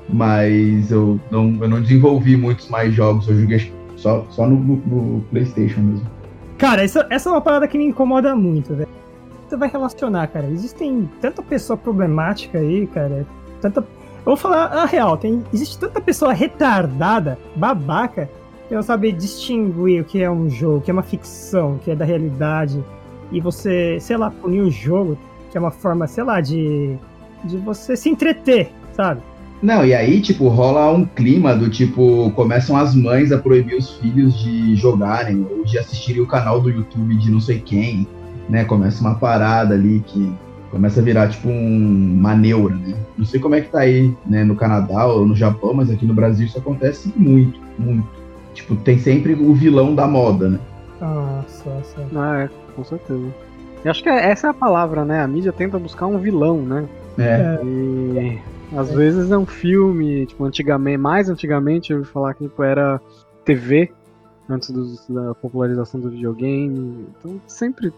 mas 0.08 0.90
eu 0.90 1.18
não, 1.30 1.56
eu 1.62 1.68
não 1.68 1.80
desenvolvi 1.80 2.36
muitos 2.36 2.68
mais 2.68 2.92
jogos, 2.92 3.26
eu 3.28 3.40
joguei 3.40 3.72
só, 3.96 4.26
só 4.30 4.46
no, 4.46 4.56
no- 4.56 4.76
no 4.86 5.20
PlayStation 5.30 5.80
mesmo. 5.80 6.06
Cara, 6.58 6.84
essa, 6.84 7.06
essa 7.10 7.30
é 7.30 7.32
uma 7.32 7.40
parada 7.40 7.66
que 7.66 7.78
me 7.78 7.84
incomoda 7.86 8.36
muito, 8.36 8.74
velho. 8.74 8.88
Você 9.48 9.56
vai 9.56 9.68
relacionar, 9.70 10.26
cara. 10.28 10.46
Existem 10.50 11.08
tanta 11.22 11.42
pessoa 11.42 11.76
problemática 11.76 12.58
aí, 12.58 12.86
cara. 12.86 13.26
Tanta. 13.62 13.80
Eu 13.80 13.86
vou 14.26 14.36
falar 14.36 14.66
a 14.66 14.84
real, 14.84 15.16
tem, 15.16 15.42
existe 15.54 15.78
tanta 15.78 16.00
pessoa 16.00 16.32
retardada, 16.34 17.38
babaca, 17.56 18.28
não 18.74 18.82
sabe 18.82 19.10
distinguir 19.12 20.02
o 20.02 20.04
que 20.04 20.22
é 20.22 20.30
um 20.30 20.48
jogo, 20.48 20.78
o 20.78 20.80
que 20.80 20.90
é 20.90 20.94
uma 20.94 21.02
ficção, 21.02 21.74
o 21.74 21.78
que 21.78 21.90
é 21.90 21.96
da 21.96 22.04
realidade. 22.04 22.82
E 23.32 23.40
você, 23.40 23.98
sei 24.00 24.16
lá, 24.16 24.30
punir 24.30 24.60
o 24.60 24.70
jogo, 24.70 25.18
que 25.50 25.56
é 25.56 25.60
uma 25.60 25.70
forma, 25.70 26.06
sei 26.06 26.24
lá, 26.24 26.40
de. 26.40 26.96
de 27.44 27.56
você 27.58 27.96
se 27.96 28.08
entreter, 28.08 28.70
sabe? 28.92 29.20
Não, 29.62 29.84
e 29.84 29.92
aí, 29.92 30.22
tipo, 30.22 30.48
rola 30.48 30.90
um 30.90 31.04
clima 31.04 31.54
do 31.54 31.68
tipo, 31.68 32.30
começam 32.34 32.76
as 32.76 32.94
mães 32.94 33.30
a 33.30 33.36
proibir 33.36 33.76
os 33.76 33.90
filhos 33.96 34.38
de 34.38 34.74
jogarem 34.74 35.46
ou 35.50 35.64
de 35.64 35.78
assistirem 35.78 36.22
o 36.22 36.26
canal 36.26 36.62
do 36.62 36.70
YouTube 36.70 37.14
de 37.16 37.30
não 37.30 37.40
sei 37.40 37.60
quem, 37.60 38.08
né? 38.48 38.64
Começa 38.64 39.02
uma 39.02 39.16
parada 39.16 39.74
ali 39.74 40.02
que 40.06 40.32
começa 40.70 41.00
a 41.00 41.02
virar 41.02 41.28
tipo 41.28 41.48
um, 41.48 42.16
uma 42.18 42.34
neura, 42.34 42.74
né? 42.74 42.94
Não 43.18 43.26
sei 43.26 43.38
como 43.38 43.54
é 43.54 43.60
que 43.60 43.68
tá 43.68 43.80
aí, 43.80 44.14
né, 44.24 44.44
no 44.44 44.54
Canadá 44.54 45.06
ou 45.06 45.26
no 45.26 45.34
Japão, 45.34 45.74
mas 45.74 45.90
aqui 45.90 46.06
no 46.06 46.14
Brasil 46.14 46.46
isso 46.46 46.58
acontece 46.58 47.12
muito, 47.16 47.60
muito. 47.78 48.19
Tipo, 48.54 48.76
tem 48.76 48.98
sempre 48.98 49.34
o 49.34 49.54
vilão 49.54 49.94
da 49.94 50.06
moda, 50.06 50.48
né? 50.50 50.60
Nossa, 51.00 51.70
nossa. 51.70 52.06
Ah, 52.14 52.40
é, 52.42 52.50
com 52.74 52.84
certeza. 52.84 53.34
Eu 53.84 53.90
acho 53.90 54.02
que 54.02 54.08
essa 54.08 54.48
é 54.48 54.50
a 54.50 54.54
palavra, 54.54 55.04
né? 55.04 55.22
A 55.22 55.26
mídia 55.26 55.52
tenta 55.52 55.78
buscar 55.78 56.06
um 56.06 56.18
vilão, 56.18 56.60
né? 56.62 56.86
É. 57.18 57.58
E 57.64 58.38
às 58.76 58.92
vezes 58.92 59.30
é 59.30 59.38
um 59.38 59.46
filme, 59.46 60.26
tipo, 60.26 60.44
antigamente, 60.44 60.98
mais 60.98 61.28
antigamente 61.30 61.90
eu 61.92 61.98
ouvi 61.98 62.08
falar 62.10 62.34
que 62.34 62.44
tipo, 62.44 62.62
era 62.62 63.00
TV, 63.44 63.90
antes 64.48 64.70
dos- 64.70 65.06
da 65.08 65.34
popularização 65.34 66.00
do 66.00 66.10
videogame. 66.10 67.06
Então 67.18 67.40
sempre 67.46 67.92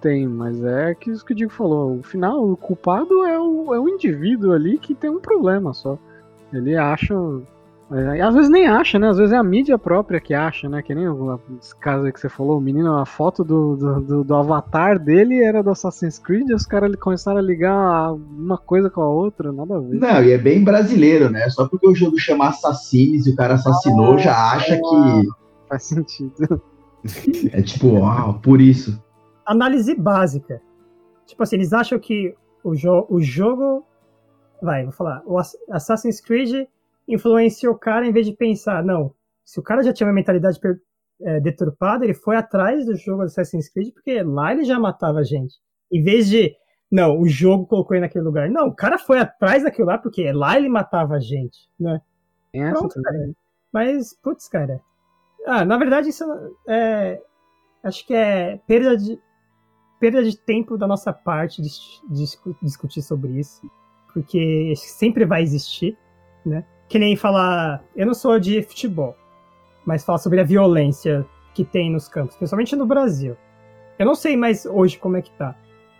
tem, 0.00 0.26
mas 0.26 0.62
é 0.64 0.94
que 0.94 1.10
isso 1.10 1.24
que 1.24 1.32
o 1.32 1.36
Diego 1.36 1.52
falou. 1.52 1.98
O 1.98 2.02
final, 2.02 2.42
o 2.50 2.56
culpado 2.56 3.24
é 3.24 3.38
o, 3.38 3.74
é 3.74 3.78
o 3.80 3.88
indivíduo 3.88 4.52
ali 4.52 4.78
que 4.78 4.94
tem 4.94 5.10
um 5.10 5.20
problema 5.20 5.74
só. 5.74 5.98
Ele 6.52 6.76
acha. 6.76 7.14
É, 7.90 8.20
às 8.20 8.34
vezes 8.34 8.50
nem 8.50 8.66
acha, 8.66 8.98
né? 8.98 9.08
Às 9.08 9.16
vezes 9.18 9.32
é 9.32 9.36
a 9.36 9.42
mídia 9.42 9.78
própria 9.78 10.20
que 10.20 10.34
acha, 10.34 10.68
né? 10.68 10.82
Que 10.82 10.94
nem 10.94 11.08
o 11.08 11.40
esse 11.60 11.74
caso 11.76 12.04
aí 12.04 12.12
que 12.12 12.20
você 12.20 12.28
falou, 12.28 12.58
o 12.58 12.60
menino, 12.60 12.96
a 12.96 13.06
foto 13.06 13.42
do, 13.42 13.76
do, 13.76 14.00
do- 14.00 14.24
do 14.24 14.34
avatar 14.34 14.98
dele 14.98 15.42
era 15.42 15.62
do 15.62 15.70
Assassin's 15.70 16.18
Creed, 16.18 16.48
e 16.50 16.54
os 16.54 16.66
caras 16.66 16.94
começaram 16.96 17.38
a 17.38 17.42
ligar 17.42 18.12
uma 18.12 18.58
coisa 18.58 18.90
com 18.90 19.00
a 19.00 19.08
outra, 19.08 19.50
nada 19.52 19.76
a 19.76 19.80
ver. 19.80 19.94
Não, 19.98 20.22
e 20.22 20.32
é 20.32 20.38
bem 20.38 20.62
brasileiro, 20.62 21.30
né? 21.30 21.48
Só 21.48 21.66
porque 21.66 21.88
o 21.88 21.94
jogo 21.94 22.18
chama 22.18 22.48
Assassins 22.48 23.26
e 23.26 23.30
o 23.30 23.36
cara 23.36 23.54
assassinou, 23.54 24.18
já 24.18 24.34
acha 24.52 24.76
que 24.76 25.28
Faz 25.68 25.84
sentido. 25.84 26.62
é 27.52 27.62
tipo, 27.62 27.88
uau, 27.88 28.34
por 28.40 28.60
isso. 28.60 29.02
análise 29.46 29.94
básica. 29.94 30.60
Tipo 31.26 31.42
assim, 31.42 31.56
eles 31.56 31.72
acham 31.72 31.98
que 31.98 32.34
o, 32.64 32.74
jo 32.74 33.06
o 33.08 33.20
jogo. 33.20 33.84
Vai, 34.62 34.82
vou 34.84 34.92
falar. 34.92 35.22
O 35.26 35.38
Ass- 35.38 35.56
Assassin's 35.70 36.20
Creed 36.20 36.66
influenciou 37.08 37.74
o 37.74 37.78
cara 37.78 38.06
em 38.06 38.12
vez 38.12 38.26
de 38.26 38.32
pensar, 38.34 38.84
não. 38.84 39.14
Se 39.44 39.58
o 39.58 39.62
cara 39.62 39.82
já 39.82 39.92
tinha 39.92 40.06
uma 40.06 40.12
mentalidade 40.12 40.60
per- 40.60 40.78
é, 41.22 41.40
deturpado, 41.40 42.04
ele 42.04 42.14
foi 42.14 42.36
atrás 42.36 42.84
do 42.86 42.94
jogo 42.94 43.22
Assassin's 43.22 43.68
Creed, 43.68 43.92
porque 43.94 44.22
lá 44.22 44.52
ele 44.52 44.64
já 44.64 44.78
matava 44.78 45.24
gente. 45.24 45.56
Em 45.90 46.02
vez 46.02 46.28
de, 46.28 46.54
não, 46.90 47.18
o 47.18 47.26
jogo 47.26 47.66
colocou 47.66 47.96
ele 47.96 48.04
naquele 48.06 48.24
lugar. 48.24 48.48
Não, 48.50 48.68
o 48.68 48.74
cara 48.74 48.98
foi 48.98 49.18
atrás 49.18 49.62
daquilo 49.64 49.88
lá, 49.88 49.98
porque 49.98 50.30
lá 50.32 50.56
ele 50.56 50.68
matava 50.68 51.14
a 51.14 51.20
gente, 51.20 51.68
né? 51.80 52.00
Essa 52.52 52.78
Pronto, 52.78 53.02
cara. 53.02 53.30
Mas, 53.72 54.14
putz, 54.22 54.48
cara. 54.48 54.80
Ah, 55.46 55.64
na 55.64 55.76
verdade, 55.78 56.08
isso 56.10 56.24
é. 56.68 57.20
Acho 57.82 58.06
que 58.06 58.12
é 58.14 58.58
perda 58.66 58.96
de, 58.96 59.18
perda 60.00 60.22
de 60.22 60.36
tempo 60.36 60.76
da 60.76 60.86
nossa 60.86 61.12
parte 61.12 61.62
de, 61.62 61.68
de 62.10 62.20
discu- 62.22 62.56
discutir 62.62 63.02
sobre 63.02 63.32
isso. 63.38 63.62
Porque 64.12 64.72
sempre 64.76 65.24
vai 65.24 65.42
existir, 65.42 65.96
né? 66.44 66.64
Que 66.88 66.98
nem 66.98 67.16
falar. 67.16 67.82
Eu 67.94 68.06
não 68.06 68.14
sou 68.14 68.38
de 68.38 68.62
futebol, 68.62 69.16
mas 69.84 70.04
falar 70.04 70.18
sobre 70.18 70.40
a 70.40 70.44
violência 70.44 71.26
que 71.54 71.64
tem 71.64 71.90
nos 71.90 72.08
campos, 72.08 72.36
principalmente 72.36 72.76
no 72.76 72.86
Brasil. 72.86 73.36
Eu 73.98 74.06
não 74.06 74.14
sei 74.14 74.36
mais 74.36 74.64
hoje 74.64 74.96
como 74.98 75.16
é 75.16 75.22
que 75.22 75.30
tá. 75.32 75.54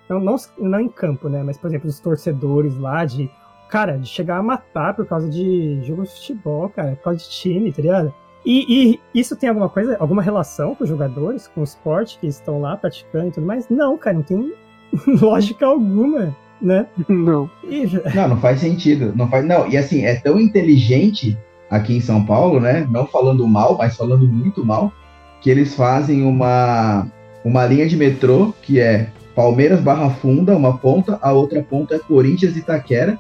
Não, 0.09 0.21
não, 0.21 0.37
não 0.57 0.81
em 0.81 0.89
campo, 0.89 1.29
né? 1.29 1.43
Mas, 1.43 1.59
por 1.59 1.67
exemplo, 1.67 1.89
os 1.89 2.01
torcedores 2.01 2.77
lá 2.79 3.05
de. 3.05 3.31
Cara, 3.69 3.99
de 3.99 4.09
chegar 4.09 4.39
a 4.39 4.43
matar 4.43 4.95
por 4.95 5.05
causa 5.05 5.29
de 5.29 5.83
jogo 5.83 6.05
de 6.05 6.11
futebol, 6.11 6.71
cara, 6.71 6.97
por 6.97 7.03
causa 7.03 7.19
de 7.19 7.29
time, 7.29 7.71
tá 7.71 7.83
ligado? 7.83 8.15
E, 8.47 8.95
e 9.15 9.21
isso 9.21 9.37
tem 9.37 9.51
alguma 9.51 9.69
coisa, 9.69 9.95
alguma 10.01 10.23
relação 10.23 10.75
com 10.75 10.85
os 10.85 10.89
jogadores, 10.89 11.49
com 11.49 11.61
o 11.61 11.65
esporte 11.65 12.19
que 12.19 12.27
estão 12.27 12.63
lá 12.63 12.79
praticando 12.79 13.29
e 13.29 13.31
tudo 13.33 13.47
mais? 13.47 13.69
Não, 13.69 13.99
cara, 13.99 14.17
não 14.17 14.23
tem 14.23 14.55
lógica 15.21 15.67
alguma, 15.67 16.35
né? 16.61 16.87
Não. 17.09 17.51
E, 17.69 17.87
Não, 18.15 18.29
não 18.29 18.41
faz 18.41 18.61
sentido. 18.61 19.13
Não 19.15 19.29
faz. 19.29 19.45
Não, 19.45 19.69
e 19.69 19.77
assim, 19.77 20.05
é 20.05 20.15
tão 20.17 20.41
inteligente 20.41 21.37
aqui 21.71 21.97
em 21.97 22.01
São 22.01 22.25
Paulo, 22.25 22.61
né? 22.61 22.87
Não 22.91 23.07
falando 23.07 23.47
mal, 23.47 23.77
mas 23.77 23.97
falando 23.97 24.27
muito 24.27 24.65
mal, 24.65 24.93
que 25.41 25.51
eles 25.51 25.75
fazem 25.75 26.23
uma, 26.23 27.07
uma 27.45 27.67
linha 27.67 27.87
de 27.87 27.97
metrô 27.97 28.55
que 28.63 28.81
é 28.81 29.11
Palmeiras 29.35 29.81
Barra 29.81 30.11
Funda, 30.11 30.57
uma 30.57 30.79
ponta, 30.79 31.19
a 31.23 31.33
outra 31.33 31.63
ponta 31.63 31.95
é 31.95 31.99
Corinthians 31.99 32.57
e 32.57 32.61
Itaquera. 32.61 33.19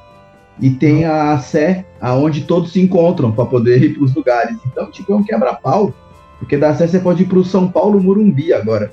E 0.60 0.70
tem 0.70 1.04
a 1.04 1.38
Sé, 1.38 1.84
aonde 2.00 2.40
todos 2.42 2.72
se 2.72 2.80
encontram 2.80 3.30
para 3.30 3.46
poder 3.46 3.80
ir 3.80 3.94
para 3.94 4.02
os 4.02 4.12
lugares. 4.12 4.56
Então, 4.66 4.90
tipo, 4.90 5.12
é 5.12 5.16
um 5.16 5.22
quebra-pau. 5.22 5.94
Porque 6.40 6.56
da 6.56 6.74
Sé 6.74 6.88
você 6.88 6.98
pode 6.98 7.22
ir 7.22 7.26
pro 7.26 7.44
São 7.44 7.68
Paulo 7.68 8.00
Murumbi 8.00 8.52
agora. 8.52 8.90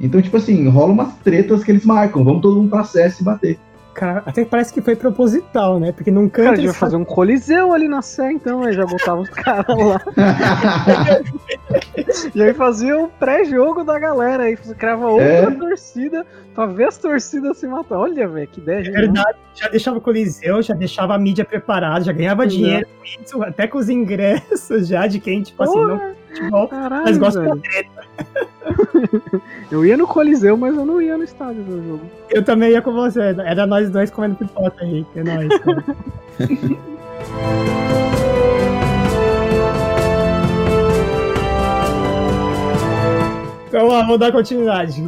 Então, 0.00 0.20
tipo 0.20 0.36
assim, 0.36 0.68
rola 0.68 0.92
umas 0.92 1.14
tretas 1.18 1.62
que 1.62 1.70
eles 1.70 1.84
marcam. 1.84 2.24
Vamos 2.24 2.42
todo 2.42 2.56
mundo 2.56 2.70
pra 2.70 2.82
Sé 2.82 3.08
se 3.10 3.22
bater. 3.22 3.58
Cara, 3.96 4.22
até 4.26 4.44
parece 4.44 4.72
que 4.72 4.82
foi 4.82 4.94
proposital, 4.94 5.80
né? 5.80 5.90
Porque 5.90 6.10
num 6.10 6.28
canto 6.28 6.44
Cara, 6.44 6.56
devia 6.56 6.74
fazer 6.74 6.96
um 6.96 7.04
coliseu 7.04 7.72
ali 7.72 7.88
na 7.88 8.02
Sé, 8.02 8.30
então, 8.30 8.62
aí 8.62 8.74
já 8.74 8.84
botava 8.84 9.20
os 9.22 9.30
caras 9.30 9.76
lá. 9.76 10.00
E 12.34 12.42
aí 12.42 12.52
fazia 12.54 12.98
o 12.98 13.08
pré-jogo 13.08 13.82
da 13.82 13.98
galera, 13.98 14.44
aí 14.44 14.56
criava 14.56 15.08
outra 15.08 15.26
É. 15.26 15.50
torcida 15.50 16.26
pra 16.54 16.66
ver 16.66 16.88
as 16.88 16.98
torcidas 16.98 17.56
se 17.58 17.66
matar. 17.66 17.98
Olha, 17.98 18.28
velho, 18.28 18.46
que 18.46 18.60
ideia 18.60 18.86
É 18.86 18.90
verdade, 18.90 19.38
já 19.54 19.68
deixava 19.68 19.98
o 19.98 20.00
Coliseu, 20.00 20.62
já 20.62 20.74
deixava 20.74 21.14
a 21.14 21.18
mídia 21.18 21.44
preparada, 21.44 22.04
já 22.04 22.12
ganhava 22.12 22.44
Exato. 22.44 22.56
dinheiro 22.56 22.86
com 22.86 23.22
isso, 23.22 23.42
até 23.42 23.66
com 23.66 23.78
os 23.78 23.88
ingressos 23.88 24.88
já 24.88 25.06
de 25.06 25.18
quem, 25.20 25.42
tipo 25.42 25.62
assim, 25.62 25.74
não 25.78 25.98
Porra, 25.98 26.14
futebol, 26.36 26.68
caralho, 26.68 27.04
mas 27.04 27.18
gosta 27.18 27.40
velho. 27.40 27.56
da 27.56 27.62
treta. 27.62 28.06
Eu 29.70 29.84
ia 29.84 29.96
no 29.96 30.06
Coliseu, 30.06 30.56
mas 30.56 30.76
eu 30.76 30.86
não 30.86 31.02
ia 31.02 31.16
no 31.16 31.24
estádio 31.24 31.62
do 31.64 31.82
jogo. 31.82 32.02
Eu 32.30 32.44
também 32.44 32.70
ia 32.70 32.80
com 32.80 32.92
você, 32.92 33.34
era 33.44 33.66
nós 33.66 33.90
dois 33.90 34.10
comendo 34.10 34.36
pipoca 34.36 34.84
aí, 34.84 35.04
é 35.16 35.22
nóis, 35.24 35.58
cara. 35.58 35.84
Então, 43.68 43.88
ó, 43.88 44.06
vou 44.06 44.16
dar 44.16 44.32
continuidade. 44.32 45.06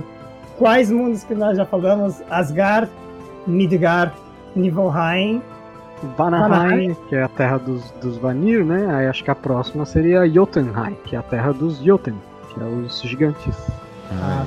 Quais 0.59 0.91
mundos 0.91 1.25
que 1.25 1.35
nós 1.35 1.57
já 1.57 1.65
falamos? 1.65 2.21
Asgard, 2.29 2.91
Midgard, 3.47 4.13
Niflheim. 4.55 5.41
Vanaheim, 6.17 6.95
que 7.09 7.15
é 7.17 7.23
a 7.23 7.29
terra 7.29 7.59
dos, 7.59 7.91
dos 8.03 8.17
Vanir, 8.19 8.65
né? 8.65 8.87
Aí 8.95 9.07
acho 9.07 9.23
que 9.25 9.31
a 9.31 9.35
próxima 9.35 9.85
seria 9.85 10.29
Jotunheim, 10.29 10.97
que 11.05 11.17
é 11.17 11.19
a 11.19 11.23
terra 11.23 11.53
dos 11.53 11.79
Jotun, 11.79 12.15
que 12.53 12.61
é 12.61 12.65
os 12.65 13.03
gigantes. 13.03 13.57
Ah, 14.13 14.47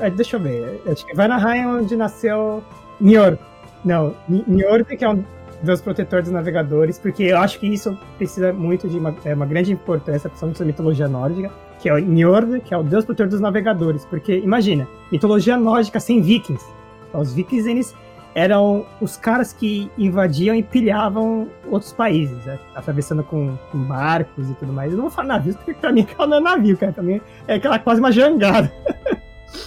É, 0.00 0.10
deixa 0.10 0.36
eu 0.36 0.40
ver. 0.40 0.82
Acho 0.90 1.06
que 1.06 1.14
Vanaheim 1.14 1.60
é 1.60 1.66
onde 1.66 1.96
nasceu 1.96 2.62
Njord. 3.00 3.38
Não, 3.84 4.14
Njord 4.28 4.84
que 4.96 5.04
é 5.04 5.08
um 5.08 5.22
deus 5.62 5.80
protetor 5.80 6.22
dos 6.22 6.32
navegadores, 6.32 6.98
porque 6.98 7.24
eu 7.24 7.38
acho 7.38 7.60
que 7.60 7.66
isso 7.66 7.96
precisa 8.18 8.52
muito 8.52 8.88
de 8.88 8.98
uma, 8.98 9.14
é 9.24 9.34
uma 9.34 9.46
grande 9.46 9.72
importância, 9.72 10.28
principalmente 10.28 10.60
na 10.60 10.66
mitologia 10.66 11.08
nórdica, 11.08 11.50
que 11.78 11.88
é 11.88 11.94
o 11.94 11.98
Njord, 11.98 12.60
que 12.60 12.74
é 12.74 12.76
o 12.76 12.82
deus 12.82 13.04
protetor 13.04 13.28
dos 13.28 13.40
navegadores. 13.40 14.04
Porque, 14.04 14.38
imagina, 14.38 14.88
mitologia 15.10 15.56
nórdica 15.56 16.00
sem 16.00 16.20
vikings. 16.20 16.64
Então, 17.08 17.20
os 17.20 17.32
vikings, 17.34 17.70
eles 17.70 17.94
eram 18.34 18.86
os 19.00 19.16
caras 19.16 19.52
que 19.52 19.90
invadiam 19.98 20.54
e 20.54 20.62
pilhavam 20.62 21.48
outros 21.70 21.92
países, 21.92 22.44
né? 22.44 22.58
atravessando 22.74 23.22
com, 23.22 23.56
com 23.70 23.78
barcos 23.84 24.50
e 24.50 24.54
tudo 24.54 24.72
mais. 24.72 24.90
Eu 24.90 24.96
não 24.96 25.04
vou 25.04 25.10
falar 25.10 25.28
navios, 25.28 25.56
porque 25.56 25.74
pra 25.74 25.92
mim 25.92 26.00
aquela 26.02 26.26
não 26.26 26.36
é 26.38 26.40
navio, 26.40 26.76
cara. 26.76 26.92
Pra 26.92 27.02
mim 27.02 27.20
é 27.46 27.54
aquela 27.54 27.78
quase 27.78 28.00
uma 28.00 28.10
jangada. 28.12 28.72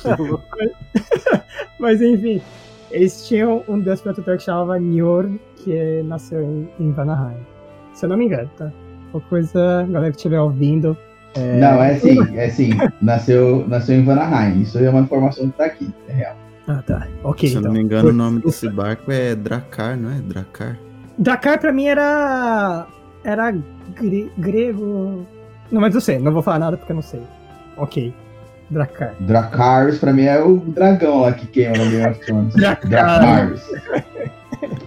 Mas 1.80 2.02
enfim, 2.02 2.42
eles 2.90 3.28
tinham 3.28 3.64
um 3.68 3.80
deus 3.80 4.02
protetor 4.02 4.38
que 4.38 4.44
chamava 4.44 4.80
Njord, 4.80 5.40
que 5.58 5.76
é- 5.76 6.02
nasceu 6.04 6.42
em, 6.42 6.68
em 6.80 6.92
Vanaheim. 6.92 7.38
Se 7.94 8.06
eu 8.06 8.10
não 8.10 8.18
me 8.18 8.26
engano, 8.26 8.50
tá? 8.58 8.72
Qualquer 9.12 9.30
coisa, 9.30 9.86
galera 9.90 10.12
que 10.12 10.18
estiver 10.18 10.40
ouvindo. 10.40 10.98
É... 11.36 11.60
Não, 11.60 11.84
é 11.84 11.92
assim, 11.92 12.18
é 12.36 12.46
assim. 12.46 12.70
Nasceu, 13.02 13.66
nasceu 13.68 13.96
em 13.96 14.04
Vanaheim. 14.04 14.62
Isso 14.62 14.80
é 14.80 14.90
uma 14.90 15.02
informação 15.02 15.50
que 15.50 15.58
tá 15.58 15.66
aqui. 15.66 15.94
É 16.08 16.14
real. 16.14 16.45
Ah, 16.68 16.82
tá. 16.86 17.08
Ok, 17.24 17.48
Se 17.50 17.56
eu 17.56 17.60
então. 17.60 17.72
não 17.72 17.78
me 17.80 17.84
engano, 17.86 18.10
o 18.10 18.14
nome 18.14 18.42
desse 18.42 18.68
barco 18.70 19.12
é 19.12 19.36
Dracar, 19.36 19.96
não 19.98 20.10
é? 20.12 20.16
Dracar? 20.16 20.78
Dracar 21.18 21.60
pra 21.60 21.72
mim 21.72 21.86
era. 21.86 22.88
Era 23.24 23.52
gre- 23.96 24.32
grego. 24.38 25.26
Não, 25.72 25.82
mas 25.82 25.94
eu 25.96 26.02
sei, 26.02 26.20
não 26.20 26.32
vou 26.32 26.42
falar 26.42 26.60
nada 26.60 26.78
porque 26.78 26.92
eu 26.92 26.96
não 26.96 27.04
sei. 27.04 27.22
Ok. 27.78 28.14
Dracar. 28.70 29.14
Dracarys, 29.20 30.00
pra 30.00 30.12
mim, 30.12 30.24
é 30.24 30.42
o 30.42 30.58
dragão 30.58 31.22
lá 31.22 31.34
que 31.34 31.46
queima 31.46 31.78
no 31.78 31.90
Game 31.92 32.08
of 32.08 32.20
Thrones. 32.26 32.54
Dracar. 32.58 32.90
Dracarys. 32.90 33.62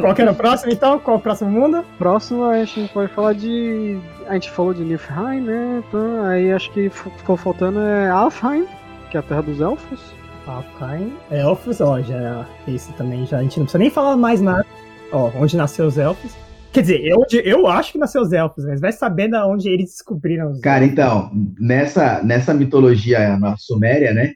Qual 0.00 0.12
que 0.14 0.22
era 0.22 0.32
o 0.32 0.34
próximo 0.34 0.72
então? 0.72 0.98
Qual 0.98 1.16
o 1.18 1.20
próximo 1.20 1.50
mundo? 1.50 1.84
Próximo 1.98 2.44
a 2.44 2.64
gente 2.64 2.92
pode 2.92 3.12
falar 3.12 3.32
de. 3.34 3.98
A 4.26 4.34
gente 4.34 4.50
falou 4.50 4.74
de 4.74 4.82
Niflheim, 4.82 5.40
né? 5.40 5.82
Então, 5.88 6.24
aí 6.26 6.50
acho 6.52 6.70
que 6.72 6.90
ficou 6.90 7.36
faltando 7.36 7.78
é 7.80 8.10
Alfheim, 8.10 8.66
que 9.10 9.16
é 9.16 9.20
a 9.20 9.22
terra 9.22 9.42
dos 9.42 9.60
elfos. 9.60 10.00
Alfheim. 10.46 11.12
Elfos, 11.30 11.80
ó, 11.80 12.00
já. 12.00 12.46
Esse 12.66 12.92
também 12.94 13.26
já. 13.26 13.38
A 13.38 13.42
gente 13.42 13.58
não 13.58 13.64
precisa 13.64 13.78
nem 13.78 13.90
falar 13.90 14.16
mais 14.16 14.40
nada. 14.40 14.66
Ó, 15.12 15.30
onde 15.36 15.56
nasceu 15.56 15.86
os 15.86 15.98
elfos. 15.98 16.32
Quer 16.72 16.80
dizer, 16.80 17.04
eu, 17.04 17.24
eu 17.44 17.68
acho 17.68 17.92
que 17.92 17.98
nasceu 17.98 18.20
os 18.20 18.32
elfos, 18.32 18.64
mas 18.64 18.80
vai 18.80 18.90
saber 18.90 19.28
da 19.28 19.46
onde 19.46 19.68
eles 19.68 19.90
descobriram 19.90 20.50
os 20.50 20.60
Cara, 20.60 20.84
então, 20.84 21.30
nessa, 21.56 22.20
nessa 22.24 22.52
mitologia 22.52 23.38
na 23.38 23.56
Suméria, 23.56 24.12
né? 24.12 24.32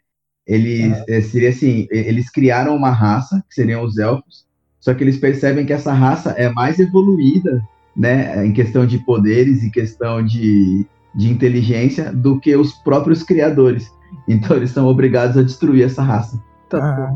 Eles, 0.47 0.97
eh, 1.09 1.21
seria 1.21 1.51
assim, 1.51 1.89
eles 1.91 2.31
criaram 2.31 2.77
uma 2.77 2.91
raça, 2.91 3.45
que 3.49 3.55
seriam 3.55 3.83
os 3.83 3.99
elfos, 3.99 4.47
só 4.79 4.95
que 4.95 5.03
eles 5.03 5.19
percebem 5.19 5.67
que 5.67 5.73
essa 5.73 5.93
raça 5.93 6.31
é 6.39 6.49
mais 6.49 6.79
evoluída, 6.79 7.61
né? 7.95 8.47
Em 8.47 8.53
questão 8.53 8.87
de 8.87 8.99
poderes 8.99 9.65
e 9.65 9.71
questão 9.71 10.25
de, 10.25 10.87
de 11.17 11.29
inteligência 11.29 12.13
do 12.13 12.39
que 12.39 12.55
os 12.55 12.73
próprios 12.73 13.25
criadores. 13.25 13.91
Então 14.29 14.57
eles 14.57 14.71
são 14.71 14.87
obrigados 14.87 15.37
a 15.37 15.43
destruir 15.43 15.85
essa 15.85 16.03
raça. 16.03 16.41
Tá, 16.69 16.79
Ah. 16.79 17.15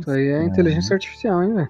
Isso 0.00 0.10
aí 0.10 0.28
é 0.28 0.44
inteligência 0.44 0.94
artificial, 0.94 1.42
hein, 1.42 1.54
velho? 1.54 1.68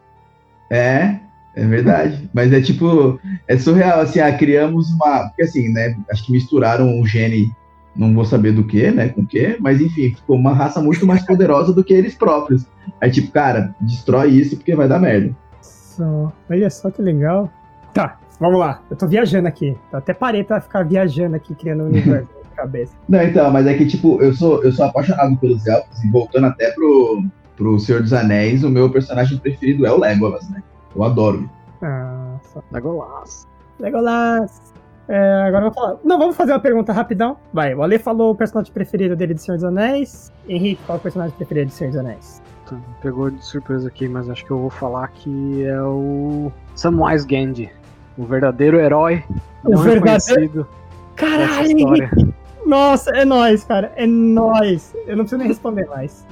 É, 0.71 1.19
é 1.57 1.67
verdade. 1.67 2.31
Mas 2.33 2.53
é 2.53 2.61
tipo, 2.61 3.19
é 3.49 3.59
surreal, 3.59 4.01
assim, 4.01 4.21
ah, 4.21 4.33
criamos 4.37 4.91
uma. 4.91 5.29
Porque 5.29 5.43
assim, 5.43 5.69
né? 5.73 5.97
Acho 6.11 6.25
que 6.27 6.33
misturaram 6.33 7.01
o 7.01 7.07
gene, 7.07 7.51
não 7.97 8.15
vou 8.15 8.25
saber 8.25 8.53
do 8.53 8.65
que, 8.65 8.91
né? 8.91 9.09
Com 9.09 9.23
o 9.23 9.27
que, 9.27 9.57
mas 9.61 9.81
enfim, 9.81 10.15
ficou 10.15 10.37
uma 10.37 10.53
raça 10.55 10.81
muito 10.81 11.05
mais 11.07 11.25
poderosa 11.27 11.73
do 11.73 11.83
que 11.83 11.93
eles 11.93 12.15
próprios. 12.15 12.65
Aí, 13.01 13.11
tipo, 13.11 13.33
cara, 13.33 13.75
destrói 13.81 14.31
isso 14.31 14.57
porque 14.57 14.77
vai 14.77 14.87
dar 14.89 15.01
merda. 15.01 15.35
só. 15.61 16.33
Olha 16.49 16.71
só 16.71 16.91
que 16.91 17.03
legal. 17.03 17.51
Tá, 17.93 18.19
vamos 18.39 18.61
lá. 18.61 18.81
Eu 18.89 18.97
tô 18.97 19.09
viajando 19.09 19.49
aqui. 19.49 19.77
Eu 19.93 19.99
até 19.99 20.15
parei 20.15 20.45
pra 20.45 20.61
ficar 20.61 20.85
viajando 20.85 21.35
aqui, 21.35 21.53
criando 21.55 21.83
um 21.83 21.87
universo 21.87 22.29
cabeça. 22.61 22.95
Não, 23.09 23.23
então, 23.23 23.51
mas 23.51 23.67
é 23.67 23.75
que, 23.75 23.87
tipo, 23.87 24.21
eu 24.23 24.33
sou, 24.35 24.63
eu 24.63 24.73
sou 24.73 24.87
apaixonado 24.87 25.37
pelos 25.37 25.67
elfos, 25.67 26.03
e 26.05 26.11
voltando 26.11 26.47
até 26.47 26.71
pro, 26.73 27.25
pro 27.57 27.79
Senhor 27.79 28.01
dos 28.03 28.13
Anéis, 28.13 28.63
o 28.65 28.71
meu 28.71 28.91
personagem 28.91 29.39
preferido 29.39 29.87
é 29.87 29.93
o 29.93 29.99
Legolas, 29.99 30.49
né? 30.51 30.63
Eu 30.95 31.05
adoro. 31.05 31.49
Ah, 31.83 32.37
só. 32.53 32.63
Legolas. 32.73 33.47
Legolas. 33.79 34.71
É, 35.09 35.43
agora 35.47 35.67
eu 35.67 35.71
vou 35.71 35.83
falar. 35.83 35.97
Não, 36.05 36.19
vamos 36.19 36.37
fazer 36.37 36.53
uma 36.53 36.61
pergunta 36.61 36.93
rapidão. 36.93 37.37
Vai, 37.53 37.75
o 37.75 37.83
Ale 37.83 37.99
falou 37.99 38.31
o 38.31 38.35
personagem 38.35 38.73
preferido 38.73 39.17
dele 39.17 39.35
de 39.35 39.43
Senhor 39.43 39.57
dos 39.57 39.65
Anéis. 39.65 40.33
Henrique, 40.49 40.81
qual 40.87 40.97
é 40.97 40.99
o 41.01 41.03
personagem 41.03 41.35
preferido 41.37 41.67
de 41.67 41.73
Senhor 41.75 41.91
dos 41.91 41.99
Anéis? 41.99 42.43
Tá, 42.67 42.77
pegou 43.03 43.31
de 43.31 43.45
surpresa 43.45 43.89
aqui, 43.89 44.07
mas 44.09 44.31
acho 44.31 44.45
que 44.45 44.51
eu 44.53 44.59
vou 44.59 44.71
falar 44.71 45.09
que 45.09 45.65
é 45.65 45.83
o 45.83 46.53
Samwise 46.77 47.27
Gandhi. 47.27 47.71
O 48.17 48.25
verdadeiro 48.25 48.79
herói. 48.79 49.25
O 49.65 49.71
não 49.71 49.83
verdadeiro- 49.83 50.43
reconhecido. 50.43 50.69
Caralho! 51.17 52.30
Nossa, 52.71 53.11
é 53.11 53.25
nóis, 53.25 53.65
cara. 53.65 53.93
É 53.97 54.07
nóis. 54.07 54.95
Eu 55.05 55.17
não 55.17 55.25
preciso 55.25 55.39
nem 55.39 55.49
responder 55.49 55.87
mais. 55.87 56.25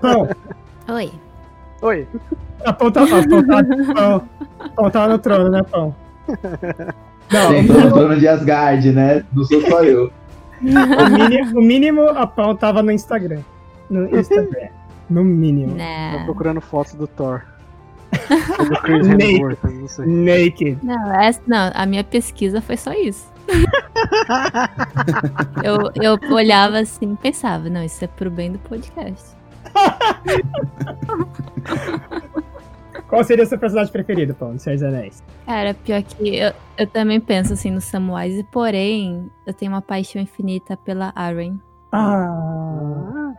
Pão, 0.00 0.26
Oi. 0.88 1.12
Oi. 1.82 2.08
a 2.64 2.72
pão 2.72 2.90
tá, 2.90 3.02
a 3.02 3.06
pão 3.06 3.46
tá, 3.46 3.62
pão, 3.94 4.28
pão 4.74 4.90
tá 4.90 5.08
no 5.08 5.18
trono, 5.18 5.50
né, 5.50 5.62
pão? 5.70 5.94
Não, 7.30 7.50
Sentou 7.50 7.80
no 7.80 7.92
trono 7.92 8.18
de 8.18 8.26
Asgard, 8.26 8.90
né? 8.92 9.22
Não 9.34 9.44
sou 9.44 9.60
só 9.68 9.84
eu. 9.84 10.10
o 10.62 11.10
mínimo, 11.10 11.58
o 11.58 11.62
mínimo 11.62 12.08
a 12.08 12.26
pão 12.26 12.56
tava 12.56 12.82
no 12.82 12.90
Instagram. 12.90 13.40
No 13.90 14.08
Instagram. 14.18 14.68
No 15.10 15.22
mínimo. 15.22 15.72
Tô 15.72 15.78
Não. 16.18 16.24
procurando 16.24 16.60
fotos 16.62 16.94
do 16.94 17.06
Thor. 17.06 17.42
Do 18.68 18.80
Chris 18.82 19.06
Naked. 19.08 19.24
Hemsworth, 19.34 19.64
eu 19.64 19.70
não 19.72 19.88
sei. 19.88 20.06
Naked. 20.06 20.78
Não, 20.82 21.20
essa, 21.20 21.40
não, 21.46 21.70
a 21.74 21.84
minha 21.86 22.04
pesquisa 22.04 22.60
foi 22.62 22.76
só 22.76 22.92
isso. 22.92 23.31
eu, 25.62 25.78
eu 26.02 26.18
olhava 26.34 26.78
assim 26.78 27.12
e 27.12 27.16
pensava, 27.16 27.68
não, 27.68 27.84
isso 27.84 28.02
é 28.04 28.08
pro 28.08 28.30
bem 28.30 28.52
do 28.52 28.58
podcast. 28.60 29.36
Qual 33.08 33.22
seria 33.24 33.44
o 33.44 33.46
seu 33.46 33.58
personagem 33.58 33.92
preferido, 33.92 34.34
pão, 34.34 34.54
do 34.54 34.58
Senhor 34.58 34.76
dos 34.76 34.82
Anéis? 34.84 35.22
Cara, 35.46 35.74
pior 35.74 36.02
que 36.02 36.36
eu, 36.36 36.52
eu 36.78 36.86
também 36.86 37.20
penso 37.20 37.52
assim 37.52 37.70
no 37.70 37.80
Samwise, 37.80 38.42
porém, 38.50 39.30
eu 39.46 39.52
tenho 39.52 39.72
uma 39.72 39.82
paixão 39.82 40.20
infinita 40.22 40.76
pela 40.78 41.12
Arryn. 41.14 41.58
Ah. 41.92 43.32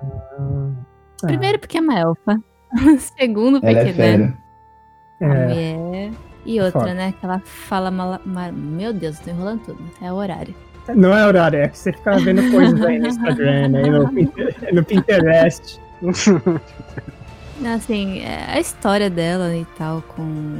Primeiro 1.23 1.57
porque 1.59 1.77
é 1.77 1.81
uma 1.81 1.99
elfa. 1.99 2.39
Segundo 3.17 3.59
porque, 3.61 3.75
Ela 3.75 3.79
é 3.79 3.83
né? 3.85 3.93
fera. 3.93 4.37
A 5.21 5.25
É, 5.25 5.47
mulher. 5.47 6.11
E 6.45 6.59
outra, 6.59 6.79
Foda. 6.81 6.93
né? 6.93 7.13
Que 7.19 7.25
ela 7.25 7.39
fala 7.45 7.89
mal, 7.91 8.19
mal- 8.25 8.51
Meu 8.51 8.93
Deus, 8.93 9.19
tô 9.19 9.29
enrolando 9.29 9.61
tudo. 9.65 9.79
É 10.01 10.11
o 10.11 10.15
horário. 10.15 10.53
não 10.95 11.15
é 11.15 11.25
horário, 11.25 11.59
é 11.59 11.67
que 11.69 11.77
você 11.77 11.93
fica 11.93 12.17
vendo 12.19 12.41
coisas 12.51 12.81
aí 12.81 12.99
no 12.99 13.07
Instagram, 13.07 13.77
aí 13.77 13.89
no, 13.89 14.09
Pinter- 14.09 14.55
no 14.73 14.83
Pinterest. 14.83 15.79
Assim, 17.75 18.19
é 18.21 18.45
a 18.55 18.59
história 18.59 19.09
dela 19.09 19.55
e 19.55 19.65
tal, 19.77 20.01
com. 20.15 20.57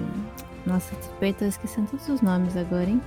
Nossa, 0.65 0.93
eu 1.21 1.33
tô 1.33 1.45
esquecendo 1.45 1.87
todos 1.87 2.07
os 2.07 2.21
nomes 2.21 2.55
agora, 2.55 2.85
hein? 2.89 3.01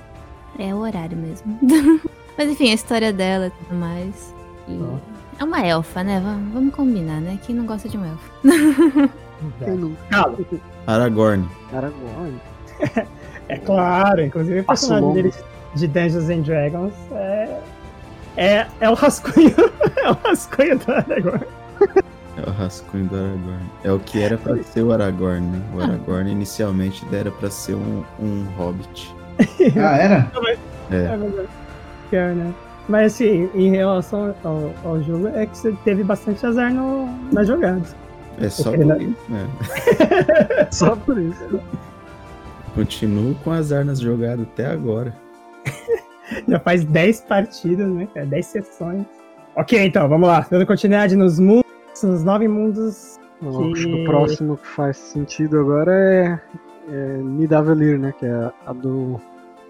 É 0.58 0.74
o 0.74 0.78
horário 0.78 1.16
mesmo. 1.16 1.58
Mas 2.36 2.50
enfim, 2.50 2.70
a 2.70 2.74
história 2.74 3.12
dela 3.12 3.46
e 3.46 3.50
tudo 3.50 3.74
mais. 3.78 4.34
E 4.68 4.78
É 5.38 5.44
uma 5.44 5.60
elfa, 5.66 6.04
né? 6.04 6.20
Vamos, 6.22 6.52
vamos 6.52 6.74
combinar, 6.74 7.20
né? 7.20 7.38
Quem 7.46 7.54
não 7.54 7.64
gosta 7.64 7.88
de 7.88 7.96
uma 7.96 8.08
elfa? 8.08 9.10
Cala. 10.10 10.36
Aragorn. 10.86 11.48
Aragorn. 11.72 12.40
É 13.48 13.56
claro, 13.58 14.22
inclusive 14.24 14.58
o 14.60 14.64
personagem 14.64 15.02
longo. 15.04 15.14
dele 15.14 15.32
de 15.76 15.86
Dungeons 15.86 16.28
and 16.30 16.40
Dragons 16.40 16.92
é. 17.12 17.60
É, 18.36 18.66
é 18.80 18.90
o 18.90 18.94
rascunho. 18.94 19.54
é 20.02 20.10
o 20.10 20.14
rascunho 20.24 20.78
do 20.80 20.92
Aragorn. 20.92 21.40
É 22.36 22.48
o 22.48 22.52
rascunho 22.52 23.04
do 23.06 23.14
Aragorn. 23.16 23.62
É 23.84 23.92
o 23.92 23.98
que 24.00 24.20
era 24.20 24.36
pra 24.36 24.56
ser 24.64 24.82
o 24.82 24.92
Aragorn, 24.92 25.40
né? 25.46 25.62
O 25.74 25.80
Aragorn 25.80 26.28
inicialmente 26.30 27.06
era 27.12 27.30
pra 27.30 27.48
ser 27.48 27.74
um, 27.76 28.02
um 28.18 28.44
hobbit. 28.56 29.14
Ah, 29.78 29.96
era? 29.96 30.32
É. 30.90 30.96
É. 30.96 31.46
Pior, 32.10 32.34
né? 32.34 32.52
Mas 32.88 33.14
assim, 33.14 33.48
em 33.54 33.70
relação 33.70 34.34
ao, 34.42 34.72
ao 34.84 35.02
jogo, 35.02 35.28
é 35.28 35.46
que 35.46 35.56
você 35.56 35.72
teve 35.84 36.02
bastante 36.02 36.44
azar 36.44 36.72
no, 36.72 37.06
nas 37.32 37.46
jogadas. 37.46 37.94
É 38.40 38.48
só 38.48 38.72
Ele 38.74 38.78
por 38.78 38.86
não- 38.86 39.00
isso, 39.00 39.16
né? 39.28 39.46
Só 40.72 40.96
por 40.96 41.16
isso. 41.18 41.60
Continuo 42.76 43.34
com 43.36 43.52
azar 43.52 43.86
nas 43.86 43.98
jogadas 43.98 44.46
até 44.52 44.66
agora. 44.66 45.16
Já 46.46 46.60
faz 46.60 46.84
10 46.84 47.22
partidas, 47.22 47.88
né, 47.88 48.06
cara? 48.12 48.26
10 48.26 48.46
sessões. 48.46 49.06
Ok, 49.56 49.82
então, 49.82 50.06
vamos 50.06 50.28
lá. 50.28 50.46
Dando 50.50 50.66
continuidade 50.66 51.16
nos 51.16 51.38
mundos, 51.38 51.64
nos 52.02 52.22
nove 52.22 52.46
mundos. 52.46 53.18
Eu 53.40 53.72
Acho 53.72 53.84
que 53.84 54.02
o 54.02 54.04
próximo 54.04 54.58
que 54.58 54.66
faz 54.66 54.98
sentido 54.98 55.58
agora 55.58 55.90
é, 55.90 56.40
é 56.90 57.16
Nidavellir, 57.16 57.98
né? 57.98 58.12
Que 58.18 58.26
é 58.26 58.52
a 58.66 58.72
do. 58.74 59.18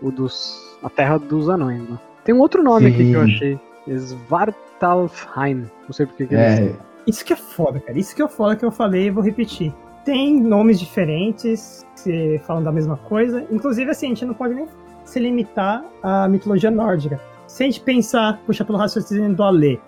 O 0.02 0.10
dos. 0.10 0.76
A 0.82 0.90
Terra 0.90 1.16
dos 1.16 1.48
Anões, 1.48 1.88
né? 1.88 1.98
Tem 2.24 2.34
um 2.34 2.40
outro 2.40 2.60
nome 2.60 2.88
aqui 2.88 2.96
que 2.96 3.12
eu 3.12 3.24
Sim. 3.24 3.34
achei. 3.34 3.60
Svartalfheim. 3.86 5.70
Não 5.84 5.92
sei 5.92 6.06
porque 6.06 6.26
que 6.26 6.34
eles 6.34 6.58
É, 6.58 6.76
Isso 7.06 7.24
que 7.24 7.32
é 7.32 7.36
foda, 7.36 7.78
cara. 7.78 7.96
Isso 7.96 8.16
que 8.16 8.22
é 8.22 8.26
foda 8.26 8.56
que 8.56 8.64
eu 8.64 8.72
falei 8.72 9.06
e 9.06 9.10
vou 9.10 9.22
repetir. 9.22 9.72
Tem 10.06 10.40
nomes 10.40 10.78
diferentes 10.78 11.84
que 12.04 12.40
falam 12.46 12.62
da 12.62 12.70
mesma 12.70 12.96
coisa. 12.96 13.44
Inclusive, 13.50 13.90
assim, 13.90 14.06
a 14.06 14.08
gente 14.10 14.24
não 14.24 14.34
pode 14.34 14.54
nem 14.54 14.66
se 15.04 15.18
limitar 15.18 15.84
à 16.00 16.28
mitologia 16.28 16.70
nórdica. 16.70 17.20
Se 17.48 17.64
a 17.64 17.66
gente 17.66 17.80
pensar, 17.80 18.40
puxa 18.46 18.64
pelo 18.64 18.78
raciocínio 18.78 19.34
do 19.34 19.42
Alê, 19.42 19.80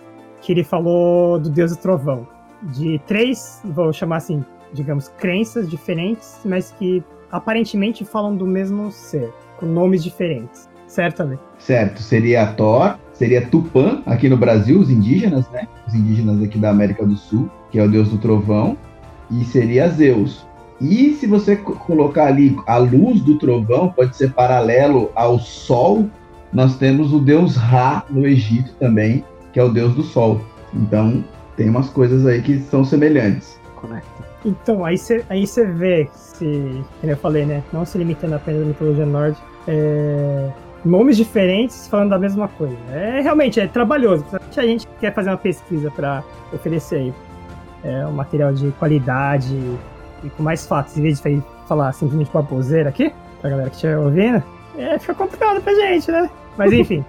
que 0.42 0.50
ele 0.50 0.64
falou 0.64 1.38
do 1.38 1.48
Deus 1.48 1.70
do 1.70 1.80
Trovão, 1.80 2.26
de 2.64 3.00
três, 3.06 3.62
vou 3.64 3.92
chamar 3.92 4.16
assim, 4.16 4.44
digamos, 4.72 5.06
crenças 5.06 5.70
diferentes, 5.70 6.40
mas 6.44 6.72
que 6.72 7.00
aparentemente 7.30 8.04
falam 8.04 8.34
do 8.34 8.44
mesmo 8.44 8.90
ser, 8.90 9.32
com 9.56 9.66
nomes 9.66 10.02
diferentes. 10.02 10.68
Certo, 10.88 11.22
Alê? 11.22 11.36
certo. 11.60 12.02
Seria 12.02 12.44
Thor, 12.54 12.98
seria 13.12 13.46
Tupã, 13.46 14.02
aqui 14.04 14.28
no 14.28 14.36
Brasil, 14.36 14.80
os 14.80 14.90
indígenas, 14.90 15.48
né? 15.50 15.68
Os 15.86 15.94
indígenas 15.94 16.42
aqui 16.42 16.58
da 16.58 16.70
América 16.70 17.06
do 17.06 17.16
Sul, 17.16 17.48
que 17.70 17.78
é 17.78 17.84
o 17.84 17.88
deus 17.88 18.08
do 18.08 18.18
trovão. 18.18 18.76
E 19.30 19.44
seria 19.44 19.88
Zeus. 19.88 20.46
E 20.80 21.14
se 21.14 21.26
você 21.26 21.56
co- 21.56 21.72
colocar 21.72 22.26
ali 22.26 22.56
a 22.66 22.78
luz 22.78 23.20
do 23.20 23.36
trovão, 23.36 23.88
pode 23.88 24.16
ser 24.16 24.32
paralelo 24.32 25.10
ao 25.14 25.38
sol, 25.38 26.08
nós 26.52 26.76
temos 26.76 27.12
o 27.12 27.18
deus 27.18 27.56
Ra 27.56 28.04
no 28.08 28.26
Egito 28.26 28.72
também, 28.78 29.24
que 29.52 29.58
é 29.58 29.62
o 29.62 29.68
deus 29.68 29.94
do 29.94 30.02
sol. 30.02 30.40
Então, 30.72 31.24
tem 31.56 31.68
umas 31.68 31.90
coisas 31.90 32.24
aí 32.26 32.40
que 32.40 32.60
são 32.60 32.84
semelhantes. 32.84 33.58
Então, 34.44 34.84
aí 34.84 34.96
você 34.96 35.24
aí 35.28 35.46
você 35.46 35.66
vê, 35.66 36.08
se, 36.12 36.82
como 37.00 37.12
eu 37.12 37.16
falei, 37.16 37.44
né? 37.44 37.62
Não 37.72 37.84
se 37.84 37.98
limitando 37.98 38.34
apenas 38.36 38.62
à 38.62 38.64
mitologia 38.64 39.04
nórdica, 39.04 39.44
é, 39.66 40.48
nomes 40.84 41.16
diferentes 41.16 41.88
falando 41.88 42.10
da 42.10 42.18
mesma 42.18 42.46
coisa. 42.48 42.76
É 42.92 43.20
realmente 43.20 43.58
é 43.58 43.66
trabalhoso. 43.66 44.24
A 44.56 44.62
gente 44.62 44.86
quer 45.00 45.12
fazer 45.12 45.30
uma 45.30 45.36
pesquisa 45.36 45.90
para 45.90 46.22
oferecer 46.52 46.96
aí 46.96 47.14
é, 47.84 48.06
um 48.06 48.12
material 48.12 48.52
de 48.52 48.70
qualidade 48.72 49.54
e 50.24 50.30
com 50.30 50.42
mais 50.42 50.66
fatos, 50.66 50.96
em 50.96 51.02
vez 51.02 51.20
de 51.20 51.42
falar 51.66 51.92
simplesmente 51.92 52.30
baboseira 52.32 52.88
aqui, 52.88 53.12
pra 53.40 53.50
galera 53.50 53.68
que 53.70 53.76
estiver 53.76 53.98
ouvindo, 53.98 54.42
é, 54.76 54.98
fica 54.98 55.14
complicado 55.14 55.60
pra 55.62 55.74
gente, 55.74 56.10
né? 56.10 56.28
Mas 56.56 56.72
enfim. 56.74 57.04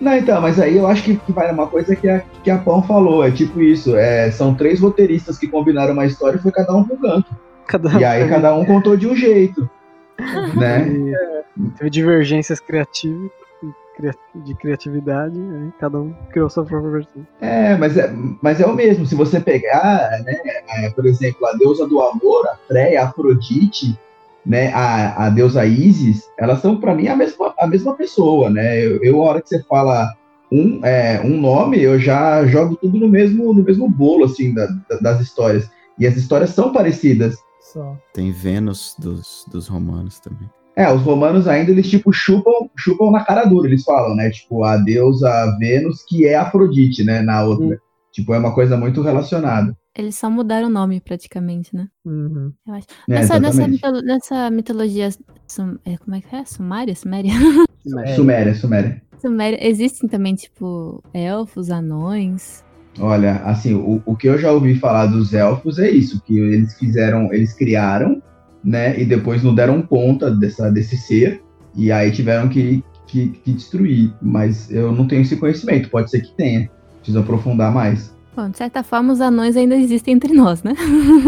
Não, 0.00 0.16
então, 0.16 0.40
mas 0.40 0.58
aí 0.60 0.76
eu 0.76 0.86
acho 0.86 1.02
que, 1.04 1.16
que 1.16 1.32
vai 1.32 1.50
uma 1.52 1.66
coisa 1.66 1.94
que 1.94 2.08
a, 2.08 2.20
que 2.42 2.50
a 2.50 2.58
Pão 2.58 2.82
falou, 2.82 3.24
é 3.24 3.30
tipo 3.30 3.60
isso, 3.60 3.96
é, 3.96 4.30
são 4.30 4.54
três 4.54 4.80
roteiristas 4.80 5.38
que 5.38 5.46
combinaram 5.48 5.92
uma 5.92 6.04
história 6.06 6.36
e 6.36 6.40
foi 6.40 6.50
cada 6.52 6.74
um 6.74 6.84
pro 6.84 6.96
canto. 6.96 7.26
Cada, 7.66 7.88
E 7.98 8.04
aí 8.04 8.28
cada 8.28 8.54
um 8.54 8.64
contou 8.64 8.96
de 8.96 9.06
um 9.06 9.14
jeito, 9.16 9.68
né? 10.58 10.86
E 10.88 11.14
Teve 11.78 11.88
divergências 11.88 12.58
criativas, 12.60 13.30
cria- 13.30 13.43
de 14.44 14.54
criatividade, 14.54 15.38
aí 15.38 15.72
cada 15.78 15.98
um 16.00 16.12
criou 16.30 16.48
sua 16.50 16.64
própria 16.64 16.90
versão. 16.90 17.26
É, 17.40 17.76
mas 17.76 17.96
é, 17.96 18.12
mas 18.42 18.60
é 18.60 18.66
o 18.66 18.74
mesmo, 18.74 19.06
se 19.06 19.14
você 19.14 19.40
pegar, 19.40 20.10
né, 20.24 20.34
é, 20.68 20.90
por 20.90 21.06
exemplo, 21.06 21.46
a 21.46 21.52
deusa 21.52 21.86
do 21.86 22.00
amor, 22.00 22.46
a 22.48 22.56
Freya, 22.68 23.02
a 23.02 23.08
Afrodite, 23.08 23.98
né, 24.44 24.72
a, 24.74 25.26
a 25.26 25.30
deusa 25.30 25.64
Isis, 25.64 26.28
elas 26.38 26.60
são 26.60 26.78
pra 26.78 26.94
mim 26.94 27.08
a 27.08 27.16
mesma, 27.16 27.54
a 27.58 27.66
mesma 27.66 27.94
pessoa, 27.94 28.50
né? 28.50 28.84
Eu, 28.84 29.02
eu, 29.02 29.22
a 29.22 29.24
hora 29.26 29.42
que 29.42 29.48
você 29.48 29.62
fala 29.62 30.12
um, 30.52 30.84
é, 30.84 31.20
um 31.24 31.40
nome, 31.40 31.80
eu 31.82 31.98
já 31.98 32.44
jogo 32.46 32.76
tudo 32.76 32.98
no 32.98 33.08
mesmo, 33.08 33.54
no 33.54 33.62
mesmo 33.64 33.88
bolo, 33.88 34.26
assim, 34.26 34.52
da- 34.52 34.66
da- 34.88 34.98
das 35.00 35.20
histórias. 35.20 35.70
E 35.98 36.06
as 36.06 36.16
histórias 36.16 36.50
são 36.50 36.72
parecidas. 36.72 37.36
Só. 37.60 37.96
Tem 38.12 38.30
Vênus 38.30 38.94
dos, 38.98 39.46
dos 39.50 39.66
romanos 39.68 40.20
também. 40.20 40.48
É, 40.76 40.92
os 40.92 41.02
romanos 41.02 41.46
ainda, 41.46 41.70
eles, 41.70 41.88
tipo, 41.88 42.12
chupam, 42.12 42.68
chupam 42.76 43.10
na 43.10 43.24
cara 43.24 43.44
dura, 43.44 43.68
eles 43.68 43.84
falam, 43.84 44.16
né? 44.16 44.30
Tipo, 44.30 44.64
a 44.64 44.76
deusa 44.76 45.56
Vênus, 45.58 46.02
que 46.08 46.26
é 46.26 46.34
Afrodite, 46.34 47.04
né? 47.04 47.22
Na 47.22 47.44
outra. 47.44 47.66
Hum. 47.66 47.78
Tipo, 48.12 48.34
é 48.34 48.38
uma 48.38 48.54
coisa 48.54 48.76
muito 48.76 49.02
relacionada. 49.02 49.76
Eles 49.96 50.16
só 50.16 50.28
mudaram 50.28 50.66
o 50.66 50.70
nome 50.70 51.00
praticamente, 51.00 51.74
né? 51.74 51.86
Uhum. 52.04 52.52
Eu 52.66 52.74
acho. 52.74 52.86
É, 53.08 53.12
Nessa, 53.14 53.38
mitolo- 53.68 54.02
nessa 54.02 54.50
mitologia. 54.50 55.10
sum- 55.46 55.78
é, 55.84 55.96
como 55.96 56.16
é 56.16 56.20
que 56.20 56.34
é? 56.34 56.44
Sumária? 56.44 56.94
Suméria? 56.94 57.30
É. 58.04 58.14
Suméria, 58.14 58.54
Suméria. 58.54 59.02
Suméria. 59.20 59.58
Existem 59.68 60.08
também, 60.08 60.34
tipo, 60.34 61.02
elfos, 61.12 61.70
anões. 61.70 62.64
Olha, 62.98 63.36
assim, 63.44 63.74
o, 63.74 64.00
o 64.06 64.16
que 64.16 64.28
eu 64.28 64.38
já 64.38 64.50
ouvi 64.52 64.74
falar 64.76 65.06
dos 65.06 65.34
elfos 65.34 65.78
é 65.78 65.90
isso, 65.90 66.22
que 66.22 66.38
eles 66.38 66.78
fizeram, 66.78 67.32
eles 67.32 67.52
criaram, 67.52 68.22
né, 68.64 68.98
e 69.00 69.04
depois 69.04 69.42
não 69.42 69.54
deram 69.54 69.82
conta 69.82 70.30
dessa, 70.30 70.70
desse 70.70 70.96
ser, 70.96 71.42
e 71.76 71.92
aí 71.92 72.10
tiveram 72.10 72.48
que, 72.48 72.82
que, 73.06 73.28
que 73.28 73.52
destruir, 73.52 74.12
mas 74.22 74.70
eu 74.70 74.92
não 74.92 75.06
tenho 75.06 75.22
esse 75.22 75.36
conhecimento, 75.36 75.90
pode 75.90 76.10
ser 76.10 76.20
que 76.20 76.32
tenha, 76.32 76.70
preciso 76.98 77.18
aprofundar 77.18 77.72
mais. 77.72 78.14
Bom, 78.34 78.48
de 78.48 78.58
certa 78.58 78.82
forma, 78.82 79.12
os 79.12 79.20
anões 79.20 79.56
ainda 79.56 79.76
existem 79.76 80.14
entre 80.14 80.34
nós, 80.34 80.62
né? 80.62 80.74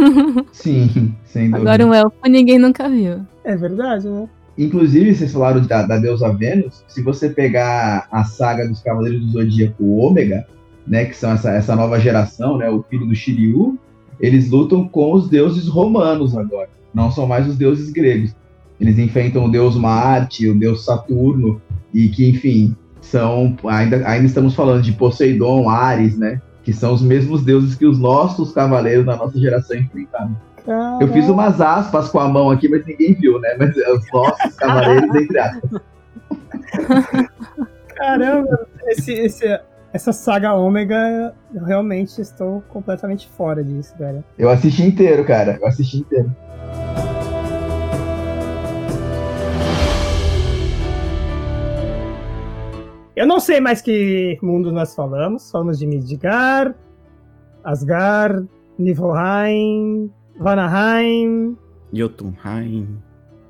Sim, 0.51 1.15
sem 1.25 1.51
dúvida. 1.51 1.59
Agora 1.59 1.87
um 1.87 1.95
elfo 1.95 2.17
ninguém 2.27 2.59
nunca 2.59 2.89
viu. 2.89 3.21
É 3.45 3.57
verdade, 3.57 4.09
né? 4.09 4.29
inclusive, 4.59 5.15
vocês 5.15 5.33
falaram 5.33 5.65
da, 5.65 5.83
da 5.83 5.99
deusa 5.99 6.33
Vênus. 6.33 6.83
Se 6.89 7.03
você 7.03 7.31
pegar 7.31 8.09
a 8.11 8.25
saga 8.25 8.67
dos 8.67 8.81
Cavaleiros 8.81 9.21
do 9.21 9.33
Zodíaco 9.33 9.85
Ômega, 9.85 10.47
né, 10.87 11.05
que 11.05 11.17
são 11.17 11.33
essa, 11.33 11.53
essa 11.53 11.77
nova 11.77 12.01
geração, 12.01 12.57
né, 12.57 12.71
o 12.71 12.83
filho 12.83 13.07
do 13.07 13.15
Shiryu, 13.15 13.79
eles 14.19 14.51
lutam 14.51 14.89
com 14.89 15.13
os 15.13 15.29
deuses 15.29 15.69
romanos 15.69 16.37
agora. 16.37 16.71
Não 16.97 17.10
são 17.10 17.27
mais 17.27 17.47
os 17.47 17.59
deuses 17.59 17.90
gregos. 17.90 18.35
Eles 18.81 18.98
enfrentam 18.98 19.44
o 19.44 19.51
deus 19.51 19.77
Marte, 19.77 20.48
o 20.48 20.59
deus 20.59 20.82
Saturno, 20.82 21.60
e 21.93 22.09
que, 22.09 22.31
enfim, 22.31 22.74
são. 23.02 23.55
Ainda, 23.66 24.09
ainda 24.09 24.24
estamos 24.24 24.55
falando 24.55 24.82
de 24.82 24.93
Poseidon, 24.93 25.68
Ares, 25.68 26.16
né? 26.16 26.40
Que 26.64 26.73
são 26.73 26.94
os 26.94 27.02
mesmos 27.02 27.44
deuses 27.44 27.74
que 27.74 27.85
os 27.85 27.98
nossos 27.98 28.51
cavaleiros 28.51 29.05
da 29.05 29.14
nossa 29.14 29.39
geração 29.39 29.77
enfrentaram. 29.77 30.35
Eu 30.98 31.09
fiz 31.12 31.28
umas 31.28 31.60
aspas 31.60 32.09
com 32.09 32.18
a 32.18 32.28
mão 32.28 32.51
aqui, 32.51 32.66
mas 32.66 32.85
ninguém 32.86 33.12
viu, 33.12 33.39
né? 33.40 33.56
Mas 33.59 33.77
é 33.77 33.93
os 33.93 34.10
nossos 34.10 34.56
cavaleiros, 34.56 35.14
entre 35.14 35.39
aspas. 35.39 35.81
Caramba, 37.94 38.66
esse, 38.86 39.12
esse, 39.12 39.60
essa 39.93 40.14
saga 40.14 40.55
ômega, 40.55 41.35
eu 41.55 41.62
realmente 41.62 42.20
estou 42.23 42.62
completamente 42.68 43.28
fora 43.28 43.62
disso, 43.62 43.94
velho. 43.98 44.24
Eu 44.39 44.48
assisti 44.48 44.82
inteiro, 44.82 45.24
cara. 45.27 45.59
Eu 45.60 45.66
assisti 45.66 45.98
inteiro. 45.98 46.35
Eu 53.17 53.27
não 53.27 53.41
sei 53.41 53.61
mais 53.61 53.81
que 53.81 54.39
mundo 54.43 54.71
nós 54.71 54.95
falamos. 54.95 55.51
Falamos 55.51 55.79
de 55.79 55.87
Midgar, 55.87 56.75
Asgard, 57.65 58.47
Niflheim, 58.79 60.11
Vanaheim, 60.39 61.57
Jotunheim. 61.93 62.99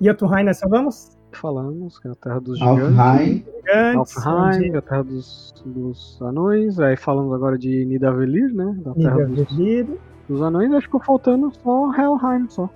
Jotunheim 0.01 0.45
nós 0.45 0.61
falamos? 0.61 1.17
Falamos, 1.33 1.99
que 1.99 2.09
é 2.09 2.11
a 2.11 2.15
terra 2.15 2.41
dos 2.41 2.59
gigantes. 2.59 2.99
Alfheim. 2.99 3.45
Gigantes, 3.57 4.27
Alfheim, 4.27 4.71
que 4.71 4.77
é 4.77 4.79
a 4.79 4.83
terra 4.83 5.03
dos, 5.03 5.55
dos 5.67 6.23
anões. 6.23 6.79
Aí 6.79 6.97
falamos 6.97 7.35
agora 7.35 7.59
de 7.59 7.85
Nidavellir, 7.85 8.55
né? 8.55 8.77
Da 8.85 8.95
terra 8.95 9.27
dos, 9.27 9.29
Nidavellir. 9.57 9.87
dos 10.29 10.43
anões. 10.43 10.71
Acho 10.71 10.81
que 10.81 10.85
ficou 10.87 11.01
faltando 11.01 11.53
só 11.63 11.93
Helheim 11.93 12.49
só. 12.49 12.71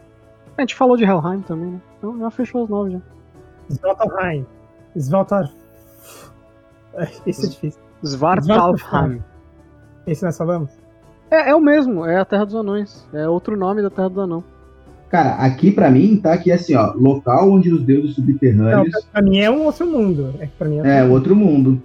A 0.56 0.62
gente 0.62 0.74
falou 0.74 0.96
de 0.96 1.04
Helheim 1.04 1.40
também, 1.42 1.70
né? 1.70 1.80
Então 1.98 2.18
já 2.18 2.30
fechou 2.30 2.64
as 2.64 2.68
nove 2.68 2.90
já. 2.92 3.00
Svartalheim. 3.70 4.46
Svartar... 4.96 5.50
Esse 7.26 7.46
é 7.46 7.48
difícil. 7.48 7.80
Svartalfheim. 8.04 9.22
Esse 10.06 10.24
nós 10.24 10.36
falamos? 10.36 10.70
É, 11.30 11.50
é 11.50 11.54
o 11.54 11.60
mesmo, 11.60 12.04
é 12.04 12.16
a 12.18 12.24
Terra 12.24 12.44
dos 12.44 12.54
Anões. 12.54 13.06
É 13.12 13.28
outro 13.28 13.56
nome 13.56 13.80
da 13.82 13.90
Terra 13.90 14.08
dos 14.08 14.18
Anões. 14.18 14.44
Cara, 15.08 15.34
aqui 15.36 15.70
pra 15.70 15.90
mim 15.90 16.16
tá 16.16 16.32
aqui 16.32 16.52
assim, 16.52 16.74
ó, 16.74 16.92
local 16.94 17.50
onde 17.50 17.72
os 17.72 17.82
deuses 17.82 18.16
Não, 18.16 18.24
subterrâneos 18.24 18.90
pra, 18.90 19.00
pra 19.12 19.22
mim 19.22 19.38
é 19.38 19.50
um 19.50 19.64
outro 19.64 19.86
mundo. 19.86 20.34
É, 20.38 20.46
pra 20.58 20.68
mim 20.68 20.80
é, 20.80 20.98
é 20.98 21.04
outro 21.04 21.34
mundo. 21.34 21.80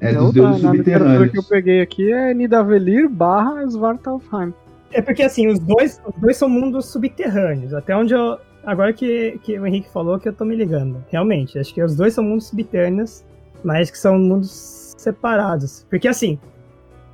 É, 0.00 0.12
dos 0.12 0.26
outra- 0.26 0.42
deuses 0.42 0.62
literatura 0.62 0.76
subterrâneos. 0.76 1.30
que 1.32 1.38
eu 1.38 1.44
peguei 1.44 1.80
aqui 1.80 2.12
é 2.12 2.34
Nidavellir 2.34 3.08
barra 3.08 3.64
Svartalfheim. 3.66 4.52
É 4.96 5.02
porque 5.02 5.22
assim, 5.22 5.46
os 5.46 5.58
dois, 5.58 6.00
os 6.06 6.18
dois 6.18 6.38
são 6.38 6.48
mundos 6.48 6.86
subterrâneos. 6.86 7.74
Até 7.74 7.94
onde 7.94 8.14
eu. 8.14 8.38
Agora 8.64 8.94
que, 8.94 9.38
que 9.42 9.58
o 9.58 9.66
Henrique 9.66 9.92
falou 9.92 10.18
que 10.18 10.26
eu 10.26 10.32
tô 10.32 10.42
me 10.44 10.56
ligando. 10.56 11.04
Realmente, 11.10 11.58
acho 11.58 11.72
que 11.72 11.82
os 11.82 11.94
dois 11.94 12.14
são 12.14 12.24
mundos 12.24 12.46
subterrâneos, 12.46 13.22
mas 13.62 13.90
que 13.90 13.98
são 13.98 14.18
mundos 14.18 14.94
separados. 14.96 15.86
Porque 15.90 16.08
assim, 16.08 16.38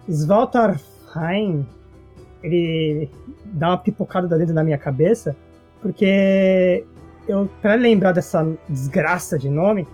Svartalfheim, 0.08 1.66
ele 2.42 3.10
dá 3.46 3.70
uma 3.70 3.78
pipocada 3.78 4.38
dentro 4.38 4.54
da 4.54 4.62
minha 4.62 4.78
cabeça, 4.78 5.36
porque 5.80 6.84
eu, 7.26 7.50
pra 7.60 7.74
lembrar 7.74 8.12
dessa 8.12 8.46
desgraça 8.68 9.36
de 9.36 9.50
nome, 9.50 9.88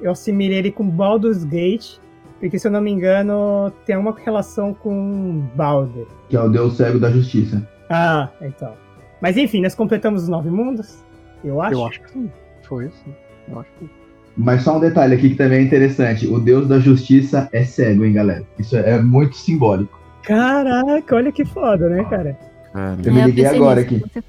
eu 0.00 0.12
assimilei 0.12 0.58
ele 0.58 0.70
com 0.70 0.88
Baldur's 0.88 1.42
Gate, 1.42 1.98
porque 2.40 2.58
se 2.58 2.66
eu 2.66 2.72
não 2.72 2.80
me 2.80 2.90
engano, 2.90 3.72
tem 3.86 3.96
uma 3.96 4.14
relação 4.16 4.74
com 4.74 5.40
Baldur. 5.54 6.06
Que 6.28 6.36
é 6.36 6.40
o 6.42 6.48
deus 6.48 6.76
cego 6.76 6.98
da 6.98 7.10
justiça. 7.10 7.66
Ah, 7.90 8.28
então. 8.42 8.72
Mas 9.20 9.36
enfim, 9.36 9.62
nós 9.62 9.74
completamos 9.74 10.24
os 10.24 10.28
nove 10.28 10.50
mundos, 10.50 10.98
eu 11.42 11.60
acho. 11.62 11.74
Eu 11.74 11.86
acho 11.86 12.00
que 12.02 12.10
sim. 12.10 12.30
Foi 12.62 12.88
sim. 12.90 13.14
Eu 13.48 13.60
acho 13.60 13.70
que 13.78 13.84
sim. 13.86 13.90
Mas 14.36 14.62
só 14.62 14.76
um 14.76 14.80
detalhe 14.80 15.14
aqui 15.14 15.30
que 15.30 15.36
também 15.36 15.60
é 15.60 15.62
interessante. 15.62 16.26
O 16.26 16.40
deus 16.40 16.66
da 16.66 16.80
justiça 16.80 17.48
é 17.52 17.62
cego, 17.64 18.04
hein, 18.04 18.14
galera? 18.14 18.44
Isso 18.58 18.76
é 18.76 19.00
muito 19.00 19.36
simbólico. 19.36 19.96
Caraca, 20.24 21.14
olha 21.14 21.30
que 21.30 21.44
foda, 21.44 21.88
né, 21.88 22.02
cara? 22.04 22.36
Cara, 22.72 22.98
Eu 23.04 23.12
me 23.14 23.20
É, 23.20 23.26
liguei 23.26 23.46
agora 23.46 23.80
aqui. 23.82 24.00
que. 24.00 24.22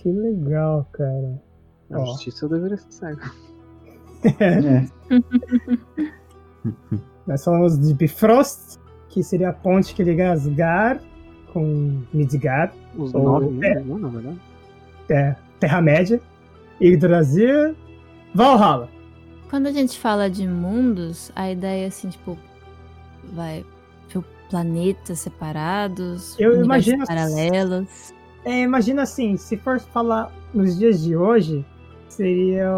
Que 0.00 0.10
legal, 0.12 0.88
cara. 0.92 1.42
A 1.92 2.00
Ó. 2.00 2.06
justiça 2.06 2.48
deveria 2.48 2.76
ser 2.78 2.90
cega. 2.92 3.30
É. 4.40 4.84
Nós 7.28 7.44
falamos 7.44 7.78
de 7.78 7.94
Bifrost, 7.94 8.78
que 9.10 9.22
seria 9.22 9.50
a 9.50 9.52
ponte 9.52 9.94
que 9.94 10.02
liga 10.02 10.32
Asgard 10.32 11.00
com 11.52 12.02
Midgard, 12.12 12.72
Os 12.96 13.14
Ou- 13.14 13.22
nove 13.22 13.44
mundos, 13.46 13.60
né, 13.60 13.74
na 13.84 14.08
verdade. 14.08 14.40
é, 15.10 15.36
Terra-média, 15.60 16.20
Yggdrasil, 16.80 17.76
Valhalla. 18.34 18.88
Quando 19.50 19.66
a 19.66 19.72
gente 19.72 19.98
fala 19.98 20.28
de 20.28 20.46
mundos, 20.46 21.30
a 21.36 21.50
ideia 21.50 21.84
é 21.84 21.86
assim, 21.88 22.08
tipo, 22.08 22.36
vai 23.32 23.64
tipo, 24.08 24.24
planetas 24.50 25.20
separados, 25.20 26.34
Eu 26.40 26.62
imagino- 26.64 27.06
paralelos. 27.06 28.12
É, 28.44 28.62
imagina 28.62 29.02
assim, 29.02 29.36
se 29.36 29.56
for 29.56 29.78
falar 29.80 30.32
nos 30.54 30.78
dias 30.78 31.00
de 31.02 31.14
hoje, 31.16 31.64
seria. 32.08 32.70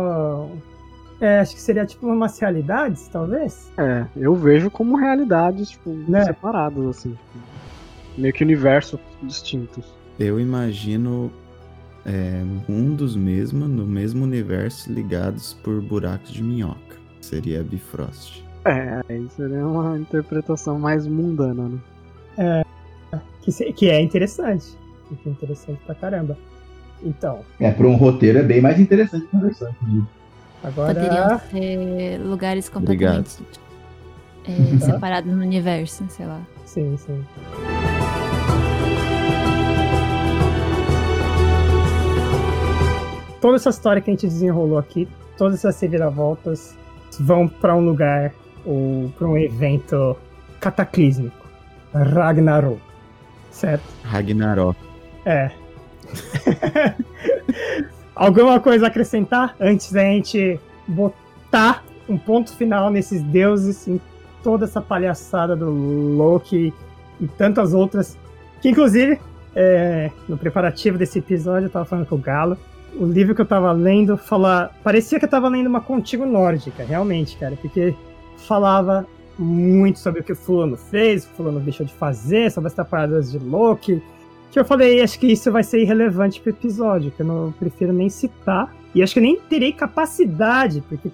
É, 1.20 1.40
acho 1.40 1.54
que 1.54 1.60
seria 1.60 1.84
tipo 1.84 2.06
umas 2.06 2.38
realidades, 2.38 3.06
talvez. 3.08 3.70
É, 3.76 4.06
eu 4.16 4.34
vejo 4.34 4.70
como 4.70 4.96
realidades, 4.96 5.70
tipo, 5.70 5.90
Né? 5.90 6.24
separadas, 6.24 6.84
assim. 6.86 7.10
Tipo, 7.10 8.20
meio 8.20 8.32
que 8.34 8.42
universos 8.44 8.98
distintos. 9.22 9.84
eu 10.18 10.40
imagino 10.40 11.30
é, 12.06 12.42
mundos 12.68 13.14
mesmo, 13.16 13.68
no 13.68 13.86
mesmo 13.86 14.24
universo, 14.24 14.90
ligados 14.92 15.52
por 15.62 15.80
buracos 15.82 16.30
de 16.32 16.42
minhoca. 16.42 16.96
Seria 17.20 17.62
Bifrost. 17.62 18.42
É, 18.64 19.00
aí 19.08 19.26
seria 19.36 19.66
uma 19.66 19.98
interpretação 19.98 20.78
mais 20.78 21.06
mundana, 21.06 21.68
né? 22.38 22.62
Que, 23.42 23.52
se- 23.52 23.72
que 23.72 23.88
é 23.90 24.00
interessante. 24.00 24.66
Que 25.22 25.28
é 25.28 25.32
interessante 25.32 25.80
pra 25.84 25.94
caramba. 25.94 26.36
Então, 27.02 27.40
É, 27.58 27.70
para 27.70 27.86
um 27.86 27.94
roteiro 27.96 28.38
é 28.38 28.42
bem 28.42 28.60
mais 28.60 28.78
interessante 28.80 29.26
que 29.26 29.36
versão. 29.38 29.70
inclusive. 29.82 30.06
Agora. 30.62 30.94
Poderiam 30.94 31.40
ser 31.50 32.18
lugares 32.18 32.68
completamente 32.68 33.38
é, 34.44 34.78
separados 34.84 35.32
no 35.32 35.42
universo, 35.42 36.04
sei 36.08 36.26
lá. 36.26 36.40
Sim, 36.64 36.96
sim. 36.96 37.24
Toda 43.40 43.56
essa 43.56 43.70
história 43.70 44.02
que 44.02 44.10
a 44.10 44.12
gente 44.12 44.26
desenrolou 44.26 44.78
aqui, 44.78 45.08
todas 45.36 45.54
essas 45.54 45.80
reviravoltas 45.80 46.76
vão 47.18 47.48
pra 47.48 47.74
um 47.74 47.80
lugar 47.80 48.32
ou 48.64 49.10
pra 49.18 49.26
um 49.26 49.36
evento 49.36 50.16
cataclísmico. 50.60 51.48
Ragnarok. 51.92 52.80
Certo? 53.50 53.82
Ragnarok. 54.04 54.78
É. 55.24 55.50
Alguma 58.20 58.60
coisa 58.60 58.84
a 58.84 58.88
acrescentar 58.88 59.56
antes 59.58 59.90
da 59.92 60.02
gente 60.02 60.60
botar 60.86 61.82
um 62.06 62.18
ponto 62.18 62.54
final 62.54 62.90
nesses 62.90 63.22
deuses, 63.22 63.88
em 63.88 63.98
toda 64.42 64.66
essa 64.66 64.78
palhaçada 64.78 65.56
do 65.56 65.70
Loki 65.70 66.70
e 67.18 67.26
tantas 67.26 67.72
outras. 67.72 68.18
Que 68.60 68.68
inclusive, 68.68 69.18
é, 69.56 70.10
no 70.28 70.36
preparativo 70.36 70.98
desse 70.98 71.18
episódio, 71.18 71.68
eu 71.68 71.70
tava 71.70 71.86
falando 71.86 72.04
com 72.04 72.16
o 72.16 72.18
Galo. 72.18 72.58
O 72.94 73.06
livro 73.06 73.34
que 73.34 73.40
eu 73.40 73.46
tava 73.46 73.72
lendo 73.72 74.18
fala. 74.18 74.70
Parecia 74.84 75.18
que 75.18 75.24
eu 75.24 75.30
tava 75.30 75.48
lendo 75.48 75.68
uma 75.68 75.80
contigo 75.80 76.26
nórdica, 76.26 76.84
realmente, 76.84 77.38
cara, 77.38 77.56
porque 77.56 77.94
falava 78.36 79.06
muito 79.38 79.98
sobre 79.98 80.20
o 80.20 80.24
que 80.24 80.32
o 80.32 80.36
fulano 80.36 80.76
fez, 80.76 81.24
o 81.24 81.28
fulano 81.28 81.58
deixou 81.58 81.86
de 81.86 81.94
fazer, 81.94 82.52
sobre 82.52 82.68
as 82.68 82.74
paradas 82.74 83.32
de 83.32 83.38
Loki. 83.38 84.02
Que 84.50 84.58
eu 84.58 84.64
falei, 84.64 85.00
acho 85.00 85.18
que 85.18 85.28
isso 85.28 85.50
vai 85.52 85.62
ser 85.62 85.80
irrelevante 85.80 86.40
pro 86.40 86.50
episódio, 86.50 87.10
que 87.12 87.22
eu 87.22 87.26
não 87.26 87.52
prefiro 87.52 87.92
nem 87.92 88.08
citar. 88.08 88.74
E 88.94 89.02
acho 89.02 89.12
que 89.14 89.20
eu 89.20 89.24
nem 89.24 89.36
terei 89.36 89.72
capacidade, 89.72 90.82
porque 90.88 91.10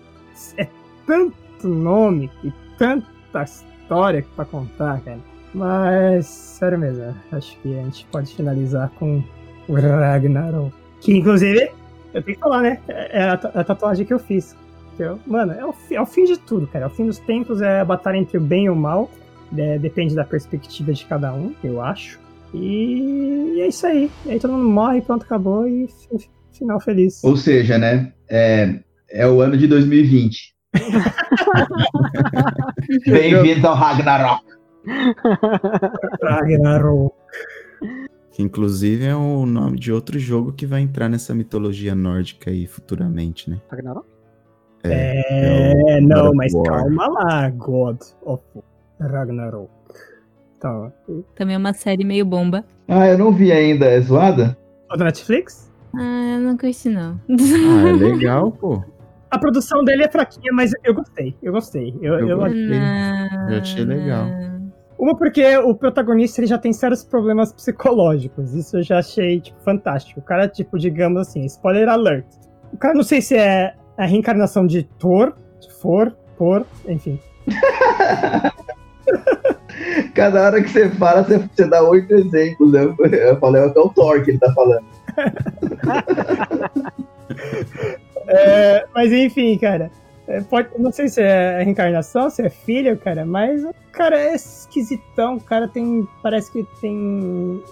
é 0.57 0.67
tanto 1.07 1.69
nome 1.69 2.31
e 2.43 2.51
tanta 2.79 3.43
história 3.43 4.25
pra 4.35 4.45
contar, 4.47 5.01
cara. 5.03 5.19
Mas, 5.55 6.27
sério 6.27 6.79
mesmo, 6.79 7.15
acho 7.33 7.59
que 7.61 7.79
a 7.79 7.83
gente 7.83 8.07
pode 8.11 8.35
finalizar 8.35 8.91
com 8.99 9.23
o 9.69 9.75
Ragnarok. 9.75 10.73
Que, 11.01 11.17
inclusive, 11.17 11.71
eu 12.15 12.23
tenho 12.23 12.37
que 12.37 12.43
falar, 12.43 12.63
né? 12.63 12.81
É 12.89 13.29
a, 13.29 13.37
ta- 13.37 13.53
a 13.55 13.65
tatuagem 13.65 14.07
que 14.07 14.13
eu 14.15 14.19
fiz. 14.19 14.57
Que 14.97 15.03
eu- 15.03 15.19
mano, 15.27 15.53
é 15.53 15.65
o, 15.65 15.75
é 15.91 16.01
o 16.01 16.07
fim 16.07 16.25
de 16.25 16.39
tudo, 16.39 16.67
cara. 16.67 16.85
É 16.87 16.89
o 16.89 16.91
fim 16.91 17.07
dos 17.07 17.19
tempos, 17.19 17.61
é 17.61 17.81
a 17.81 17.85
batalha 17.85 18.17
entre 18.17 18.39
o 18.39 18.41
bem 18.41 18.65
e 18.65 18.71
o 18.71 18.77
mal. 18.77 19.11
É, 19.57 19.79
depende 19.79 20.15
da 20.15 20.25
perspectiva 20.25 20.93
de 20.93 21.05
cada 21.07 21.33
um, 21.33 21.55
eu 21.63 21.81
acho. 21.83 22.19
E, 22.55 23.53
e 23.57 23.61
é 23.61 23.69
isso 23.69 23.87
aí. 23.87 24.11
E 24.25 24.31
aí 24.33 24.41
todo 24.41 24.53
mundo 24.53 24.69
morre, 24.69 25.01
pronto, 25.03 25.25
acabou 25.25 25.67
e 25.69 25.87
fi- 25.89 26.31
final 26.53 26.81
feliz. 26.81 27.23
Ou 27.25 27.37
seja, 27.37 27.79
né? 27.79 28.13
é, 28.29 28.81
é 29.11 29.27
o 29.29 29.41
ano 29.41 29.57
de 29.57 29.67
2020. 29.67 30.55
Bem-vindos 33.07 33.65
ao 33.65 33.75
Ragnarok. 33.75 34.45
Ragnarok. 36.23 37.15
Que 38.33 38.43
inclusive 38.43 39.05
é 39.07 39.15
o 39.15 39.47
nome 39.47 39.79
de 39.79 39.91
outro 39.93 40.19
jogo 40.19 40.53
que 40.53 40.67
vai 40.67 40.81
entrar 40.83 41.09
nessa 41.09 41.35
mitologia 41.35 41.95
nórdica 41.95 42.51
aí 42.51 42.67
futuramente, 42.67 43.49
né? 43.51 43.61
Ragnarok? 43.71 44.07
É, 44.85 45.99
o 45.99 46.03
não, 46.07 46.17
God 46.17 46.27
of 46.29 46.37
mas 46.37 46.55
War. 46.55 46.65
calma 46.67 47.09
lá, 47.09 47.49
God 47.51 47.99
of 48.23 48.43
Ragnarok. 49.01 49.71
Então, 50.57 50.93
Também 51.35 51.55
é 51.55 51.59
uma 51.59 51.73
série 51.75 52.05
meio 52.05 52.25
bomba. 52.25 52.65
Ah, 52.89 53.07
eu 53.07 53.19
não 53.19 53.33
vi 53.33 53.53
ainda. 53.53 53.87
É 53.87 54.01
zoada? 54.01 54.57
o 54.93 54.97
da 54.97 55.05
Netflix? 55.07 55.71
Ah, 55.95 56.35
eu 56.35 56.41
não 56.41 56.57
curti, 56.57 56.89
não. 56.89 57.21
Ah, 57.29 57.89
é 57.89 57.93
legal, 57.93 58.53
pô. 58.59 58.83
A 59.31 59.39
produção 59.39 59.85
dele 59.85 60.05
é 60.05 60.09
fraquinha, 60.11 60.53
mas 60.53 60.71
eu 60.85 60.95
gostei. 60.95 61.37
Eu 61.43 61.53
gostei. 61.53 61.95
Eu, 62.01 62.15
Eu 62.21 62.29
eu- 62.29 62.39
gostei. 62.39 62.79
Não. 62.79 63.51
Eu 63.51 63.61
achei 63.61 63.85
legal. 63.85 64.27
Uma 64.99 65.15
porque 65.17 65.57
o 65.59 65.75
protagonista 65.75 66.41
ele 66.41 66.47
já 66.47 66.57
tem 66.57 66.73
sérios 66.73 67.05
problemas 67.05 67.53
psicológicos. 67.53 68.55
Isso 68.55 68.79
eu 68.79 68.83
já 68.83 68.99
achei 68.99 69.41
tipo, 69.41 69.61
fantástico. 69.63 70.21
O 70.21 70.23
cara, 70.23 70.49
tipo, 70.49 70.79
digamos 70.79 71.21
assim, 71.21 71.45
spoiler 71.45 71.89
alert. 71.89 72.25
O 72.73 72.79
cara 72.79 72.95
não 72.95 73.03
sei 73.03 73.21
se 73.21 73.37
é 73.37 73.75
a 73.99 74.07
reencarnação 74.07 74.67
de 74.67 74.85
Thor, 74.99 75.35
de 75.61 75.71
For, 75.75 76.17
Por, 76.39 76.65
enfim. 76.89 77.19
Cada 80.15 80.43
hora 80.43 80.63
que 80.63 80.69
você 80.69 80.89
fala, 80.91 81.23
você, 81.23 81.39
você 81.39 81.67
dá 81.67 81.83
oito 81.83 82.15
exemplos. 82.15 82.75
Eu, 82.75 82.95
eu 83.13 83.39
falei 83.39 83.63
é 83.63 83.67
o 83.67 83.89
Thor 83.91 84.23
que 84.23 84.31
ele 84.33 84.39
tá 84.39 84.53
falando. 84.53 84.85
É, 88.29 88.87
mas 88.95 89.13
enfim, 89.13 89.57
cara. 89.59 89.91
é, 90.27 90.41
pode, 90.41 90.69
não 90.79 90.91
sei 90.91 91.09
se 91.09 91.23
é 91.23 91.63
reencarnação, 91.63 92.29
se 92.29 92.43
é 92.43 92.49
filho, 92.49 92.97
cara, 92.99 93.25
mas 93.25 93.65
o 93.65 93.73
cara 93.93 94.19
é 94.19 94.35
esquisitão. 94.35 95.37
O 95.37 95.41
cara 95.41 95.69
tem. 95.69 96.07
Parece 96.23 96.51
que 96.51 96.67
tem 96.81 97.63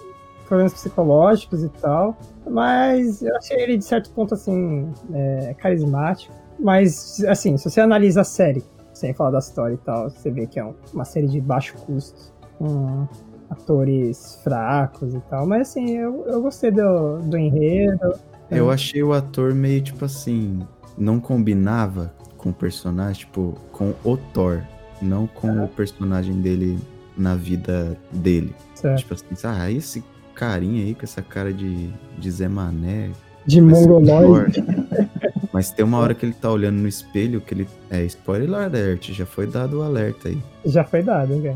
problemas 0.47 0.73
psicológicos 0.73 1.63
e 1.63 1.69
tal. 1.69 2.17
Mas 2.49 3.21
eu 3.21 3.35
achei 3.35 3.59
ele, 3.59 3.77
de 3.77 3.85
certo 3.85 4.11
ponto, 4.11 4.33
assim, 4.33 4.91
é, 5.13 5.55
carismático. 5.57 6.33
Mas, 6.57 7.23
assim, 7.25 7.57
se 7.57 7.69
você 7.69 7.81
analisa 7.81 8.21
a 8.21 8.23
série, 8.23 8.63
sem 8.95 9.13
falar 9.13 9.31
da 9.31 9.39
história 9.39 9.73
e 9.75 9.77
tal, 9.77 10.09
você 10.09 10.31
vê 10.31 10.47
que 10.47 10.59
é 10.59 10.65
um- 10.65 10.73
uma 10.93 11.05
série 11.05 11.27
de 11.27 11.39
baixo 11.39 11.75
custo. 11.85 12.33
Com 12.57 13.07
atores 13.49 14.39
fracos 14.43 15.13
e 15.13 15.19
tal. 15.29 15.45
Mas, 15.45 15.69
assim, 15.69 15.91
eu, 15.97 16.23
eu 16.27 16.41
gostei 16.41 16.71
do, 16.71 17.19
do 17.19 17.37
enredo. 17.37 18.13
Eu 18.49 18.71
achei 18.71 19.03
o 19.03 19.11
ator 19.13 19.53
meio 19.53 19.81
tipo 19.81 20.05
assim, 20.05 20.59
não 20.97 21.19
combinava 21.19 22.13
com 22.37 22.49
o 22.49 22.53
personagem, 22.53 23.25
tipo, 23.25 23.55
com 23.71 23.93
o 24.03 24.15
Thor, 24.17 24.61
não 25.01 25.27
com 25.27 25.63
o 25.63 25.67
personagem 25.67 26.39
dele 26.41 26.77
na 27.17 27.35
vida 27.35 27.97
dele. 28.11 28.53
certo? 28.75 28.99
Tipo 28.99 29.13
assim, 29.15 29.25
ah, 29.43 29.69
esse 29.71 30.03
carinha 30.33 30.83
aí 30.83 30.93
com 30.95 31.03
essa 31.03 31.21
cara 31.21 31.51
de, 31.53 31.89
de 32.17 32.31
Zé 32.31 32.47
Mané. 32.47 33.09
De 33.45 33.61
mongoloide. 33.61 34.63
Mas 35.55 35.71
tem 35.71 35.85
uma 35.85 35.99
hora 35.99 36.13
que 36.13 36.25
ele 36.25 36.33
tá 36.33 36.51
olhando 36.51 36.75
no 36.81 36.87
espelho 36.87 37.39
que 37.39 37.53
ele. 37.53 37.65
É, 37.89 38.03
spoiler 38.03 38.53
alert, 38.53 39.13
já 39.13 39.25
foi 39.25 39.47
dado 39.47 39.79
o 39.79 39.83
alerta 39.83 40.27
aí. 40.27 40.37
Já 40.65 40.83
foi 40.83 41.01
dado, 41.01 41.41
cara. 41.41 41.55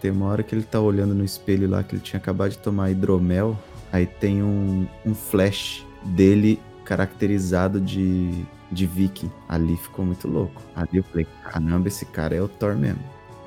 Tem 0.00 0.10
uma 0.10 0.26
hora 0.26 0.42
que 0.42 0.52
ele 0.52 0.64
tá 0.64 0.80
olhando 0.80 1.14
no 1.14 1.24
espelho 1.24 1.70
lá 1.70 1.84
que 1.84 1.94
ele 1.94 2.02
tinha 2.02 2.18
acabado 2.18 2.50
de 2.50 2.58
tomar 2.58 2.90
hidromel. 2.90 3.56
Aí 3.92 4.04
tem 4.04 4.42
um, 4.42 4.84
um 5.06 5.14
flash 5.14 5.86
dele 6.02 6.58
caracterizado 6.84 7.80
de, 7.80 8.32
de 8.72 8.84
viking. 8.84 9.30
Ali 9.48 9.76
ficou 9.76 10.04
muito 10.04 10.26
louco. 10.26 10.60
Ali 10.74 10.96
eu 10.96 11.04
falei, 11.04 11.24
caramba, 11.44 11.86
esse 11.86 12.04
cara 12.04 12.34
é 12.34 12.42
o 12.42 12.48
Thor 12.48 12.74
mesmo. 12.74 12.98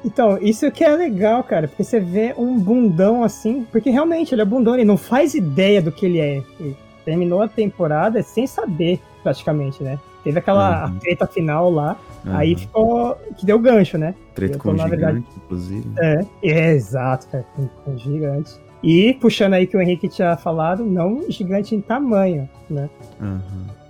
Então, 0.05 0.38
isso 0.41 0.71
que 0.71 0.81
é 0.81 0.95
legal, 0.95 1.43
cara, 1.43 1.67
porque 1.67 1.84
você 1.84 1.99
vê 1.99 2.34
um 2.38 2.57
bundão 2.57 3.21
assim, 3.21 3.67
porque 3.69 3.89
realmente 3.89 4.34
ele 4.34 4.43
é 4.43 4.45
bundão, 4.45 4.76
ele 4.76 4.85
não 4.85 4.95
faz 4.95 5.34
ideia 5.34 5.81
do 5.81 5.91
que 5.91 6.05
ele 6.05 6.19
é. 6.19 6.41
Ele 6.57 6.77
terminou 7.03 7.41
a 7.41 7.49
temporada 7.49 8.23
sem 8.23 8.47
saber, 8.47 9.01
praticamente, 9.23 9.83
né? 9.83 9.99
Teve 10.23 10.39
aquela 10.39 10.87
Uhum. 10.87 10.99
treta 10.99 11.25
final 11.27 11.69
lá, 11.71 11.97
aí 12.25 12.51
Aham. 12.53 12.59
ficou. 12.59 13.17
que 13.37 13.45
deu 13.45 13.57
gancho, 13.59 13.97
né? 13.97 14.13
Treta 14.35 14.57
com 14.57 14.69
o 14.69 14.71
gigante, 14.73 14.89
verdade- 14.89 15.23
inclusive. 15.37 15.89
É, 15.99 16.19
é 16.43 16.71
exato, 16.73 17.27
cara, 17.29 17.45
com, 17.55 17.67
com 17.67 17.97
gigante. 17.97 18.51
E 18.83 19.13
puxando 19.15 19.53
aí 19.53 19.67
que 19.67 19.75
o 19.77 19.81
Henrique 19.81 20.07
tinha 20.07 20.35
falado, 20.37 20.85
não 20.85 21.23
gigante 21.29 21.75
em 21.75 21.81
tamanho, 21.81 22.49
né? 22.69 22.89
Aham. 23.21 23.41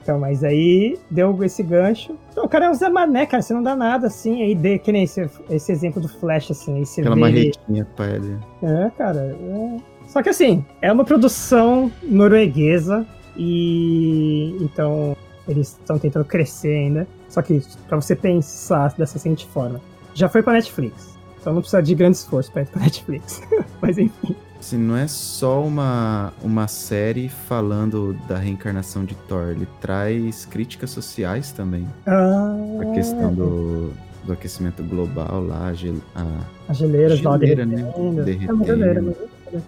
Então, 0.01 0.18
mas 0.19 0.43
aí 0.43 0.97
deu 1.11 1.38
esse 1.43 1.61
gancho. 1.61 2.15
Então, 2.31 2.45
o 2.45 2.49
cara 2.49 2.65
é 2.65 2.69
um 2.72 2.73
Zé 2.73 2.89
Mané, 2.89 3.27
cara. 3.27 3.43
Você 3.43 3.53
não 3.53 3.61
dá 3.61 3.76
nada 3.76 4.07
assim. 4.07 4.41
Aí, 4.41 4.56
de, 4.56 4.80
que 4.80 4.91
nem 4.91 5.03
esse, 5.03 5.30
esse 5.51 5.72
exemplo 5.72 6.01
do 6.01 6.07
Flash, 6.07 6.49
assim. 6.49 6.77
Aí 6.77 6.85
você 6.85 7.01
Aquela 7.01 7.14
vê 7.15 7.22
marretinha 7.22 7.85
ele. 7.99 8.38
É, 8.64 8.89
cara. 8.97 9.38
é. 9.39 9.77
Só 10.07 10.23
que 10.23 10.30
assim, 10.30 10.65
é 10.81 10.91
uma 10.91 11.06
produção 11.06 11.91
norueguesa. 12.01 13.06
E. 13.40 14.56
Então, 14.61 15.16
eles 15.48 15.70
estão 15.70 15.98
tentando 15.98 16.26
crescer 16.26 16.74
ainda. 16.76 17.07
Só 17.30 17.41
que, 17.41 17.61
pra 17.88 17.99
você 17.99 18.16
pensar 18.16 18.94
dessa 18.98 19.18
seguinte 19.18 19.48
forma: 19.48 19.80
já 20.14 20.28
foi 20.30 20.44
pra 20.44 20.53
Netflix. 20.53 21.18
Então 21.40 21.53
não 21.53 21.61
precisa 21.61 21.82
de 21.82 21.95
grande 21.95 22.18
esforço 22.18 22.52
pra 22.52 22.64
ir 22.64 22.66
pra 22.68 22.82
Netflix. 22.84 23.41
mas 23.82 23.98
enfim. 23.98 24.36
Assim, 24.60 24.78
não 24.78 24.98
é 24.98 25.07
só 25.07 25.64
uma, 25.64 26.34
uma 26.44 26.68
série 26.68 27.30
falando 27.30 28.14
da 28.28 28.38
reencarnação 28.38 29.06
de 29.06 29.16
Thor, 29.16 29.52
ele 29.52 29.66
traz 29.80 30.44
críticas 30.45 30.90
sociais 30.90 31.53
também. 31.53 31.88
Ah, 32.06 32.57
A 32.82 32.94
questão 32.94 33.34
do, 33.34 33.94
do 34.26 34.34
aquecimento 34.34 34.84
global 34.84 35.41
lá, 35.45 35.68
a, 35.68 35.74
gel- 35.74 35.95
a 36.14 36.26
As 36.68 36.76
geleiras 36.76 37.22
lá 37.22 37.38
geleira, 37.38 37.66
né? 37.66 37.76
derretendo. 37.78 37.95
É 37.95 38.11
uma 38.11 38.24
Derretendo. 38.26 38.66
geleira, 38.66 39.02
mas 39.02 39.16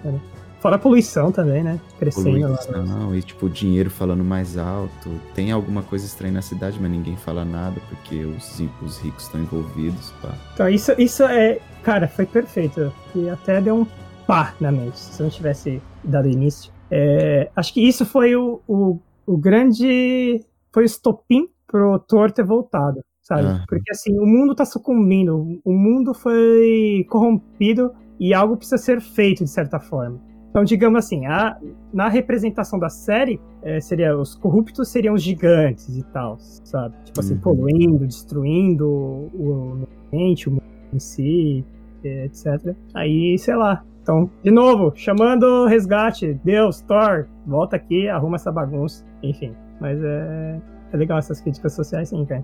é. 0.05 0.13
Fora 0.61 0.75
a 0.75 0.79
poluição 0.79 1.31
também, 1.31 1.63
né? 1.63 1.79
Crescendo 1.97 2.39
poluição 2.39 3.15
e 3.15 3.21
tipo 3.23 3.49
dinheiro 3.49 3.89
falando 3.89 4.23
mais 4.23 4.59
alto. 4.59 5.09
Tem 5.33 5.51
alguma 5.51 5.81
coisa 5.81 6.05
estranha 6.05 6.35
na 6.35 6.41
cidade, 6.43 6.77
mas 6.79 6.91
ninguém 6.91 7.17
fala 7.17 7.43
nada 7.43 7.81
porque 7.89 8.23
os, 8.25 8.61
os 8.79 8.99
ricos 8.99 9.23
estão 9.23 9.41
envolvidos. 9.41 10.11
Pá. 10.21 10.29
Então, 10.53 10.69
isso, 10.69 10.93
isso 10.99 11.23
é. 11.23 11.59
Cara, 11.81 12.07
foi 12.07 12.27
perfeito. 12.27 12.93
E 13.15 13.27
até 13.27 13.59
deu 13.59 13.75
um 13.75 13.87
pá 14.27 14.53
na 14.61 14.71
mente, 14.71 14.99
se 14.99 15.19
eu 15.19 15.23
não 15.23 15.31
tivesse 15.31 15.81
dado 16.03 16.27
início. 16.27 16.71
É, 16.91 17.49
acho 17.55 17.73
que 17.73 17.81
isso 17.81 18.05
foi 18.05 18.35
o, 18.35 18.61
o, 18.67 18.99
o 19.25 19.37
grande. 19.37 20.45
Foi 20.71 20.83
o 20.83 20.85
estopim 20.85 21.49
pro 21.65 21.97
Thor 21.97 22.31
ter 22.31 22.45
voltado, 22.45 23.03
sabe? 23.23 23.65
Porque 23.67 23.89
assim, 23.89 24.15
o 24.19 24.27
mundo 24.27 24.53
tá 24.53 24.63
sucumbindo, 24.63 25.59
o 25.65 25.73
mundo 25.73 26.13
foi 26.13 27.03
corrompido 27.09 27.91
e 28.19 28.31
algo 28.31 28.55
precisa 28.55 28.77
ser 28.77 29.01
feito 29.01 29.43
de 29.43 29.49
certa 29.49 29.79
forma. 29.79 30.19
Então, 30.51 30.65
digamos 30.65 30.99
assim, 30.99 31.25
a, 31.25 31.57
na 31.93 32.09
representação 32.09 32.77
da 32.77 32.89
série, 32.89 33.39
é, 33.63 33.79
seria 33.79 34.17
os 34.17 34.35
corruptos 34.35 34.89
seriam 34.89 35.15
os 35.15 35.23
gigantes 35.23 35.97
e 35.97 36.03
tal, 36.03 36.35
sabe? 36.39 36.93
Tipo 37.05 37.21
assim, 37.21 37.35
Uhum. 37.35 37.39
poluindo, 37.39 38.05
destruindo 38.05 38.85
o, 38.85 39.31
o 39.33 39.87
ambiente, 40.11 40.49
o 40.49 40.51
mundo 40.51 40.63
em 40.93 40.99
si, 40.99 41.63
é, 42.03 42.25
etc. 42.25 42.75
Aí, 42.93 43.37
sei 43.39 43.55
lá. 43.55 43.81
Então, 44.03 44.29
de 44.43 44.51
novo, 44.51 44.91
chamando 44.93 45.43
o 45.43 45.67
resgate, 45.67 46.37
Deus, 46.43 46.81
Thor, 46.81 47.27
volta 47.47 47.77
aqui, 47.77 48.09
arruma 48.09 48.35
essa 48.35 48.51
bagunça. 48.51 49.05
Enfim, 49.23 49.53
mas 49.79 50.03
é, 50.03 50.59
é 50.91 50.97
legal 50.97 51.17
essas 51.17 51.39
críticas 51.39 51.73
sociais, 51.73 52.09
sim, 52.09 52.25
cara. 52.25 52.43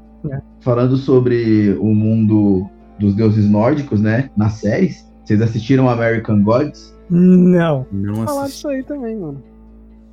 Falando 0.61 0.95
sobre 0.95 1.71
o 1.79 1.93
mundo 1.93 2.69
dos 2.99 3.13
deuses 3.15 3.49
nórdicos, 3.49 3.99
né? 3.99 4.29
Nas 4.37 4.53
séries. 4.53 5.05
Vocês 5.25 5.41
assistiram 5.41 5.89
American 5.89 6.41
Gods? 6.41 6.95
Não. 7.09 7.85
Não 7.91 8.15
Vou 8.15 8.25
falar 8.25 8.45
disso 8.47 8.67
aí 8.67 8.83
também, 8.83 9.15
mano. 9.15 9.43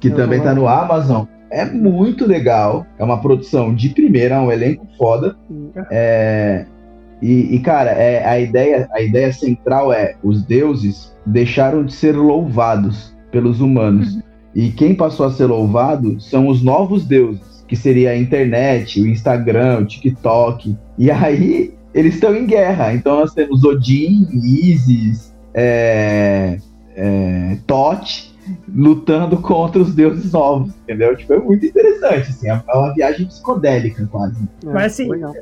que 0.01 0.09
Eu 0.09 0.17
também 0.17 0.41
tá 0.41 0.55
no 0.55 0.69
Amazon. 0.69 1.25
É 1.51 1.65
muito 1.65 2.27
legal. 2.27 2.87
É 2.99 3.05
uma 3.05 3.21
produção 3.21 3.75
de 3.75 3.91
primeira, 3.91 4.41
um 4.41 4.51
elenco 4.51 4.87
foda. 4.99 5.37
É, 5.91 6.67
e, 7.23 7.55
e, 7.55 7.59
cara, 7.61 7.91
é, 7.91 8.27
a, 8.27 8.39
ideia, 8.39 8.89
a 8.93 9.01
ideia 9.01 9.33
central 9.33 9.93
é 9.93 10.17
os 10.23 10.43
deuses 10.43 11.15
deixaram 11.25 11.85
de 11.85 11.95
ser 11.95 12.17
louvados 12.17 13.15
pelos 13.31 13.61
humanos. 13.61 14.19
E 14.55 14.71
quem 14.71 14.95
passou 14.95 15.27
a 15.27 15.33
ser 15.33 15.47
louvado 15.47 16.21
são 16.21 16.49
os 16.49 16.63
novos 16.63 17.05
deuses, 17.05 17.65
que 17.67 17.75
seria 17.75 18.11
a 18.11 18.17
internet, 18.17 19.01
o 19.01 19.07
Instagram, 19.07 19.81
o 19.81 19.87
TikTok. 19.87 20.77
E 20.99 21.11
aí 21.11 21.75
eles 21.93 22.15
estão 22.15 22.35
em 22.35 22.47
guerra. 22.47 22.93
Então 22.93 23.21
nós 23.21 23.33
temos 23.33 23.65
Odin, 23.65 24.29
Isis, 24.33 25.35
é, 25.55 26.59
é, 26.95 27.59
Tote 27.67 28.35
lutando 28.69 29.39
contra 29.39 29.81
os 29.81 29.95
deuses 29.95 30.33
novos, 30.33 30.71
entendeu? 30.83 31.17
Tipo, 31.17 31.35
é 31.35 31.39
muito 31.39 31.65
interessante, 31.65 32.31
assim, 32.31 32.49
é 32.49 32.63
uma 32.75 32.93
viagem 32.93 33.27
psicodélica 33.27 34.07
quase. 34.11 34.37
É, 34.63 34.67
Mas 34.71 34.93
assim, 34.93 35.09
legal. 35.09 35.33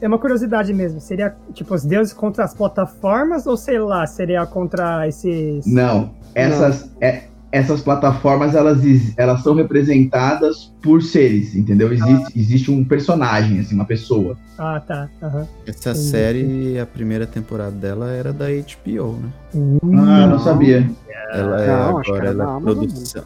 É 0.00 0.06
uma 0.08 0.18
curiosidade 0.18 0.72
mesmo. 0.74 1.00
Seria, 1.00 1.34
tipo, 1.54 1.74
os 1.74 1.84
deuses 1.84 2.12
contra 2.12 2.44
as 2.44 2.54
plataformas 2.54 3.46
ou 3.46 3.56
sei 3.56 3.78
lá, 3.78 4.06
seria 4.06 4.44
contra 4.46 5.08
esses. 5.08 5.64
Não, 5.66 6.10
essas 6.34 6.90
é 7.00 7.24
essas 7.52 7.82
plataformas 7.82 8.54
elas, 8.54 8.80
elas 9.16 9.42
são 9.42 9.54
representadas 9.54 10.72
por 10.82 11.02
seres, 11.02 11.54
entendeu? 11.54 11.92
Existe, 11.92 12.38
existe 12.38 12.70
um 12.70 12.82
personagem, 12.82 13.60
assim, 13.60 13.74
uma 13.74 13.84
pessoa. 13.84 14.36
Ah, 14.58 14.80
tá. 14.80 15.08
Aham. 15.22 15.46
Essa 15.66 15.90
Entendi. 15.90 16.06
série, 16.06 16.78
a 16.80 16.86
primeira 16.86 17.26
temporada 17.26 17.72
dela 17.72 18.10
era 18.10 18.32
da 18.32 18.46
HBO, 18.46 19.18
né? 19.18 19.32
Ah, 19.54 20.22
eu 20.22 20.28
não 20.28 20.38
sabia. 20.40 20.90
Ela 21.30 21.62
é 21.62 21.66
Não, 21.66 21.98
agora 21.98 22.26
ela 22.26 22.44
da 22.46 22.56
é 22.56 22.60
produção. 22.60 23.24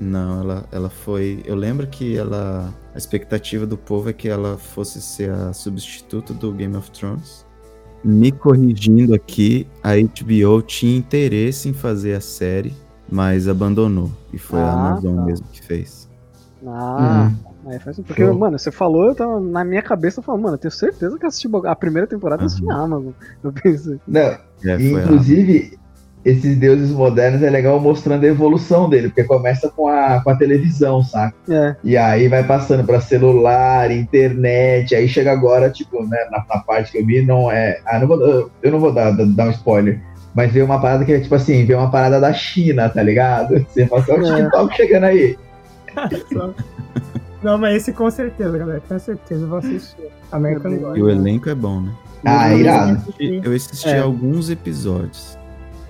Não, 0.00 0.40
ela, 0.40 0.64
ela 0.72 0.90
foi. 0.90 1.42
Eu 1.44 1.56
lembro 1.56 1.86
que 1.86 2.16
ela. 2.16 2.72
A 2.94 2.98
expectativa 2.98 3.66
do 3.66 3.76
povo 3.76 4.08
é 4.08 4.12
que 4.12 4.28
ela 4.28 4.56
fosse 4.56 5.00
ser 5.00 5.30
a 5.30 5.52
substituta 5.52 6.32
do 6.32 6.52
Game 6.52 6.76
of 6.76 6.90
Thrones. 6.92 7.44
Me 8.04 8.30
corrigindo 8.30 9.14
aqui, 9.14 9.66
a 9.82 9.94
HBO 9.96 10.60
tinha 10.62 10.96
interesse 10.96 11.68
em 11.70 11.72
fazer 11.72 12.14
a 12.14 12.20
série, 12.20 12.74
mas 13.10 13.48
abandonou. 13.48 14.10
E 14.32 14.38
foi 14.38 14.60
a 14.60 14.66
Ah, 14.68 14.72
Amazon 14.72 15.16
tá. 15.16 15.22
mesmo 15.22 15.46
que 15.52 15.62
fez. 15.62 16.08
Ah, 16.66 17.30
Hum. 17.66 17.70
aí 17.70 17.78
faz. 17.80 17.96
Porque, 18.00 18.24
Show. 18.24 18.38
mano, 18.38 18.58
você 18.58 18.70
falou, 18.70 19.06
eu 19.06 19.14
tava 19.14 19.38
na 19.40 19.64
minha 19.64 19.82
cabeça, 19.82 20.20
eu 20.20 20.24
falei, 20.24 20.42
mano, 20.42 20.54
eu 20.54 20.58
tenho 20.58 20.72
certeza 20.72 21.18
que 21.18 21.26
assisti 21.26 21.48
a 21.66 21.76
primeira 21.76 22.06
temporada 22.06 22.42
eu 22.42 22.46
assisti 22.46 22.64
na 22.64 22.82
Amazon. 22.82 23.12
Eu 23.42 23.52
pensei, 23.52 23.98
Não, 24.08 24.20
É, 24.20 24.38
E, 24.64 24.96
a- 24.96 25.00
inclusive, 25.02 25.78
esses 26.24 26.56
deuses 26.56 26.90
modernos 26.90 27.42
é 27.42 27.50
legal 27.50 27.78
mostrando 27.78 28.24
a 28.24 28.28
evolução 28.28 28.88
dele, 28.88 29.08
porque 29.08 29.24
começa 29.24 29.68
com 29.68 29.88
a, 29.88 30.22
com 30.24 30.30
a 30.30 30.36
televisão, 30.36 31.02
saca? 31.02 31.36
é, 31.50 31.76
E 31.84 31.98
aí 31.98 32.28
vai 32.28 32.42
passando 32.44 32.82
pra 32.82 32.98
celular, 32.98 33.90
internet, 33.90 34.94
aí 34.94 35.06
chega 35.06 35.30
agora, 35.32 35.68
tipo, 35.68 36.02
né, 36.06 36.16
na, 36.30 36.42
na 36.48 36.62
parte 36.62 36.92
que 36.92 36.98
eu 36.98 37.04
vi, 37.06 37.20
não 37.20 37.50
é. 37.52 37.78
Ah, 37.84 37.98
não 37.98 38.06
vou, 38.08 38.20
eu- 38.26 38.50
eu 38.62 38.72
não 38.72 38.80
vou 38.80 38.90
dar, 38.92 39.10
dar 39.12 39.48
um 39.48 39.50
spoiler. 39.50 40.00
Mas 40.34 40.50
veio 40.52 40.64
uma 40.64 40.80
parada 40.80 41.04
que 41.04 41.12
é 41.12 41.20
tipo 41.20 41.34
assim, 41.34 41.64
veio 41.64 41.78
uma 41.78 41.90
parada 41.90 42.20
da 42.20 42.32
China, 42.32 42.88
tá 42.88 43.02
ligado? 43.02 43.64
Você 43.68 43.86
fala, 43.86 44.04
"Ó, 44.08 44.14
o 44.16 44.26
É. 44.26 44.36
TikTok 44.42 44.74
chegando 44.76 45.04
aí. 45.04 45.38
Não, 47.42 47.58
mas 47.58 47.76
esse 47.76 47.92
com 47.92 48.10
certeza, 48.10 48.56
galera. 48.56 48.80
Com 48.88 48.98
certeza 48.98 49.42
eu 49.44 49.48
vou 49.48 49.58
assistir. 49.58 50.08
American 50.32 50.76
Gods. 50.78 50.98
E 50.98 51.02
o 51.02 51.10
elenco 51.10 51.48
é 51.48 51.54
bom, 51.54 51.80
né? 51.82 51.92
Ah, 52.24 52.50
Eu 52.52 52.58
irado. 52.60 52.92
assisti. 52.92 53.40
Eu 53.44 53.52
assisti 53.52 53.88
É. 53.90 53.98
alguns 54.00 54.48
episódios. 54.50 55.38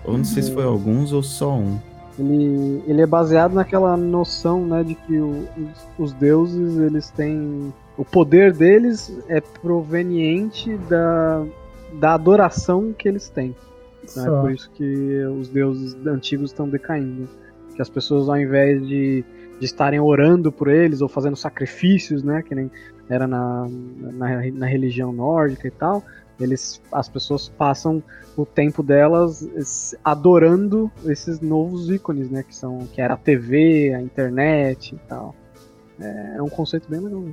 Ou 0.05 0.19
não 0.19 0.25
sei 0.25 0.43
se 0.43 0.53
foi 0.53 0.65
alguns 0.65 1.13
ou 1.13 1.23
só 1.23 1.55
um. 1.57 1.79
ele, 2.19 2.83
ele 2.87 3.01
é 3.03 3.07
baseado 3.07 3.55
naquela 3.55 3.97
noção, 3.97 4.65
né, 4.67 4.83
de 4.85 4.95
que 4.95 5.17
o- 5.19 5.49
os, 5.99 6.07
os 6.11 6.13
deuses, 6.13 6.77
eles 6.79 7.11
têm... 7.11 7.73
O 7.97 8.05
poder 8.05 8.53
deles 8.53 9.17
é 9.29 9.41
proveniente 9.41 10.77
da, 10.89 11.43
da 11.95 12.15
adoração 12.15 12.93
que 12.97 13.09
eles 13.09 13.29
têm. 13.29 13.55
Só. 14.07 14.43
Por 14.43 14.53
isso 14.53 14.71
que 14.71 15.25
os 15.27 15.49
deuses 15.49 15.95
antigos 16.07 16.51
estão 16.51 16.69
decaindo. 16.69 17.29
Que 17.75 17.83
as 17.83 17.89
pessoas, 17.89 18.29
ao 18.29 18.37
invés 18.37 18.87
de, 18.87 19.25
de 19.59 19.65
estarem 19.65 20.01
orando 20.01 20.53
por 20.53 20.69
eles 20.69 21.01
ou 21.01 21.09
fazendo 21.09 21.37
sacrifícios, 21.37 22.23
né? 22.23 22.43
Que 22.43 22.55
nem 22.55 22.71
era 23.09 23.27
na, 23.27 23.67
na, 23.69 24.51
na 24.53 24.67
religião 24.67 25.13
nórdica 25.13 25.69
e 25.69 25.71
tal, 25.71 26.03
eles, 26.41 26.81
as 26.93 27.09
pessoas 27.09 27.49
passam 27.49 28.03
o 28.37 28.45
tempo 28.45 28.83
delas 28.83 29.95
adorando 30.03 30.91
esses 31.05 31.41
novos 31.41 31.91
ícones, 31.91 32.31
né? 32.31 32.43
Que 32.43 32.55
são 32.55 32.87
que 32.93 33.01
era 33.01 33.15
a 33.15 33.17
TV, 33.17 33.95
a 33.95 34.01
internet 34.01 34.95
e 34.95 34.99
tal. 35.09 35.35
É, 36.01 36.37
é 36.39 36.43
um 36.43 36.49
conceito 36.49 36.89
bem 36.89 37.01
legal. 37.01 37.25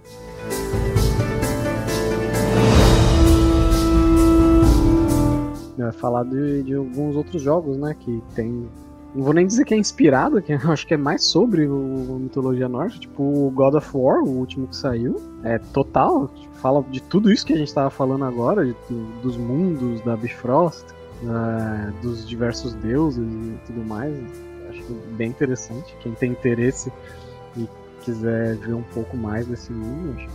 É, 5.81 5.91
falar 5.91 6.23
de, 6.23 6.63
de 6.63 6.75
alguns 6.75 7.15
outros 7.15 7.41
jogos, 7.41 7.77
né? 7.77 7.95
Que 7.99 8.21
tem. 8.35 8.67
Não 9.13 9.23
vou 9.23 9.33
nem 9.33 9.45
dizer 9.45 9.65
que 9.65 9.73
é 9.73 9.77
inspirado, 9.77 10.41
que 10.41 10.53
acho 10.53 10.85
que 10.85 10.93
é 10.93 10.97
mais 10.97 11.23
sobre 11.23 11.67
o, 11.67 12.15
a 12.15 12.19
mitologia 12.19 12.69
nórdica, 12.69 13.01
tipo 13.01 13.23
o 13.23 13.51
God 13.51 13.75
of 13.75 13.89
War, 13.93 14.23
o 14.23 14.29
último 14.29 14.67
que 14.67 14.75
saiu. 14.75 15.21
É 15.43 15.57
total, 15.57 16.27
tipo, 16.29 16.53
fala 16.55 16.83
de 16.89 17.01
tudo 17.01 17.31
isso 17.31 17.45
que 17.45 17.53
a 17.53 17.57
gente 17.57 17.73
tava 17.73 17.89
falando 17.89 18.25
agora, 18.25 18.65
de 18.65 18.75
dos 19.21 19.37
mundos, 19.37 20.01
da 20.01 20.15
Bifrost, 20.15 20.85
é, 21.23 21.91
dos 22.01 22.27
diversos 22.27 22.73
deuses 22.75 23.23
e 23.23 23.57
tudo 23.65 23.83
mais. 23.85 24.15
Acho 24.69 24.93
bem 25.15 25.29
interessante. 25.29 25.95
Quem 26.01 26.13
tem 26.13 26.31
interesse 26.31 26.91
e 27.57 27.67
quiser 28.03 28.55
ver 28.57 28.73
um 28.73 28.83
pouco 28.93 29.17
mais 29.17 29.47
desse 29.47 29.71
mundo, 29.71 30.15
acho 30.17 30.29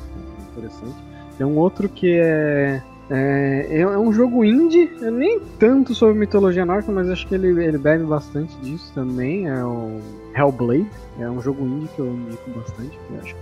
interessante. 0.52 0.96
Tem 1.38 1.46
um 1.46 1.56
outro 1.56 1.88
que 1.88 2.18
é 2.18 2.82
é, 3.10 3.66
é 3.70 3.80
é 3.80 3.98
um 3.98 4.12
jogo 4.12 4.44
indie, 4.44 4.90
é 5.00 5.10
nem 5.10 5.40
tanto 5.58 5.94
sobre 5.94 6.18
mitologia 6.18 6.64
nórdica, 6.66 6.92
mas 6.92 7.08
acho 7.08 7.26
que 7.26 7.34
ele, 7.34 7.48
ele 7.64 7.78
bebe 7.78 8.04
bastante 8.04 8.56
disso 8.60 8.90
também. 8.94 9.46
É 9.48 9.64
o 9.64 10.00
Hellblade, 10.34 10.86
é 11.20 11.30
um 11.30 11.40
jogo 11.40 11.64
indie 11.64 11.88
que 11.94 12.00
eu 12.00 12.06
indico 12.06 12.50
bastante, 12.50 12.90
que 12.90 13.12
eu 13.14 13.20
acho 13.22 13.36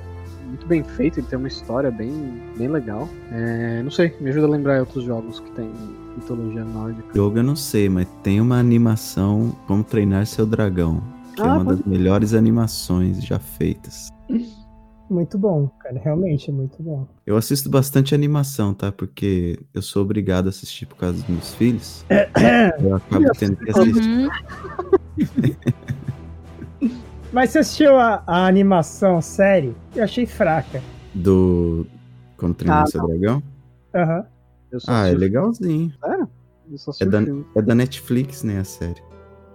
muito 0.46 0.66
bem 0.66 0.84
feito, 0.84 1.18
ele 1.18 1.26
tem 1.26 1.38
uma 1.38 1.48
história 1.48 1.90
bem, 1.90 2.40
bem 2.56 2.68
legal. 2.68 3.08
É, 3.32 3.82
não 3.82 3.90
sei, 3.90 4.14
me 4.20 4.30
ajuda 4.30 4.46
a 4.46 4.50
lembrar 4.50 4.80
outros 4.80 5.02
jogos 5.04 5.40
que 5.40 5.50
tem 5.52 5.70
mitologia 6.16 6.64
nórdica. 6.64 7.08
Jogo 7.14 7.38
eu 7.38 7.42
não 7.42 7.56
sei, 7.56 7.88
mas 7.88 8.06
tem 8.22 8.40
uma 8.40 8.58
animação 8.58 9.52
Como 9.66 9.82
Treinar 9.82 10.26
Seu 10.26 10.46
Dragão. 10.46 11.02
Que 11.34 11.42
é 11.42 11.44
Ah, 11.46 11.54
uma 11.54 11.64
pode 11.64 11.82
das 11.82 11.86
melhores 11.86 12.34
animações 12.34 13.24
já 13.24 13.38
feitas. 13.38 14.08
Muito 15.10 15.36
bom, 15.38 15.68
cara. 15.80 15.98
Realmente, 16.02 16.50
muito 16.50 16.82
bom. 16.82 17.06
Eu 17.26 17.36
assisto 17.36 17.68
bastante 17.68 18.14
animação, 18.14 18.72
tá? 18.72 18.90
Porque 18.90 19.58
eu 19.74 19.82
sou 19.82 20.02
obrigado 20.02 20.46
a 20.46 20.48
assistir 20.48 20.86
por 20.86 20.96
causa 20.96 21.18
dos 21.18 21.28
meus 21.28 21.54
filhos. 21.54 22.04
Eu 22.80 22.96
acabo 22.96 23.24
tendo 23.38 23.56
que 23.56 23.70
assistir. 23.70 24.08
Uhum. 24.08 24.28
Mas 27.32 27.50
você 27.50 27.58
assistiu 27.58 27.98
a, 27.98 28.22
a 28.26 28.46
animação 28.46 29.20
série? 29.20 29.74
Eu 29.94 30.04
achei 30.04 30.24
fraca. 30.26 30.80
Do 31.14 31.86
Como 32.36 32.54
Treinar 32.54 32.82
Ah, 32.84 32.86
Seu 32.86 33.06
Dragão. 33.06 33.42
Aham. 33.94 34.26
Eu 34.70 34.80
só 34.80 34.92
Ah, 34.92 35.08
é 35.08 35.14
legalzinho. 35.14 35.92
eu 36.02 36.28
É 37.00 37.04
o 37.04 37.10
da, 37.10 37.22
filme. 37.22 37.46
é 37.56 37.62
da 37.62 37.74
Netflix, 37.74 38.42
né, 38.42 38.58
a 38.58 38.64
série. 38.64 39.02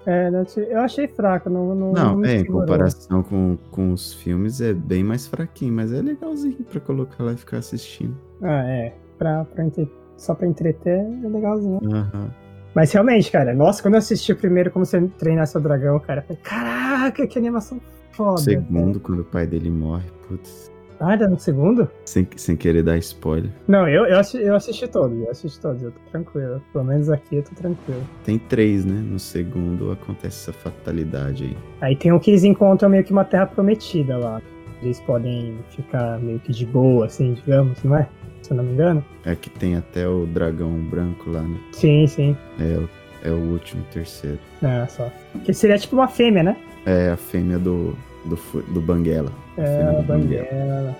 É, 0.09 0.31
não 0.31 0.43
te- 0.43 0.59
eu 0.61 0.79
achei 0.79 1.07
fraca. 1.07 1.49
Não, 1.49 1.75
não, 1.75 1.91
Não, 1.91 2.15
me 2.17 2.27
é, 2.27 2.35
em 2.39 2.45
comparação 2.45 3.21
com, 3.21 3.57
com 3.69 3.93
os 3.93 4.13
filmes, 4.13 4.59
é 4.59 4.73
bem 4.73 5.03
mais 5.03 5.27
fraquinho, 5.27 5.73
mas 5.73 5.93
é 5.93 6.01
legalzinho 6.01 6.57
pra 6.71 6.79
colocar 6.79 7.23
lá 7.23 7.33
e 7.33 7.37
ficar 7.37 7.57
assistindo. 7.57 8.15
Ah, 8.41 8.63
é. 8.65 8.93
Pra, 9.17 9.45
pra 9.45 9.63
entre- 9.65 9.91
Só 10.17 10.33
pra 10.33 10.47
entreter 10.47 10.97
é 10.99 11.27
legalzinho. 11.27 11.79
Aham. 11.93 12.29
Mas 12.73 12.91
realmente, 12.91 13.31
cara, 13.31 13.53
nossa, 13.53 13.81
quando 13.81 13.95
eu 13.95 13.99
assisti 13.99 14.31
o 14.31 14.35
primeiro 14.35 14.71
Como 14.71 14.85
Você 14.85 14.99
Treinar 15.17 15.45
Seu 15.47 15.59
Dragão, 15.61 15.99
cara, 15.99 16.21
eu 16.21 16.23
falei, 16.23 16.41
caraca, 16.43 17.27
que 17.27 17.37
animação 17.37 17.79
foda. 18.11 18.37
Segundo, 18.41 18.99
quando 18.99 19.19
o 19.19 19.25
pai 19.25 19.45
dele 19.47 19.69
morre, 19.71 20.05
putz. 20.27 20.71
Ah, 20.99 21.13
era 21.13 21.27
no 21.29 21.39
segundo? 21.39 21.89
Sem, 22.05 22.27
sem 22.35 22.55
querer 22.57 22.83
dar 22.83 22.97
spoiler. 22.97 23.49
Não, 23.67 23.87
eu, 23.87 24.05
eu, 24.05 24.19
assisti, 24.19 24.45
eu 24.45 24.55
assisti 24.55 24.87
todos, 24.87 25.17
eu 25.17 25.31
assisti 25.31 25.59
todos, 25.59 25.81
eu 25.81 25.91
tô 25.91 25.99
tranquilo. 26.11 26.61
Pelo 26.73 26.83
menos 26.83 27.09
aqui 27.09 27.37
eu 27.37 27.43
tô 27.43 27.55
tranquilo. 27.55 28.01
Tem 28.25 28.37
três, 28.37 28.83
né? 28.85 28.93
No 29.05 29.17
segundo 29.17 29.91
acontece 29.91 30.49
essa 30.49 30.53
fatalidade 30.53 31.45
aí. 31.45 31.57
Aí 31.81 31.95
tem 31.95 32.11
um 32.11 32.19
que 32.19 32.31
eles 32.31 32.43
encontram 32.43 32.89
meio 32.89 33.03
que 33.03 33.11
uma 33.13 33.23
terra 33.23 33.45
prometida 33.45 34.17
lá. 34.17 34.41
Eles 34.81 34.99
podem 35.01 35.57
ficar 35.69 36.19
meio 36.19 36.39
que 36.39 36.51
de 36.51 36.65
boa, 36.65 37.05
assim, 37.05 37.33
digamos, 37.33 37.81
não 37.83 37.95
é? 37.97 38.07
Se 38.41 38.51
eu 38.51 38.57
não 38.57 38.63
me 38.63 38.73
engano. 38.73 39.03
É 39.25 39.35
que 39.35 39.49
tem 39.49 39.75
até 39.75 40.07
o 40.07 40.25
dragão 40.25 40.71
branco 40.89 41.29
lá, 41.29 41.41
né? 41.41 41.57
Sim, 41.73 42.07
sim. 42.07 42.35
É, 42.59 42.77
o- 42.77 42.89
é 43.23 43.31
o 43.31 43.37
último, 43.51 43.83
terceiro. 43.91 44.39
É, 44.63 44.85
só. 44.87 45.09
Que 45.43 45.53
seria 45.53 45.77
tipo 45.77 45.95
uma 45.95 46.07
fêmea, 46.07 46.43
né? 46.43 46.57
É 46.85 47.09
a 47.09 47.17
fêmea 47.17 47.59
do, 47.59 47.93
do, 48.25 48.37
do 48.73 48.79
Banguela. 48.81 49.31
É, 49.59 50.01
Banguela. 50.03 50.95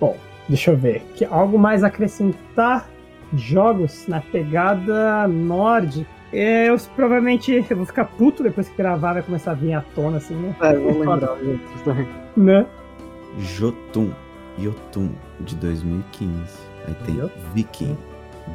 Bom, 0.00 0.16
deixa 0.48 0.70
eu 0.70 0.76
ver. 0.76 1.02
Que, 1.14 1.24
algo 1.24 1.58
mais 1.58 1.82
acrescentar? 1.84 2.88
Jogos 3.34 4.06
na 4.06 4.20
pegada 4.20 5.26
nórdica. 5.26 6.08
É, 6.32 6.68
Eu 6.68 6.76
provavelmente 6.96 7.64
eu 7.68 7.76
vou 7.76 7.86
ficar 7.86 8.04
puto 8.06 8.42
depois 8.42 8.68
que 8.68 8.76
gravar, 8.76 9.14
vai 9.14 9.22
começar 9.22 9.52
a 9.52 9.54
vir 9.54 9.72
à 9.74 9.80
tona, 9.94 10.16
assim, 10.18 10.34
né? 10.34 10.54
É, 10.62 10.74
eu 10.74 10.82
vou 10.92 10.98
lembrar 11.00 11.34
os 11.34 11.46
outros 11.48 11.80
também. 11.84 12.08
Né? 12.36 12.66
Jotun. 13.38 14.10
Jotun, 14.58 15.10
de 15.40 15.56
2015. 15.56 16.32
Aí 16.86 16.94
tem 17.06 17.16
Jotun. 17.16 17.40
Viking. 17.54 17.96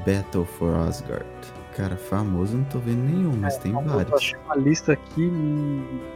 Battle 0.06 0.46
for 0.46 0.76
Asgard. 0.76 1.26
Cara, 1.76 1.96
famoso 1.96 2.54
eu 2.54 2.58
não 2.60 2.66
tô 2.66 2.80
vendo 2.80 3.04
nenhum, 3.04 3.34
mas 3.40 3.58
tem 3.58 3.72
Eu 3.74 3.82
vários. 3.82 4.14
achei 4.14 4.38
uma 4.46 4.56
lista 4.56 4.94
aqui 4.94 5.32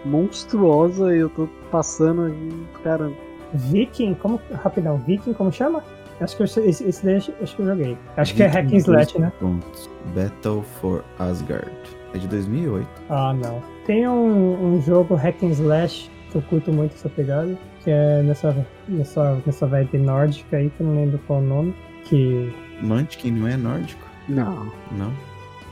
monstruosa 0.05 1.15
e 1.15 1.19
eu 1.19 1.29
tô 1.29 1.47
passando 1.71 2.25
aqui, 2.25 2.49
cara. 2.83 3.11
Viking, 3.53 4.13
como. 4.15 4.39
Rapidão, 4.63 4.97
Viking, 4.97 5.33
como 5.33 5.51
chama? 5.51 5.83
Acho 6.21 6.37
que 6.37 6.43
eu, 6.43 6.45
esse, 6.45 6.83
esse 6.87 7.05
daí 7.05 7.15
acho 7.17 7.33
acho 7.41 7.55
que 7.55 7.61
eu 7.61 7.65
joguei. 7.65 7.97
Acho 8.17 8.35
que 8.35 8.43
é 8.43 8.47
Hack 8.47 8.71
and 8.71 8.77
Slash, 8.77 9.19
né? 9.19 9.31
Pontos. 9.39 9.89
Battle 10.15 10.63
for 10.79 11.03
Asgard. 11.19 11.71
É 12.13 12.17
de 12.17 12.27
2008. 12.27 12.87
Ah, 13.09 13.33
não. 13.33 13.61
Tem 13.85 14.07
um, 14.07 14.75
um 14.75 14.81
jogo 14.81 15.15
Hack 15.15 15.43
and 15.43 15.49
Slash 15.49 16.09
que 16.31 16.37
eu 16.37 16.41
curto 16.43 16.71
muito 16.71 16.93
essa 16.93 17.09
pegada, 17.09 17.57
que 17.83 17.91
é 17.91 18.21
nessa, 18.23 18.55
nessa, 18.87 19.41
nessa 19.45 19.67
vibe 19.67 19.97
nórdica 19.99 20.57
aí, 20.57 20.69
que 20.69 20.81
eu 20.81 20.87
não 20.87 20.95
lembro 20.95 21.19
qual 21.27 21.39
o 21.39 21.43
nome. 21.43 21.75
Que. 22.05 22.53
Munchkin 22.81 23.31
não 23.31 23.47
é 23.47 23.57
nórdico? 23.57 24.03
Não. 24.27 24.71
Não? 24.91 25.13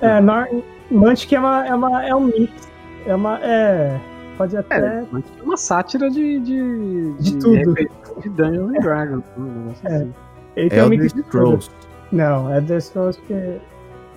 É, 0.02 0.20
Nor 0.20 0.48
Mantic 0.90 1.34
é, 1.34 1.40
uma, 1.40 1.68
é, 1.68 1.74
uma, 1.74 2.06
é 2.06 2.16
um 2.16 2.22
mix. 2.22 2.72
É 3.06 3.16
uma. 3.16 3.40
É. 3.42 4.00
pode 4.42 4.58
até. 4.58 4.78
É, 4.78 5.06
mas 5.12 5.24
é 5.40 5.44
uma 5.44 5.58
sátira 5.58 6.10
de. 6.10 6.40
De, 6.40 7.14
De 7.20 7.38
tudo. 7.40 7.74
De 7.76 8.30
Dungeons 8.30 8.70
and 8.76 8.80
Dragons. 8.82 9.24
um 9.38 9.44
negócio 9.44 9.88
É. 9.88 9.96
assim. 9.96 10.14
Ele 10.56 10.70
tem 10.70 10.80
um 10.80 10.84
Elder 10.84 11.00
mix 11.00 11.14
de 11.14 11.24
tudo. 11.24 11.28
Scrolls. 11.32 11.72
Não, 12.12 12.54
Elder 12.56 12.82
Scrolls 12.82 13.20
porque. 13.20 13.58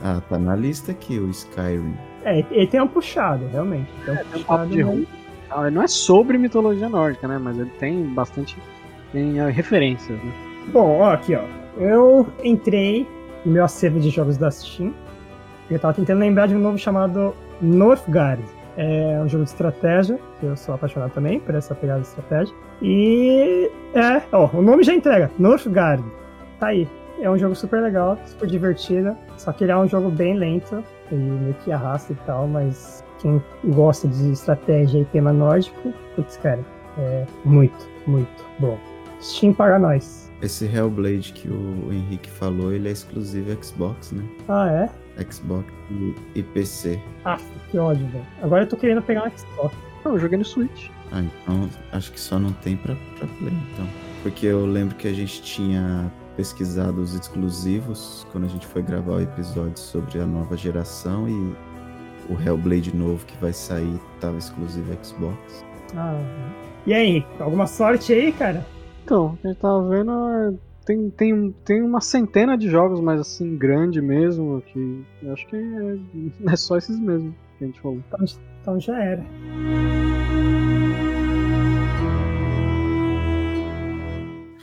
Ah, 0.03 0.21
tá 0.29 0.39
na 0.39 0.57
lista 0.57 0.93
aqui 0.93 1.19
o 1.19 1.31
Skyrim. 1.31 1.95
É, 2.25 2.45
ele 2.51 2.67
tem 2.67 2.81
um 2.81 2.89
puxado, 2.89 3.47
realmente. 3.47 3.89
Tem 4.05 4.15
um 4.15 4.17
Tem 4.17 4.27
um 4.27 4.31
puxado, 4.31 4.71
de 4.71 4.85
mas-. 4.85 5.07
Ah, 5.51 5.67
ele 5.67 5.77
Não 5.77 5.83
é 5.83 5.87
sobre 5.87 6.37
mitologia 6.39 6.89
nórdica, 6.89 7.29
né? 7.29 7.39
Mas 7.39 7.59
ele 7.59 7.71
tem 7.79 8.03
bastante. 8.15 8.57
Tem 9.13 9.39
ah, 9.41 9.49
referências, 9.49 10.19
né? 10.23 10.33
Bom, 10.73 10.99
ó, 10.99 11.13
aqui, 11.13 11.35
ó. 11.37 11.43
Eu 11.79 12.27
entrei 12.43 13.07
no 13.45 13.53
meu 13.53 13.65
acervo 13.65 14.01
de 14.01 14.11
jogos 14.11 14.37
da 14.37 14.51
Steam. 14.51 14.93
Eu 15.71 15.79
tava 15.79 15.95
tentando 15.95 16.19
lembrar 16.19 16.47
de 16.49 16.55
um 16.55 16.59
novo 16.59 16.77
chamado 16.79 17.35
Northgard. 17.61 18.43
É 18.77 19.21
um 19.23 19.29
jogo 19.29 19.45
de 19.45 19.51
estratégia, 19.51 20.19
que 20.41 20.47
eu 20.47 20.57
sou 20.57 20.75
apaixonado 20.75 21.13
também 21.13 21.39
por 21.41 21.55
essa 21.55 21.75
pegada 21.75 22.01
de 22.01 22.09
estratégia. 22.09 22.55
E 22.83 23.71
é, 23.95 24.23
ó, 24.33 24.49
o 24.53 24.63
nome 24.63 24.83
já 24.83 24.93
entrega, 24.93 25.31
Northgard. 25.39 26.05
Tá 26.59 26.69
aí. 26.69 26.89
É 27.21 27.31
um 27.31 27.39
jogo 27.39 27.55
super 27.55 27.81
legal, 27.81 28.19
super 28.27 28.49
divertido. 28.49 29.17
Só 29.37 29.53
que 29.53 29.65
ele 29.65 29.73
é 29.73 29.77
um 29.77 29.89
jogo 29.89 30.11
bem 30.11 30.37
lento 30.37 30.83
e 31.13 31.15
meio 31.15 31.55
que 31.65 31.71
arrasta 31.71 32.13
e 32.13 32.17
tal, 32.27 32.49
mas 32.49 33.05
quem 33.21 33.41
gosta 33.65 34.09
de 34.09 34.33
estratégia 34.33 34.99
e 34.99 35.05
tema 35.07 35.33
nórdico, 35.33 35.93
putz, 36.17 36.37
cara, 36.39 36.61
é 36.99 37.25
muito, 37.45 37.89
muito 38.07 38.45
bom. 38.59 38.79
Steam 39.21 39.55
paga 39.55 39.79
nós. 39.79 40.31
Esse 40.43 40.67
Hellblade 40.67 41.33
que 41.33 41.49
o 41.49 41.93
Henrique 41.93 42.29
falou, 42.29 42.73
ele 42.73 42.89
é 42.89 42.93
exclusivo 42.93 43.57
Xbox, 43.65 44.13
né? 44.13 44.23
Ah, 44.49 44.71
é? 44.71 45.04
Xbox 45.31 45.67
e- 46.35 46.43
PC. 46.43 47.01
Ah, 47.25 47.39
que 47.71 47.79
ódio, 47.79 48.07
velho. 48.09 48.25
Agora 48.43 48.65
eu 48.65 48.69
tô 48.69 48.77
querendo 48.77 49.03
pegar 49.03 49.25
um 49.25 49.31
Xbox. 49.37 49.75
Não, 50.05 50.13
eu 50.13 50.19
joguei 50.19 50.39
no 50.39 50.45
Switch. 50.45 50.89
Ah, 51.13 51.21
então 51.23 51.69
acho 51.93 52.13
que 52.13 52.21
só 52.21 52.39
não 52.39 52.53
tem 52.53 52.77
pra, 52.77 52.95
pra 53.19 53.27
Play, 53.39 53.53
então. 53.73 53.87
Porque 54.23 54.47
eu 54.47 54.67
lembro 54.67 54.95
que 54.97 55.07
a 55.09 55.13
gente 55.13 55.43
tinha 55.43 56.11
pesquisado 56.37 57.01
os 57.01 57.15
exclusivos 57.15 58.27
quando 58.33 58.45
a 58.45 58.49
gente 58.49 58.67
foi 58.67 58.83
gravar 58.83 59.13
o 59.13 59.21
episódio 59.21 59.79
sobre 59.79 60.19
a 60.21 60.27
nova 60.27 60.57
geração 60.57 61.29
e 61.29 61.55
o 62.33 62.41
Hellblade 62.41 62.95
novo 62.97 63.25
que 63.27 63.37
vai 63.37 63.53
sair 63.53 63.99
tava 64.21 64.37
exclusivo 64.39 64.93
Xbox. 65.05 65.65
Ah. 65.97 66.19
E 66.87 66.93
aí, 66.93 67.25
alguma 67.39 67.67
sorte 67.67 68.13
aí, 68.13 68.33
cara? 68.33 68.67
Então, 69.05 69.39
a 69.45 69.49
gente 69.49 69.59
tava 69.59 69.89
vendo. 69.89 70.11
é, 70.11 70.53
Tem, 70.85 71.09
tem, 71.09 71.51
tem 71.65 71.83
uma 71.83 72.01
centena 72.01 72.59
de 72.59 72.69
jogos, 72.69 73.01
mas 73.01 73.19
assim, 73.19 73.57
grande 73.57 74.03
mesmo. 74.03 74.63
Que 74.63 75.05
acho 75.33 75.47
que 75.47 75.57
é, 75.57 76.53
é 76.53 76.57
só 76.57 76.77
esses 76.77 76.99
mesmo 77.01 77.35
que 77.57 77.65
a 77.65 77.67
gente 77.67 77.81
falou. 77.81 77.99
Então, 78.07 78.25
então 78.61 78.81
já 78.81 79.03
era. 79.03 79.25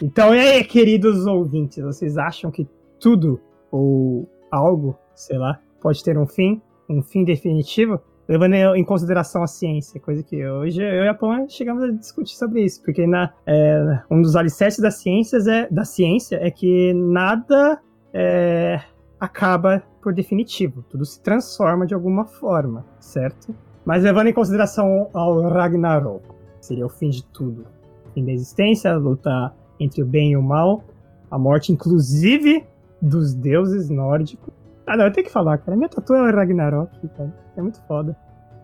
Então, 0.01 0.33
e 0.33 0.39
aí, 0.39 0.63
queridos 0.63 1.25
ouvintes, 1.25 1.83
vocês 1.83 2.17
acham 2.17 2.51
que 2.51 2.67
tudo 2.99 3.39
ou 3.71 4.29
algo, 4.51 4.97
sei 5.15 5.37
lá, 5.37 5.59
pode 5.79 6.03
ter 6.03 6.17
um 6.17 6.27
fim? 6.27 6.61
Um 6.87 7.01
fim 7.01 7.23
definitivo? 7.23 7.99
Levando 8.31 8.53
em 8.53 8.83
consideração 8.85 9.43
a 9.43 9.47
ciência, 9.47 9.99
coisa 9.99 10.23
que 10.23 10.47
hoje 10.47 10.81
eu 10.81 11.03
e 11.03 11.07
a 11.09 11.13
Pão 11.13 11.49
chegamos 11.49 11.83
a 11.83 11.91
discutir 11.91 12.37
sobre 12.37 12.63
isso, 12.63 12.81
porque 12.81 13.05
na, 13.05 13.33
é, 13.45 13.99
um 14.09 14.21
dos 14.21 14.37
alicerces 14.37 14.79
das 14.79 15.01
ciências 15.01 15.47
é, 15.47 15.67
da 15.69 15.83
ciência 15.83 16.37
é 16.41 16.49
que 16.49 16.93
nada 16.93 17.81
é, 18.13 18.79
acaba 19.19 19.83
por 20.01 20.13
definitivo, 20.13 20.81
tudo 20.83 21.03
se 21.03 21.21
transforma 21.21 21.85
de 21.85 21.93
alguma 21.93 22.23
forma, 22.23 22.85
certo? 23.01 23.53
Mas 23.83 24.01
levando 24.01 24.27
em 24.27 24.33
consideração 24.33 25.09
ao 25.13 25.41
Ragnarok, 25.49 26.23
seria 26.61 26.85
o 26.85 26.89
fim 26.89 27.09
de 27.09 27.25
tudo. 27.25 27.65
Fim 28.13 28.23
da 28.23 28.31
existência, 28.31 28.93
a 28.93 28.97
luta 28.97 29.53
entre 29.77 30.01
o 30.01 30.05
bem 30.05 30.31
e 30.31 30.37
o 30.37 30.41
mal, 30.41 30.85
a 31.29 31.37
morte, 31.37 31.73
inclusive, 31.73 32.65
dos 33.01 33.33
deuses 33.33 33.89
nórdicos. 33.89 34.60
Ah, 34.87 34.97
não, 34.97 35.05
eu 35.05 35.11
tenho 35.11 35.25
que 35.27 35.31
falar, 35.33 35.57
cara. 35.59 35.77
Minha 35.77 35.89
tatu 35.89 36.13
é 36.13 36.21
o 36.21 36.35
Ragnarok, 36.35 37.07
cara. 37.09 37.33
É 37.55 37.61
muito 37.61 37.81
foda. 37.87 38.15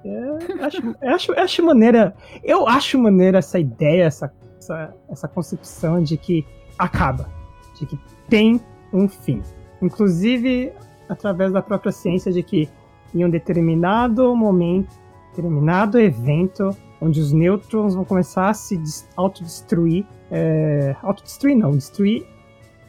É, 0.05 0.63
acho, 0.63 0.77
eu 1.01 1.13
acho, 1.13 1.31
acho 1.39 1.65
maneira. 1.65 2.15
Eu 2.43 2.67
acho 2.67 2.97
maneira 2.99 3.39
essa 3.39 3.59
ideia, 3.59 4.03
essa, 4.05 4.31
essa, 4.59 4.93
essa 5.09 5.27
concepção 5.27 6.01
de 6.01 6.17
que 6.17 6.45
acaba. 6.77 7.29
De 7.79 7.85
que 7.85 7.99
tem 8.29 8.59
um 8.93 9.07
fim. 9.07 9.41
Inclusive, 9.81 10.71
através 11.07 11.51
da 11.51 11.61
própria 11.61 11.91
ciência, 11.91 12.31
de 12.31 12.41
que 12.43 12.69
em 13.13 13.23
um 13.23 13.29
determinado 13.29 14.35
momento, 14.35 14.93
determinado 15.35 15.99
evento, 15.99 16.75
onde 16.99 17.19
os 17.19 17.31
nêutrons 17.31 17.93
vão 17.95 18.03
começar 18.03 18.49
a 18.49 18.53
se 18.53 18.75
des- 18.77 19.07
autodestruir. 19.15 20.05
É, 20.31 20.95
autodestruir 21.03 21.55
não, 21.55 21.71
destruir 21.71 22.25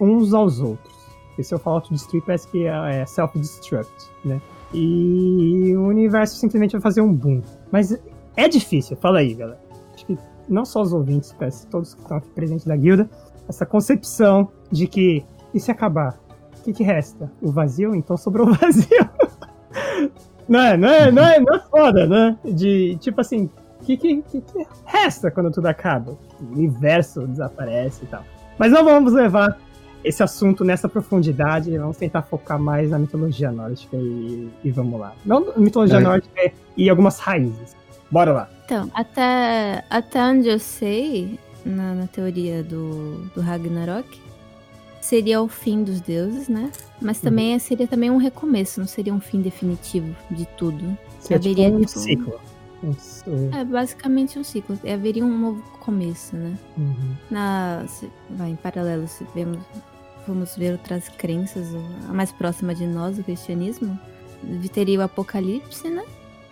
uns 0.00 0.32
aos 0.34 0.60
outros. 0.60 0.97
Porque 1.38 1.44
se 1.46 1.54
eu 1.54 1.58
falar 1.60 1.76
autodestruir, 1.76 2.20
parece 2.24 2.48
que 2.48 2.66
é 2.66 3.00
é 3.00 3.06
self-destruct, 3.06 4.10
né? 4.24 4.42
E 4.74 5.72
o 5.76 5.86
universo 5.86 6.34
simplesmente 6.34 6.72
vai 6.72 6.80
fazer 6.80 7.00
um 7.00 7.14
boom. 7.14 7.40
Mas 7.70 7.96
é 8.36 8.48
difícil, 8.48 8.96
fala 8.96 9.20
aí, 9.20 9.34
galera. 9.34 9.60
Acho 9.94 10.04
que 10.04 10.18
não 10.48 10.64
só 10.64 10.82
os 10.82 10.92
ouvintes, 10.92 11.32
parece 11.38 11.68
todos 11.68 11.94
que 11.94 12.00
estão 12.00 12.16
aqui 12.16 12.28
presentes 12.30 12.66
da 12.66 12.74
guilda, 12.74 13.08
essa 13.48 13.64
concepção 13.64 14.48
de 14.72 14.88
que, 14.88 15.24
e 15.54 15.60
se 15.60 15.70
acabar? 15.70 16.18
O 16.58 16.64
que, 16.64 16.72
que 16.72 16.82
resta? 16.82 17.30
O 17.40 17.52
vazio? 17.52 17.94
Então 17.94 18.16
sobrou 18.16 18.48
o 18.48 18.54
vazio. 18.58 19.08
Não 20.48 20.60
é, 20.60 20.76
não 20.76 20.88
é, 20.88 21.12
não 21.12 21.22
é, 21.22 21.38
não 21.38 21.54
é 21.54 21.60
foda, 21.70 22.04
né? 22.04 22.36
De, 22.44 22.96
tipo 22.96 23.20
assim, 23.20 23.48
o 23.80 23.84
que, 23.84 23.96
que, 23.96 24.22
que, 24.22 24.40
que 24.40 24.66
resta 24.84 25.30
quando 25.30 25.52
tudo 25.52 25.66
acaba? 25.66 26.18
O 26.40 26.52
universo 26.52 27.28
desaparece 27.28 28.02
e 28.02 28.08
tal. 28.08 28.24
Mas 28.58 28.72
não 28.72 28.84
vamos 28.84 29.12
levar 29.12 29.56
esse 30.04 30.22
assunto 30.22 30.64
nessa 30.64 30.88
profundidade, 30.88 31.76
vamos 31.76 31.96
tentar 31.96 32.22
focar 32.22 32.58
mais 32.58 32.90
na 32.90 32.98
mitologia 32.98 33.50
nórdica 33.50 33.96
e, 33.96 34.48
e 34.64 34.70
vamos 34.70 34.98
lá. 35.00 35.12
Não 35.24 35.40
na 35.46 35.56
mitologia 35.58 35.96
É. 35.98 36.00
nórdica 36.00 36.52
e 36.76 36.88
algumas 36.88 37.18
raízes. 37.18 37.76
Bora 38.10 38.32
lá. 38.32 38.50
Então, 38.64 38.90
até, 38.94 39.84
até 39.90 40.22
onde 40.24 40.48
eu 40.48 40.58
sei, 40.58 41.38
na, 41.64 41.94
na 41.94 42.06
teoria 42.06 42.62
do, 42.62 43.18
do 43.34 43.40
Ragnarok, 43.40 44.18
seria 45.00 45.40
o 45.42 45.48
fim 45.48 45.82
dos 45.84 46.00
deuses, 46.00 46.48
né? 46.48 46.70
Mas 47.00 47.20
também 47.20 47.58
seria 47.58 47.86
também 47.86 48.10
um 48.10 48.16
recomeço, 48.16 48.80
não 48.80 48.86
seria 48.86 49.12
um 49.12 49.20
fim 49.20 49.40
definitivo 49.40 50.14
de 50.30 50.46
tudo. 50.56 50.96
Seria 51.20 51.38
tipo 51.38 51.52
Haveria, 51.60 51.76
um 51.76 51.80
tipo, 51.80 51.98
ciclo. 51.98 52.40
Um 52.82 52.94
É 53.58 53.64
basicamente 53.64 54.38
um 54.38 54.44
ciclo. 54.44 54.78
Haveria 54.90 55.24
um 55.24 55.38
novo 55.38 55.62
começo, 55.80 56.36
né? 56.36 56.54
Uhum. 56.76 57.14
Na, 57.30 57.84
se- 57.88 58.10
vai, 58.30 58.50
em 58.50 58.56
paralelo, 58.56 59.06
se 59.08 59.26
vemos, 59.34 59.58
vamos 60.28 60.54
ver 60.56 60.72
outras 60.72 61.08
crenças, 61.08 61.68
a 62.08 62.12
mais 62.12 62.30
próxima 62.30 62.74
de 62.74 62.86
nós, 62.86 63.18
o 63.18 63.24
cristianismo, 63.24 63.98
teria 64.72 64.98
o 64.98 65.02
apocalipse, 65.02 65.88
né? 65.88 66.04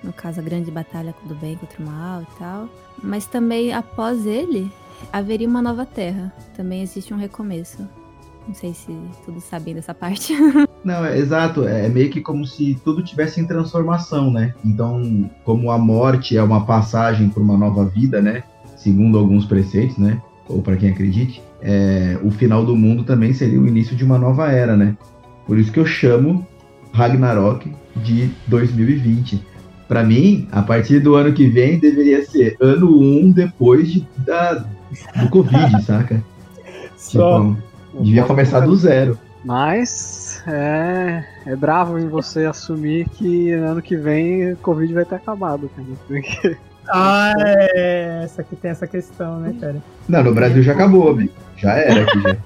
No 0.03 0.13
caso, 0.13 0.41
a 0.41 0.43
grande 0.43 0.71
batalha 0.71 1.15
do 1.25 1.35
bem 1.35 1.57
contra 1.57 1.83
o 1.83 1.87
mal 1.87 2.23
e 2.23 2.39
tal. 2.39 2.69
Mas 3.03 3.27
também, 3.27 3.73
após 3.73 4.27
ele, 4.27 4.71
haveria 5.13 5.49
uma 5.49 5.63
nova 5.63 5.85
terra. 5.85 6.33
Também 6.57 6.83
existe 6.83 7.13
um 7.13 7.17
recomeço. 7.17 7.89
Não 8.47 8.55
sei 8.55 8.73
se 8.73 8.97
todos 9.25 9.43
sabem 9.45 9.75
dessa 9.75 9.93
parte. 9.93 10.33
Não, 10.85 11.05
é 11.05 11.19
exato. 11.19 11.65
É 11.65 11.89
meio 11.89 12.11
que 12.11 12.21
como 12.21 12.47
se 12.47 12.81
tudo 12.85 13.03
tivesse 13.03 13.41
em 13.41 13.47
transformação, 13.47 14.31
né? 14.31 14.55
Então, 14.65 15.29
como 15.45 15.71
a 15.71 15.79
morte 15.79 16.37
é 16.37 16.43
uma 16.43 16.65
passagem 16.65 17.29
para 17.29 17.43
uma 17.43 17.57
nova 17.57 17.85
vida, 17.85 18.23
né? 18.23 18.45
Segundo 18.77 19.19
alguns 19.19 19.45
preceitos, 19.45 19.99
né? 19.99 20.23
Ou 20.49 20.63
para 20.63 20.77
quem 20.77 20.91
acredite, 20.91 21.43
é, 21.61 22.19
o 22.23 22.31
final 22.31 22.65
do 22.65 22.77
mundo 22.77 23.05
também 23.05 23.33
seria 23.33 23.61
o 23.61 23.67
início 23.67 23.97
de 23.97 24.05
uma 24.05 24.19
nova 24.19 24.51
era, 24.51 24.77
né? 24.77 24.97
Por 25.47 25.59
isso 25.59 25.73
que 25.73 25.81
eu 25.81 25.87
chamo 25.87 26.47
Ragnarok 26.93 27.73
de 27.97 28.31
2020. 28.47 29.43
Para 29.89 30.03
mim, 30.03 30.49
a 30.51 30.63
partir 30.63 31.01
do 31.01 31.15
ano 31.15 31.33
que 31.33 31.47
vem 31.47 31.79
deveria 31.79 32.25
ser 32.25 32.57
ano 32.61 32.99
1 32.99 33.31
depois 33.33 33.89
de, 33.89 34.07
da, 34.19 34.55
do 34.55 35.29
Covid, 35.31 35.83
saca? 35.83 36.23
Só. 36.97 37.41
Tipo, 37.41 38.03
devia 38.03 38.25
começar 38.25 38.61
do 38.61 38.75
zero. 38.75 39.19
Mas 39.45 40.43
é, 40.47 41.25
é 41.47 41.55
bravo 41.55 41.99
em 41.99 42.09
você 42.09 42.45
assumir 42.45 43.09
que 43.11 43.53
ano 43.53 43.81
que 43.81 43.97
vem 43.97 44.53
o 44.53 44.57
Covid 44.57 44.93
vai 44.93 45.05
ter 45.05 45.15
acabado, 45.15 45.71
cara. 45.77 46.59
Ah, 46.89 47.33
é. 47.39 48.23
Essa 48.25 48.43
aqui 48.43 48.57
tem 48.57 48.71
essa 48.71 48.87
questão, 48.87 49.41
né, 49.41 49.55
cara? 49.61 49.77
Não, 50.09 50.23
no 50.23 50.35
Brasil 50.35 50.63
já 50.63 50.73
acabou, 50.73 51.11
amigo. 51.11 51.33
Já 51.57 51.73
era 51.73 52.03
aqui 52.03 52.21
já. 52.23 52.37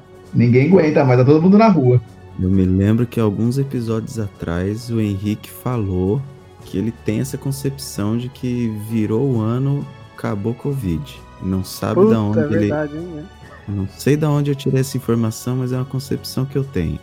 Ninguém 0.34 0.68
aguenta 0.68 1.04
mais, 1.04 1.18
tá 1.20 1.24
todo 1.24 1.42
mundo 1.42 1.56
na 1.56 1.68
rua. 1.68 2.00
Eu 2.40 2.50
me 2.50 2.64
lembro 2.64 3.06
que 3.06 3.20
alguns 3.20 3.58
episódios 3.58 4.18
atrás 4.18 4.90
o 4.90 5.00
Henrique 5.00 5.48
falou 5.48 6.20
que 6.64 6.76
ele 6.76 6.90
tem 6.90 7.20
essa 7.20 7.38
concepção 7.38 8.18
de 8.18 8.28
que 8.28 8.68
virou 8.88 9.30
o 9.30 9.40
ano, 9.40 9.86
acabou 10.16 10.52
Covid. 10.54 11.20
Não 11.40 11.62
sabe 11.62 12.00
da 12.00 12.06
puta, 12.06 12.18
onde 12.18 12.38
é 12.38 12.42
ele. 12.44 12.58
verdade, 12.58 12.96
hein? 12.96 13.08
né? 13.14 13.24
Não 13.68 13.88
sei 13.88 14.16
da 14.16 14.28
onde 14.28 14.50
eu 14.50 14.54
tirei 14.54 14.80
essa 14.80 14.96
informação, 14.96 15.56
mas 15.56 15.72
é 15.72 15.76
uma 15.76 15.84
concepção 15.84 16.44
que 16.44 16.56
eu 16.56 16.64
tenho. 16.64 16.98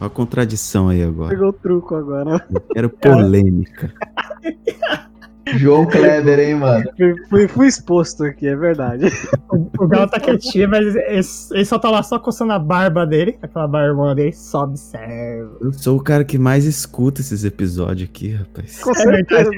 Olha 0.00 0.06
a 0.06 0.10
contradição 0.10 0.88
aí 0.88 1.02
agora. 1.02 1.30
Pegou 1.30 1.48
o 1.48 1.52
truco 1.52 1.94
agora. 1.94 2.46
Eu 2.52 2.60
quero 2.60 2.90
polêmica. 2.90 3.92
João 5.56 5.86
Kleber, 5.86 6.38
hein, 6.38 6.54
mano? 6.54 6.84
Fui, 6.96 7.14
fui, 7.28 7.48
fui 7.48 7.66
exposto 7.66 8.22
aqui, 8.24 8.46
é 8.46 8.54
verdade. 8.54 9.06
O, 9.50 9.68
o 9.84 9.88
Galo 9.88 10.08
tá 10.08 10.20
quietinho, 10.20 10.68
mas 10.68 10.94
ele, 10.94 11.20
ele 11.52 11.64
só 11.64 11.78
tá 11.78 11.90
lá 11.90 12.02
só 12.02 12.18
coçando 12.18 12.52
a 12.52 12.58
barba 12.58 13.04
dele, 13.06 13.36
aquela 13.42 13.66
barbona 13.66 14.14
dele, 14.14 14.32
só 14.32 14.62
observa. 14.64 15.50
Eu 15.60 15.72
sou 15.72 15.96
o 15.96 16.02
cara 16.02 16.24
que 16.24 16.38
mais 16.38 16.64
escuta 16.66 17.20
esses 17.20 17.42
episódios 17.42 18.08
aqui, 18.08 18.32
rapaz. 18.32 18.80
Com 18.80 18.90
É 18.90 18.94
certeza. 18.94 19.50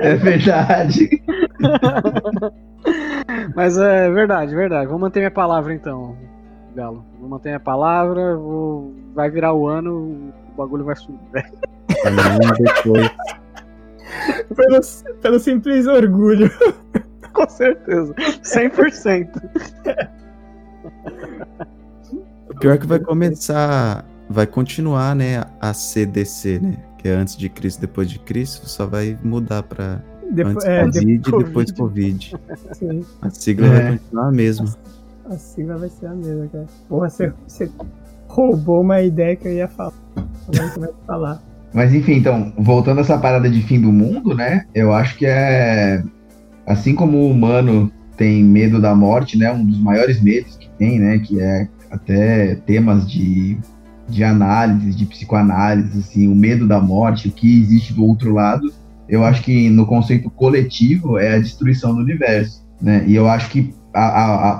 É 0.00 0.16
verdade. 0.16 1.22
Mas 3.54 3.76
é 3.78 4.10
verdade, 4.10 4.54
verdade. 4.54 4.88
Vou 4.88 4.98
manter 4.98 5.20
minha 5.20 5.30
palavra 5.30 5.74
então, 5.74 6.16
Galo. 6.74 7.04
Vou 7.20 7.28
manter 7.28 7.50
minha 7.50 7.60
palavra, 7.60 8.36
vou... 8.36 8.94
vai 9.14 9.30
virar 9.30 9.52
o 9.52 9.66
ano, 9.68 10.32
bagulho 10.58 10.84
vai 10.84 10.96
subir. 10.96 11.18
Amanhã 12.06 12.52
depois. 12.58 13.10
Pelo, 14.56 14.80
pelo 15.20 15.38
simples 15.38 15.86
orgulho. 15.86 16.50
Com 17.32 17.48
certeza. 17.48 18.12
100%. 18.42 19.28
O 22.50 22.54
pior 22.58 22.74
é 22.74 22.78
que 22.78 22.86
vai 22.86 22.98
começar, 22.98 24.04
vai 24.28 24.46
continuar, 24.46 25.14
né, 25.14 25.44
a 25.60 25.72
CDC, 25.72 26.58
né? 26.60 26.76
Que 26.98 27.08
é 27.08 27.12
antes 27.12 27.36
de 27.36 27.48
Cristo, 27.48 27.80
depois 27.80 28.10
de 28.10 28.18
Cristo, 28.18 28.68
só 28.68 28.86
vai 28.86 29.16
mudar 29.22 29.62
pra 29.62 30.00
Depo- 30.32 30.50
antes 30.50 30.64
é, 30.64 30.82
Covid 30.84 31.12
e 31.12 31.18
Covid. 31.30 31.44
depois 31.46 31.72
Covid. 31.72 32.36
sim, 32.72 33.04
A 33.22 33.30
sigla 33.30 33.66
É. 33.66 33.70
vai 33.70 33.98
continuar 33.98 34.26
a 34.26 34.32
mesma. 34.32 34.66
a 35.30 35.36
sigla 35.38 35.76
vai 35.78 35.88
ser 35.90 36.06
a 36.06 36.14
mesma, 36.14 36.48
cara. 36.48 36.66
Porra, 36.88 37.08
você, 37.10 37.32
você 37.46 37.70
roubou 38.26 38.80
uma 38.80 39.00
ideia 39.02 39.36
que 39.36 39.46
eu 39.46 39.52
ia 39.52 39.68
falar. 39.68 39.92
Agora 40.48 40.68
você 40.68 40.80
vai 40.80 40.90
falar. 41.06 41.42
Mas 41.72 41.94
enfim, 41.94 42.14
então, 42.14 42.52
voltando 42.56 42.98
a 42.98 43.00
essa 43.02 43.18
parada 43.18 43.48
de 43.48 43.62
fim 43.62 43.80
do 43.80 43.92
mundo, 43.92 44.34
né? 44.34 44.64
Eu 44.74 44.92
acho 44.92 45.16
que 45.16 45.26
é. 45.26 46.02
Assim 46.66 46.94
como 46.94 47.18
o 47.18 47.30
humano 47.30 47.90
tem 48.16 48.42
medo 48.42 48.80
da 48.80 48.94
morte, 48.94 49.38
né? 49.38 49.50
Um 49.52 49.64
dos 49.64 49.78
maiores 49.78 50.20
medos 50.20 50.56
que 50.56 50.68
tem, 50.78 50.98
né? 50.98 51.18
Que 51.18 51.40
é 51.40 51.68
até 51.90 52.54
temas 52.54 53.10
de, 53.10 53.58
de 54.08 54.24
análise, 54.24 54.94
de 54.94 55.06
psicoanálise, 55.06 55.98
assim, 55.98 56.28
o 56.28 56.34
medo 56.34 56.66
da 56.66 56.80
morte, 56.80 57.28
o 57.28 57.32
que 57.32 57.60
existe 57.62 57.92
do 57.92 58.04
outro 58.04 58.34
lado. 58.34 58.72
Eu 59.08 59.24
acho 59.24 59.42
que 59.42 59.70
no 59.70 59.86
conceito 59.86 60.28
coletivo 60.28 61.18
é 61.18 61.36
a 61.36 61.38
destruição 61.38 61.94
do 61.94 62.00
universo, 62.00 62.62
né? 62.80 63.04
E 63.06 63.14
eu 63.14 63.28
acho 63.28 63.48
que 63.50 63.72
a, 63.72 63.72
a, 63.72 63.76
a, 63.76 63.77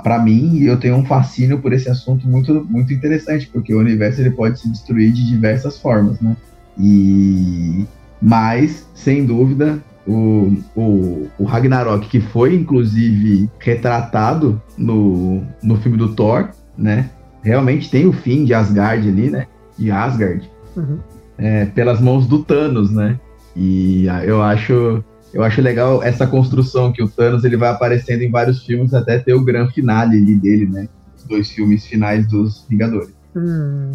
para 0.03 0.19
mim 0.19 0.61
eu 0.63 0.77
tenho 0.79 0.95
um 0.95 1.05
fascínio 1.05 1.59
por 1.59 1.73
esse 1.73 1.89
assunto 1.89 2.27
muito 2.27 2.65
muito 2.69 2.93
interessante, 2.93 3.49
porque 3.51 3.73
o 3.73 3.79
universo 3.79 4.21
ele 4.21 4.31
pode 4.31 4.59
se 4.59 4.69
destruir 4.69 5.11
de 5.11 5.25
diversas 5.25 5.77
formas, 5.79 6.19
né? 6.19 6.35
E 6.77 7.85
mas 8.21 8.87
sem 8.93 9.25
dúvida 9.25 9.81
o, 10.07 10.57
o, 10.75 11.27
o 11.37 11.43
Ragnarok 11.43 12.07
que 12.07 12.19
foi 12.19 12.55
inclusive 12.55 13.49
retratado 13.59 14.61
no, 14.77 15.43
no 15.61 15.77
filme 15.77 15.97
do 15.97 16.13
Thor, 16.15 16.49
né? 16.77 17.09
Realmente 17.41 17.89
tem 17.89 18.05
o 18.05 18.11
fim 18.13 18.43
de 18.43 18.53
Asgard 18.53 19.07
ali, 19.07 19.29
né? 19.29 19.47
De 19.77 19.91
Asgard 19.91 20.49
Uhum. 20.75 20.99
é, 21.37 21.65
pelas 21.65 21.99
mãos 21.99 22.27
do 22.27 22.43
Thanos, 22.43 22.91
né? 22.91 23.19
E 23.55 24.07
ah, 24.07 24.23
eu 24.23 24.41
acho 24.41 25.03
eu 25.33 25.43
acho 25.43 25.61
legal 25.61 26.01
essa 26.01 26.25
construção 26.25 26.91
que 26.91 27.03
o 27.03 27.07
Thanos 27.07 27.43
ele 27.43 27.57
vai 27.57 27.69
aparecendo 27.69 28.21
em 28.21 28.31
vários 28.31 28.65
filmes 28.65 28.93
até 28.93 29.19
ter 29.19 29.33
o 29.33 29.43
grande 29.43 29.73
finale 29.73 30.17
ali 30.17 30.35
dele, 30.35 30.65
né? 30.65 30.89
Os 31.15 31.23
dois 31.23 31.51
filmes 31.51 31.85
finais 31.85 32.27
dos 32.27 32.65
Vingadores. 32.67 33.13
Hum, 33.35 33.91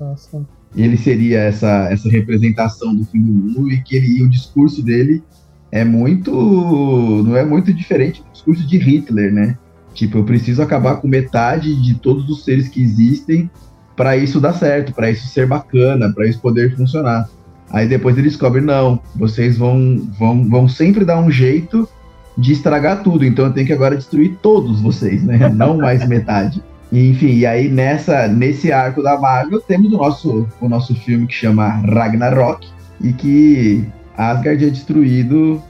nossa. 0.00 0.46
Ele 0.74 0.96
seria 0.96 1.40
essa, 1.40 1.88
essa 1.90 2.08
representação 2.08 2.94
do 2.94 3.04
fim 3.04 3.20
do 3.20 3.32
mundo 3.32 3.70
e 3.70 3.82
que 3.82 3.96
ele, 3.96 4.18
e 4.18 4.22
o 4.22 4.30
discurso 4.30 4.82
dele 4.82 5.22
é 5.70 5.84
muito 5.84 6.32
não 6.32 7.36
é 7.36 7.44
muito 7.44 7.72
diferente 7.72 8.22
do 8.22 8.30
discurso 8.32 8.66
de 8.66 8.78
Hitler, 8.78 9.32
né? 9.32 9.58
Tipo, 9.94 10.18
eu 10.18 10.24
preciso 10.24 10.62
acabar 10.62 10.96
com 10.96 11.06
metade 11.06 11.74
de 11.82 11.94
todos 11.94 12.28
os 12.30 12.44
seres 12.44 12.68
que 12.68 12.82
existem 12.82 13.50
para 13.94 14.16
isso 14.16 14.40
dar 14.40 14.54
certo, 14.54 14.92
para 14.94 15.10
isso 15.10 15.26
ser 15.28 15.46
bacana, 15.46 16.12
para 16.14 16.26
isso 16.26 16.40
poder 16.40 16.74
funcionar. 16.74 17.28
Aí 17.72 17.88
depois 17.88 18.16
ele 18.16 18.28
descobre 18.28 18.60
não, 18.60 19.00
vocês 19.16 19.56
vão 19.56 19.98
vão 20.18 20.48
vão 20.48 20.68
sempre 20.68 21.04
dar 21.04 21.18
um 21.18 21.30
jeito 21.30 21.88
de 22.36 22.52
estragar 22.52 23.02
tudo, 23.02 23.24
então 23.24 23.46
eu 23.46 23.52
tenho 23.52 23.66
que 23.66 23.72
agora 23.72 23.96
destruir 23.96 24.36
todos 24.42 24.80
vocês, 24.80 25.22
né? 25.22 25.48
Não 25.54 25.76
mais 25.76 26.06
metade. 26.06 26.62
Enfim, 26.90 27.38
e 27.38 27.46
aí 27.46 27.68
nessa, 27.68 28.28
nesse 28.28 28.70
arco 28.70 29.02
da 29.02 29.18
Marvel 29.18 29.60
temos 29.60 29.92
o 29.92 29.96
nosso, 29.96 30.48
o 30.60 30.68
nosso 30.68 30.94
filme 30.94 31.26
que 31.26 31.34
chama 31.34 31.68
Ragnarok 31.68 32.68
e 33.00 33.12
que 33.12 33.84
Asgard 34.16 34.64
é 34.66 34.70
destruído 34.70 35.62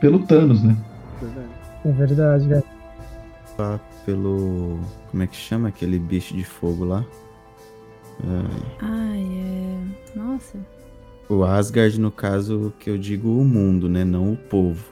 pelo 0.00 0.20
Thanos, 0.20 0.62
né? 0.62 0.74
É 1.84 1.92
verdade, 1.92 2.48
cara. 2.48 2.64
Lá 3.58 3.80
pelo. 4.06 4.80
Como 5.10 5.22
é 5.22 5.26
que 5.26 5.36
chama 5.36 5.68
aquele 5.68 5.98
bicho 5.98 6.34
de 6.34 6.44
fogo 6.44 6.84
lá? 6.84 7.04
É, 8.24 8.80
Ai, 8.80 9.26
é. 9.34 10.18
Nossa. 10.18 10.58
O 11.28 11.44
Asgard, 11.44 11.98
no 12.00 12.10
caso, 12.10 12.72
que 12.78 12.90
eu 12.90 12.98
digo 12.98 13.28
o 13.40 13.44
mundo, 13.44 13.88
né? 13.88 14.04
Não 14.04 14.32
o 14.32 14.36
povo. 14.36 14.84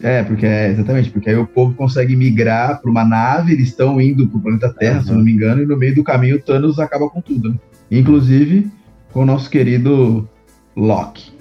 É, 0.00 0.22
porque 0.22 0.44
é 0.44 0.70
exatamente, 0.70 1.10
porque 1.10 1.30
aí 1.30 1.36
o 1.36 1.46
povo 1.46 1.74
consegue 1.74 2.16
migrar 2.16 2.80
para 2.80 2.90
uma 2.90 3.04
nave, 3.04 3.52
eles 3.52 3.68
estão 3.68 4.00
indo 4.00 4.26
pro 4.28 4.40
planeta 4.40 4.72
Terra, 4.74 5.00
se 5.02 5.08
eu 5.08 5.12
Uhum. 5.12 5.18
não 5.18 5.24
me 5.24 5.32
engano, 5.32 5.62
e 5.62 5.66
no 5.66 5.76
meio 5.76 5.94
do 5.94 6.02
caminho 6.04 6.36
o 6.36 6.40
Thanos 6.40 6.78
acaba 6.78 7.08
com 7.08 7.20
tudo, 7.20 7.50
né? 7.50 7.56
Inclusive 7.90 8.70
com 9.12 9.22
o 9.22 9.26
nosso 9.26 9.48
querido 9.48 10.28
Loki. 10.76 11.32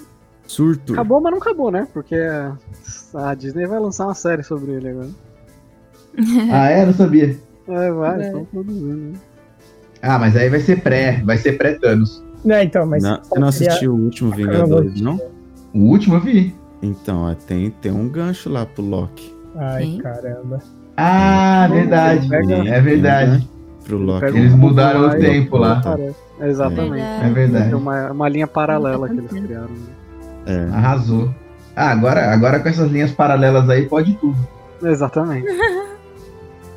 Surto. 0.46 0.94
Acabou, 0.94 1.20
mas 1.20 1.32
não 1.32 1.40
acabou, 1.40 1.72
né? 1.72 1.88
Porque 1.92 2.16
a 3.16 3.34
Disney 3.34 3.66
vai 3.66 3.80
lançar 3.80 4.06
uma 4.06 4.14
série 4.14 4.44
sobre 4.44 4.72
ele 4.74 4.90
agora. 4.90 5.10
Ah, 6.52 6.70
é? 6.70 6.86
Não 6.86 6.94
sabia. 6.94 7.36
É, 7.68 7.92
vai, 7.92 8.22
É. 8.22 8.26
estão 8.28 8.46
produzindo. 8.46 8.96
né? 9.14 9.20
Ah, 10.02 10.20
mas 10.20 10.36
aí 10.36 10.48
vai 10.50 10.60
ser 10.60 10.82
pré, 10.82 11.22
vai 11.26 11.38
ser 11.38 11.54
pré-Thanos. 11.58 12.24
Não, 12.44 12.62
então, 12.62 12.86
mas. 12.86 13.04
Não, 13.04 13.20
você 13.24 13.40
não 13.40 13.48
assistiu 13.48 13.94
o 13.94 14.00
último 14.00 14.32
Vingadores, 14.32 15.00
não? 15.02 15.20
O 15.74 15.80
último 15.80 16.16
eu 16.16 16.22
vi. 16.22 16.56
Então, 16.82 17.36
tem, 17.48 17.70
tem 17.70 17.92
um 17.92 18.10
gancho 18.10 18.50
lá 18.50 18.66
pro 18.66 18.84
Loki. 18.84 19.34
Ai, 19.56 19.84
Sim. 19.84 19.98
caramba. 20.00 20.60
Ah, 20.98 21.68
verdade. 21.72 22.28
Tem- 22.30 22.70
É 22.70 22.82
verdade. 22.82 23.30
um 23.30 23.34
gancho 23.36 23.54
Pro 23.86 23.98
Loki. 23.98 24.26
Eles 24.26 24.54
mudaram 24.54 25.08
o 25.08 25.12
tempo 25.12 25.58
lá. 25.58 25.82
Cara, 25.82 26.14
Exatamente. 26.42 27.02
É 27.26 27.30
verdade. 27.30 27.72
É 27.72 27.76
uma, 27.76 28.12
uma 28.12 28.30
linha 28.30 28.48
paralela 28.48 29.08
que 29.10 29.18
eles 29.18 29.32
criaram. 29.32 29.70
É. 30.46 30.64
Arrasou. 30.74 31.34
Ah, 31.76 31.90
agora, 31.90 32.32
agora 32.32 32.60
com 32.60 32.70
essas 32.70 32.90
linhas 32.92 33.12
paralelas 33.12 33.70
aí 33.70 33.86
pode 33.88 34.14
tudo. 34.16 34.38
Exatamente. 34.84 35.48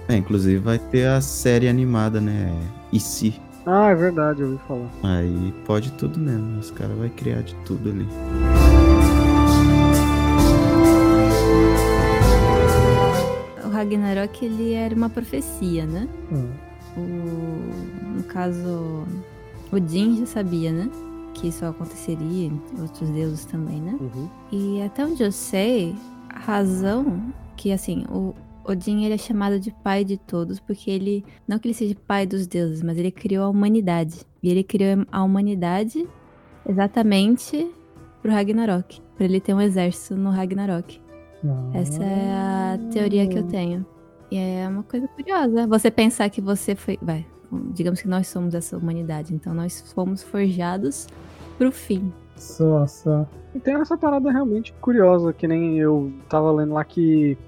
É, 0.09 0.16
inclusive 0.16 0.59
vai 0.59 0.78
ter 0.78 1.06
a 1.09 1.20
série 1.20 1.68
animada, 1.68 2.20
né? 2.20 2.52
E 2.93 2.98
se? 3.01 3.40
Ah, 3.68 3.90
é 3.90 3.94
verdade, 3.97 4.43
eu 4.43 4.51
ouvi 4.52 4.60
falar. 4.68 4.88
Aí 5.02 5.52
pode 5.64 5.90
tudo 5.93 6.20
mesmo. 6.20 6.60
Os 6.60 6.70
caras 6.70 6.97
vão 6.97 7.09
criar 7.09 7.43
de 7.43 7.52
tudo 7.64 7.90
ali. 7.90 8.06
O 13.64 13.68
Ragnarok, 13.68 14.44
ele 14.44 14.72
era 14.72 14.94
uma 14.94 15.10
profecia, 15.10 15.84
né? 15.84 16.09
Hum. 16.30 16.48
O, 16.97 18.16
no 18.18 18.22
caso, 18.22 19.05
Odin 19.72 20.18
já 20.20 20.26
sabia, 20.26 20.70
né? 20.70 20.88
Que 21.34 21.48
isso 21.48 21.66
aconteceria, 21.66 22.51
outros 22.80 23.10
deuses 23.10 23.44
também, 23.47 23.80
né? 23.80 23.97
Uhum. 24.01 24.28
E 24.52 24.80
até 24.82 25.05
onde 25.05 25.24
eu 25.24 25.32
sei, 25.32 25.94
a 26.30 26.38
razão 26.38 27.20
que, 27.56 27.72
assim, 27.72 28.05
o 28.09 28.32
Odin 28.66 29.05
ele 29.05 29.14
é 29.14 29.18
chamado 29.18 29.59
de 29.60 29.70
pai 29.70 30.05
de 30.05 30.16
todos, 30.16 30.59
porque 30.60 30.90
ele, 30.90 31.24
não 31.47 31.59
que 31.59 31.68
ele 31.68 31.74
seja 31.74 31.94
pai 32.06 32.26
dos 32.26 32.47
deuses, 32.47 32.82
mas 32.82 32.98
ele 32.98 33.10
criou 33.10 33.44
a 33.44 33.48
humanidade. 33.48 34.26
E 34.43 34.51
ele 34.51 34.62
criou 34.64 35.05
a 35.10 35.22
humanidade 35.22 36.06
exatamente 36.68 37.70
pro 38.20 38.32
Ragnarok, 38.32 39.01
para 39.16 39.24
ele 39.24 39.40
ter 39.40 39.55
um 39.55 39.60
exército 39.60 40.16
no 40.16 40.30
Ragnarok. 40.30 41.01
Essa 41.72 42.02
é 42.02 42.32
a 42.32 42.78
teoria 42.90 43.26
que 43.26 43.38
eu 43.38 43.44
tenho. 43.44 43.86
E 44.30 44.36
é 44.36 44.68
uma 44.68 44.82
coisa 44.82 45.06
curiosa. 45.09 45.66
Você 45.66 45.90
pensar 45.90 46.28
que 46.28 46.40
você 46.40 46.74
foi. 46.74 46.98
Vai, 47.01 47.24
digamos 47.72 48.01
que 48.01 48.09
nós 48.09 48.26
somos 48.26 48.55
essa 48.55 48.76
humanidade. 48.76 49.34
Então 49.34 49.55
nós 49.55 49.93
fomos 49.93 50.22
forjados 50.22 51.06
pro 51.56 51.70
fim. 51.70 52.12
Só, 52.36 52.86
só. 52.86 53.26
E 53.55 53.60
tem 53.60 53.74
essa 53.74 53.97
parada 53.97 54.30
realmente 54.30 54.74
curiosa, 54.80 55.32
que 55.32 55.47
nem 55.47 55.78
eu 55.78 56.12
tava 56.28 56.51
lendo 56.52 56.74
lá 56.74 56.84
que 56.84 57.38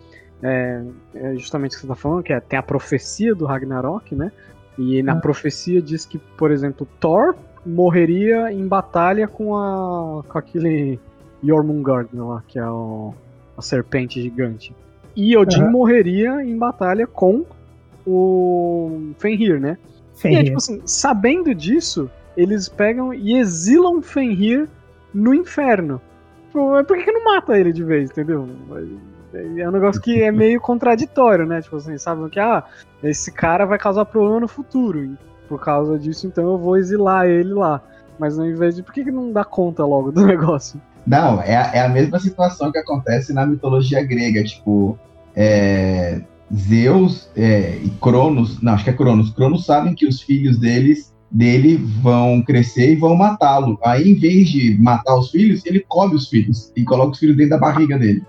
é, 0.43 0.83
é 1.15 1.35
justamente 1.37 1.73
o 1.73 1.75
que 1.75 1.81
você 1.83 1.87
tá 1.89 1.95
falando, 1.95 2.23
que 2.23 2.33
é, 2.33 2.41
tem 2.41 2.59
a 2.59 2.63
profecia 2.63 3.35
do 3.35 3.45
Ragnarok, 3.47 4.15
né? 4.15 4.31
E 4.79 5.03
na 5.03 5.13
Ah. 5.13 5.17
profecia 5.17 5.83
diz 5.83 6.07
que, 6.07 6.19
por 6.19 6.51
exemplo, 6.53 6.87
Thor 7.01 7.35
morreria 7.67 8.53
em 8.53 8.67
batalha 8.67 9.27
com 9.27 9.57
a 9.57 10.23
com 10.29 10.39
aquele 10.39 10.99
Jormungand 11.43 12.09
lá, 12.13 12.43
que 12.47 12.59
é 12.59 12.67
o, 12.69 13.13
a 13.57 13.63
serpente 13.63 14.21
gigante. 14.23 14.75
E 15.17 15.37
Odin 15.37 15.63
Aham. 15.63 15.71
morreria 15.71 16.43
em 16.45 16.57
batalha 16.57 17.07
com 17.07 17.45
o 18.07 19.13
Fenrir, 19.19 19.61
né? 19.61 19.77
E 19.79 20.29
aí, 20.29 20.35
Fenrir. 20.35 20.45
tipo 20.45 20.59
assim, 20.59 20.81
sabendo 20.87 21.55
disso, 21.55 22.11
eles 22.37 22.69
pegam 22.69 23.13
e 23.13 23.35
exilam 23.37 24.01
Fenrir 24.01 24.69
no 25.13 25.35
inferno. 25.35 26.01
Tipo, 26.47 26.85
por 26.85 26.97
que, 26.97 27.05
que 27.05 27.13
não 27.13 27.25
mata 27.25 27.59
ele 27.59 27.73
de 27.73 27.85
vez, 27.85 28.11
entendeu? 28.11 28.49
É 29.33 29.69
um 29.69 29.73
negócio 29.73 30.01
que 30.01 30.23
é 30.23 30.31
meio 30.31 30.61
contraditório, 30.61 31.47
né? 31.47 31.61
Tipo 31.61 31.77
assim, 31.77 31.99
sabe 31.99 32.29
que 32.31 32.41
ah, 32.41 32.65
esse 33.03 33.31
cara 33.31 33.67
vai 33.67 33.79
causar 33.79 34.05
problema 34.05 34.41
no 34.41 34.49
futuro. 34.49 35.17
Por 35.49 35.61
causa 35.61 35.99
disso, 35.99 36.27
então 36.27 36.45
eu 36.45 36.59
vou 36.59 36.77
exilar 36.77 37.27
ele 37.27 37.55
lá. 37.55 37.83
Mas 38.19 38.39
ao 38.39 38.47
invés 38.47 38.77
de. 38.77 38.83
Por 38.83 38.93
que, 38.93 39.05
que 39.05 39.11
não 39.11 39.33
dá 39.33 39.45
conta 39.45 39.85
logo 39.85 40.13
do 40.13 40.25
negócio? 40.27 40.81
Não, 41.07 41.41
é 41.41 41.57
a, 41.57 41.75
é 41.75 41.81
a 41.81 41.89
mesma 41.89 42.19
situação 42.19 42.71
que 42.71 42.79
acontece 42.79 43.33
na 43.33 43.47
mitologia 43.47 44.03
grega. 44.03 44.45
Tipo, 44.45 44.99
é, 45.35 46.21
Zeus 46.55 47.31
é, 47.37 47.79
e 47.83 47.91
Cronos. 48.01 48.61
Não, 48.63 48.75
acho 48.75 48.85
que 48.85 48.91
é 48.91 48.95
Cronos. 48.95 49.31
Cronos 49.31 49.65
sabem 49.65 49.95
que 49.95 50.07
os 50.07 50.21
filhos 50.21 50.59
deles 50.59 51.13
dele 51.31 51.77
vão 51.77 52.43
crescer 52.43 52.93
e 52.93 52.97
vão 52.97 53.15
matá-lo. 53.15 53.79
Aí, 53.85 54.11
em 54.11 54.15
vez 54.15 54.49
de 54.49 54.77
matar 54.81 55.17
os 55.17 55.31
filhos, 55.31 55.65
ele 55.67 55.85
come 55.87 56.15
os 56.15 56.29
filhos 56.29 56.73
e 56.75 56.83
coloca 56.85 57.13
os 57.13 57.19
filhos 57.19 57.37
dentro 57.37 57.51
da 57.51 57.59
barriga 57.59 57.99
dele. 57.99 58.23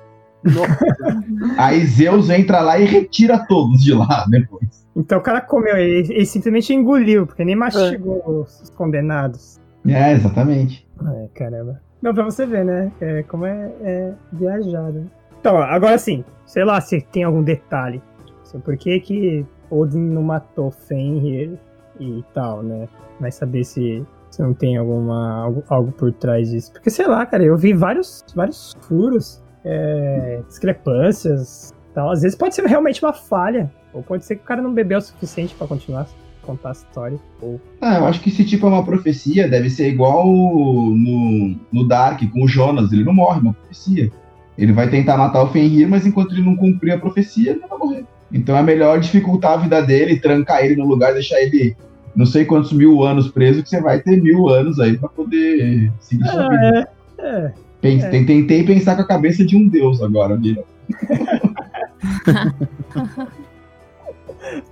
Aí 1.58 1.86
Zeus 1.86 2.30
entra 2.30 2.62
lá 2.62 2.80
e 2.80 2.86
retira 2.86 3.46
todos 3.48 3.82
de 3.82 3.94
lá 3.94 4.26
depois. 4.30 4.88
Então 4.96 5.20
o 5.20 5.22
cara 5.22 5.42
comeu, 5.42 5.78
ele, 5.78 6.14
ele 6.14 6.26
simplesmente 6.26 6.74
engoliu, 6.74 7.26
porque 7.26 7.46
nem 7.46 7.56
mastigou 7.56 8.24
é. 8.26 8.30
os 8.30 8.70
condenados. 8.76 9.60
É, 9.88 10.14
exatamente. 10.14 10.88
É, 11.08 11.28
caramba. 11.34 11.82
Não, 12.02 12.14
pra 12.14 12.24
você 12.24 12.46
ver, 12.46 12.66
né? 12.66 12.92
É, 13.00 13.24
como 13.24 13.46
é, 13.46 13.72
é 13.82 14.14
viajado. 14.32 15.10
Então, 15.40 15.58
agora 15.58 15.98
sim, 15.98 16.24
sei 16.46 16.64
lá 16.64 16.80
se 16.82 17.02
tem 17.02 17.24
algum 17.24 17.44
detalhe. 17.44 18.02
Assim, 18.42 18.60
por 18.60 18.76
que 18.78 19.00
que 19.00 19.46
Odin 19.70 20.02
não 20.02 20.24
matou 20.24 20.72
Fenrir 20.72 21.58
e 22.00 22.24
tal, 22.34 22.64
né? 22.64 22.88
Vai 23.20 23.32
saber 23.32 23.64
se, 23.64 24.06
se 24.30 24.42
não 24.42 24.54
tem 24.54 24.78
alguma, 24.78 25.44
algo, 25.44 25.64
algo 25.70 25.92
por 25.92 26.12
trás 26.14 26.50
disso. 26.50 26.72
Porque, 26.72 26.90
sei 26.90 27.08
lá, 27.08 27.26
cara, 27.26 27.44
eu 27.44 27.58
vi 27.58 27.74
vários, 27.74 28.26
vários 28.36 28.76
furos, 28.82 29.42
é, 29.64 30.42
discrepâncias 30.48 31.74
tal. 31.94 32.12
Às 32.12 32.22
vezes 32.22 32.38
pode 32.38 32.56
ser 32.56 32.66
realmente 32.66 33.04
uma 33.04 33.14
falha. 33.14 33.72
Ou 33.94 34.04
pode 34.04 34.24
ser 34.26 34.36
que 34.36 34.44
o 34.44 34.46
cara 34.46 34.62
não 34.62 34.74
bebeu 34.74 35.00
o 35.00 35.02
suficiente 35.02 35.56
para 35.56 35.68
continuar 35.68 36.08
contar 36.50 36.70
a 36.70 36.72
história. 36.72 37.20
Ou... 37.42 37.62
Ah, 37.80 37.98
eu 37.98 38.06
acho 38.06 38.22
que 38.22 38.30
esse 38.30 38.44
tipo 38.44 38.66
é 38.66 38.70
uma 38.70 38.84
profecia, 38.84 39.48
deve 39.48 39.70
ser 39.70 39.90
igual 39.90 40.26
no, 40.26 41.56
no 41.72 41.88
Dark, 41.88 42.22
com 42.32 42.44
o 42.44 42.48
Jonas. 42.48 42.92
Ele 42.92 43.04
não 43.04 43.14
morre, 43.14 43.40
é 43.40 43.42
uma 43.42 43.54
profecia. 43.54 44.12
Ele 44.58 44.74
vai 44.74 44.90
tentar 44.90 45.18
matar 45.18 45.44
o 45.44 45.50
Fenrir, 45.50 45.88
mas 45.88 46.06
enquanto 46.06 46.34
ele 46.34 46.44
não 46.44 46.56
cumprir 46.56 46.94
a 46.94 47.00
profecia, 47.00 47.52
ele 47.52 47.60
não 47.60 47.70
vai 47.70 47.78
morrer. 47.78 48.06
Então 48.32 48.58
é 48.58 48.64
melhor 48.64 49.00
dificultar 49.00 49.54
a 49.54 49.58
vida 49.58 49.82
dele, 49.82 50.20
trancar 50.20 50.64
ele 50.64 50.76
no 50.76 50.86
lugar, 50.86 51.14
deixar 51.14 51.40
ele 51.42 51.76
não 52.16 52.26
sei 52.26 52.44
quantos 52.44 52.74
mil 52.74 53.04
anos 53.04 53.30
preso, 53.30 53.64
que 53.64 53.70
você 53.70 53.80
vai 53.80 54.00
ter 54.02 54.22
mil 54.22 54.50
anos 54.50 54.80
aí 54.80 54.98
para 54.98 55.10
poder 55.10 55.92
seguir 56.00 56.28
sua 56.28 56.46
ah, 56.46 56.50
vida. 56.50 56.90
É, 57.20 57.28
é, 57.28 57.54
Pense, 57.82 58.06
é. 58.06 58.10
Tentei 58.10 58.64
pensar 58.64 58.96
com 58.96 59.04
a 59.04 59.08
cabeça 59.08 59.46
de 59.46 59.56
um 59.56 59.68
deus 59.68 60.02
agora, 60.02 60.36
Mira. 60.38 60.64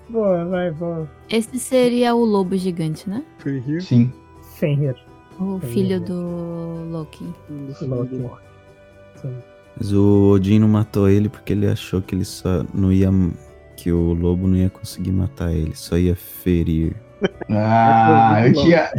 boa, 0.10 0.46
vai, 0.46 0.72
boa. 0.72 1.08
Esse 1.30 1.60
seria 1.60 2.16
o 2.16 2.26
lobo 2.26 2.58
gigante, 2.58 3.10
né? 3.10 3.24
Fenrir? 3.40 3.82
Sim. 3.82 4.12
Fenrir. 4.56 4.96
O 5.40 5.60
filho 5.60 6.02
do 6.02 6.86
Loki. 6.90 7.26
Loki. 7.82 8.24
Sim. 9.22 9.36
Mas 9.78 9.94
o 9.94 10.32
Odin 10.34 10.60
não 10.60 10.68
matou 10.68 11.08
ele 11.08 11.30
porque 11.30 11.54
ele 11.54 11.68
achou 11.68 12.02
que 12.02 12.16
ele 12.16 12.26
só 12.26 12.66
não 12.74 12.92
ia. 12.92 13.10
que 13.76 13.92
o 13.92 14.14
lobo 14.14 14.48
não 14.48 14.58
ia 14.58 14.70
conseguir 14.70 15.12
matar 15.12 15.54
ele, 15.54 15.76
só 15.76 15.98
ia 15.98 16.16
ferir. 16.16 16.96
Ah, 17.50 18.42
eu 18.48 18.54
tinha. 18.64 18.90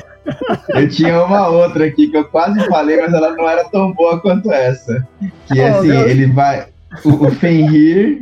Eu 0.68 0.88
tinha 0.88 1.24
uma 1.24 1.48
outra 1.48 1.86
aqui 1.86 2.08
que 2.08 2.16
eu 2.16 2.24
quase 2.24 2.64
falei, 2.66 3.00
mas 3.00 3.12
ela 3.12 3.34
não 3.34 3.48
era 3.48 3.64
tão 3.68 3.92
boa 3.92 4.20
quanto 4.20 4.52
essa. 4.52 5.06
Que 5.46 5.60
é 5.60 5.70
assim, 5.70 5.90
ele 5.90 6.26
vai. 6.26 6.68
O, 7.04 7.26
o 7.26 7.30
Fenrir, 7.30 8.18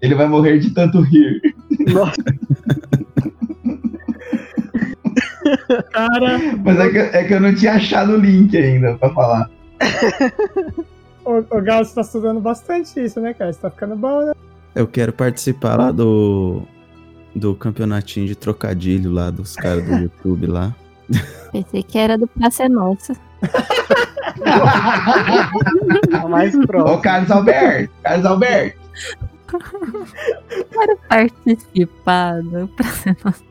ele 0.00 0.14
vai 0.14 0.26
morrer 0.26 0.58
de 0.58 0.70
tanto 0.70 1.00
rir. 1.00 1.40
Nossa. 1.92 2.22
Cara. 5.92 6.38
Mas 6.62 6.78
é 6.78 6.90
que, 6.90 6.98
é 6.98 7.24
que 7.24 7.34
eu 7.34 7.40
não 7.40 7.54
tinha 7.54 7.74
achado 7.74 8.12
o 8.12 8.16
link 8.16 8.56
ainda 8.56 8.94
pra 8.94 9.10
falar. 9.10 9.50
O, 11.24 11.38
o 11.38 11.62
Galo, 11.62 11.84
você 11.84 11.94
tá 11.94 12.02
estudando 12.02 12.38
bastante 12.38 13.02
isso, 13.02 13.18
né, 13.18 13.32
cara? 13.32 13.50
Você 13.50 13.58
tá 13.58 13.70
ficando 13.70 13.96
bom, 13.96 14.26
né? 14.26 14.34
Eu 14.74 14.86
quero 14.86 15.12
participar 15.12 15.76
lá 15.76 15.90
do, 15.90 16.62
do 17.34 17.54
campeonatinho 17.54 18.26
de 18.26 18.34
trocadilho 18.34 19.10
lá 19.10 19.30
dos 19.30 19.56
caras 19.56 19.84
do 19.86 19.94
YouTube 20.04 20.46
lá. 20.46 20.74
Pensei 21.52 21.82
que 21.82 21.98
era 21.98 22.18
do 22.18 22.26
Praça 22.26 22.64
é 22.64 22.68
Nossa. 22.68 23.14
mais 26.28 26.52
próximo. 26.66 26.94
Ô, 26.94 26.98
Carlos 26.98 27.30
Alberto, 27.30 27.94
Carlos 28.02 28.26
Alberto. 28.26 28.78
Quero 30.72 30.98
participar 31.08 32.42
do 32.42 32.68
Praça 32.68 33.10
é 33.10 33.16
Nossa. 33.24 33.44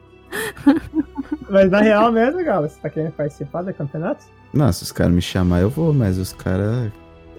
Mas 1.50 1.70
na 1.70 1.82
real 1.82 2.12
mesmo, 2.12 2.44
Galo, 2.44 2.68
você 2.68 2.80
tá 2.82 2.90
querendo 2.90 3.12
participar 3.12 3.62
do 3.62 3.74
campeonato? 3.74 4.26
Não, 4.54 4.72
se 4.72 4.84
os 4.84 4.92
caras 4.92 5.14
me 5.14 5.22
chamar, 5.22 5.62
eu 5.62 5.70
vou, 5.70 5.94
mas 5.94 6.18
os 6.18 6.34
caras 6.34 6.92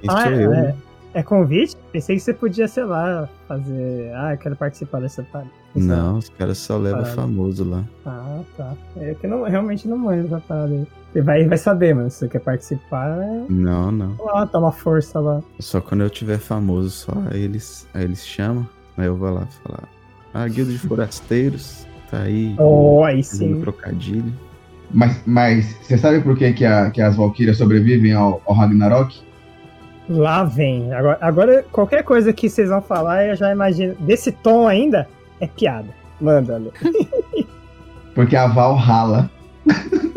ah, 0.09 0.31
é, 0.31 0.43
é, 0.43 0.75
é, 1.15 1.23
convite? 1.23 1.77
Pensei 1.93 2.17
que 2.17 2.23
você 2.23 2.35
podia, 2.35 2.67
sei 2.67 2.85
lá, 2.85 3.29
fazer. 3.47 4.13
Ah, 4.17 4.35
eu 4.35 4.39
quero 4.39 4.57
participar 4.57 5.01
dessa 5.01 5.23
parada. 5.23 5.51
Não, 5.75 6.19
os 6.19 6.29
caras 6.29 6.59
só 6.59 6.77
levam 6.77 7.05
famoso 7.05 7.69
lá. 7.69 7.85
Ah, 8.05 8.41
tá. 8.57 8.75
É 8.97 9.15
que 9.15 9.27
não, 9.27 9.45
realmente 9.45 9.89
não 9.89 9.97
manjo 9.97 10.27
essa 10.27 10.41
parada 10.41 10.73
aí. 10.73 10.87
Você 11.13 11.23
vai, 11.23 11.47
vai 11.47 11.59
saber, 11.59 11.95
mano. 11.95 12.11
Se 12.11 12.19
você 12.19 12.29
quer 12.29 12.41
participar, 12.41 13.17
é... 13.19 13.45
Não, 13.49 13.91
não. 13.93 14.17
Lá, 14.19 14.47
toma 14.47 14.73
força 14.73 15.21
lá. 15.21 15.41
Só 15.61 15.81
quando 15.81 16.03
eu 16.03 16.11
tiver 16.11 16.39
famoso, 16.39 16.91
só 16.91 17.13
aí 17.31 17.43
eles, 17.43 17.89
aí 17.95 18.05
eles 18.05 18.27
chamam. 18.27 18.69
Aí 18.97 19.07
eu 19.07 19.17
vou 19.17 19.31
lá 19.31 19.47
falar. 19.63 19.89
Ah, 20.33 20.49
Guilda 20.49 20.73
de 20.73 20.79
Forasteiros, 20.79 21.87
tá 22.11 22.23
aí. 22.23 22.55
Oh, 22.59 23.05
aí 23.05 23.23
sim. 23.23 23.61
trocadilho. 23.61 24.33
Mas, 24.91 25.21
mas 25.27 25.77
você 25.83 25.97
sabe 25.97 26.21
por 26.21 26.37
que, 26.37 26.53
que, 26.53 26.65
a, 26.65 26.91
que 26.91 27.01
as 27.01 27.17
Valkyrias 27.17 27.59
sobrevivem 27.59 28.13
ao, 28.13 28.43
ao 28.47 28.55
Ragnarok? 28.55 29.23
Lá 30.09 30.45
vem. 30.45 30.93
Agora, 30.93 31.19
agora, 31.21 31.65
qualquer 31.73 32.03
coisa 32.03 32.33
que 32.33 32.49
vocês 32.49 32.69
vão 32.69 32.83
falar, 32.83 33.27
eu 33.27 33.37
já 33.37 33.51
imagino. 33.51 33.95
Desse 34.01 34.31
tom 34.31 34.69
ainda, 34.69 35.09
é 35.41 35.47
piada. 35.47 35.89
Manda, 36.21 36.57
Ale. 36.57 36.71
Porque 38.15 38.37
a 38.37 38.47
Val 38.47 38.77
rala. 38.77 39.31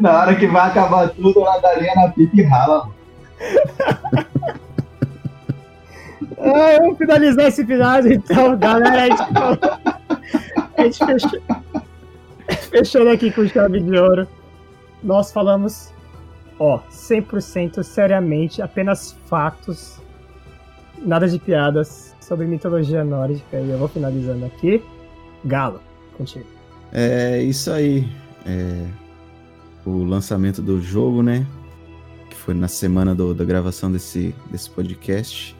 Na 0.00 0.20
hora 0.20 0.34
que 0.34 0.46
vai 0.46 0.68
acabar 0.68 1.10
tudo, 1.10 1.40
ela 1.40 1.58
daria 1.58 1.94
na 1.94 2.08
pipa 2.08 2.40
e 2.40 2.42
rala. 2.42 2.88
ah, 6.38 6.78
vamos 6.80 6.96
finalizar 6.98 7.46
esse 7.46 7.66
final, 7.66 8.00
então, 8.06 8.56
galera. 8.56 9.02
A 9.02 9.08
gente, 9.08 9.22
a 10.78 10.82
gente 10.84 11.04
fechou, 11.04 11.42
fechando 12.70 13.10
aqui 13.10 13.30
com 13.30 13.46
chave 13.46 13.80
de 13.80 13.98
ouro. 13.98 14.26
Nós 15.02 15.30
falamos 15.32 15.92
ó, 16.62 16.78
100% 16.88 17.82
seriamente, 17.82 18.62
apenas 18.62 19.16
fatos, 19.26 20.00
nada 21.04 21.26
de 21.26 21.36
piadas 21.36 22.14
sobre 22.20 22.46
mitologia 22.46 23.04
nórdica. 23.04 23.58
E 23.58 23.68
eu 23.68 23.78
vou 23.78 23.88
finalizando 23.88 24.46
aqui. 24.46 24.80
Galo, 25.44 25.80
contigo. 26.16 26.46
É 26.92 27.42
isso 27.42 27.72
aí. 27.72 28.08
É, 28.46 28.86
o 29.84 30.04
lançamento 30.04 30.62
do 30.62 30.80
jogo, 30.80 31.20
né? 31.20 31.44
Que 32.30 32.36
foi 32.36 32.54
na 32.54 32.68
semana 32.68 33.12
do, 33.12 33.34
da 33.34 33.44
gravação 33.44 33.90
desse, 33.90 34.32
desse 34.48 34.70
podcast. 34.70 35.56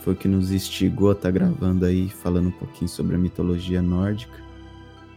Foi 0.00 0.14
o 0.14 0.16
que 0.16 0.28
nos 0.28 0.50
instigou 0.50 1.10
a 1.10 1.12
estar 1.12 1.28
tá 1.28 1.30
gravando 1.30 1.84
aí, 1.84 2.08
falando 2.08 2.48
um 2.48 2.52
pouquinho 2.52 2.88
sobre 2.88 3.16
a 3.16 3.18
mitologia 3.18 3.82
nórdica. 3.82 4.42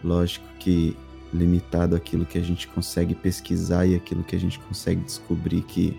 Lógico 0.03 0.45
que 0.59 0.97
limitado 1.33 1.95
àquilo 1.95 2.25
que 2.25 2.37
a 2.37 2.41
gente 2.41 2.67
consegue 2.67 3.15
pesquisar 3.15 3.85
e 3.85 3.95
aquilo 3.95 4.23
que 4.23 4.35
a 4.35 4.39
gente 4.39 4.59
consegue 4.59 5.01
descobrir 5.01 5.61
que 5.61 5.97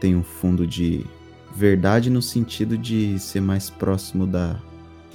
tem 0.00 0.16
um 0.16 0.22
fundo 0.22 0.66
de 0.66 1.04
verdade 1.54 2.10
no 2.10 2.20
sentido 2.20 2.76
de 2.76 3.18
ser 3.18 3.40
mais 3.40 3.70
próximo 3.70 4.26
da, 4.26 4.56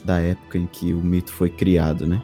da 0.03 0.19
época 0.19 0.57
em 0.57 0.65
que 0.65 0.93
o 0.93 1.01
mito 1.01 1.31
foi 1.31 1.49
criado, 1.49 2.07
né? 2.07 2.21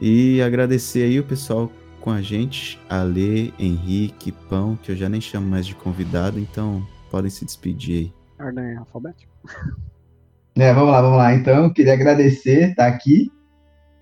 E 0.00 0.40
agradecer 0.40 1.02
aí 1.02 1.20
o 1.20 1.24
pessoal 1.24 1.70
com 2.00 2.10
a 2.10 2.22
gente, 2.22 2.80
Ale, 2.88 3.52
Henrique, 3.58 4.32
Pão, 4.32 4.78
que 4.82 4.92
eu 4.92 4.96
já 4.96 5.08
nem 5.08 5.20
chamo 5.20 5.46
mais 5.46 5.66
de 5.66 5.74
convidado, 5.74 6.38
então 6.38 6.86
podem 7.10 7.30
se 7.30 7.44
despedir 7.44 8.12
aí. 8.38 8.46
Ordem 8.46 8.76
alfabética. 8.76 9.30
É, 10.56 10.72
vamos 10.72 10.90
lá, 10.90 11.02
vamos 11.02 11.18
lá. 11.18 11.34
Então, 11.34 11.70
queria 11.70 11.92
agradecer 11.92 12.70
estar 12.70 12.86
aqui 12.86 13.30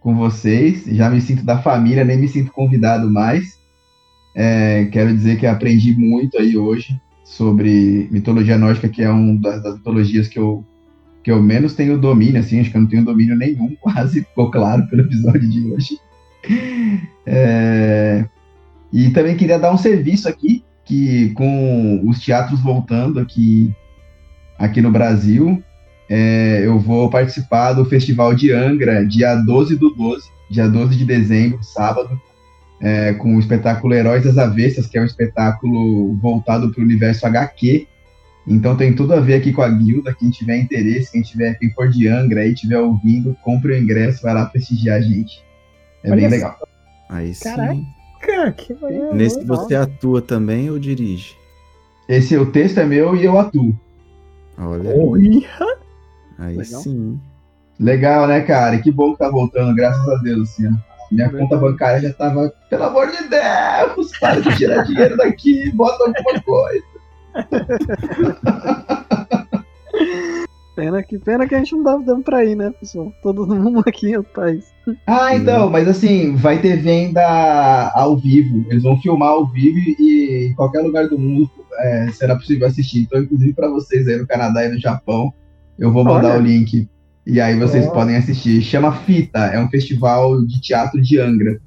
com 0.06 0.14
vocês. 0.14 0.84
Já 0.86 1.10
me 1.10 1.20
sinto 1.20 1.44
da 1.44 1.58
família, 1.58 2.04
nem 2.04 2.16
me 2.16 2.28
sinto 2.28 2.52
convidado 2.52 3.10
mais. 3.10 3.58
É, 4.36 4.84
quero 4.92 5.12
dizer 5.12 5.36
que 5.36 5.48
aprendi 5.48 5.96
muito 5.96 6.38
aí 6.38 6.56
hoje 6.56 6.96
sobre 7.24 8.06
mitologia 8.12 8.56
nórdica, 8.56 8.88
que 8.88 9.02
é 9.02 9.10
uma 9.10 9.34
das, 9.40 9.60
das, 9.64 9.74
mitologias 9.74 10.28
que 10.28 10.38
eu, 10.38 10.64
que 11.24 11.32
eu 11.32 11.42
menos 11.42 11.74
tenho 11.74 11.98
domínio, 11.98 12.38
assim, 12.38 12.60
acho 12.60 12.70
que 12.70 12.76
eu 12.76 12.82
não 12.82 12.88
tenho 12.88 13.04
domínio 13.04 13.34
nenhum, 13.34 13.74
quase 13.82 14.20
ficou 14.20 14.48
claro 14.48 14.86
pelo 14.86 15.02
episódio 15.02 15.50
de 15.50 15.72
hoje. 15.72 15.98
É, 17.26 18.24
e 18.92 19.10
também 19.10 19.36
queria 19.36 19.58
dar 19.58 19.72
um 19.72 19.78
serviço 19.78 20.28
aqui 20.28 20.62
que 20.84 21.30
com 21.30 22.08
os 22.08 22.20
teatros 22.20 22.60
voltando 22.60 23.18
aqui, 23.18 23.74
aqui 24.56 24.80
no 24.80 24.92
Brasil, 24.92 25.60
é, 26.08 26.62
eu 26.64 26.78
vou 26.78 27.10
participar 27.10 27.72
do 27.72 27.84
Festival 27.84 28.34
de 28.34 28.52
Angra, 28.52 29.04
dia 29.04 29.34
12 29.34 29.76
do 29.76 29.90
12, 29.90 30.28
dia 30.48 30.68
12 30.68 30.96
de 30.96 31.04
dezembro, 31.04 31.62
sábado, 31.62 32.20
é, 32.80 33.12
com 33.14 33.36
o 33.36 33.40
espetáculo 33.40 33.94
Heróis 33.94 34.24
das 34.24 34.38
Avessas, 34.38 34.86
que 34.86 34.98
é 34.98 35.02
um 35.02 35.06
espetáculo 35.06 36.14
voltado 36.16 36.70
para 36.70 36.80
o 36.80 36.84
universo 36.84 37.26
HQ. 37.26 37.86
Então 38.46 38.76
tem 38.76 38.94
tudo 38.94 39.14
a 39.14 39.20
ver 39.20 39.34
aqui 39.34 39.52
com 39.52 39.62
a 39.62 39.68
guilda. 39.68 40.14
Quem 40.14 40.30
tiver 40.30 40.58
interesse, 40.58 41.10
quem 41.10 41.22
tiver, 41.22 41.58
quem 41.58 41.70
for 41.72 41.88
de 41.88 42.06
Angra 42.06 42.42
aí, 42.42 42.54
tiver 42.54 42.78
ouvindo, 42.78 43.36
compre 43.42 43.72
o 43.72 43.76
ingresso, 43.76 44.22
vai 44.22 44.34
lá 44.34 44.46
prestigiar 44.46 44.98
a 44.98 45.00
gente. 45.00 45.42
É 46.04 46.10
Olha 46.10 46.20
bem 46.20 46.30
legal. 46.30 46.56
Aí 47.08 47.34
sim. 47.34 47.42
Caraca. 47.42 47.80
Cara, 48.20 48.52
que 48.52 48.74
maneiro. 48.74 49.14
Nesse 49.14 49.44
você 49.44 49.74
atua 49.74 50.22
também 50.22 50.70
ou 50.70 50.78
dirige? 50.78 51.36
Esse 52.08 52.36
o 52.36 52.46
texto 52.46 52.78
é 52.78 52.84
meu 52.84 53.16
e 53.16 53.24
eu 53.24 53.36
atuo. 53.36 53.74
Olha, 54.58 54.90
Olha. 54.96 55.76
Aí 56.38 56.56
Legal. 56.56 56.80
sim. 56.80 57.20
Legal, 57.78 58.26
né, 58.26 58.40
cara? 58.40 58.78
Que 58.78 58.90
bom 58.90 59.12
que 59.12 59.18
tá 59.18 59.28
voltando, 59.28 59.74
graças 59.74 60.08
a 60.08 60.16
Deus, 60.16 60.50
assim, 60.50 60.66
ó. 60.66 60.96
Minha 61.12 61.28
Verdade. 61.28 61.50
conta 61.50 61.56
bancária 61.60 62.00
já 62.00 62.12
tava, 62.14 62.52
pelo 62.68 62.84
amor 62.84 63.06
de 63.08 63.22
Deus, 63.28 64.18
para 64.18 64.40
de 64.40 64.56
tirar 64.56 64.82
dinheiro 64.82 65.16
daqui, 65.16 65.70
bota 65.72 66.02
alguma 66.04 66.42
coisa. 66.42 66.84
Pena 70.74 71.02
que, 71.02 71.18
pena 71.18 71.48
que 71.48 71.54
a 71.54 71.58
gente 71.58 71.74
não 71.74 71.82
dava 71.82 72.02
dando 72.02 72.22
pra 72.22 72.44
ir, 72.44 72.54
né, 72.54 72.70
pessoal? 72.78 73.10
Todo 73.22 73.46
mundo 73.46 73.82
aqui 73.86 74.08
em 74.10 74.16
outro 74.16 74.32
país. 74.34 74.66
Ah, 75.06 75.34
então, 75.34 75.70
mas 75.70 75.88
assim, 75.88 76.36
vai 76.36 76.60
ter 76.60 76.76
venda 76.76 77.90
ao 77.94 78.16
vivo. 78.18 78.64
Eles 78.68 78.82
vão 78.82 79.00
filmar 79.00 79.30
ao 79.30 79.46
vivo 79.46 79.78
e 79.78 80.48
em 80.50 80.54
qualquer 80.54 80.80
lugar 80.80 81.08
do 81.08 81.18
mundo 81.18 81.50
é, 81.78 82.08
será 82.12 82.36
possível 82.36 82.66
assistir. 82.66 83.00
Então, 83.02 83.20
inclusive 83.22 83.54
para 83.54 83.68
vocês 83.68 84.06
aí 84.06 84.16
no 84.18 84.26
Canadá 84.26 84.66
e 84.66 84.68
no 84.68 84.78
Japão, 84.78 85.32
eu 85.78 85.92
vou 85.92 86.04
mandar 86.04 86.30
Olha. 86.30 86.38
o 86.38 86.42
link. 86.42 86.88
E 87.26 87.40
aí 87.40 87.58
vocês 87.58 87.86
Ó. 87.86 87.90
podem 87.90 88.16
assistir. 88.16 88.62
Chama 88.62 88.92
Fita, 88.92 89.38
é 89.38 89.60
um 89.60 89.68
festival 89.68 90.44
de 90.44 90.60
teatro 90.60 91.00
de 91.00 91.18
Angra. 91.18 91.60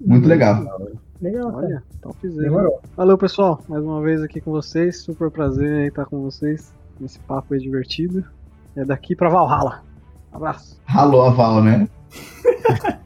Muito 0.00 0.26
legal. 0.26 0.64
Legal, 1.20 1.52
cara. 1.52 1.66
Olha, 1.66 1.82
então 1.98 2.12
fizeram. 2.14 2.42
Demorou. 2.48 2.80
Valeu, 2.96 3.18
pessoal. 3.18 3.60
Mais 3.68 3.82
uma 3.82 4.00
vez 4.00 4.22
aqui 4.22 4.40
com 4.40 4.50
vocês. 4.52 5.02
Super 5.02 5.30
prazer 5.30 5.72
aí 5.80 5.88
estar 5.88 6.06
com 6.06 6.22
vocês 6.22 6.72
nesse 6.98 7.18
papo 7.20 7.54
aí 7.54 7.60
divertido. 7.60 8.24
É 8.76 8.84
daqui 8.84 9.14
pra 9.14 9.28
Valhalla. 9.28 9.82
Abraço. 10.32 10.80
Ralou 10.84 11.24
a 11.24 11.30
Val, 11.30 11.62
né? 11.62 11.88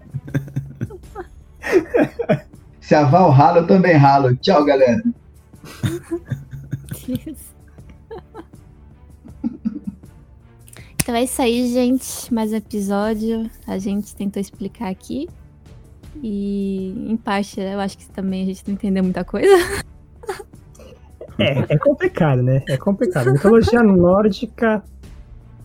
Se 2.81 2.95
a 2.95 3.05
Val 3.05 3.31
rala, 3.31 3.59
eu 3.59 3.67
também 3.67 3.97
ralo. 3.97 4.37
Tchau, 4.37 4.65
galera. 4.65 5.03
Então 11.03 11.17
é 11.17 11.25
isso 11.25 11.43
aí, 11.43 11.67
gente. 11.67 12.33
Mais 12.33 12.53
um 12.53 12.57
episódio. 12.57 13.51
A 13.67 13.77
gente 13.77 14.15
tentou 14.15 14.41
explicar 14.41 14.89
aqui. 14.89 15.29
E 16.23 16.95
em 17.11 17.17
parte 17.17 17.61
eu 17.61 17.81
acho 17.81 17.99
que 17.99 18.09
também 18.09 18.45
a 18.45 18.47
gente 18.47 18.63
não 18.69 18.75
entendeu 18.75 19.03
muita 19.03 19.25
coisa. 19.25 19.53
É, 21.39 21.75
é 21.75 21.79
complicado, 21.79 22.41
né? 22.41 22.63
É 22.69 22.77
complicado. 22.77 23.33
Mitologia 23.33 23.83
nórdica, 23.83 24.85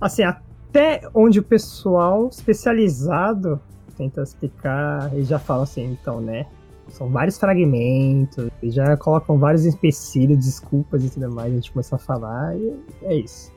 assim, 0.02 0.24
até 0.24 1.02
onde 1.14 1.40
o 1.40 1.44
pessoal 1.44 2.30
especializado 2.30 3.62
tenta 3.96 4.24
explicar, 4.24 5.14
eles 5.14 5.28
já 5.28 5.38
falam 5.38 5.64
assim, 5.64 5.84
então, 5.92 6.20
né? 6.20 6.48
São 6.90 7.10
vários 7.10 7.38
fragmentos, 7.38 8.50
e 8.64 8.72
já 8.72 8.96
colocam 8.98 9.38
vários 9.38 9.66
empecilhos, 9.66 10.38
desculpas 10.38 11.04
e 11.04 11.10
tudo 11.12 11.30
mais. 11.30 11.52
A 11.52 11.56
gente 11.56 11.72
começou 11.72 11.98
a 11.98 12.00
falar 12.00 12.56
e 12.58 12.74
é 13.04 13.16
isso. 13.16 13.56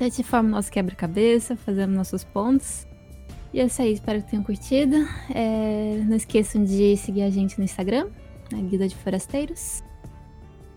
A 0.00 0.04
gente 0.04 0.22
forma 0.22 0.48
o 0.48 0.52
nosso 0.52 0.70
quebra-cabeça, 0.70 1.56
fazemos 1.56 1.96
nossos 1.96 2.24
pontos. 2.24 2.86
E 3.52 3.60
é 3.60 3.64
isso 3.64 3.80
aí, 3.82 3.92
espero 3.94 4.22
que 4.22 4.30
tenham 4.30 4.44
curtido. 4.44 4.96
É, 5.34 6.02
não 6.04 6.16
esqueçam 6.16 6.62
de 6.62 6.96
seguir 6.96 7.22
a 7.22 7.30
gente 7.30 7.58
no 7.58 7.64
Instagram, 7.64 8.08
na 8.52 8.58
Guilda 8.58 8.86
de 8.86 8.94
Forasteiros. 8.96 9.82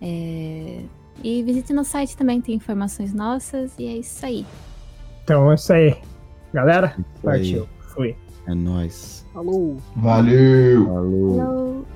É, 0.00 0.82
e 1.22 1.42
visite 1.42 1.72
nosso 1.72 1.90
site 1.90 2.16
também, 2.16 2.40
tem 2.40 2.54
informações 2.54 3.12
nossas. 3.12 3.72
E 3.78 3.86
é 3.86 3.96
isso 3.98 4.24
aí. 4.26 4.44
Então 5.22 5.50
é 5.50 5.54
isso 5.54 5.72
aí. 5.72 5.96
Galera, 6.52 6.88
Isso 6.88 7.28
aí. 7.28 7.38
partiu. 7.38 7.68
Fui. 7.94 8.16
É 8.46 8.54
nóis. 8.54 9.24
Falou! 9.32 9.76
Valeu! 9.96 10.84
Falou. 10.86 11.36
Falou! 11.38 11.86